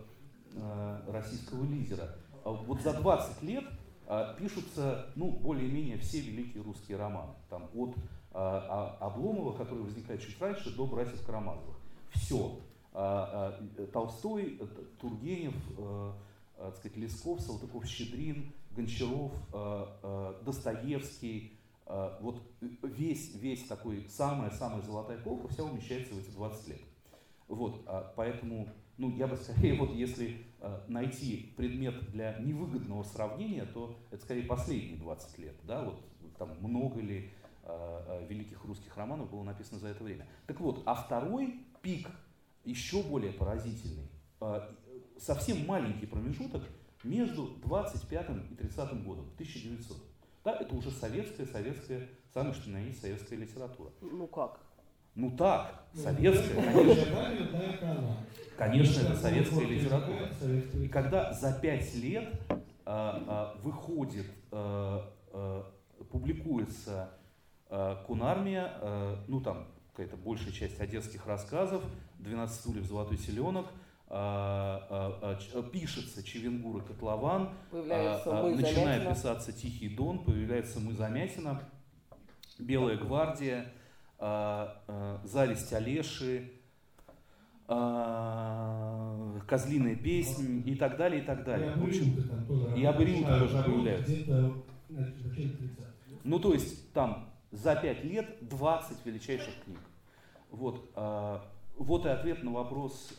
э, 0.53 1.01
российского 1.07 1.65
лидера. 1.65 2.17
А 2.45 2.51
вот 2.51 2.81
за 2.81 2.93
20 2.93 3.43
лет 3.45 3.63
э, 4.09 4.35
пишутся, 4.37 5.07
ну, 5.15 5.31
более-менее 5.31 5.99
все 5.99 6.19
великие 6.19 6.65
русские 6.65 6.97
романы. 6.97 7.35
Там 7.49 7.71
от 7.73 7.95
э, 7.97 8.35
Обломова, 8.35 9.57
который 9.57 9.85
возникает 9.85 10.23
чуть 10.23 10.41
раньше, 10.41 10.75
до 10.75 10.87
братьев 10.87 11.25
Карамазовых. 11.25 11.77
Все. 12.17 12.59
Э, 12.95 13.61
э, 13.79 13.87
Толстой, 13.93 14.61
Тургенев, 15.01 15.55
э, 15.79 16.13
э, 16.57 16.63
так 16.65 16.77
сказать, 16.79 16.97
Лесков, 16.97 17.41
Салтыков, 17.41 17.87
Щедрин, 17.87 18.53
Гончаров, 18.75 19.33
э, 19.53 19.87
э, 20.03 20.35
Достоевский, 20.45 21.59
э, 21.87 22.19
вот 22.21 22.43
весь, 22.83 23.35
весь 23.35 23.65
такой, 23.65 24.07
самая-самая 24.09 24.83
золотая 24.83 25.19
полка 25.19 25.49
вся 25.49 25.65
умещается 25.65 26.15
в 26.15 26.19
эти 26.19 26.31
20 26.31 26.69
лет. 26.69 26.81
Вот, 27.49 27.83
а 27.87 28.13
поэтому, 28.17 28.69
ну, 28.97 29.11
я 29.11 29.27
бы 29.27 29.37
скорее, 29.37 29.75
вот 29.79 29.93
если 29.93 30.47
найти 30.89 31.53
предмет 31.57 32.11
для 32.13 32.39
невыгодного 32.39 33.03
сравнения, 33.03 33.67
то 33.67 33.99
это 34.11 34.23
скорее 34.23 34.45
последние 34.45 34.97
20 34.97 35.39
лет, 35.39 35.57
да, 35.65 35.83
вот 35.83 36.01
там 36.39 36.57
много 36.61 37.01
ли 37.01 37.31
великих 38.29 38.65
русских 38.65 38.97
романов 38.97 39.31
было 39.31 39.45
написано 39.45 39.79
за 39.79 39.89
это 39.89 40.03
время. 40.03 40.27
Так 40.47 40.61
вот, 40.61 40.83
а 40.85 40.95
второй 40.95 41.61
пик, 41.81 42.09
еще 42.65 43.03
более 43.03 43.33
поразительный, 43.33 44.09
совсем 45.19 45.67
маленький 45.67 46.07
промежуток– 46.07 46.63
между 47.05 47.49
25 47.63 48.27
и 48.51 48.55
30 48.55 49.05
годом, 49.05 49.27
1900. 49.35 49.97
Да, 50.45 50.57
это 50.57 50.75
уже 50.75 50.91
советская, 50.91 51.47
советская, 51.47 52.09
самое 52.33 52.55
что 52.55 52.71
на 52.71 52.79
есть 52.79 53.01
советская 53.01 53.39
литература. 53.39 53.91
Ну 54.01 54.27
как? 54.27 54.61
Ну 55.15 55.31
так, 55.37 55.85
советская, 55.95 56.73
конечно. 56.73 58.17
Конечно, 58.57 59.01
это 59.01 59.17
советская 59.17 59.67
литература. 59.67 60.29
И 60.83 60.89
когда 60.89 61.33
за 61.33 61.53
пять 61.53 61.95
лет 61.95 62.33
а, 62.85 63.55
а, 63.55 63.61
выходит, 63.63 64.27
а, 64.51 65.13
а, 65.33 65.71
публикуется 66.11 67.11
а, 67.69 68.03
Кунармия, 68.05 68.73
а, 68.81 69.25
ну 69.29 69.41
там 69.41 69.69
какая-то 69.93 70.17
большая 70.17 70.53
часть 70.53 70.81
одесских 70.81 71.27
рассказов, 71.27 71.83
12 72.19 72.61
стульев, 72.61 72.87
золотой 72.87 73.19
селенок, 73.19 73.67
пишется 75.73 76.23
Чевенгур 76.23 76.83
и 76.83 76.87
Котлован, 76.87 77.49
начинает 77.73 79.09
писаться 79.09 79.53
Тихий 79.53 79.89
Дон, 79.89 80.23
появляется 80.25 80.81
Мы 80.81 80.93
Замятина, 80.93 81.63
Белая 82.59 82.99
гвардия, 82.99 83.73
Зависть 84.19 85.73
Олеши, 85.73 86.53
Козлиная 89.49 89.97
песнь 89.97 90.63
и 90.69 90.75
так 90.75 90.99
далее, 90.99 91.23
и 91.23 91.25
так 91.25 91.45
далее. 91.45 91.73
Там 91.73 91.83
тоже. 92.47 92.79
И 92.79 92.85
Абориуты 92.85 93.39
тоже 93.39 93.63
появляются. 93.63 94.13
Ну, 96.23 96.39
то 96.39 96.53
есть 96.53 96.93
там 96.93 97.31
за 97.51 97.75
пять 97.77 98.05
лет 98.05 98.27
20 98.43 99.07
величайших 99.07 99.55
книг. 99.65 99.81
Вот, 100.51 100.91
вот 101.79 102.05
и 102.05 102.09
ответ 102.11 102.43
на 102.43 102.53
вопрос, 102.53 103.19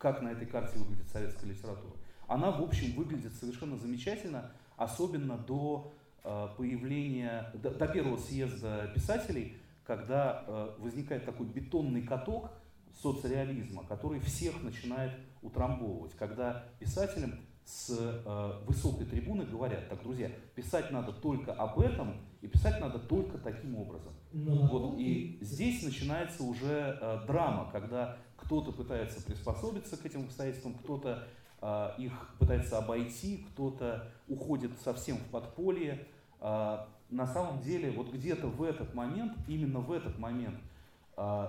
как 0.00 0.22
на 0.22 0.28
этой 0.30 0.46
карте 0.46 0.78
выглядит 0.78 1.08
советская 1.10 1.50
литература. 1.50 1.92
Она, 2.26 2.50
в 2.50 2.62
общем, 2.62 2.94
выглядит 2.96 3.34
совершенно 3.34 3.76
замечательно, 3.76 4.50
особенно 4.76 5.36
до 5.36 5.92
э, 6.24 6.48
появления, 6.56 7.52
до, 7.54 7.70
до 7.70 7.86
первого 7.86 8.16
съезда 8.16 8.90
писателей, 8.94 9.58
когда 9.84 10.44
э, 10.46 10.76
возникает 10.78 11.26
такой 11.26 11.46
бетонный 11.46 12.02
каток 12.02 12.50
соцреализма, 13.02 13.84
который 13.84 14.20
всех 14.20 14.62
начинает 14.62 15.12
утрамбовывать, 15.42 16.14
когда 16.16 16.64
писателям 16.78 17.34
с 17.64 17.90
э, 17.90 18.52
высокой 18.66 19.06
трибуны 19.06 19.44
говорят, 19.44 19.88
так, 19.88 20.02
друзья, 20.02 20.30
писать 20.54 20.90
надо 20.90 21.12
только 21.12 21.52
об 21.52 21.78
этом, 21.78 22.14
и 22.40 22.48
писать 22.48 22.80
надо 22.80 22.98
только 22.98 23.38
таким 23.38 23.76
образом. 23.76 24.12
Но 24.32 24.66
вот, 24.66 24.98
и 24.98 25.38
здесь 25.40 25.82
начинается 25.82 26.42
уже 26.42 26.98
э, 27.00 27.26
драма, 27.26 27.70
когда 27.70 28.16
кто-то 28.50 28.72
пытается 28.72 29.22
приспособиться 29.22 29.96
к 29.96 30.04
этим 30.04 30.24
обстоятельствам, 30.24 30.74
кто-то 30.74 31.28
э, 31.62 31.90
их 31.98 32.34
пытается 32.40 32.78
обойти, 32.78 33.46
кто-то 33.52 34.10
уходит 34.26 34.72
совсем 34.80 35.18
в 35.18 35.24
подполье. 35.26 36.04
Э, 36.40 36.78
на 37.10 37.26
самом 37.28 37.60
деле, 37.60 37.92
вот 37.92 38.12
где-то 38.12 38.48
в 38.48 38.64
этот 38.64 38.92
момент, 38.92 39.34
именно 39.46 39.78
в 39.78 39.92
этот 39.92 40.18
момент, 40.18 40.58
э, 41.16 41.46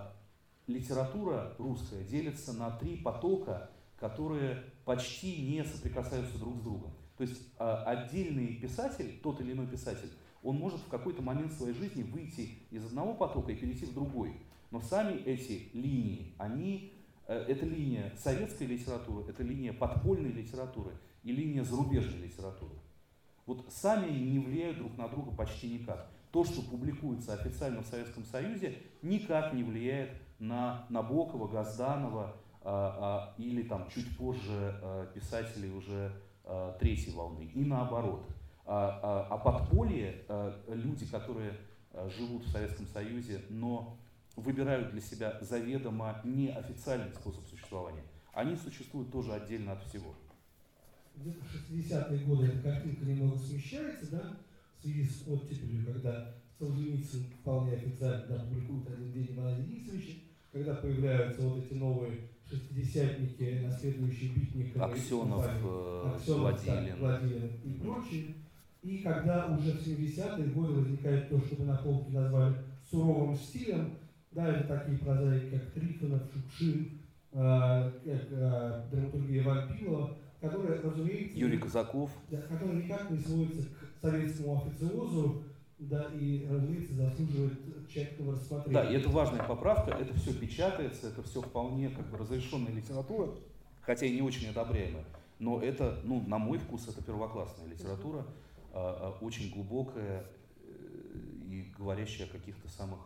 литература 0.68 1.56
русская 1.58 2.04
делится 2.04 2.54
на 2.54 2.70
три 2.70 2.98
потока, 2.98 3.72
которые 4.00 4.64
почти 4.86 5.42
не 5.42 5.64
соприкасаются 5.64 6.38
друг 6.38 6.58
с 6.58 6.62
другом. 6.62 6.92
То 7.18 7.24
есть 7.24 7.42
а, 7.58 7.84
отдельный 7.84 8.56
писатель, 8.56 9.20
тот 9.24 9.42
или 9.42 9.54
иной 9.54 9.66
писатель, 9.66 10.12
он 10.44 10.58
может 10.58 10.80
в 10.82 10.88
какой-то 10.88 11.24
момент 11.24 11.52
своей 11.54 11.74
жизни 11.74 12.04
выйти 12.04 12.60
из 12.70 12.86
одного 12.86 13.16
потока 13.16 13.52
и 13.52 13.56
перейти 13.56 13.86
в 13.86 13.94
другой. 13.94 14.36
Но 14.72 14.80
сами 14.80 15.18
эти 15.24 15.70
линии, 15.74 16.34
они, 16.38 16.91
э, 16.91 16.91
это 17.34 17.66
линия 17.66 18.14
советской 18.18 18.64
литературы, 18.64 19.30
это 19.30 19.44
линия 19.44 19.74
подпольной 19.74 20.32
литературы 20.32 20.92
и 21.24 21.32
линия 21.32 21.64
зарубежной 21.64 22.20
литературы. 22.20 22.76
Вот 23.46 23.66
сами 23.70 24.08
они 24.08 24.32
не 24.32 24.40
влияют 24.40 24.78
друг 24.78 24.98
на 24.98 25.08
друга 25.08 25.32
почти 25.32 25.70
никак. 25.70 26.10
То, 26.32 26.46
что 26.46 26.62
публикуется 26.62 27.34
официально 27.34 27.82
в 27.82 27.88
Советском 27.88 28.24
Союзе, 28.24 28.78
никак 29.02 29.54
не 29.54 29.64
влияет 29.64 30.12
на 30.40 30.86
Набокова, 30.90 31.48
Газданова, 31.48 32.36
а, 32.64 33.34
а, 33.38 33.42
или 33.42 33.64
там 33.64 33.88
чуть 33.90 34.16
позже 34.18 34.76
а, 34.82 35.08
писателей 35.08 35.72
уже 35.72 36.14
третьей 36.80 37.14
волны, 37.14 37.52
и 37.54 37.64
наоборот. 37.64 38.28
А 38.66 39.38
подполье, 39.38 40.26
люди, 40.68 41.06
которые 41.06 41.54
живут 42.18 42.44
в 42.44 42.50
Советском 42.50 42.88
Союзе, 42.88 43.44
но 43.50 43.96
выбирают 44.36 44.92
для 44.92 45.02
себя 45.02 45.38
заведомо 45.42 46.22
неофициальный 46.24 47.14
способ 47.14 47.46
существования, 47.48 48.04
они 48.34 48.56
существуют 48.56 49.12
тоже 49.12 49.34
отдельно 49.34 49.74
от 49.74 49.84
всего. 49.84 50.16
Где-то 51.16 51.44
в 51.44 51.72
60-е 51.72 52.26
годы 52.26 52.48
эта 52.48 52.62
картинка 52.62 53.06
немного 53.06 53.38
смещается, 53.38 54.12
да, 54.12 54.38
в 54.78 54.82
связи 54.82 55.06
с 55.06 55.28
оттепелью, 55.28 55.86
когда 55.86 56.34
Солженицын 56.58 57.24
вполне 57.42 57.74
официально 57.74 58.26
да, 58.28 58.44
публикует 58.44 58.90
один 58.90 59.12
день 59.12 59.36
Ивана 59.36 59.58
Денисовича, 59.58 60.14
когда 60.52 60.76
появляются 60.76 61.42
вот 61.42 61.64
эти 61.64 61.74
новые 61.74 62.30
шестидесятники, 62.50 63.62
наследующие 63.64 64.32
Битникова, 64.32 64.86
Аксенов, 64.86 65.46
э, 65.46 66.14
Аксенов 66.16 66.40
Владилин. 66.40 67.00
Владилин 67.00 67.52
и 67.64 67.74
прочие. 67.80 68.36
И 68.82 68.98
когда 69.00 69.48
уже 69.48 69.72
в 69.72 69.88
70-е 69.88 70.48
годы 70.48 70.74
возникает 70.74 71.30
то, 71.30 71.40
что 71.40 71.56
мы 71.60 71.66
на 71.66 71.78
полке 71.78 72.12
назвали 72.12 72.56
суровым 72.90 73.36
стилем, 73.36 73.94
да, 74.32 74.48
это 74.48 74.68
такие 74.68 74.98
прозаики, 74.98 75.56
как 75.56 75.72
Трифонов, 75.72 76.22
Шукшин, 76.34 77.00
э, 77.34 77.92
как 78.04 78.28
э, 78.32 78.86
драматургия 78.92 79.44
Вампилова, 79.44 80.18
которые, 80.40 80.80
разумеется, 80.80 81.38
Юрий 81.38 81.58
Казаков, 81.58 82.12
да, 82.30 82.42
которые 82.42 82.84
никак 82.84 83.10
не 83.10 83.20
сводятся 83.20 83.68
к 83.68 84.02
советскому 84.02 84.64
официозу, 84.66 85.44
да, 85.78 86.10
и, 86.14 86.48
разумеется, 86.50 86.94
заслуживает 86.94 87.88
тщательного 87.90 88.34
рассмотрения. 88.34 88.74
Да, 88.74 88.92
и 88.92 88.96
это 88.96 89.10
важная 89.10 89.44
поправка, 89.44 89.92
это 89.92 90.14
все 90.14 90.34
печатается, 90.34 91.10
это 91.10 91.24
все 91.24 91.42
вполне 91.42 91.90
как 91.90 92.10
бы 92.10 92.18
разрешенная 92.18 92.72
литература, 92.72 93.30
хотя 93.82 94.06
и 94.06 94.16
не 94.16 94.22
очень 94.22 94.50
одобряемая. 94.50 95.06
Но 95.40 95.60
это, 95.60 96.00
ну, 96.04 96.22
на 96.28 96.38
мой 96.38 96.60
вкус, 96.60 96.88
это 96.88 97.04
первоклассная 97.04 97.68
литература, 97.68 98.26
а, 98.74 99.16
а, 99.20 99.26
очень 99.26 99.52
глубокая 99.52 100.24
э, 100.64 100.68
и 101.50 101.74
говорящая 101.78 102.28
о 102.28 102.32
каких-то 102.32 102.70
самых, 102.70 103.00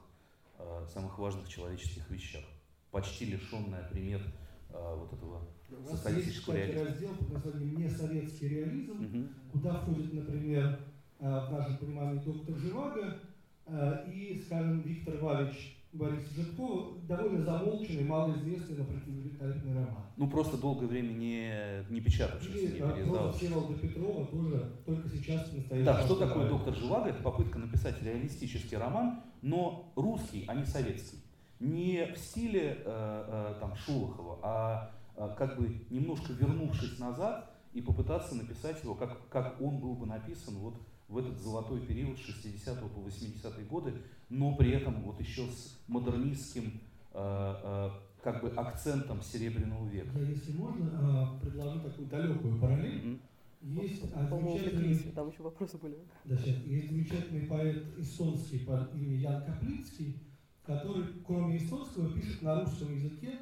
самых 0.93 1.17
важных 1.17 1.47
человеческих 1.47 2.09
вещах, 2.09 2.43
почти 2.91 3.25
лишенная 3.25 3.87
примет 3.89 4.21
вот 4.69 5.13
этого 5.13 5.47
социалистического 5.89 6.55
реализма. 6.55 6.85
раздел 6.85 7.15
под 7.15 7.31
названием 7.31 7.77
«Несоветский 7.77 8.47
реализм», 8.47 9.05
угу. 9.05 9.29
куда 9.51 9.73
входит, 9.75 10.13
например, 10.13 10.79
Э, 11.19 11.47
в 11.47 11.51
нашем 11.51 11.77
понимании 11.77 12.19
доктор 12.19 12.55
Живаго 12.57 13.19
э, 13.67 14.11
и, 14.11 14.41
скажем, 14.45 14.81
Виктор 14.81 15.15
Валич 15.17 15.77
Борис 15.95 16.29
Житков, 16.35 17.05
довольно 17.07 17.43
замолченный, 17.43 18.03
малоизвестный, 18.03 18.77
но 18.77 18.83
противовеликолепный 18.83 19.73
роман. 19.73 20.03
Ну, 20.17 20.29
просто 20.29 20.57
долгое 20.57 20.87
время 20.87 21.13
не, 21.13 21.85
не 21.89 22.01
печатавшийся, 22.01 22.73
не 22.73 22.79
э, 22.79 22.93
переиздававшийся. 22.93 23.45
Всеволода 23.45 23.79
Петрова 23.79 24.25
тоже 24.27 24.71
только 24.85 25.09
сейчас 25.09 25.51
настоящий. 25.53 25.85
Да, 25.85 26.01
что 26.01 26.15
такое 26.15 26.49
доктор 26.49 26.75
Живаго? 26.75 27.09
Это 27.09 27.23
попытка 27.23 27.59
написать 27.59 28.01
реалистический 28.03 28.77
роман, 28.77 29.23
но 29.41 29.91
русский, 29.95 30.45
а 30.47 30.55
не 30.55 30.65
советский. 30.65 31.19
Не 31.59 32.11
в 32.13 32.17
стиле 32.17 32.77
э, 32.83 32.85
э, 32.85 33.59
там, 33.59 33.75
Шолохова, 33.75 34.39
а 34.43 34.91
э, 35.15 35.33
как 35.37 35.57
бы 35.57 35.85
немножко 35.89 36.33
вернувшись 36.33 36.99
назад 36.99 37.49
и 37.73 37.81
попытаться 37.81 38.35
написать 38.35 38.83
его, 38.83 38.95
как, 38.95 39.29
как 39.29 39.61
он 39.61 39.79
был 39.79 39.95
бы 39.95 40.05
написан 40.05 40.55
вот 40.55 40.75
в 41.07 41.17
этот 41.17 41.39
золотой 41.39 41.81
период 41.81 42.17
60 42.17 42.79
по 42.79 42.99
80-е 42.99 43.65
годы, 43.65 43.93
но 44.29 44.55
при 44.55 44.71
этом 44.71 45.01
вот 45.03 45.19
еще 45.19 45.45
с 45.47 45.77
модернистским 45.87 46.81
э, 47.13 47.55
э, 47.63 47.89
как 48.23 48.41
бы 48.41 48.49
акцентом 48.49 49.21
Серебряного 49.21 49.87
века. 49.87 50.17
Я, 50.17 50.29
если 50.29 50.53
можно, 50.53 51.37
э, 51.39 51.45
предложу 51.45 51.79
такую 51.79 52.07
далекую 52.07 52.59
параллель. 52.59 53.01
Mm-hmm. 53.01 53.19
Есть 53.61 54.01
замечательный... 54.11 54.95
Там 55.13 55.29
еще 55.29 55.43
вопросы 55.43 55.77
были. 55.77 55.97
Да, 56.25 56.37
сейчас. 56.37 56.57
Есть 56.65 56.89
замечательный 56.89 57.47
поэт 57.47 57.83
эстонский 57.97 58.59
по 58.59 58.89
имени 58.93 59.15
Ян 59.15 59.43
Каплицкий, 59.43 60.19
который, 60.63 61.05
кроме 61.25 61.57
эстонского, 61.57 62.13
пишет 62.13 62.41
на 62.41 62.61
русском 62.61 62.95
языке, 62.95 63.39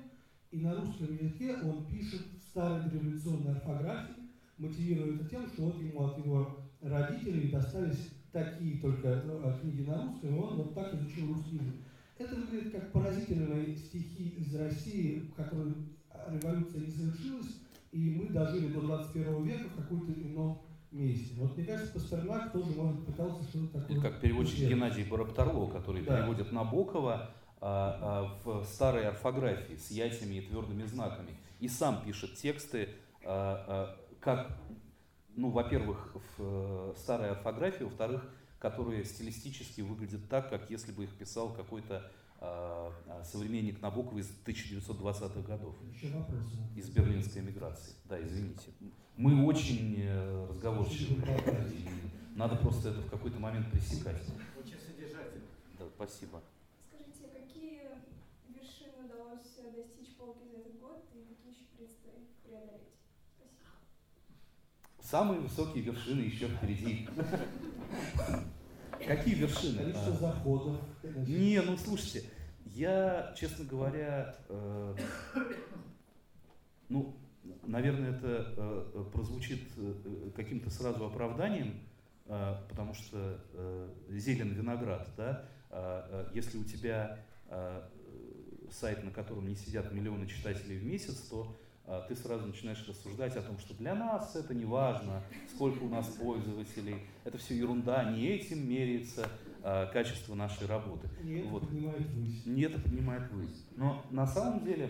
и 0.51 0.59
на 0.59 0.75
русском 0.75 1.13
языке 1.13 1.57
он 1.63 1.85
пишет 1.87 2.21
в 2.37 2.41
старой 2.41 2.89
революционной 2.89 3.53
орфографии, 3.53 4.29
мотивируя 4.57 5.15
это 5.15 5.27
тем, 5.27 5.47
что 5.47 5.63
вот 5.63 5.79
ему 5.81 6.05
от 6.05 6.17
его 6.19 6.62
родителей 6.83 7.49
достались 7.49 8.11
такие 8.31 8.79
только 8.79 9.21
ну, 9.25 9.39
а, 9.43 9.57
книги 9.59 9.83
на 9.83 10.03
русском, 10.03 10.35
и 10.35 10.39
он 10.39 10.57
вот 10.57 10.73
так 10.73 10.93
изучил 10.93 11.33
русский 11.33 11.55
язык. 11.55 11.75
Это 12.17 12.35
выглядит 12.35 12.71
как 12.71 12.91
поразительные 12.91 13.75
стихи 13.75 14.35
из 14.37 14.53
России, 14.55 15.19
в 15.19 15.33
которой 15.33 15.73
революция 16.29 16.81
не 16.81 16.91
совершилась, 16.91 17.59
и 17.91 18.09
мы 18.11 18.27
дожили 18.29 18.67
до 18.73 18.81
21 18.81 19.43
века 19.43 19.69
в 19.69 19.75
какой-то 19.75 20.11
ином 20.13 20.61
месте. 20.91 21.33
Вот 21.37 21.57
мне 21.57 21.65
кажется, 21.65 21.93
Пастернак 21.93 22.51
тоже 22.51 22.71
может 22.71 23.05
пытался 23.05 23.43
что-то 23.43 23.81
такое. 23.81 24.01
Как 24.01 24.21
переводчик 24.21 24.55
сделать. 24.55 24.73
Геннадий 24.73 25.03
Барабтарова, 25.03 25.71
который 25.71 26.03
да. 26.03 26.17
переводит 26.17 26.51
Набокова 26.51 27.31
а, 27.61 28.29
а, 28.45 28.49
в 28.49 28.65
старой 28.65 29.07
орфографии 29.07 29.75
с 29.75 29.89
яйцами 29.89 30.35
и 30.35 30.41
твердыми 30.41 30.85
знаками. 30.85 31.31
И 31.59 31.67
сам 31.67 32.03
пишет 32.03 32.35
тексты, 32.35 32.89
как 33.23 34.57
ну, 35.35 35.49
во-первых, 35.49 36.15
в 36.37 36.41
э, 36.91 36.93
старой 36.97 37.31
орфографии, 37.31 37.83
во-вторых, 37.83 38.23
которые 38.59 39.03
стилистически 39.03 39.81
выглядят 39.81 40.27
так, 40.29 40.49
как 40.49 40.69
если 40.69 40.91
бы 40.91 41.03
их 41.03 41.13
писал 41.15 41.53
какой-то 41.53 42.09
э, 42.39 42.91
современник 43.23 43.81
Набокова 43.81 44.19
из 44.19 44.31
1920-х 44.45 45.41
годов. 45.41 45.75
Из 46.75 46.89
берлинской 46.89 47.41
эмиграции. 47.41 47.93
Да, 48.05 48.21
извините. 48.21 48.71
Мы 49.17 49.45
очень 49.45 49.95
э, 49.99 50.47
разговорчивы. 50.49 51.23
Надо 52.35 52.55
просто 52.55 52.89
это 52.89 53.01
в 53.01 53.09
какой-то 53.09 53.39
момент 53.39 53.71
пресекать. 53.71 54.21
Очень 54.57 54.79
содержательно. 54.79 55.45
Да, 55.77 55.85
спасибо. 55.95 56.41
Скажите, 56.89 57.27
какие 57.31 57.81
вершины 58.49 59.05
удалось 59.05 59.43
достичь 59.75 60.15
полки 60.15 60.45
за 60.51 60.61
этот 60.61 60.79
год 60.79 61.05
и 61.13 61.35
какие 61.35 61.53
еще 61.53 61.65
предстоит 61.77 62.29
преодолеть? 62.43 62.93
Самые 65.13 65.41
высокие 65.41 65.83
вершины 65.83 66.21
еще 66.21 66.47
впереди. 66.47 67.07
Какие 69.05 69.35
вершины? 69.35 69.77
Количество 69.77 70.13
заходов. 70.13 70.77
Не, 71.03 71.61
ну 71.61 71.77
слушайте, 71.77 72.27
я, 72.65 73.31
честно 73.37 73.63
говоря, 73.63 74.35
э, 74.49 74.95
ну, 76.89 77.15
наверное, 77.61 78.17
это 78.17 78.55
э, 78.57 79.05
прозвучит 79.13 79.61
э, 79.77 80.31
каким-то 80.35 80.71
сразу 80.71 81.05
оправданием, 81.05 81.75
э, 82.25 82.55
потому 82.67 82.95
что 82.95 83.39
э, 83.53 83.89
зелен 84.09 84.55
виноград, 84.55 85.07
да, 85.15 85.45
э, 85.69 86.31
если 86.33 86.57
у 86.57 86.63
тебя 86.63 87.19
э, 87.49 87.83
сайт, 88.71 89.03
на 89.03 89.11
котором 89.11 89.47
не 89.47 89.55
сидят 89.55 89.91
миллионы 89.91 90.25
читателей 90.25 90.79
в 90.79 90.83
месяц, 90.83 91.17
то 91.29 91.55
а, 91.55 91.62
ты 92.07 92.15
сразу 92.15 92.45
начинаешь 92.45 92.85
рассуждать 92.87 93.35
о 93.35 93.41
том, 93.41 93.59
что 93.59 93.73
для 93.73 93.93
нас 93.93 94.35
это 94.35 94.53
не 94.53 94.65
важно, 94.65 95.21
сколько 95.53 95.83
у 95.83 95.89
нас 95.89 96.07
пользователей, 96.07 96.95
это 97.23 97.37
все 97.37 97.55
ерунда, 97.55 98.11
не 98.11 98.27
этим 98.27 98.67
меряется 98.67 99.29
а, 99.65 99.85
качество 99.87 100.35
нашей 100.35 100.67
работы. 100.67 101.09
Не 101.23 101.39
это 101.39 101.49
вот. 101.49 101.67
поднимает 101.67 102.05
высь. 102.09 102.45
Не 102.45 102.63
это 102.63 102.79
поднимает 102.79 103.31
высь. 103.31 103.65
Но 103.77 104.05
на 104.11 104.27
самом 104.27 104.65
деле, 104.65 104.89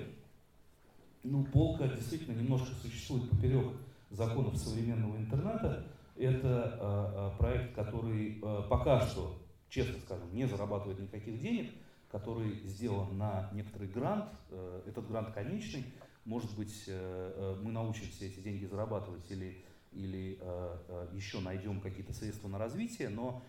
ну, 1.23 1.43
полка 1.45 1.87
действительно 1.87 2.35
немножко 2.35 2.73
существует 2.81 3.29
поперек 3.29 3.73
законов 4.09 4.57
современного 4.57 5.15
интернета. 5.17 5.85
Это 6.15 7.35
э, 7.35 7.37
проект, 7.37 7.75
который 7.75 8.39
э, 8.41 8.61
пока 8.67 9.01
что, 9.01 9.39
честно 9.69 9.99
скажем, 9.99 10.33
не 10.33 10.47
зарабатывает 10.47 10.99
никаких 10.99 11.39
денег, 11.39 11.71
который 12.11 12.59
сделан 12.65 13.15
на 13.17 13.51
некоторый 13.53 13.89
грант. 13.89 14.25
Э, 14.49 14.81
этот 14.87 15.07
грант 15.07 15.33
конечный, 15.33 15.85
может 16.25 16.55
быть, 16.55 16.85
э, 16.87 17.55
э, 17.57 17.61
мы 17.61 17.71
научимся 17.71 18.25
эти 18.25 18.39
деньги 18.39 18.65
зарабатывать 18.65 19.29
или, 19.29 19.63
или 19.91 20.37
э, 20.39 21.07
еще 21.13 21.39
найдем 21.39 21.81
какие-то 21.81 22.13
средства 22.13 22.47
на 22.47 22.57
развитие, 22.57 23.09
но 23.09 23.43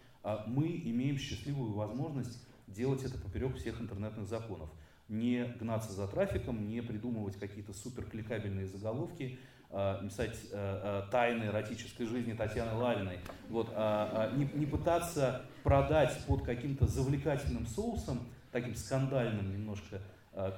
мы 0.46 0.68
имеем 0.68 1.18
счастливую 1.18 1.74
возможность 1.74 2.42
делать 2.66 3.05
это 3.05 3.18
поперек 3.18 3.56
всех 3.56 3.78
интернетных 3.78 4.26
законов. 4.26 4.70
Не 5.09 5.44
гнаться 5.60 5.92
за 5.92 6.09
трафиком, 6.09 6.66
не 6.66 6.80
придумывать 6.80 7.38
какие-то 7.38 7.74
суперкликабельные 7.74 8.66
заголовки, 8.66 9.38
писать 9.68 10.40
тайны 11.10 11.44
эротической 11.44 12.06
жизни 12.06 12.32
Татьяны 12.32 12.72
Лариной. 12.72 13.18
Вот, 13.51 13.68
не, 14.34 14.48
не 14.55 14.64
пытаться 14.64 15.44
продать 15.62 16.24
под 16.26 16.42
каким-то 16.42 16.86
завлекательным 16.86 17.66
соусом, 17.66 18.20
таким 18.51 18.74
скандальным 18.74 19.52
немножко 19.52 20.01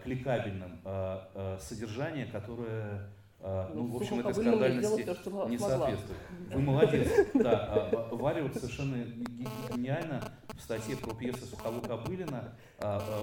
кликабельным 0.02 0.80
э, 0.84 1.18
э, 1.34 1.58
содержание, 1.60 2.26
которое 2.26 3.10
ну, 3.38 3.68
ну, 3.74 3.86
в 3.88 3.96
общем, 3.98 4.20
этой 4.20 4.32
скандальности 4.34 5.02
то, 5.04 5.48
не 5.48 5.58
соответствует. 5.58 6.18
Вы 6.52 6.60
молодец. 6.62 7.08
Да, 7.34 8.08
Варя 8.10 8.42
вот 8.42 8.54
совершенно 8.54 8.96
гениально 9.76 10.32
в 10.54 10.60
статье 10.60 10.96
про 10.96 11.14
пьесы 11.14 11.44
Сухого 11.44 11.80
Кобылина 11.80 12.54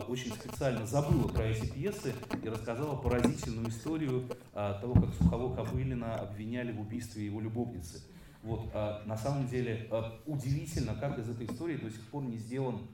очень 0.08 0.32
специально 0.32 0.86
забыла 0.86 1.28
про 1.28 1.46
эти 1.46 1.66
пьесы 1.66 2.14
и 2.42 2.48
рассказала 2.48 2.96
поразительную 2.96 3.68
историю 3.70 4.30
того, 4.54 4.94
как 4.94 5.14
Сухого 5.16 5.56
Кобылина 5.56 6.16
обвиняли 6.16 6.72
в 6.72 6.80
убийстве 6.80 7.26
его 7.26 7.42
любовницы. 7.42 8.04
Вот, 8.44 8.74
на 8.74 9.18
самом 9.18 9.48
деле 9.48 9.90
удивительно, 10.26 10.96
как 10.96 11.18
из 11.18 11.28
этой 11.28 11.48
истории 11.48 11.76
до 11.76 11.90
сих 11.90 12.06
пор 12.08 12.24
не 12.24 12.38
сделан. 12.38 12.88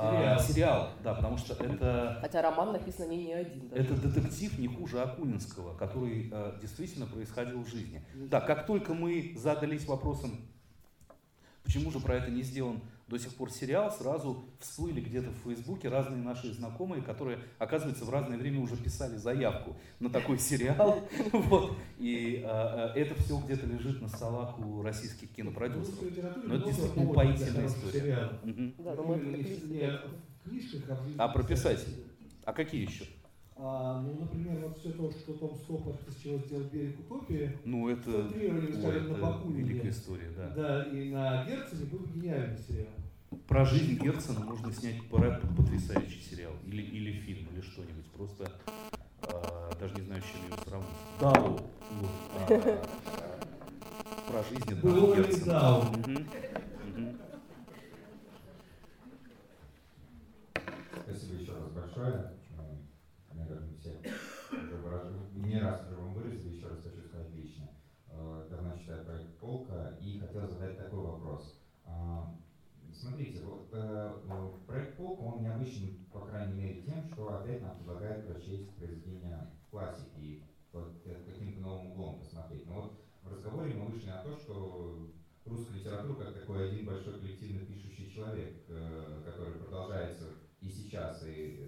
А, 0.00 0.38
сериал, 0.38 0.90
да, 1.02 1.14
потому 1.14 1.36
что 1.36 1.54
это... 1.54 2.18
Хотя 2.20 2.40
роман 2.40 2.72
написан 2.72 3.10
не 3.10 3.24
не 3.24 3.32
один. 3.32 3.68
Даже. 3.68 3.82
Это 3.82 3.94
детектив 3.94 4.56
не 4.58 4.68
хуже 4.68 5.02
Акунинского, 5.02 5.76
который 5.76 6.30
э, 6.32 6.58
действительно 6.60 7.06
происходил 7.06 7.64
в 7.64 7.68
жизни. 7.68 8.00
Да, 8.14 8.40
как 8.40 8.64
только 8.66 8.94
мы 8.94 9.34
задались 9.36 9.86
вопросом, 9.86 10.46
почему 11.64 11.90
же 11.90 11.98
про 11.98 12.14
это 12.14 12.30
не 12.30 12.42
сделан 12.42 12.80
до 13.08 13.18
сих 13.18 13.34
пор 13.34 13.50
сериал, 13.50 13.90
сразу 13.90 14.44
всплыли 14.60 15.00
где-то 15.00 15.30
в 15.30 15.48
Фейсбуке 15.48 15.88
разные 15.88 16.22
наши 16.22 16.52
знакомые, 16.52 17.02
которые, 17.02 17.38
оказывается, 17.58 18.04
в 18.04 18.10
разное 18.10 18.36
время 18.36 18.60
уже 18.60 18.76
писали 18.76 19.16
заявку 19.16 19.76
на 19.98 20.10
такой 20.10 20.38
сериал. 20.38 21.00
Вот. 21.32 21.76
И 21.98 22.42
а, 22.44 22.92
это 22.94 23.14
все 23.22 23.38
где-то 23.38 23.66
лежит 23.66 24.02
на 24.02 24.08
столах 24.08 24.58
у 24.58 24.82
российских 24.82 25.30
кинопродюсеров. 25.32 25.98
Но 26.44 26.56
это 26.56 26.66
действительно 26.66 27.10
упоительная 27.10 27.66
история. 27.66 28.30
А 31.16 31.28
про 31.28 31.42
писателей? 31.42 32.04
А 32.44 32.52
какие 32.52 32.82
еще? 32.82 33.04
А, 33.60 34.00
ну, 34.00 34.20
например, 34.20 34.66
вот 34.66 34.78
все 34.78 34.92
то, 34.92 35.10
что 35.10 35.32
Том 35.32 35.56
Стоппорт 35.56 36.08
из 36.08 36.16
чего 36.22 36.38
сделал 36.38 36.62
берег 36.64 37.00
утопии, 37.00 37.58
ну, 37.64 37.88
это, 37.88 38.08
ой, 38.08 38.72
скажем, 38.72 39.08
на 39.12 39.18
Бакунине, 39.18 39.62
великая 39.62 39.90
история, 39.90 40.30
да. 40.36 40.48
Да, 40.54 40.82
и 40.84 41.10
на 41.10 41.44
Герцене 41.44 41.86
был 41.86 42.06
гениальный 42.06 42.56
сериал. 42.56 42.86
Про 43.48 43.64
жизнь 43.64 43.98
Герцена 44.00 44.40
можно 44.44 44.72
снять 44.72 45.02
потрясающий 45.08 46.20
сериал. 46.20 46.52
Или, 46.66 46.82
или 46.82 47.12
фильм, 47.12 47.48
или 47.52 47.60
что-нибудь. 47.60 48.06
Просто 48.16 48.52
э, 49.22 49.28
даже 49.80 49.94
не 49.96 50.02
знаю, 50.02 50.22
с 50.22 50.26
чем 50.26 50.46
его 50.46 50.56
сравнить. 50.64 50.90
Дау. 51.20 51.60
Вот, 52.00 52.10
а, 52.34 52.82
про 54.30 54.42
жизнь 54.44 54.80
Дау 54.80 55.16
Герцена. 55.16 55.52
Дау. 55.52 55.84
Спасибо 61.04 61.34
еще 61.40 61.52
раз 61.54 61.68
большое. 61.74 62.38
Наверное, 63.38 63.68
все 63.78 63.90
уже 64.56 64.76
выражали, 64.76 65.16
не 65.34 65.60
раз 65.60 65.86
уже 65.86 65.96
вам 65.96 66.12
выразили, 66.14 66.56
еще 66.56 66.68
раз 66.68 66.78
хочу 66.82 67.02
сказать 67.02 67.32
лично. 67.34 67.68
Э, 68.08 68.46
давно 68.50 68.76
читаю 68.76 69.04
проект 69.04 69.38
Полка 69.38 69.96
и 70.00 70.18
хотел 70.18 70.46
задать 70.48 70.76
такой 70.76 71.00
вопрос. 71.00 71.60
А, 71.84 72.34
смотрите, 72.92 73.40
вот 73.44 73.48
э, 73.72 74.20
ну, 74.24 74.54
проект 74.66 74.96
Полка, 74.96 75.20
он 75.20 75.40
необычен, 75.40 75.94
по 76.12 76.20
крайней 76.20 76.54
мере, 76.54 76.82
тем, 76.82 77.02
что 77.02 77.34
опять 77.34 77.60
нам 77.60 77.76
предлагает 77.76 78.26
прочесть 78.26 78.74
произведения 78.74 79.50
классики 79.70 80.42
под 80.70 81.02
каким-то 81.02 81.60
новым 81.60 81.92
углом 81.92 82.18
посмотреть. 82.18 82.66
Но 82.66 82.74
вот 82.74 82.92
в 83.22 83.32
разговоре 83.32 83.74
мы 83.74 83.86
вышли 83.86 84.06
на 84.06 84.22
то, 84.22 84.36
что 84.36 85.10
русская 85.44 85.78
литература 85.78 86.24
как 86.24 86.34
такой 86.34 86.68
один 86.68 86.86
большой 86.86 87.18
коллективно 87.18 87.64
пишущий 87.66 88.10
человек, 88.10 88.64
э, 88.68 89.22
который 89.24 89.54
продолжается 89.54 90.24
и 90.60 90.68
сейчас, 90.68 91.22
и 91.26 91.64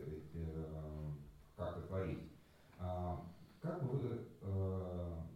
как-то 1.57 1.83
творить. 1.83 2.33
А, 2.79 3.25
как 3.61 3.83
вы 3.83 4.27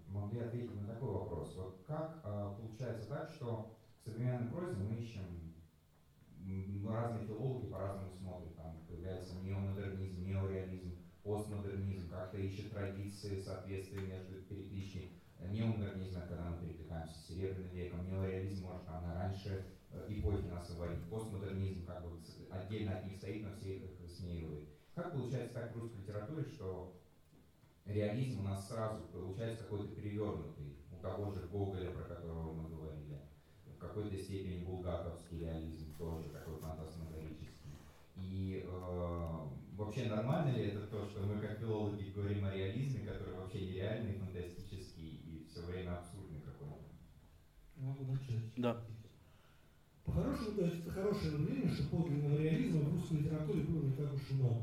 могли 0.08 0.40
ответить 0.40 0.74
на 0.80 0.88
такой 0.94 1.10
вопрос? 1.10 1.54
Вот 1.56 1.84
как 1.86 2.22
получается 2.56 3.08
так, 3.08 3.30
что 3.30 3.76
в 4.00 4.04
современной 4.04 4.50
прозе 4.50 4.74
мы 4.74 4.96
ищем 4.96 5.43
разные 6.94 7.24
филологи 7.24 7.66
по-разному 7.66 8.10
смотрят. 8.10 8.54
Там 8.54 8.80
появляется 8.86 9.34
неомодернизм, 9.36 10.22
неореализм, 10.22 10.96
постмодернизм, 11.22 12.08
как-то 12.08 12.38
ищет 12.38 12.70
традиции, 12.70 13.40
соответствия 13.40 14.00
между 14.00 14.42
переклички. 14.42 15.10
Неомодернизм, 15.40 16.20
когда 16.20 16.50
мы 16.50 16.58
перекликаемся 16.58 17.14
с 17.14 17.26
Серебряным 17.26 17.70
веком, 17.70 18.06
неореализм 18.06 18.64
может 18.64 18.86
там 18.86 19.02
на 19.02 19.14
раньше 19.14 19.64
э, 19.90 20.06
эпохи 20.08 20.46
нас 20.46 20.70
выводить. 20.70 21.08
Постмодернизм 21.10 21.84
как 21.84 22.02
бы 22.02 22.18
отдельно 22.50 22.98
от 22.98 23.04
них 23.04 23.16
стоит, 23.16 23.42
но 23.42 23.54
все 23.54 23.76
их 23.76 24.00
высмеивают. 24.00 24.68
Как 24.94 25.12
получается 25.12 25.54
так 25.54 25.74
в 25.74 25.80
русской 25.80 25.98
литературе, 25.98 26.44
что 26.44 27.00
реализм 27.84 28.40
у 28.40 28.42
нас 28.44 28.68
сразу 28.68 29.02
получается 29.12 29.64
какой-то 29.64 29.94
перевернутый, 29.94 30.76
у 30.92 31.02
того 31.02 31.30
же 31.32 31.46
Гоголя, 31.48 31.90
про 31.90 32.04
которого 32.04 32.52
мы 32.52 32.68
говорили, 32.70 33.20
в 33.66 33.76
какой-то 33.76 34.16
степени 34.16 34.64
булгаковский 34.64 35.40
реализм 35.40 35.83
тоже 35.98 36.28
такой 36.30 36.56
фантасмагорический. 36.58 37.72
И 38.16 38.64
э, 38.64 39.38
вообще 39.76 40.06
нормально 40.06 40.56
ли 40.56 40.66
это 40.66 40.86
то, 40.86 41.06
что 41.06 41.20
мы 41.22 41.40
как 41.40 41.58
филологи 41.58 42.12
говорим 42.14 42.44
о 42.44 42.52
реализме, 42.52 43.06
который 43.06 43.34
вообще 43.34 43.60
нереальный, 43.66 44.18
фантастический 44.18 45.20
и 45.24 45.46
все 45.50 45.62
время 45.62 45.98
абсурдный 45.98 46.40
какой-то? 46.40 46.84
Могу 47.76 48.04
начать. 48.04 48.54
Да. 48.56 48.80
По-хорошему, 50.04 50.56
то 50.56 50.64
есть 50.66 50.80
это 50.80 50.90
хорошее 50.90 51.32
наблюдение, 51.32 51.70
что 51.70 51.88
подлинного 51.88 52.36
реализма 52.38 52.82
в 52.82 52.94
русской 52.94 53.18
литературе 53.18 53.62
было 53.62 53.82
не 53.82 53.92
так 53.92 54.12
уж 54.12 54.30
много. 54.30 54.62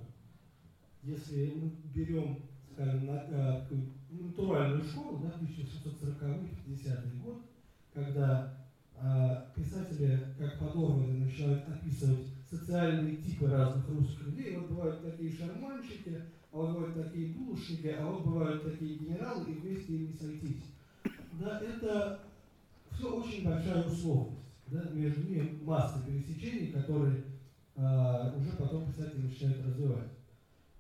Если 1.04 1.54
мы 1.56 1.72
берем, 1.96 2.38
скажем, 2.72 3.08
на, 3.08 3.20
а, 3.20 3.68
натуральную 4.12 4.84
школу, 4.84 5.18
да, 5.18 5.34
1740-50 5.40 7.24
год, 7.24 7.42
когда 7.92 8.61
писатели, 9.56 10.20
как 10.38 10.60
подобные, 10.60 11.26
начинают 11.26 11.68
описывать 11.68 12.28
социальные 12.50 13.18
типы 13.18 13.48
разных 13.48 13.90
русских 13.90 14.28
людей. 14.28 14.58
Вот 14.58 14.70
бывают 14.70 15.02
такие 15.04 15.32
шарманщики, 15.32 16.22
а 16.52 16.58
вот 16.58 16.74
бывают 16.74 16.96
такие 16.96 17.34
булочники, 17.34 17.88
а 17.88 18.06
вот 18.06 18.26
бывают 18.26 18.64
такие 18.64 18.98
генералы, 18.98 19.52
и 19.52 19.56
вместе 19.56 19.94
им 19.94 20.08
не 20.08 20.14
сойтись. 20.14 20.66
Да, 21.40 21.60
это 21.62 22.20
все 22.92 23.20
очень 23.20 23.44
большая 23.44 23.84
условность. 23.84 24.38
Да, 24.68 24.84
между 24.94 25.28
ними 25.28 25.60
масса 25.64 26.04
пересечений, 26.06 26.72
которые 26.72 27.24
а, 27.76 28.34
уже 28.38 28.52
потом 28.52 28.86
писатели 28.86 29.24
начинают 29.24 29.66
развивать. 29.66 30.10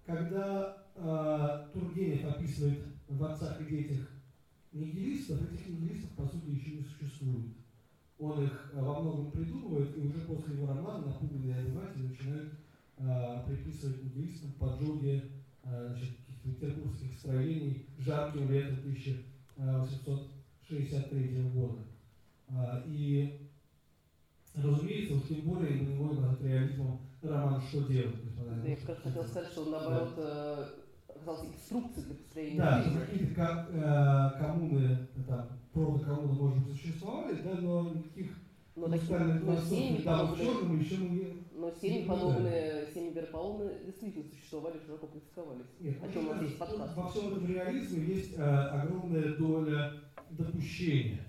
Когда 0.06 0.77
а, 0.95 1.69
Тургенев 1.73 2.26
описывает 2.26 2.80
в 3.07 3.23
отцах 3.23 3.60
и 3.61 3.65
детях 3.65 4.10
нигилистов, 4.72 5.41
этих 5.41 5.68
нигилистов 5.68 6.11
по 6.11 6.26
сути 6.26 6.52
еще 6.52 6.76
не 6.76 6.84
существует 6.84 7.61
он 8.22 8.43
их 8.43 8.72
э, 8.73 8.80
во 8.80 9.02
многом 9.02 9.31
придумывает, 9.31 9.98
и 9.98 10.02
уже 10.02 10.19
после 10.19 10.53
его 10.53 10.68
романа 10.68 11.07
напуганные 11.07 11.60
обыватели 11.60 12.03
начинают 12.07 12.53
э, 12.98 13.43
приписывать 13.48 14.03
нигилистам 14.03 14.52
поджоги 14.53 15.23
э, 15.64 15.93
каких-то 15.93 16.34
петербургских 16.43 17.14
строений 17.18 17.88
жарким 17.98 18.52
летом 18.52 18.77
1863 18.80 21.49
года. 21.49 21.80
Э, 22.49 22.84
и, 22.85 23.49
разумеется, 24.53 25.15
уж 25.15 25.23
тем 25.27 25.41
более 25.41 25.77
мы 25.77 25.85
не 25.85 25.95
можем 25.95 26.22
назвать 26.22 26.41
реализмом 26.43 26.99
роман 27.23 27.60
«Что 27.61 27.88
делать?» 27.88 28.22
Да, 28.35 28.61
я 28.68 28.76
как 28.76 29.02
хотел 29.02 29.23
сказать, 29.23 29.52
что 29.52 29.65
наоборот, 29.65 30.14
э, 30.18 30.65
оказалось, 31.10 31.48
инструкции 31.48 32.02
для 32.02 32.15
построения 32.15 32.60
Да, 32.60 32.84
какие-то 32.84 34.35
коммуны, 34.39 35.07
там, 35.27 35.48
протокоммуны, 35.73 36.34
может 36.34 36.65
быть, 36.65 36.76
существовали, 36.76 37.41
да, 37.43 37.53
но 37.61 37.89
никаких 37.93 38.38
Но, 38.76 38.88
такие, 38.88 39.18
музыкальных 39.18 39.43
но 39.43 39.52
настроек 39.53 39.84
семьи, 39.84 40.02
там 40.03 40.27
в 40.27 40.30
подобные, 40.31 40.53
черном 40.53 40.80
еще 40.80 40.98
мы 40.98 41.10
не... 41.10 41.43
но 41.53 41.72
семьи, 41.72 42.06
подобные 42.06 42.88
семьи 42.93 43.10
Берпауны 43.11 43.72
действительно 43.85 44.26
существовали, 44.30 44.80
широко 44.85 45.07
практиковались. 45.07 45.65
Нет, 45.80 46.03
О 46.03 46.11
чем 46.11 46.27
у 46.27 46.34
нас 46.34 46.41
есть 46.41 46.57
подкаст. 46.57 46.95
во 46.98 47.10
всем 47.10 47.27
этом 47.30 47.48
реализме 47.48 48.03
есть 48.06 48.38
э, 48.38 48.41
огромная 48.41 49.35
доля 49.35 49.93
допущения, 50.30 51.26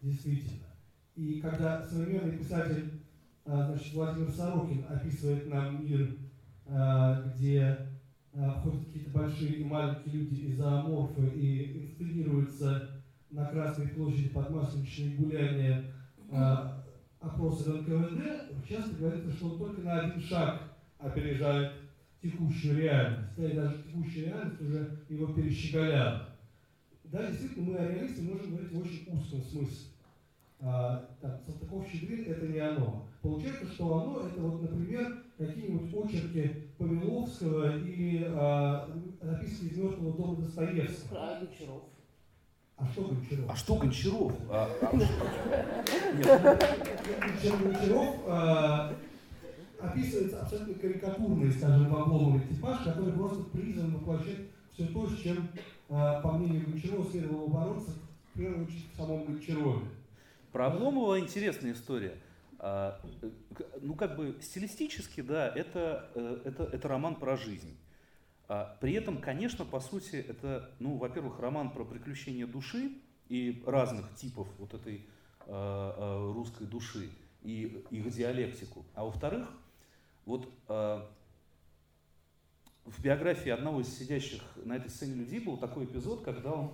действительно. 0.00 0.66
И 1.14 1.40
когда 1.40 1.82
современный 1.82 2.36
писатель, 2.38 3.00
э, 3.44 3.50
значит, 3.50 3.94
Владимир 3.94 4.30
Сорокин 4.30 4.84
описывает 4.88 5.48
нам 5.48 5.84
мир, 5.84 6.16
э, 6.66 7.32
где 7.34 7.78
э, 8.32 8.50
ходят 8.62 8.84
какие-то 8.84 9.10
большие 9.10 9.52
и 9.54 9.64
маленькие 9.64 10.14
люди 10.14 10.52
изооморфы 10.52 11.26
и 11.34 11.84
инсценируются 11.84 12.95
на 13.30 13.46
Красной 13.46 13.88
площади 13.88 14.28
под 14.28 14.50
масленичные 14.50 15.16
гуляния 15.16 15.84
э, 16.30 16.56
опросы 17.20 17.70
НКВД, 17.70 18.46
часто 18.68 18.94
говорится, 18.96 19.32
что 19.32 19.50
он 19.50 19.58
только 19.58 19.80
на 19.82 20.00
один 20.00 20.20
шаг 20.20 20.62
опережает 20.98 21.72
текущую 22.22 22.78
реальность. 22.78 23.30
Да, 23.36 23.48
и 23.48 23.54
даже 23.54 23.82
текущая 23.82 24.26
реальность 24.26 24.60
уже 24.60 24.98
его 25.08 25.32
перещеголяла. 25.32 26.28
Да, 27.04 27.26
действительно, 27.26 27.70
мы 27.70 27.76
о 27.76 27.92
реалисте 27.92 28.22
можем 28.22 28.50
говорить 28.50 28.72
в 28.72 28.78
очень 28.78 29.12
узком 29.12 29.42
смысле. 29.42 29.92
А, 30.58 31.08
там, 31.20 31.38
Салтыков-Щедрин– 31.46 32.24
это 32.26 32.46
не 32.46 32.58
оно. 32.58 33.06
Получается, 33.22 33.66
что 33.66 34.00
оно– 34.00 34.26
это, 34.26 34.40
вот, 34.40 34.62
например, 34.62 35.22
какие-нибудь 35.36 35.92
очерки 35.92 36.70
Павеловского 36.78 37.78
или 37.78 38.26
а, 38.28 38.88
записки 39.20 39.66
из 39.66 39.76
мертвого 39.76 40.16
дома 40.16 40.42
Достоевского. 40.42 41.20
А 41.20 41.40
Гончаров. 41.40 41.82
А 42.76 42.86
что 42.86 43.04
Гончаров? 43.04 43.50
А 43.50 43.56
что 43.56 43.76
Гончаров? 43.76 44.32
А, 44.50 44.68
а, 44.82 44.96
нет, 47.42 47.58
Гончаров, 47.62 48.16
а, 48.26 48.94
описывается 49.80 50.42
абсолютно 50.42 50.74
карикатурный, 50.74 51.52
скажем, 51.52 51.94
обломанный 51.94 52.46
типаж, 52.46 52.80
который 52.84 53.12
просто 53.14 53.44
призван 53.44 53.94
воплощать 53.94 54.40
все 54.74 54.86
то, 54.88 55.06
с 55.06 55.18
чем, 55.18 55.48
а, 55.88 56.20
по 56.20 56.32
мнению 56.32 56.66
Гончарова, 56.66 57.10
следовало 57.10 57.48
бороться, 57.48 57.92
в 58.34 58.38
первую 58.38 58.66
очередь, 58.66 58.92
в 58.92 58.96
самом 58.96 59.24
Гончарове. 59.24 59.80
Про 60.52 60.66
Обломова 60.66 61.18
интересная 61.18 61.72
история. 61.72 62.18
А, 62.58 63.00
э, 63.22 63.30
ну, 63.80 63.94
как 63.94 64.16
бы 64.16 64.36
стилистически, 64.40 65.20
да, 65.20 65.48
это, 65.48 66.10
э, 66.14 66.40
это, 66.44 66.64
это 66.64 66.88
роман 66.88 67.14
про 67.16 67.36
жизнь. 67.36 67.76
А, 68.48 68.76
При 68.80 68.92
этом, 68.92 69.18
конечно, 69.18 69.64
по 69.64 69.80
сути, 69.80 70.16
это, 70.16 70.70
ну, 70.78 70.96
во-первых, 70.96 71.40
роман 71.40 71.70
про 71.70 71.84
приключения 71.84 72.46
души 72.46 72.92
и 73.28 73.62
разных 73.66 74.14
типов 74.14 74.48
вот 74.58 74.72
этой 74.72 75.04
э, 75.46 75.48
э, 75.48 76.32
русской 76.32 76.66
души 76.66 77.10
и 77.42 77.84
их 77.90 78.10
диалектику. 78.10 78.84
А 78.94 79.04
во-вторых, 79.04 79.48
вот 80.24 80.48
в 80.68 81.02
биографии 83.02 83.50
одного 83.50 83.80
из 83.80 83.96
сидящих 83.96 84.42
на 84.64 84.76
этой 84.76 84.90
сцене 84.90 85.14
людей 85.14 85.38
был 85.38 85.56
такой 85.56 85.84
эпизод, 85.84 86.22
когда 86.22 86.52
он 86.52 86.72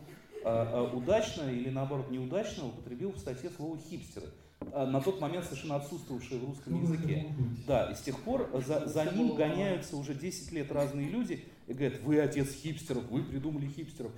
удачно 0.94 1.50
или 1.50 1.68
наоборот 1.68 2.10
неудачно 2.10 2.68
употребил 2.68 3.12
в 3.12 3.18
статье 3.18 3.50
слово 3.50 3.78
хипстеры, 3.78 4.28
на 4.60 5.02
тот 5.02 5.20
момент 5.20 5.44
совершенно 5.44 5.76
отсутствовавшее 5.76 6.40
в 6.40 6.46
русском 6.46 6.82
языке. 6.82 7.26
Да, 7.66 7.90
и 7.90 7.94
с 7.94 8.00
тех 8.00 8.18
пор 8.20 8.48
за, 8.66 8.86
за 8.86 9.04
ним 9.04 9.34
гоняются 9.34 9.98
уже 9.98 10.14
10 10.14 10.52
лет 10.52 10.72
разные 10.72 11.10
люди 11.10 11.44
и 11.72 11.74
говорят, 11.74 12.00
вы 12.02 12.20
отец 12.20 12.52
хипстеров, 12.52 13.04
вы 13.10 13.22
придумали 13.22 13.66
хипстеров. 13.66 14.12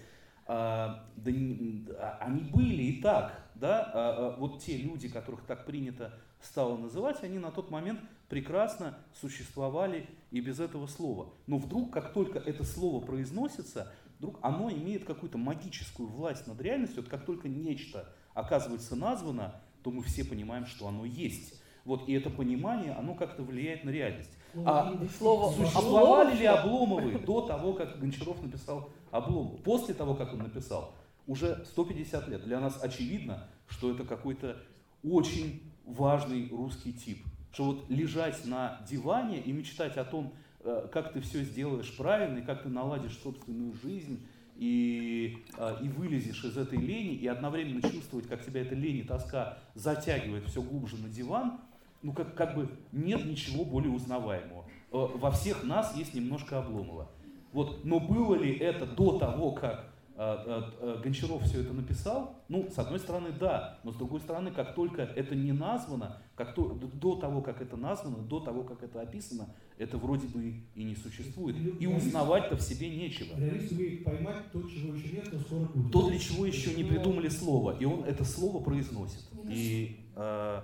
А, 0.47 1.06
да 1.16 1.31
а, 1.31 2.18
они 2.20 2.43
были 2.43 2.82
и 2.82 3.01
так, 3.01 3.40
да, 3.55 3.81
а, 3.81 3.93
а, 3.94 4.36
вот 4.39 4.60
те 4.60 4.76
люди, 4.76 5.09
которых 5.09 5.43
так 5.44 5.64
принято 5.64 6.18
стало 6.43 6.76
называть, 6.76 7.22
они 7.22 7.39
на 7.39 7.51
тот 7.52 7.70
момент 7.70 8.01
прекрасно 8.28 8.98
существовали 9.20 10.06
и 10.32 10.40
без 10.40 10.59
этого 10.59 10.89
слова. 10.89 11.32
Но 11.47 11.59
вдруг, 11.59 11.93
как 11.93 12.12
только 12.12 12.40
это 12.40 12.64
слово 12.64 13.02
произносится, 13.02 13.93
вдруг 14.18 14.39
оно 14.43 14.70
имеет 14.70 15.05
какую-то 15.05 15.39
магическую 15.39 16.09
власть 16.09 16.47
над 16.48 16.60
реальностью. 16.60 17.02
Вот 17.02 17.10
как 17.10 17.24
только 17.24 17.48
нечто 17.48 18.12
оказывается 18.35 18.97
названо, 18.97 19.60
то 19.85 19.93
мы 19.93 20.02
все 20.02 20.24
понимаем, 20.24 20.66
что 20.66 20.89
оно 20.89 21.05
есть. 21.05 21.62
Вот, 21.85 22.09
и 22.09 22.12
это 22.14 22.31
понимание, 22.31 22.93
оно 22.93 23.14
как-то 23.14 23.44
влияет 23.44 23.85
на 23.85 23.90
реальность. 23.90 24.36
А 24.64 24.94
Слово 25.18 25.52
Обломов, 25.74 26.40
Обломовы 26.40 27.18
до 27.18 27.40
того, 27.43 27.72
как 27.72 27.98
Гончаров 27.98 28.43
написал 28.43 28.90
Обломов? 29.10 29.62
После 29.62 29.94
того, 29.94 30.14
как 30.14 30.32
он 30.32 30.40
написал, 30.40 30.94
уже 31.26 31.64
150 31.72 32.28
лет. 32.28 32.44
Для 32.44 32.60
нас 32.60 32.78
очевидно, 32.82 33.48
что 33.68 33.90
это 33.90 34.05
какой-то 34.05 34.56
очень 35.02 35.62
важный 35.85 36.48
русский 36.51 36.93
тип. 36.93 37.24
Что 37.52 37.64
вот 37.64 37.90
лежать 37.90 38.44
на 38.47 38.81
диване 38.89 39.40
и 39.40 39.52
мечтать 39.52 39.97
о 39.97 40.05
том, 40.05 40.32
э, 40.60 40.89
как 40.93 41.12
ты 41.12 41.20
все 41.20 41.43
сделаешь 41.43 41.97
правильно, 41.97 42.39
и 42.39 42.43
как 42.43 42.62
ты 42.62 42.68
наладишь 42.68 43.18
собственную 43.18 43.74
жизнь, 43.74 44.26
и, 44.56 45.44
э, 45.56 45.76
и 45.82 45.89
вылезешь 45.89 46.44
из 46.44 46.56
этой 46.56 46.78
лени, 46.78 47.14
и 47.14 47.26
одновременно 47.26 47.82
чувствовать, 47.82 48.28
как 48.28 48.44
тебя 48.44 48.62
эта 48.62 48.74
лень 48.74 48.98
и 48.98 49.02
тоска 49.02 49.59
затягивает 49.74 50.44
все 50.47 50.62
глубже 50.62 50.97
на 50.97 51.09
диван, 51.09 51.60
ну 52.05 52.12
как, 52.12 52.35
как 52.35 52.55
бы 52.55 52.68
нет 52.93 53.24
ничего 53.24 53.64
более 53.64 53.90
узнаваемого. 53.90 54.64
Э, 54.93 55.06
Во 55.14 55.31
всех 55.32 55.64
нас 55.64 55.97
есть 55.97 56.14
немножко 56.14 56.59
Обломова. 56.59 57.10
Вот, 57.52 57.85
но 57.85 57.98
было 57.98 58.35
ли 58.35 58.52
это 58.56 58.85
до 58.85 59.18
того, 59.18 59.52
как 59.52 59.93
э, 60.16 60.62
э, 60.81 61.01
Гончаров 61.02 61.43
все 61.44 61.62
это 61.62 61.72
написал? 61.72 62.43
Ну, 62.48 62.68
с 62.70 62.78
одной 62.78 62.98
стороны, 62.98 63.31
да, 63.32 63.78
но 63.85 63.93
с 63.93 63.97
другой 63.97 64.20
стороны, 64.20 64.51
как 64.51 64.74
только 64.74 65.02
это 65.02 65.35
не 65.35 65.52
названо, 65.52 66.20
как 66.35 66.55
то, 66.55 66.64
до 66.64 67.16
того, 67.16 67.40
как 67.40 67.62
это 67.62 67.76
названо, 67.76 68.18
до 68.18 68.40
того, 68.40 68.64
как 68.64 68.82
это 68.82 69.01
описано, 69.01 69.48
это 69.78 69.97
вроде 69.97 70.26
бы 70.26 70.55
и 70.74 70.85
не 70.85 70.94
существует. 70.94 71.56
И 71.81 71.86
узнавать-то 71.86 72.56
в 72.56 72.60
себе 72.60 72.90
нечего. 72.90 73.39
Реалист 73.39 73.72
умеет 73.72 74.05
поймать 74.05 74.52
то, 74.52 74.60
чего 74.62 74.94
еще 74.94 75.16
нет, 75.16 75.28
но 75.32 75.39
скоро 75.39 75.60
будет. 75.60 75.93
То, 75.93 76.09
для 76.10 76.18
чего 76.18 76.44
еще 76.44 76.74
не 76.74 76.85
придумали 76.85 77.28
слово, 77.28 77.78
и 77.78 77.85
он 77.85 78.05
это 78.05 78.24
слово 78.24 78.62
произносит. 78.62 79.24
И, 79.48 80.10
э, 80.16 80.60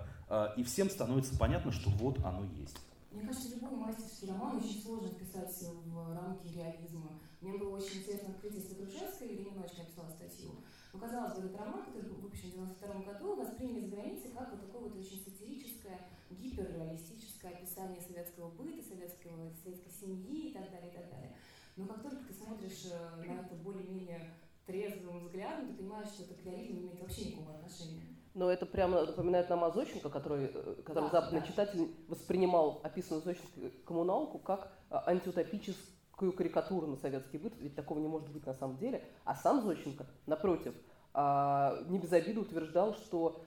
и 0.57 0.63
всем 0.63 0.89
становится 0.91 1.37
понятно, 1.37 1.73
что 1.73 1.91
вот 1.91 2.19
оно 2.25 2.45
есть. 2.59 2.77
Мне 3.11 3.23
кажется, 3.23 3.49
любой 3.49 3.73
мастерский 3.73 4.29
роман 4.29 4.59
очень 4.59 4.81
сложно 4.81 5.09
вписать 5.09 5.53
в 5.87 6.15
рамки 6.15 6.47
реализма. 6.55 7.19
Мне 7.41 7.59
было 7.59 7.77
очень 7.77 7.99
интересно 7.99 8.31
открытие 8.31 8.63
Святошевской, 8.63 9.35
Ирина 9.35 9.51
Ночь 9.51 9.77
написала 9.77 10.11
статью. 10.11 10.53
Но, 10.93 11.01
казалось 11.01 11.35
бы, 11.35 11.47
этот 11.47 11.59
роман, 11.59 11.85
который 11.87 12.09
был 12.09 12.17
выпущен 12.17 12.51
в 12.51 12.53
92 12.53 13.13
году, 13.13 13.35
восприняли 13.35 13.81
за 13.81 13.97
границей 13.97 14.31
как 14.31 14.53
вот 14.53 14.61
такое 14.61 14.83
вот 14.83 14.97
очень 14.97 15.25
сатирическое, 15.25 16.09
гиперреалистическое 16.31 17.53
описание 17.53 18.01
советского 18.01 18.51
быта, 18.51 18.83
советского, 18.83 19.53
советской 19.63 19.91
семьи 19.91 20.51
и 20.51 20.53
так 20.53 20.71
далее, 20.71 20.91
и 20.91 20.95
так 20.95 21.11
далее. 21.11 21.37
Но 21.77 21.87
как 21.87 22.03
только 22.03 22.25
ты 22.25 22.35
смотришь 22.35 22.87
э, 22.93 23.17
на 23.17 23.41
это 23.41 23.55
более-менее 23.57 24.35
трезвым 24.67 25.27
взглядом, 25.27 25.69
ты 25.69 25.75
понимаешь, 25.75 26.09
что 26.09 26.23
это 26.23 26.35
к 26.35 26.45
реализму 26.45 26.81
имеет 26.81 27.01
вообще 27.01 27.27
никакого 27.27 27.55
отношения. 27.57 28.20
Но 28.35 28.51
это 28.51 28.65
прямо 28.65 29.05
напоминает 29.07 29.51
нам 29.51 29.65
о 29.65 29.71
Зощенко, 29.71 30.09
который, 30.09 30.51
э, 30.55 30.83
который 30.85 31.07
Да, 31.07 31.11
западный 31.21 31.41
да. 31.41 31.47
читатель 31.47 31.89
воспринимал 32.09 32.81
описанную 32.85 33.23
Зощенко 33.25 33.71
коммуналку 33.85 34.39
как 34.39 34.71
а, 34.89 35.03
антиутопическую 35.09 36.33
карикатуру 36.33 36.87
на 36.87 36.97
советский 36.97 37.39
быт, 37.39 37.55
ведь 37.59 37.75
такого 37.75 37.99
не 37.99 38.07
может 38.09 38.29
быть 38.31 38.47
на 38.47 38.55
самом 38.55 38.77
деле. 38.79 39.03
А 39.25 39.35
сам 39.35 39.63
Зощенко, 39.63 40.07
напротив, 40.27 40.75
а, 41.13 41.77
не 41.89 41.99
без 41.99 42.13
обиды 42.13 42.41
утверждал, 42.41 42.95
что 42.95 43.43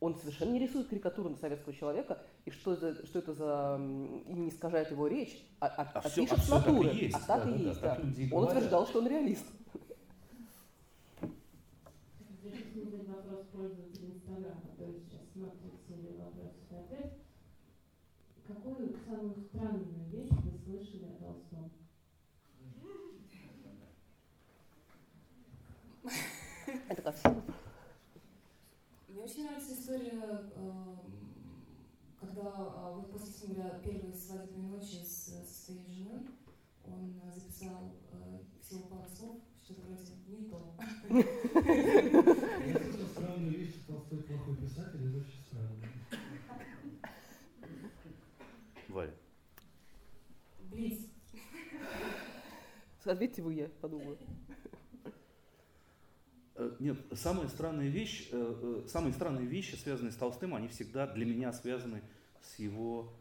он 0.00 0.16
совершенно 0.16 0.52
не 0.52 0.58
рисует 0.60 0.88
карикатуру 0.88 1.28
на 1.28 1.36
советского 1.36 1.74
человека, 1.74 2.22
и 2.46 2.50
что, 2.50 2.74
за- 2.74 3.04
что 3.04 3.18
это 3.18 3.34
за... 3.34 3.78
и 4.26 4.32
не 4.32 4.48
искажает 4.48 4.90
его 4.90 5.06
речь, 5.08 5.46
а, 5.60 5.66
а- 5.66 5.82
А 5.82 5.98
а 5.98 6.08
всё- 6.08 6.22
пишет 6.22 6.38
а 6.38 6.40
с 6.40 6.44
всё 6.44 6.54
так 6.56 6.68
и 6.68 6.70
натуры. 6.70 6.88
есть, 6.94 7.16
а 7.16 7.26
так 7.26 7.44
да, 7.44 7.50
и 7.50 7.52
да, 7.52 7.68
есть, 7.68 7.80
так 7.82 7.98
да. 8.02 8.08
и 8.22 8.24
Он 8.24 8.28
говорят. 8.30 8.48
утверждал, 8.56 8.86
что 8.86 8.98
он 9.00 9.08
реалист. 9.08 9.44
Задать 12.90 13.06
вопрос 13.08 13.46
пользователя 13.52 14.08
Инстаграма, 14.08 14.60
который 14.62 15.00
сейчас 15.00 15.20
смотрит 15.32 15.72
серию 15.86 16.18
вопросов 16.18 16.62
и 16.70 16.74
ответов. 16.74 17.18
Какую 18.46 18.96
самую 19.06 19.36
странную 19.36 20.08
вещь 20.10 20.30
вы 20.30 20.58
слышали 20.58 21.04
о 21.04 21.14
Толстом? 21.22 21.70
Это 26.88 27.02
ко 27.02 27.12
всему. 27.12 27.42
Мне 29.08 29.22
очень 29.22 29.44
нравится 29.44 29.74
история, 29.74 30.50
эм, 30.56 30.98
когда 32.18 32.42
э, 32.42 32.94
вот 32.96 33.12
после 33.12 33.32
сентября 33.32 33.78
первой 33.84 34.12
свадебной 34.12 34.70
ночи 34.70 35.04
с, 35.04 35.26
со 35.26 35.64
своей 35.64 35.86
женой 35.88 36.26
он 36.84 37.20
э, 37.22 37.38
записал 37.38 37.92
э, 38.12 38.40
всего 38.60 38.88
пару 38.88 39.08
слов, 39.10 39.36
что-то 39.70 39.82
вроде 39.82 40.12
не 40.28 40.48
то. 40.48 40.74
Я 42.66 43.08
странную 43.08 43.50
вещь, 43.50 43.74
что 43.74 43.92
Толстой 43.92 44.22
плохой 44.22 44.56
писатель, 44.56 45.08
это 45.08 45.18
очень 45.18 45.44
странно. 45.46 45.86
Варя. 48.88 49.12
Блиц. 50.70 50.98
Ответьте 53.04 53.42
вы, 53.42 53.54
я 53.54 53.68
подумаю. 53.80 54.18
Э, 56.56 56.76
нет, 56.78 56.98
самая 57.12 57.48
странная 57.48 57.88
вещь, 57.88 58.28
э, 58.30 58.82
э, 58.84 58.88
самые 58.88 59.14
странные 59.14 59.46
вещи, 59.46 59.76
связанные 59.76 60.12
с 60.12 60.16
Толстым, 60.16 60.54
они 60.54 60.68
всегда 60.68 61.06
для 61.06 61.24
меня 61.24 61.52
связаны 61.52 62.02
с 62.42 62.58
его 62.58 63.12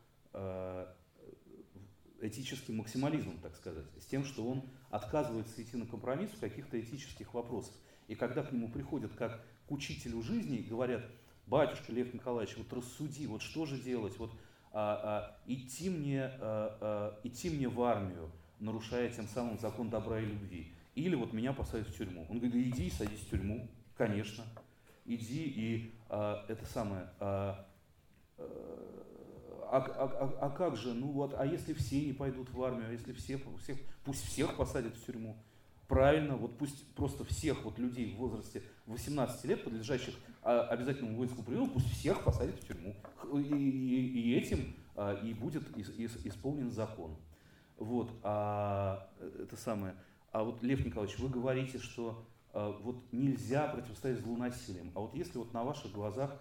этическим 2.22 2.78
максимализмом, 2.78 3.40
так 3.40 3.56
сказать, 3.56 3.86
с 4.00 4.06
тем, 4.06 4.24
что 4.24 4.48
он 4.48 4.70
отказывается 4.90 5.62
идти 5.62 5.78
на 5.78 5.86
компромисс 5.86 6.32
в 6.32 6.40
каких-то 6.40 6.80
этических 6.80 7.34
вопросах. 7.34 7.74
И 8.08 8.16
когда 8.16 8.44
к 8.44 8.52
нему 8.52 8.70
приходят 8.70 9.14
как 9.14 9.46
к 9.68 9.72
учителю 9.72 10.22
жизни 10.22 10.58
и 10.58 10.64
говорят, 10.64 11.04
батюшка 11.46 11.92
Лев 11.92 12.14
Николаевич, 12.14 12.58
вот 12.58 12.72
рассуди, 12.74 13.28
вот 13.28 13.42
что 13.42 13.66
же 13.66 13.80
делать, 13.80 14.18
вот 14.18 14.32
а, 14.72 15.02
а, 15.04 15.38
идти, 15.46 15.90
мне, 15.90 16.24
а, 16.24 16.78
а, 16.82 17.20
идти 17.24 17.50
мне 17.50 17.68
в 17.68 17.82
армию, 17.82 18.32
нарушая 18.60 19.10
тем 19.12 19.28
самым 19.28 19.60
закон 19.60 19.90
добра 19.90 20.20
и 20.20 20.26
любви, 20.26 20.74
или 20.96 21.16
вот 21.16 21.34
меня 21.34 21.54
посадят 21.54 21.88
в 21.88 21.98
тюрьму. 21.98 22.26
Он 22.30 22.40
говорит, 22.40 22.56
иди 22.56 22.88
и 22.88 22.92
садись 22.92 23.22
в 23.22 23.30
тюрьму, 23.30 23.70
конечно, 23.96 24.44
иди 25.06 25.44
и 25.46 25.94
а, 26.10 26.46
это 26.48 26.66
самое, 26.66 27.10
а, 27.20 27.68
а, 28.38 29.09
а, 29.72 29.78
а, 29.78 30.38
а 30.48 30.50
как 30.50 30.76
же, 30.76 30.94
ну 30.94 31.08
вот, 31.12 31.36
а 31.38 31.46
если 31.46 31.74
все 31.74 32.04
не 32.04 32.14
пойдут 32.14 32.50
в 32.52 32.64
армию, 32.64 32.88
а 32.90 32.92
если 32.92 33.14
все, 33.14 33.40
всех, 33.62 33.78
пусть 34.04 34.26
всех 34.26 34.56
посадят 34.56 34.96
в 34.96 35.06
тюрьму. 35.06 35.38
Правильно, 35.88 36.36
вот 36.36 36.58
пусть 36.58 36.88
просто 36.96 37.24
всех 37.24 37.64
вот 37.64 37.80
людей 37.80 38.14
в 38.14 38.18
возрасте 38.18 38.64
18 38.88 39.46
лет, 39.46 39.64
подлежащих 39.64 40.16
а, 40.42 40.62
обязательному 40.62 41.18
воинскому 41.18 41.44
приему, 41.44 41.68
пусть 41.68 41.92
всех 41.92 42.24
посадят 42.24 42.56
в 42.56 42.68
тюрьму. 42.68 42.96
И, 43.34 43.40
и, 43.42 44.22
и 44.22 44.36
этим 44.36 44.76
а, 44.96 45.14
и 45.14 45.34
будет 45.34 45.64
исполнен 45.78 46.72
закон. 46.72 47.16
Вот, 47.78 48.12
а 48.24 49.10
это 49.20 49.56
самое. 49.56 49.96
А 50.32 50.44
вот, 50.44 50.62
Лев 50.62 50.86
Николаевич, 50.86 51.18
вы 51.20 51.30
говорите, 51.30 51.80
что 51.80 52.26
а, 52.54 52.72
вот 52.72 52.98
нельзя 53.12 53.68
противостоять 53.68 54.20
злу. 54.20 54.38
А 54.42 55.00
вот 55.00 55.14
если 55.14 55.38
вот 55.38 55.54
на 55.54 55.64
ваших 55.64 55.92
глазах 55.92 56.32
а, 56.32 56.40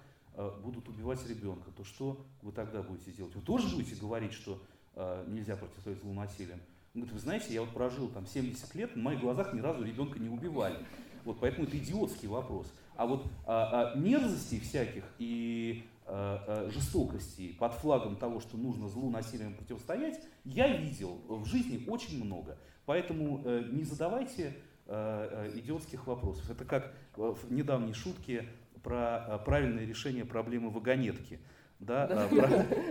будут 0.63 0.89
убивать 0.89 1.27
ребенка, 1.29 1.71
то 1.77 1.85
что 1.85 2.25
вы 2.43 2.53
тогда 2.53 2.83
будете 2.83 3.13
делать? 3.13 3.35
Вы 3.35 3.43
тоже 3.43 3.75
будете 3.75 3.97
говорить, 3.97 4.33
что 4.33 4.63
а, 4.95 5.25
нельзя 5.27 5.57
противостоять 5.57 6.01
злу 6.01 6.13
насилием? 6.13 6.61
Он 6.95 7.03
говорит, 7.03 7.13
вы 7.13 7.21
знаете, 7.21 7.55
я 7.55 7.61
вот 7.61 7.71
прожил 7.71 8.09
там 8.09 8.27
70 8.27 8.75
лет, 8.75 8.97
на 8.97 9.03
моих 9.03 9.21
глазах 9.21 9.53
ни 9.53 9.61
разу 9.61 9.85
ребенка 9.85 10.19
не 10.19 10.29
убивали. 10.29 10.79
Вот 11.25 11.39
поэтому 11.41 11.67
это 11.67 11.77
идиотский 11.77 12.29
вопрос. 12.29 12.73
А 12.97 13.07
вот 13.07 13.27
а, 13.47 13.93
а, 13.93 13.99
мерзостей 13.99 14.61
всяких 14.61 15.05
и 15.19 15.85
а, 16.07 16.43
а, 16.47 16.71
жестокостей 16.71 17.55
под 17.59 17.75
флагом 17.75 18.17
того, 18.17 18.41
что 18.41 18.57
нужно 18.57 18.89
злу 18.89 19.11
насилием 19.11 19.55
противостоять, 19.55 20.21
я 20.45 20.77
видел 20.77 21.21
в 21.29 21.45
жизни 21.45 21.85
очень 21.87 22.25
много. 22.25 22.57
Поэтому 22.87 23.43
э, 23.45 23.69
не 23.71 23.85
задавайте 23.85 24.57
э, 24.87 25.51
э, 25.55 25.59
идиотских 25.59 26.07
вопросов. 26.07 26.49
Это 26.51 26.65
как 26.65 26.95
в 27.15 27.53
недавней 27.53 27.93
шутке 27.93 28.49
про 28.89 29.39
правильное 29.45 29.85
решение 29.85 30.25
проблемы 30.25 30.71
вагонетки. 30.71 31.39
Да, 31.79 32.05
а, 32.11 32.29
про, 32.29 32.45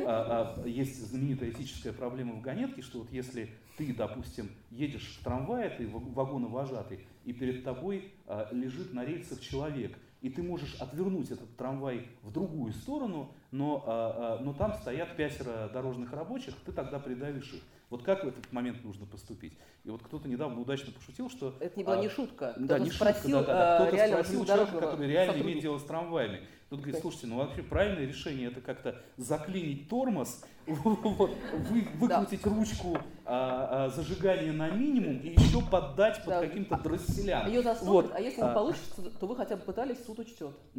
а, 0.05 0.61
а, 0.63 0.67
есть 0.67 1.09
знаменитая 1.09 1.49
этическая 1.49 1.91
проблема 1.91 2.35
вагонетки, 2.35 2.81
что 2.81 2.99
вот 2.99 3.11
если 3.11 3.49
ты, 3.77 3.93
допустим, 3.93 4.49
едешь 4.69 5.17
в 5.19 5.23
трамвае, 5.23 5.71
ты 5.71 5.87
вагоновожатый, 5.87 6.99
и 7.25 7.33
перед 7.33 7.63
тобой 7.63 8.13
а, 8.27 8.47
лежит 8.51 8.93
на 8.93 9.03
рельсах 9.03 9.41
человек, 9.41 9.97
и 10.21 10.29
ты 10.29 10.43
можешь 10.43 10.75
отвернуть 10.75 11.31
этот 11.31 11.57
трамвай 11.57 12.07
в 12.21 12.31
другую 12.31 12.73
сторону, 12.73 13.33
но, 13.51 13.83
а, 13.87 14.37
а, 14.39 14.43
но 14.43 14.53
там 14.53 14.73
стоят 14.75 15.17
пятеро 15.17 15.69
дорожных 15.73 16.13
рабочих, 16.13 16.53
ты 16.65 16.71
тогда 16.71 16.99
придавишь 16.99 17.53
их. 17.53 17.61
Вот 17.89 18.03
как 18.03 18.25
в 18.25 18.27
этот 18.27 18.51
момент 18.51 18.83
нужно 18.83 19.05
поступить? 19.05 19.53
И 19.85 19.89
вот 19.89 20.03
кто-то 20.03 20.27
недавно 20.27 20.59
удачно 20.59 20.91
пошутил, 20.91 21.29
что... 21.29 21.55
Это 21.61 21.77
не 21.77 21.85
была 21.85 21.97
а, 21.97 22.01
не 22.01 22.09
шутка. 22.09 22.53
Да, 22.57 22.79
не 22.79 22.91
спросил, 22.91 23.39
шутка, 23.39 23.45
да, 23.45 23.79
да, 23.79 23.79
да. 23.79 23.87
Кто-то 23.87 24.07
спросил 24.07 24.45
человека, 24.45 24.77
который 24.79 25.07
реально 25.07 25.41
имеет 25.41 25.61
дело 25.61 25.77
с 25.77 25.83
трамваями. 25.83 26.41
Тут 26.69 26.81
говорит, 26.81 26.99
слушайте, 26.99 27.27
ну 27.27 27.37
вообще 27.37 27.63
правильное 27.63 28.05
решение 28.05 28.49
это 28.49 28.59
как-то 28.59 29.01
заклинить 29.15 29.87
тормоз, 29.87 30.43
выкрутить 30.65 32.45
ручку 32.45 32.97
а, 33.23 33.85
а, 33.85 33.89
зажигания 33.89 34.51
на 34.51 34.69
минимум 34.69 35.19
и 35.19 35.29
еще 35.29 35.61
поддать 35.61 36.25
под 36.25 36.41
каким-то 36.41 36.75
дросселям. 36.75 37.47
Ее 37.47 37.61
вот. 37.83 38.11
а 38.13 38.19
если 38.19 38.41
не 38.41 38.47
а. 38.49 38.53
получится, 38.53 39.01
то 39.17 39.27
вы 39.27 39.37
хотя 39.37 39.55
бы 39.55 39.61
пытались, 39.61 40.05
суд 40.05 40.19
учтет. 40.19 40.51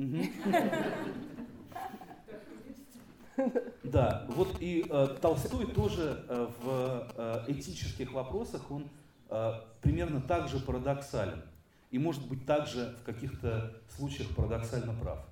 Да, 3.85 4.27
вот 4.28 4.56
и 4.60 4.85
э, 4.89 5.16
Толстой 5.20 5.66
тоже 5.66 6.24
э, 6.28 6.48
в 6.60 7.09
э, 7.16 7.44
этических 7.48 8.12
вопросах, 8.12 8.70
он 8.70 8.89
э, 9.31 9.52
примерно 9.81 10.20
так 10.20 10.48
же 10.48 10.59
парадоксален. 10.59 11.43
И 11.90 11.98
может 11.98 12.27
быть 12.28 12.44
также 12.44 12.97
в 13.01 13.05
каких-то 13.05 13.81
случаях 13.97 14.35
парадоксально 14.35 14.94
прав. 15.01 15.24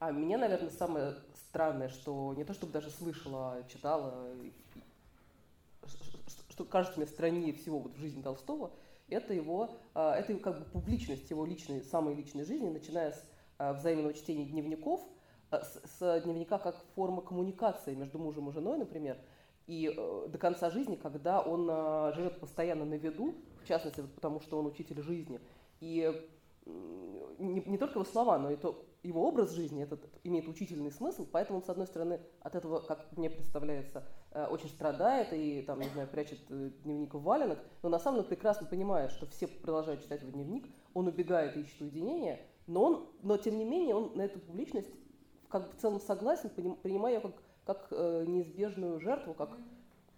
А 0.00 0.10
меня, 0.10 0.38
наверное, 0.38 0.70
самое 0.70 1.14
странное, 1.34 1.88
что 1.88 2.34
не 2.34 2.44
то 2.44 2.52
чтобы 2.52 2.72
даже 2.72 2.90
слышала, 2.90 3.62
читала, 3.72 4.28
что 6.48 6.64
кажется 6.64 6.98
мне 6.98 7.06
страннее 7.06 7.52
всего 7.52 7.78
вот 7.78 7.94
в 7.94 8.00
жизни 8.00 8.22
Толстого, 8.22 8.72
это 9.08 9.34
его, 9.34 9.76
э, 9.94 10.00
это 10.00 10.34
как 10.38 10.58
бы 10.58 10.64
публичность 10.64 11.30
его 11.30 11.44
личной, 11.44 11.82
самой 11.82 12.14
личной 12.14 12.44
жизни, 12.44 12.68
начиная 12.68 13.12
с 13.12 13.24
э, 13.58 13.72
взаимного 13.74 14.14
чтения 14.14 14.46
дневников– 14.46 15.00
с, 15.50 15.80
с 15.98 16.20
дневника 16.22 16.58
как 16.58 16.76
форма 16.94 17.22
коммуникации 17.22 17.94
между 17.94 18.18
мужем 18.18 18.48
и 18.48 18.52
женой, 18.52 18.78
например, 18.78 19.18
и 19.66 19.92
э, 19.96 20.28
до 20.28 20.38
конца 20.38 20.70
жизни, 20.70 20.96
когда 20.96 21.40
он 21.40 21.68
э, 21.70 22.12
живет 22.14 22.40
постоянно 22.40 22.84
на 22.84 22.94
виду, 22.94 23.34
в 23.62 23.68
частности, 23.68 24.00
вот 24.00 24.12
потому 24.14 24.40
что 24.40 24.58
он 24.58 24.66
учитель 24.66 25.00
жизни, 25.02 25.40
и 25.80 26.12
э, 26.66 26.70
не, 27.38 27.60
не 27.60 27.78
только 27.78 27.94
его 27.94 28.04
слова, 28.04 28.38
но 28.38 28.50
и 28.50 28.56
то, 28.56 28.84
его 29.02 29.26
образ 29.26 29.52
жизни 29.52 29.82
этот 29.82 30.00
имеет 30.24 30.46
учительный 30.48 30.90
смысл, 30.90 31.26
поэтому 31.30 31.58
он, 31.58 31.64
с 31.64 31.70
одной 31.70 31.86
стороны, 31.86 32.20
от 32.40 32.54
этого, 32.54 32.80
как 32.80 33.06
мне 33.16 33.30
представляется, 33.30 34.04
э, 34.32 34.46
очень 34.46 34.68
страдает 34.68 35.32
и, 35.32 35.62
там, 35.62 35.80
не 35.80 35.88
знаю, 35.88 36.08
прячет 36.08 36.40
э, 36.50 36.70
дневник 36.84 37.14
в 37.14 37.22
валенок, 37.22 37.58
но 37.82 37.88
на 37.88 37.98
самом 37.98 38.18
деле 38.18 38.28
прекрасно 38.28 38.66
понимает, 38.66 39.10
что 39.10 39.26
все 39.26 39.46
продолжают 39.46 40.02
читать 40.02 40.22
его 40.22 40.30
дневник, 40.30 40.66
он 40.94 41.06
убегает 41.06 41.56
и 41.56 41.60
ищет 41.60 41.80
уединения, 41.80 42.40
но, 42.66 42.84
он, 42.84 43.08
но 43.22 43.36
тем 43.36 43.56
не 43.56 43.64
менее 43.64 43.94
он 43.94 44.12
на 44.16 44.22
эту 44.22 44.38
публичность 44.38 44.90
как 45.50 45.66
бы 45.66 45.76
в 45.76 45.80
целом 45.80 46.00
согласен, 46.00 46.48
принимая 46.50 47.14
ее 47.14 47.20
как, 47.20 47.34
как 47.66 47.86
э, 47.90 48.24
неизбежную 48.26 49.00
жертву, 49.00 49.34
как, 49.34 49.50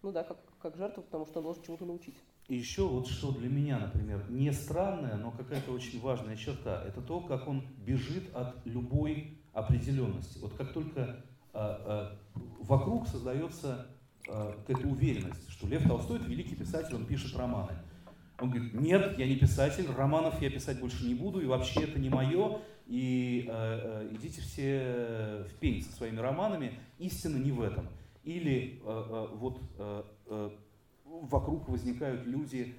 ну 0.03 0.13
да, 0.13 0.23
как, 0.23 0.39
как 0.61 0.77
жертву, 0.77 1.03
потому 1.03 1.27
что 1.27 1.39
он 1.39 1.45
должен 1.45 1.63
чему-то 1.65 1.87
научить. 1.87 2.17
И 2.49 2.57
еще 2.57 2.87
вот 2.87 3.07
что 3.07 3.33
для 3.33 3.49
меня, 3.49 3.79
например, 3.79 4.25
не 4.29 4.53
странная, 4.53 5.17
но 5.17 5.31
какая-то 5.31 5.73
очень 5.73 6.01
важная 6.01 6.37
черта, 6.37 6.83
это 6.87 7.01
то, 7.01 7.21
как 7.21 7.49
он 7.49 7.63
бежит 7.79 8.35
от 8.35 8.57
любой 8.67 9.39
определенности. 9.53 10.39
Вот 10.39 10.55
как 10.55 10.73
только 10.73 11.25
э, 11.55 11.55
э, 11.55 12.17
вокруг 12.61 13.09
создается 13.09 13.87
э, 14.29 14.53
какая-то 14.67 14.89
уверенность, 14.89 15.49
что 15.51 15.67
Лев 15.67 15.87
Толстой 15.87 16.19
это 16.19 16.29
великий 16.29 16.57
писатель, 16.57 16.95
он 16.95 17.07
пишет 17.07 17.37
романы. 17.37 17.73
Он 18.41 18.51
говорит, 18.51 18.75
нет, 18.75 19.19
я 19.19 19.27
не 19.29 19.37
писатель, 19.37 19.87
романов 19.97 20.43
я 20.43 20.51
писать 20.51 20.81
больше 20.81 21.07
не 21.07 21.15
буду, 21.15 21.41
и 21.41 21.47
вообще 21.47 21.85
это 21.85 22.01
не 22.01 22.11
мое, 22.11 22.61
и 22.93 23.47
э, 23.49 23.53
э, 23.53 24.09
идите 24.13 24.43
все 24.43 25.47
в 25.49 25.55
пень 25.55 25.83
со 25.83 25.91
своими 25.93 26.19
романами, 26.21 26.79
истина 26.99 27.39
не 27.39 27.51
в 27.51 27.63
этом. 27.63 27.89
Или 28.23 28.83
э, 28.85 28.87
э, 28.87 29.29
вот 29.35 29.63
э, 29.79 30.03
э, 30.27 30.51
вокруг 31.07 31.71
возникают 31.71 32.27
люди, 32.27 32.75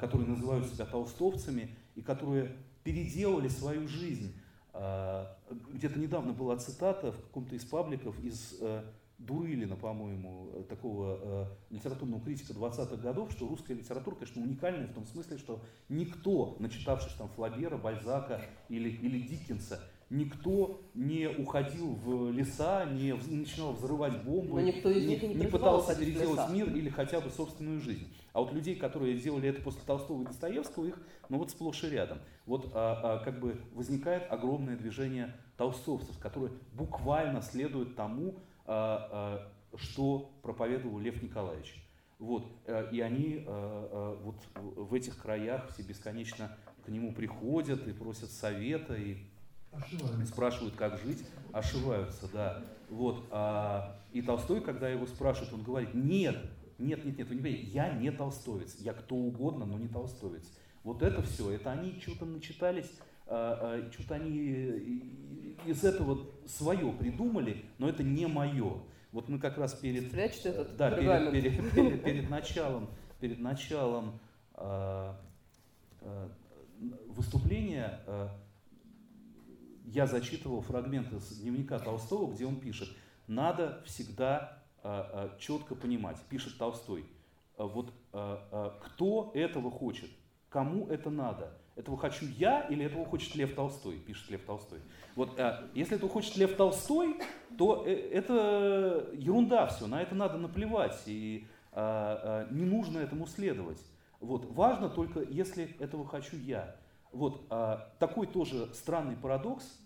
которые 0.00 0.28
называют 0.28 0.66
себя 0.66 0.84
толстовцами, 0.84 1.74
и 1.96 2.00
которые 2.00 2.56
переделали 2.84 3.48
свою 3.48 3.88
жизнь. 3.88 4.34
Где-то 5.72 5.98
недавно 5.98 6.32
была 6.32 6.56
цитата 6.56 7.12
в 7.12 7.20
каком-то 7.22 7.54
из 7.54 7.64
пабликов 7.64 8.18
из 8.22 8.60
э, 9.18 9.22
Дурылина, 9.22 9.76
по-моему, 9.76 10.64
такого 10.68 11.18
э, 11.70 11.74
литературного 11.74 12.22
критика 12.22 12.52
20-х 12.52 12.96
годов, 12.96 13.32
что 13.32 13.48
русская 13.48 13.74
литература, 13.74 14.14
конечно, 14.14 14.42
уникальная 14.42 14.86
в 14.86 14.94
том 14.94 15.06
смысле, 15.06 15.38
что 15.38 15.62
никто, 15.88 16.56
начитавшись 16.58 17.14
там 17.14 17.28
Флабера, 17.30 17.76
Бальзака 17.76 18.42
или, 18.68 18.88
или 18.88 19.20
Диккенса, 19.20 19.80
никто 20.10 20.80
не 20.94 21.28
уходил 21.28 21.94
в 21.94 22.30
леса, 22.30 22.84
не 22.84 23.12
начинал 23.12 23.72
взрывать 23.72 24.22
бомбы, 24.22 24.62
не, 24.62 24.72
не, 24.72 25.34
не 25.34 25.46
пытался 25.46 25.96
переделать 25.96 26.50
мир 26.50 26.70
или 26.70 26.88
хотя 26.88 27.20
бы 27.20 27.30
собственную 27.30 27.80
жизнь. 27.80 28.06
А 28.32 28.40
вот 28.40 28.52
людей, 28.52 28.76
которые 28.76 29.18
делали 29.18 29.48
это 29.48 29.62
после 29.62 29.80
Толстого 29.86 30.22
и 30.22 30.26
Достоевского, 30.26 30.86
их 30.86 31.00
ну 31.28 31.38
вот 31.38 31.50
сплошь 31.50 31.82
и 31.84 31.88
рядом. 31.88 32.18
Вот 32.44 32.70
а, 32.74 33.00
а, 33.02 33.24
как 33.24 33.40
бы 33.40 33.60
возникает 33.72 34.30
огромное 34.30 34.76
движение 34.76 35.34
толстовцев, 35.56 36.18
которые 36.18 36.52
буквально 36.74 37.42
следуют 37.42 37.96
тому, 37.96 38.36
что 38.66 40.30
проповедовал 40.42 40.98
Лев 40.98 41.22
Николаевич. 41.22 41.82
Вот. 42.18 42.46
Э, 42.64 42.88
и 42.92 43.00
они 43.00 43.44
э, 43.46 43.46
э, 43.46 44.16
вот 44.22 44.36
в 44.54 44.94
этих 44.94 45.18
краях 45.18 45.68
все 45.72 45.82
бесконечно 45.82 46.56
к 46.84 46.88
нему 46.88 47.12
приходят 47.12 47.86
и 47.86 47.92
просят 47.92 48.30
совета, 48.30 48.94
и 48.94 49.18
спрашивают, 50.24 50.74
как 50.76 50.98
жить, 50.98 51.22
ошиваются, 51.52 52.30
да. 52.32 52.64
Вот. 52.88 53.24
А, 53.30 54.00
и 54.12 54.22
Толстой, 54.22 54.62
когда 54.62 54.88
его 54.88 55.06
спрашивают, 55.06 55.52
он 55.52 55.62
говорит, 55.62 55.92
нет, 55.92 56.36
Нет, 56.78 57.04
нет, 57.04 57.18
нет, 57.18 57.28
вы 57.28 57.34
не 57.34 57.42
понимаете, 57.42 57.66
я 57.68 57.90
не 57.90 58.10
толстовец, 58.10 58.76
я 58.80 58.92
кто 58.92 59.16
угодно, 59.16 59.64
но 59.66 59.78
не 59.78 59.88
толстовец. 59.88 60.44
Вот 60.84 61.02
это 61.02 61.22
все, 61.22 61.50
это 61.50 61.72
они 61.72 61.98
что-то 62.00 62.24
начитались, 62.24 62.90
что-то 63.26 64.14
они 64.14 65.02
из 65.64 65.84
этого 65.84 66.26
свое 66.46 66.92
придумали, 66.92 67.64
но 67.78 67.88
это 67.88 68.02
не 68.02 68.26
мое. 68.26 68.78
Вот 69.12 69.28
мы 69.28 69.38
как 69.38 69.58
раз 69.58 69.74
перед, 69.74 70.12
этот 70.14 70.76
да, 70.76 70.90
перед, 70.90 71.32
перед, 71.32 71.72
перед, 71.72 72.04
перед 72.04 72.30
началом, 72.30 72.88
перед 73.20 73.38
началом 73.38 74.18
э, 74.54 75.12
э, 76.02 76.28
выступления 77.08 78.00
э, 78.06 78.28
я 79.86 80.06
зачитывал 80.06 80.60
фрагмент 80.60 81.12
из 81.12 81.38
дневника 81.38 81.78
Толстого, 81.78 82.32
где 82.32 82.46
он 82.46 82.56
пишет, 82.56 82.88
надо 83.26 83.82
всегда 83.86 84.62
э, 84.82 85.04
э, 85.12 85.30
четко 85.38 85.74
понимать, 85.74 86.18
пишет 86.28 86.58
Толстой, 86.58 87.06
э, 87.56 87.64
вот 87.64 87.92
э, 88.12 88.38
э, 88.52 88.70
кто 88.82 89.30
этого 89.34 89.70
хочет, 89.70 90.10
кому 90.50 90.88
это 90.88 91.10
надо– 91.10 91.56
этого 91.76 91.96
хочу 91.96 92.26
я 92.26 92.62
или 92.62 92.84
этого 92.84 93.04
хочет 93.04 93.34
Лев 93.34 93.54
Толстой, 93.54 93.98
пишет 93.98 94.30
Лев 94.30 94.42
Толстой. 94.44 94.80
Вот, 95.14 95.38
а, 95.38 95.68
если 95.74 95.96
этого 95.96 96.10
хочет 96.10 96.36
Лев 96.36 96.56
Толстой, 96.56 97.16
то 97.56 97.84
э, 97.86 97.92
это 97.92 99.10
ерунда 99.14 99.66
все, 99.66 99.86
на 99.86 100.02
это 100.02 100.14
надо 100.14 100.38
наплевать, 100.38 101.00
и 101.06 101.46
а, 101.72 102.46
а, 102.48 102.52
не 102.52 102.64
нужно 102.64 102.98
этому 102.98 103.26
следовать. 103.26 103.84
Вот, 104.20 104.50
важно 104.52 104.88
только, 104.88 105.20
если 105.20 105.76
этого 105.78 106.06
хочу 106.06 106.36
я. 106.36 106.74
Вот, 107.12 107.46
а, 107.50 107.92
такой 107.98 108.26
тоже 108.26 108.72
странный 108.74 109.16
парадокс, 109.16 109.78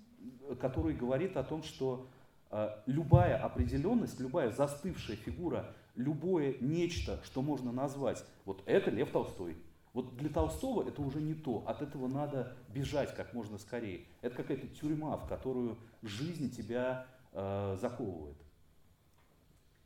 который 0.60 0.94
говорит 0.94 1.36
о 1.36 1.42
том, 1.42 1.62
что 1.62 2.06
а, 2.50 2.82
любая 2.86 3.36
определенность, 3.36 4.18
любая 4.20 4.50
застывшая 4.50 5.16
фигура, 5.16 5.74
любое 5.96 6.56
нечто, 6.60 7.20
что 7.24 7.42
можно 7.42 7.72
назвать, 7.72 8.24
вот 8.44 8.62
это 8.66 8.90
Лев 8.90 9.10
Толстой. 9.10 9.56
Вот 9.92 10.16
для 10.16 10.28
Толстого 10.28 10.88
это 10.88 11.02
уже 11.02 11.20
не 11.20 11.34
то. 11.34 11.64
От 11.66 11.82
этого 11.82 12.06
надо 12.06 12.56
бежать 12.68 13.14
как 13.14 13.34
можно 13.34 13.58
скорее. 13.58 14.06
Это 14.20 14.36
какая-то 14.36 14.68
тюрьма, 14.68 15.16
в 15.16 15.26
которую 15.26 15.78
жизнь 16.02 16.50
тебя 16.50 17.06
э, 17.32 17.76
заковывает. 17.80 18.36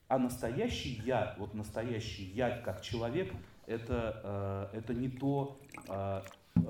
А 0.09 0.19
настоящий 0.19 1.01
я, 1.05 1.35
вот 1.39 1.55
настоящий 1.55 2.25
я 2.25 2.59
как 2.59 2.83
человек, 2.83 3.33
это, 3.67 4.71
э, 4.73 4.79
это 4.79 4.93
не 4.93 5.09
то, 5.09 5.59
э, 5.89 6.23
э, 6.57 6.61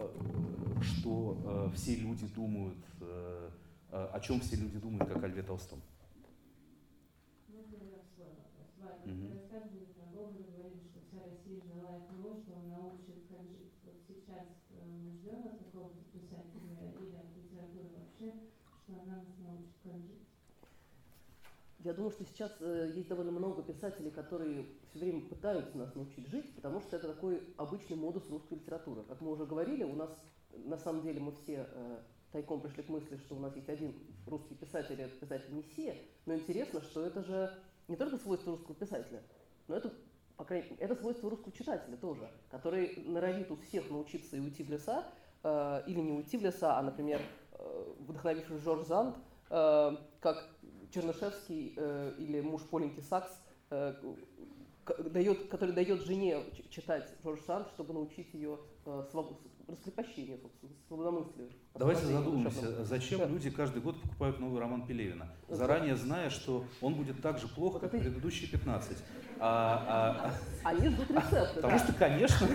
что 0.82 1.70
э, 1.72 1.74
все 1.74 1.96
люди 1.96 2.26
думают, 2.28 2.78
э, 3.00 3.50
э, 3.90 4.08
о 4.12 4.20
чем 4.20 4.40
все 4.40 4.54
люди 4.54 4.78
думают, 4.78 5.12
как 5.12 5.24
о 5.24 5.26
Льве 5.26 5.42
Толстом. 5.42 5.80
Я 21.84 21.92
думаю, 21.92 22.12
что 22.12 22.24
сейчас 22.24 22.50
э, 22.60 22.92
есть 22.94 23.08
довольно 23.08 23.30
много 23.30 23.62
писателей, 23.62 24.10
которые 24.10 24.64
все 24.88 25.00
время 25.00 25.20
пытаются 25.28 25.76
нас 25.76 25.94
научить 25.94 26.26
жить, 26.28 26.54
потому 26.56 26.80
что 26.80 26.96
это 26.96 27.08
такой 27.08 27.42
обычный 27.58 27.96
модус 27.96 28.28
русской 28.30 28.54
литературы. 28.54 29.02
Как 29.02 29.20
мы 29.20 29.30
уже 29.30 29.44
говорили, 29.44 29.84
у 29.84 29.94
нас 29.94 30.08
на 30.50 30.78
самом 30.78 31.02
деле 31.02 31.20
мы 31.20 31.32
все 31.32 31.68
э, 31.70 31.98
тайком 32.32 32.62
пришли 32.62 32.84
к 32.84 32.88
мысли, 32.88 33.18
что 33.18 33.36
у 33.36 33.38
нас 33.38 33.54
есть 33.54 33.68
один 33.68 33.94
русский 34.26 34.54
писатель, 34.54 34.98
это 34.98 35.14
писатель 35.14 35.52
Мессия, 35.52 35.94
но 36.24 36.34
интересно, 36.34 36.80
что 36.80 37.04
это 37.04 37.22
же 37.22 37.52
не 37.86 37.96
только 37.96 38.16
свойство 38.16 38.52
русского 38.52 38.74
писателя, 38.74 39.22
но 39.68 39.76
это, 39.76 39.92
по 40.38 40.44
крайней 40.46 40.70
мере, 40.70 40.76
это 40.80 40.96
свойство 40.96 41.28
русского 41.28 41.52
читателя 41.52 41.98
тоже, 41.98 42.30
который 42.50 42.96
норовит 43.04 43.50
у 43.50 43.56
всех 43.56 43.90
научиться 43.90 44.36
и 44.36 44.40
уйти 44.40 44.62
в 44.62 44.70
леса, 44.70 45.04
э, 45.42 45.82
или 45.86 46.00
не 46.00 46.12
уйти 46.12 46.38
в 46.38 46.42
леса, 46.42 46.78
а, 46.78 46.82
например, 46.82 47.20
э, 47.52 47.94
вдохновившись 48.00 48.62
Жорж 48.62 48.86
Занд, 48.86 49.16
э, 49.50 49.90
как 50.20 50.48
Чернышевский 50.94 51.74
э, 51.76 52.14
или 52.18 52.40
муж 52.40 52.62
Поленьки 52.62 53.00
Сакс, 53.00 53.30
э, 53.70 53.94
дает, 54.98 55.48
который 55.48 55.74
дает 55.74 56.02
жене 56.04 56.42
читать 56.70 57.08
Жорж 57.22 57.40
Санд, 57.46 57.68
чтобы 57.68 57.94
научить 57.94 58.32
ее 58.34 58.58
э, 58.84 59.04
своб... 59.10 59.40
раскрепощению, 59.66 60.38
собственно, 60.38 60.72
свободомыслию. 60.86 61.50
Давайте 61.74 62.06
задумаемся, 62.06 62.84
зачем 62.84 63.20
да. 63.20 63.26
люди 63.26 63.50
каждый 63.50 63.82
год 63.82 64.00
покупают 64.00 64.38
новый 64.38 64.60
роман 64.60 64.86
Пелевина, 64.86 65.28
заранее 65.48 65.96
зная, 65.96 66.30
что 66.30 66.64
он 66.80 66.94
будет 66.94 67.20
так 67.22 67.38
же 67.38 67.48
плох, 67.48 67.80
как 67.80 67.90
предыдущие 67.90 68.50
15. 68.50 68.98
А, 69.40 69.84
а, 69.88 70.34
а, 70.64 70.68
они 70.68 70.88
ждут 70.88 71.10
рецепты. 71.10 71.60
Потому 71.60 71.78
что, 71.78 71.92
конечно, 71.94 72.48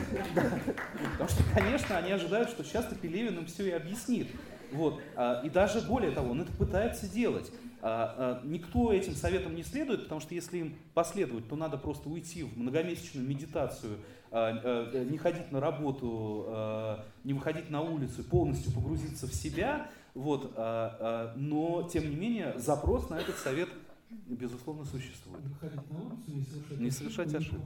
потому 1.12 1.30
что, 1.30 1.44
конечно, 1.54 1.98
они 1.98 2.12
ожидают, 2.12 2.50
что 2.50 2.64
сейчас 2.64 2.86
Пелевин 3.02 3.40
им 3.40 3.46
все 3.48 3.68
и 3.68 3.72
объяснит. 3.72 4.28
Вот. 4.72 5.02
А, 5.16 5.42
и 5.44 5.50
даже 5.50 5.82
более 5.82 6.12
того, 6.12 6.32
он 6.32 6.42
это 6.42 6.52
пытается 6.54 7.10
делать. 7.10 7.52
А, 7.82 8.42
а, 8.42 8.46
никто 8.46 8.92
этим 8.92 9.16
советом 9.16 9.56
не 9.56 9.64
следует, 9.64 10.04
потому 10.04 10.20
что 10.20 10.36
если 10.36 10.58
им 10.58 10.76
последовать, 10.94 11.48
то 11.48 11.56
надо 11.56 11.78
просто 11.78 12.10
уйти 12.10 12.44
в 12.44 12.58
многомесячную 12.58 13.28
медитацию, 13.28 14.00
а, 14.32 14.92
не 15.06 15.18
ходить 15.18 15.52
на 15.52 15.60
работу, 15.60 16.96
не 17.24 17.34
выходить 17.34 17.70
на 17.70 17.82
улицу, 17.82 18.24
полностью 18.24 18.74
погрузиться 18.74 19.28
в 19.28 19.34
себя. 19.34 19.90
Вот. 20.14 20.56
Но, 20.56 21.90
тем 21.92 22.10
не 22.10 22.16
менее, 22.16 22.54
запрос 22.58 23.10
на 23.10 23.20
этот 23.20 23.38
совет 23.38 23.70
безусловно, 24.10 24.86
существует. 24.86 25.44
Выходить 25.46 25.92
на 25.92 26.00
улицу, 26.00 26.24
не 26.28 26.42
совершать, 26.42 26.80
не 26.80 26.92
совершать 26.92 27.36
ошибок. 27.36 27.62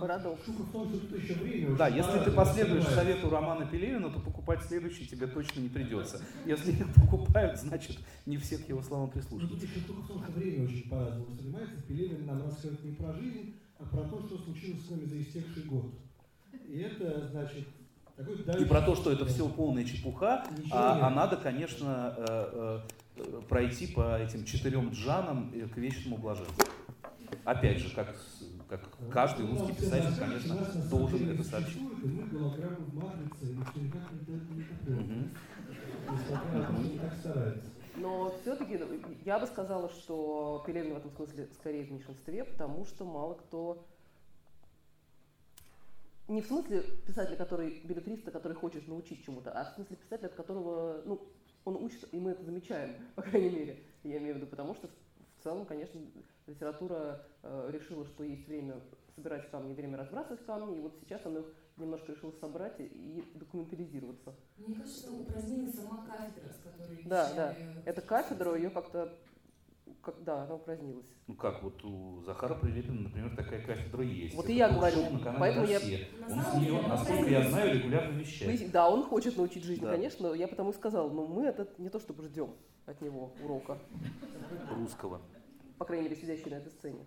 Парадокс. 0.00 0.42
Да, 1.78 1.88
если 1.88 2.24
ты 2.24 2.30
последуешь 2.30 2.84
совету 2.86 3.30
Романа 3.30 3.66
Пелевина, 3.66 4.10
то 4.10 4.20
покупать 4.20 4.62
следующий 4.62 5.06
тебе 5.06 5.26
точно 5.26 5.60
не 5.60 5.68
придется. 5.68 6.20
Если 6.46 6.72
их 6.72 6.94
покупают, 7.10 7.58
значит, 7.58 7.98
не 8.26 8.36
все 8.36 8.58
к 8.58 8.68
его 8.68 8.82
словам 8.82 9.10
прислушиваются. 9.10 9.66
Тут 9.66 9.82
штука 9.82 10.00
в 10.02 10.08
том, 10.08 10.22
что 10.22 10.32
время 10.32 10.64
очень 10.64 10.88
по-разному 10.88 11.26
воспринимается. 11.26 11.82
Пелевин 11.82 12.26
нам 12.26 12.42
рассказывает 12.42 12.84
не 12.84 12.92
про 12.92 13.12
жизнь, 13.12 13.54
а 13.78 13.84
про 13.84 14.02
то, 14.02 14.20
что 14.26 14.38
случилось 14.38 14.86
с 14.86 14.90
нами 14.90 15.04
за 15.04 15.20
истекший 15.20 15.64
год. 15.64 15.94
И 16.66 16.78
это, 16.78 17.28
значит, 17.28 17.66
и 18.58 18.64
про 18.64 18.82
то, 18.82 18.94
что 18.94 19.12
это 19.12 19.24
все 19.26 19.48
полная 19.48 19.84
чепуха, 19.84 20.44
а, 20.70 21.06
а 21.06 21.10
надо, 21.10 21.36
конечно, 21.36 22.14
э, 22.18 22.24
э, 22.52 22.80
пройти 23.48 23.86
по 23.88 24.18
этим 24.18 24.44
четырем 24.44 24.90
джанам 24.90 25.50
к 25.50 25.76
вечному 25.76 26.18
блаженству. 26.18 26.64
Опять 27.44 27.78
же, 27.78 27.94
как, 27.94 28.14
как 28.68 28.80
каждый 29.12 29.46
русский 29.46 29.74
писатель, 29.74 30.18
конечно, 30.18 30.56
должен 30.90 31.30
это 31.30 31.44
сообщить. 31.44 31.82
Но 37.96 38.34
все-таки 38.40 38.80
я 39.24 39.38
бы 39.38 39.46
сказала, 39.46 39.90
что 39.90 40.62
Пелевин 40.66 40.94
в 40.94 40.98
этом 40.98 41.10
смысле 41.12 41.48
скорее 41.54 41.84
в 41.84 41.92
меньшинстве, 41.92 42.44
потому 42.44 42.84
что 42.86 43.04
мало 43.04 43.34
кто 43.34 43.86
не 46.28 46.42
в 46.42 46.46
смысле 46.46 46.82
писателя, 47.06 47.36
который 47.36 47.80
билетриста, 47.84 48.30
который 48.30 48.54
хочет 48.54 48.86
научить 48.86 49.24
чему-то, 49.24 49.50
а 49.50 49.64
в 49.64 49.74
смысле 49.74 49.96
писателя, 49.96 50.28
от 50.28 50.34
которого, 50.34 51.02
ну, 51.04 51.28
он 51.64 51.76
учится, 51.76 52.06
и 52.12 52.18
мы 52.18 52.32
это 52.32 52.44
замечаем, 52.44 52.94
по 53.14 53.22
крайней 53.22 53.50
мере, 53.50 53.82
я 54.04 54.18
имею 54.18 54.34
в 54.34 54.36
виду, 54.38 54.46
потому 54.46 54.74
что 54.74 54.88
в 54.88 55.42
целом, 55.42 55.64
конечно, 55.64 56.00
литература 56.46 57.24
э, 57.42 57.70
решила, 57.72 58.04
что 58.04 58.24
есть 58.24 58.46
время 58.46 58.80
собирать 59.14 59.50
камни, 59.50 59.74
время 59.74 59.98
разбрасывать 59.98 60.44
камни, 60.44 60.78
и 60.78 60.80
вот 60.80 60.96
сейчас 61.00 61.24
она 61.24 61.40
их 61.40 61.46
немножко 61.76 62.12
решила 62.12 62.32
собрать 62.40 62.74
и 62.78 63.24
документализироваться. 63.34 64.34
Мне 64.58 64.74
кажется, 64.76 65.00
что 65.00 65.12
упразднилась 65.12 65.74
сама 65.74 66.06
кафедра, 66.06 66.52
с 66.52 66.58
которой 66.62 67.02
Да, 67.04 67.32
да. 67.34 67.56
Эта 67.84 68.00
кафедра, 68.02 68.54
ее 68.54 68.70
как-то 68.70 69.12
как, 70.10 70.24
да, 70.24 70.42
она 70.44 70.54
упразднилась. 70.54 71.06
Ну 71.26 71.34
как, 71.34 71.62
вот 71.62 71.84
у 71.84 72.22
Захара 72.22 72.54
Прилепина, 72.54 73.02
например, 73.02 73.36
такая 73.36 73.64
кафедра 73.64 74.02
есть. 74.02 74.34
Вот 74.34 74.48
и 74.48 74.54
я 74.54 74.68
говорю, 74.68 75.08
на 75.10 75.32
поэтому 75.38 75.66
я... 75.66 75.78
Он 75.78 76.42
с 76.42 76.54
нее, 76.54 76.82
насколько 76.86 77.30
я 77.30 77.48
знаю, 77.48 77.78
регулярно 77.78 78.18
вещает. 78.18 78.70
Да, 78.70 78.88
он 78.88 79.04
хочет 79.04 79.36
научить 79.36 79.64
жизни, 79.64 79.84
да. 79.84 79.92
конечно, 79.92 80.32
я 80.34 80.48
потому 80.48 80.70
и 80.70 80.74
сказал, 80.74 81.10
но 81.10 81.26
мы 81.26 81.44
это 81.44 81.68
не 81.78 81.88
то 81.88 82.00
чтобы 82.00 82.24
ждем 82.24 82.50
от 82.86 83.00
него 83.00 83.32
урока. 83.44 83.78
Русского. 84.76 85.20
По 85.78 85.84
крайней 85.84 86.08
мере, 86.08 86.16
сидящий 86.20 86.50
на 86.50 86.56
этой 86.56 86.72
сцене. 86.72 87.06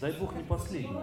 Дай 0.00 0.12
бог 0.18 0.34
не 0.34 0.42
последний. 0.44 0.88
Я 0.88 0.94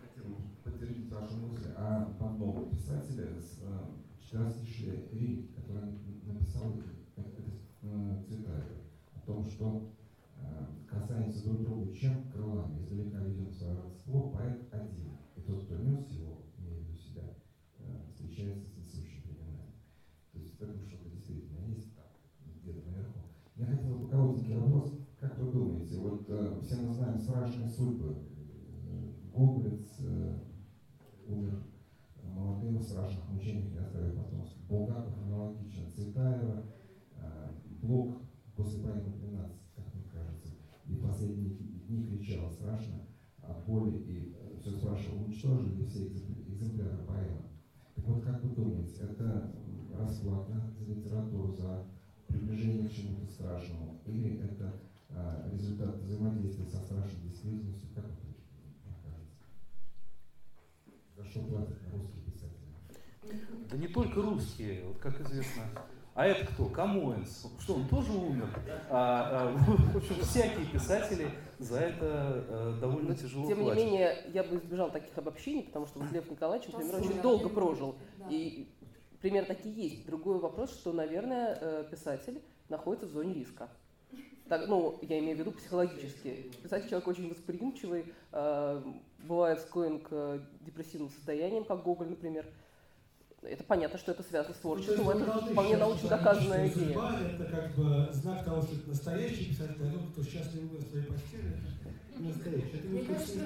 хотел 0.00 0.24
подтвердить 0.62 1.10
вашу 1.10 1.36
мысль 1.36 1.72
о 1.78 2.04
подобном 2.20 2.68
писателя 2.70 3.40
с 3.40 3.62
14 4.20 5.14
Рим, 5.14 5.48
который 5.56 5.92
написал 6.26 6.74
Цветаева, 8.26 8.76
о 9.14 9.20
том, 9.26 9.46
что 9.46 9.88
касаемся 10.90 11.44
друг 11.44 11.62
друга 11.62 11.94
чем 11.96 12.30
крылами, 12.30 12.82
издалека 12.82 13.18
ведем 13.20 13.50
свое 13.50 13.80
родство, 13.80 14.28
поэт 14.30 14.62
один. 14.72 15.16
И 15.36 15.40
тот, 15.40 15.64
кто 15.64 15.76
нес 15.76 16.06
его, 16.10 16.42
имея 16.58 16.80
в 16.80 16.82
виду 16.82 16.96
себя, 16.96 17.22
встречается 18.36 18.66
с 18.68 18.76
несущим 18.76 19.22
временами. 19.24 19.72
То 20.32 20.38
есть 20.38 20.58
в 20.58 20.62
этом 20.62 20.86
что-то 20.86 21.08
действительно 21.08 21.58
есть 21.74 21.94
там, 21.94 22.04
где-то 22.60 22.86
наверху. 22.86 23.20
Я 23.54 23.66
хотел 23.66 23.96
бы 23.96 24.08
коротенький 24.08 24.56
вопрос. 24.56 24.92
Как 25.18 25.38
вы 25.38 25.50
думаете, 25.50 25.98
вот 25.98 26.22
все 26.62 26.76
мы 26.76 26.92
знаем 26.92 27.18
страшные 27.18 27.70
судьбы. 27.70 28.14
Гоблиц 29.32 30.00
э, 30.00 30.38
умер 31.26 31.62
молодым 32.22 32.78
в 32.78 32.82
страшных 32.82 33.26
мучениях, 33.28 33.72
не 33.72 33.78
оставив 33.78 34.16
потомства. 34.16 34.62
Булгаков 34.68 35.16
аналогично, 35.18 35.90
Цветаева, 35.90 36.64
э, 37.16 37.50
Блок 37.82 38.18
после 38.54 38.82
поэмы 38.82 39.12
12, 39.18 39.56
как 39.74 39.94
мне 39.94 40.04
кажется, 40.12 40.48
и 40.86 40.96
последние 40.96 41.50
дни 41.50 42.06
кричал 42.06 42.50
страшно 42.50 43.06
от 43.42 43.64
боли 43.66 43.96
и 43.98 44.34
э, 44.34 44.58
все 44.60 44.72
спрашивал, 44.72 45.24
уничтожили 45.24 45.86
все 45.86 46.06
экземпляры 46.06 46.98
поэмы. 47.06 47.25
Вот, 48.06 48.22
как 48.22 48.40
вы 48.42 48.50
думаете, 48.54 49.02
это 49.02 49.52
расплата 49.98 50.52
за 50.78 50.84
литературу, 50.84 51.52
за 51.52 51.84
приближение 52.28 52.88
к 52.88 52.92
чему-то 52.92 53.26
страшному, 53.26 54.00
или 54.06 54.38
это 54.44 54.72
а, 55.10 55.50
результат 55.52 55.96
взаимодействия 55.96 56.66
со 56.66 56.80
страшной 56.82 57.22
действительностью, 57.24 57.88
как 57.96 58.04
это 58.04 58.26
кажется? 58.84 59.34
За 61.16 61.24
что 61.24 61.40
платят 61.40 61.78
русские 61.92 62.22
писатели? 62.22 63.68
Да 63.70 63.76
не 63.76 63.88
только 63.88 64.22
русские, 64.22 64.84
вот 64.86 64.98
как 64.98 65.20
известно. 65.22 65.62
А 66.16 66.26
это 66.26 66.46
кто? 66.46 66.64
Камоэнс. 66.64 67.46
Что, 67.60 67.74
он 67.74 67.88
тоже 67.88 68.10
умер? 68.10 68.48
А, 68.88 69.52
а, 69.52 69.72
в 69.92 69.96
общем, 69.98 70.14
всякие 70.22 70.64
писатели 70.64 71.28
за 71.58 71.80
это 71.80 71.98
а, 72.02 72.78
довольно 72.80 73.10
Но, 73.10 73.14
тяжело 73.14 73.46
Тем 73.46 73.58
платят. 73.58 73.76
не 73.76 73.84
менее, 73.84 74.24
я 74.32 74.42
бы 74.42 74.56
избежал 74.56 74.90
таких 74.90 75.16
обобщений, 75.18 75.64
потому 75.64 75.86
что 75.86 75.98
вот 75.98 76.10
Лев 76.10 76.30
Николаевич, 76.30 76.72
например, 76.72 76.96
очень 76.96 77.20
долго 77.20 77.50
прожил. 77.50 77.96
Да. 78.16 78.28
И 78.30 78.66
пример 79.20 79.44
такие 79.44 79.74
есть. 79.74 80.06
Другой 80.06 80.38
вопрос, 80.38 80.70
что, 80.70 80.94
наверное, 80.94 81.58
э, 81.60 81.84
писатель 81.90 82.40
находится 82.70 83.06
в 83.06 83.10
зоне 83.10 83.34
риска. 83.34 83.68
Так, 84.48 84.68
ну, 84.68 84.98
я 85.02 85.18
имею 85.18 85.36
в 85.36 85.40
виду 85.40 85.50
психологически. 85.50 86.50
Писатель 86.62 86.88
человек 86.88 87.08
очень 87.08 87.28
восприимчивый, 87.28 88.06
э, 88.32 88.82
бывает 89.18 89.60
склонен 89.60 90.00
к 90.00 90.40
депрессивным 90.62 91.10
состояниям, 91.10 91.64
как 91.64 91.82
Гоголь, 91.82 92.08
например. 92.08 92.46
Это 93.42 93.64
понятно, 93.64 93.98
что 93.98 94.12
это 94.12 94.22
связано 94.22 94.54
с 94.54 94.58
творчеством, 94.58 95.04
ну, 95.04 95.10
это 95.12 95.46
вполне 95.46 95.76
научно 95.76 96.08
доказанная 96.08 96.68
идея. 96.68 96.86
Судьба– 96.86 97.20
это 97.32 97.44
как 97.44 97.74
бы 97.76 98.08
знак 98.12 98.44
того, 98.44 98.62
что 98.62 98.74
это 98.76 98.88
настоящий 98.88 99.50
писатель, 99.50 99.76
а 99.80 99.92
тот, 99.92 100.10
кто 100.12 100.24
счастлив 100.24 100.62
в 100.72 100.90
своей 100.90 101.06
постели, 101.06 101.56
настоящий. 102.18 102.98
Это 102.98 103.20
что 103.20 103.38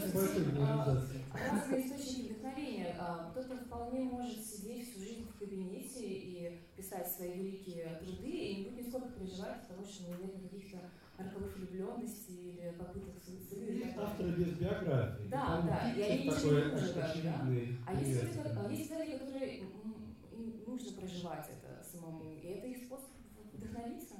разные 1.32 1.86
источники 1.86 2.32
вдохновения. 2.32 2.96
А, 2.98 3.30
кто-то 3.30 3.56
вполне 3.56 4.00
может 4.00 4.44
сидеть 4.44 4.90
всю 4.90 5.00
жизнь 5.00 5.26
в 5.28 5.38
кабинете 5.38 6.04
и 6.04 6.60
писать 6.76 7.10
свои 7.10 7.32
великие 7.32 8.00
труды, 8.00 8.30
и 8.30 8.56
не 8.56 8.64
будет 8.64 8.86
нисколько 8.86 9.08
переживать 9.08 9.62
от 9.62 9.68
того, 9.68 9.84
что 9.84 10.04
у 10.04 10.12
него 10.12 10.22
нет 10.22 10.34
каких-то 10.42 10.78
роковых 11.18 11.56
влюбленностей 11.56 12.52
или 12.52 12.74
попыток 12.78 13.14
суицида. 13.24 13.72
Есть 13.72 13.96
авторы 13.96 14.30
без 14.30 14.48
биографии. 14.54 15.28
Да, 15.28 15.62
да, 15.66 15.92
и 15.92 16.02
они 16.02 16.24
ничего 16.28 16.52
не? 16.52 17.78
А 17.86 17.94
есть 17.94 18.22
люди, 18.22 18.40
а 18.56 18.70
есть 18.70 18.90
люди, 18.90 19.18
которые 19.18 19.60
нужно 20.70 20.92
проживать 20.92 21.46
это 21.48 21.84
самому, 21.84 22.24
и 22.24 22.46
это 22.46 22.66
их 22.66 22.78
способ 22.78 23.10
вдохновиться. 23.52 24.14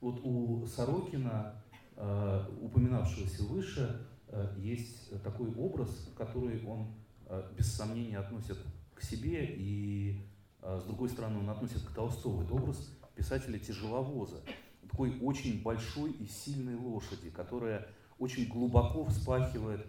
Вот 0.00 0.20
у 0.24 0.66
Сорокина, 0.66 1.54
э, 1.96 2.44
упоминавшегося 2.60 3.42
выше, 3.44 4.06
э, 4.28 4.54
есть 4.58 5.22
такой 5.22 5.52
образ, 5.54 5.90
который 6.16 6.64
он 6.66 6.86
э, 7.26 7.50
без 7.56 7.72
сомнения 7.72 8.18
относит 8.18 8.58
к 8.94 9.02
себе, 9.02 9.46
и 9.46 10.26
с 10.62 10.84
другой 10.84 11.08
стороны 11.08 11.38
он 11.38 11.48
относит 11.48 11.80
к 11.80 11.94
Толстому. 11.94 12.42
Это 12.42 12.52
образ 12.52 12.92
писателя-тяжеловоза 13.14 14.42
такой 14.90 15.18
очень 15.22 15.62
большой 15.62 16.12
и 16.12 16.26
сильной 16.26 16.74
лошади, 16.74 17.30
которая 17.30 17.86
очень 18.18 18.46
глубоко 18.46 19.06
вспахивает 19.06 19.86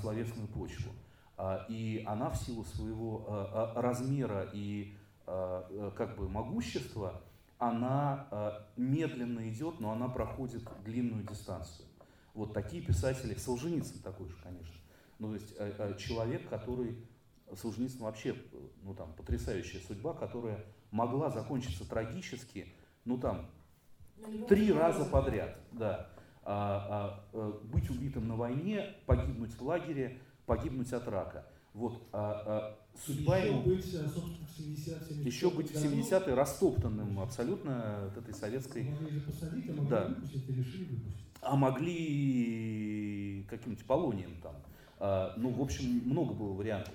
словесную 0.00 0.48
почву. 0.48 0.90
А, 1.36 1.64
и 1.68 2.02
она 2.04 2.30
в 2.30 2.36
силу 2.36 2.64
своего 2.64 3.72
размера 3.76 4.50
и 4.52 4.96
как 5.24 6.16
бы 6.16 6.28
могущества, 6.28 7.22
она 7.58 8.26
э, 8.30 8.50
медленно 8.76 9.48
идет, 9.48 9.78
но 9.78 9.92
она 9.92 10.08
проходит 10.08 10.64
длинную 10.84 11.24
дистанцию. 11.24 11.86
Вот 12.34 12.52
такие 12.52 12.82
писатели, 12.82 13.34
Солженицын 13.34 14.00
такой 14.02 14.28
же, 14.28 14.36
конечно. 14.42 14.74
Ну, 15.20 15.28
то 15.28 15.34
есть 15.34 15.54
э, 15.56 15.72
э, 15.78 15.96
человек, 15.96 16.48
который, 16.48 16.96
Солженицын 17.54 18.00
вообще, 18.00 18.36
ну 18.82 18.94
там, 18.94 19.12
потрясающая 19.12 19.80
судьба, 19.80 20.12
которая 20.14 20.64
могла 20.90 21.30
закончиться 21.30 21.88
трагически, 21.88 22.74
ну 23.04 23.16
там, 23.16 23.46
Три 24.48 24.72
раза 24.72 25.04
подряд, 25.04 25.56
да. 25.72 26.08
А, 26.44 26.86
а, 26.88 27.24
а, 27.32 27.60
быть 27.64 27.88
убитым 27.90 28.26
на 28.28 28.36
войне, 28.36 28.96
погибнуть 29.06 29.54
в 29.54 29.62
лагере, 29.62 30.20
погибнуть 30.46 30.92
от 30.92 31.06
рака. 31.08 31.46
Вот, 31.72 32.02
а, 32.12 32.42
а, 32.46 32.78
судьба 33.06 33.38
еще 33.38 33.48
ему... 33.48 33.62
Быть, 33.62 33.84
в 33.84 34.56
70 34.56 35.10
еще 35.24 35.50
быть 35.50 35.70
в 35.70 35.74
70-е 35.74 36.34
растоптанным 36.34 37.20
абсолютно 37.20 38.06
от 38.06 38.16
этой 38.16 38.34
советской... 38.34 38.84
Могли 38.84 39.20
посадить, 39.20 39.68
а 39.68 39.72
могли 39.72 39.90
да. 39.90 40.04
выпустить 40.08 40.48
и 40.48 40.52
решили 40.52 40.84
выпустить. 40.84 41.26
А 41.40 41.56
могли 41.56 43.46
каким-нибудь 43.50 43.84
полонием 43.84 44.40
там. 44.42 44.54
А, 44.98 45.34
ну, 45.36 45.50
в 45.50 45.60
общем, 45.60 46.02
много 46.04 46.34
было 46.34 46.52
вариантов. 46.52 46.94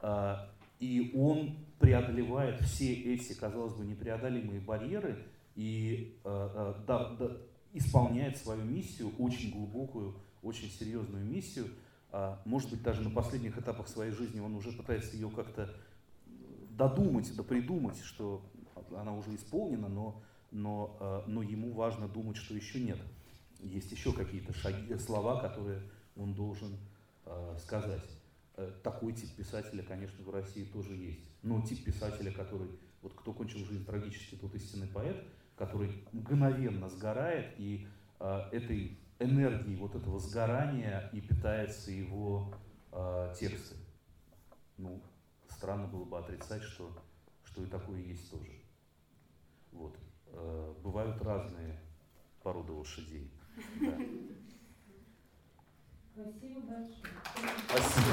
А, 0.00 0.48
и 0.78 1.12
он 1.14 1.56
преодолевает 1.78 2.60
все 2.62 2.92
эти, 2.92 3.32
казалось 3.32 3.74
бы, 3.74 3.84
непреодолимые 3.84 4.60
барьеры– 4.60 5.18
и 5.54 6.18
да, 6.24 7.10
да, 7.18 7.36
исполняет 7.72 8.36
свою 8.38 8.64
миссию, 8.64 9.12
очень 9.18 9.50
глубокую, 9.52 10.14
очень 10.42 10.70
серьезную 10.70 11.24
миссию. 11.24 11.66
А, 12.12 12.40
может 12.44 12.70
быть, 12.70 12.82
даже 12.82 13.00
на 13.02 13.10
последних 13.10 13.58
этапах 13.58 13.88
своей 13.88 14.12
жизни 14.12 14.40
он 14.40 14.54
уже 14.54 14.72
пытается 14.72 15.16
ее 15.16 15.30
как-то 15.30 15.74
додумать, 16.70 17.34
допридумать, 17.34 17.98
что 18.04 18.42
она 18.96 19.14
уже 19.14 19.34
исполнена, 19.34 19.88
но, 19.88 20.22
но, 20.50 20.96
э, 21.00 21.22
но 21.26 21.42
ему 21.42 21.72
важно 21.72 22.08
думать, 22.08 22.36
что 22.36 22.54
еще 22.54 22.80
нет. 22.80 22.98
Есть 23.60 23.90
еще 23.92 24.12
какие-то 24.12 24.52
шаги, 24.52 24.96
слова, 24.98 25.40
которые 25.40 25.82
он 26.16 26.34
должен 26.34 26.76
сказать. 27.60 28.02
Такой 28.82 29.12
тип 29.12 29.30
писателя, 29.36 29.84
конечно, 29.84 30.24
в 30.24 30.30
России 30.30 30.64
тоже 30.64 30.94
есть. 30.94 31.20
Но 31.42 31.62
тип 31.62 31.84
писателя, 31.84 32.32
который, 32.32 32.68
вот 33.00 33.14
кто 33.14 33.32
кончил 33.32 33.64
жизнь 33.64 33.86
трагически, 33.86 34.34
тот 34.34 34.54
истинный 34.56 34.88
поэт– 34.88 35.24
который 35.56 35.92
мгновенно 36.12 36.88
сгорает, 36.88 37.54
и 37.58 37.86
э, 38.18 38.42
этой 38.52 38.98
энергией 39.22 39.76
вот 39.76 39.94
этого 39.94 40.18
сгорания 40.18 41.08
и 41.12 41.20
питается 41.20 41.90
его 41.90 42.54
э, 42.92 43.34
тексты. 43.38 43.76
Ну, 44.76 45.02
странно 45.48 45.86
было 45.86 46.04
бы 46.04 46.18
отрицать, 46.18 46.62
что, 46.62 46.92
что 47.44 47.62
и 47.62 47.66
такое 47.66 48.00
есть 48.00 48.30
тоже. 48.30 48.50
Вот. 49.72 49.96
Э, 50.26 50.74
бывают 50.82 51.20
разные 51.22 51.78
породы 52.42 52.72
лошадей. 52.72 53.30
Да. 53.80 53.98
Спасибо 56.14 56.60
большое. 56.60 57.06
Спасибо. 57.68 58.12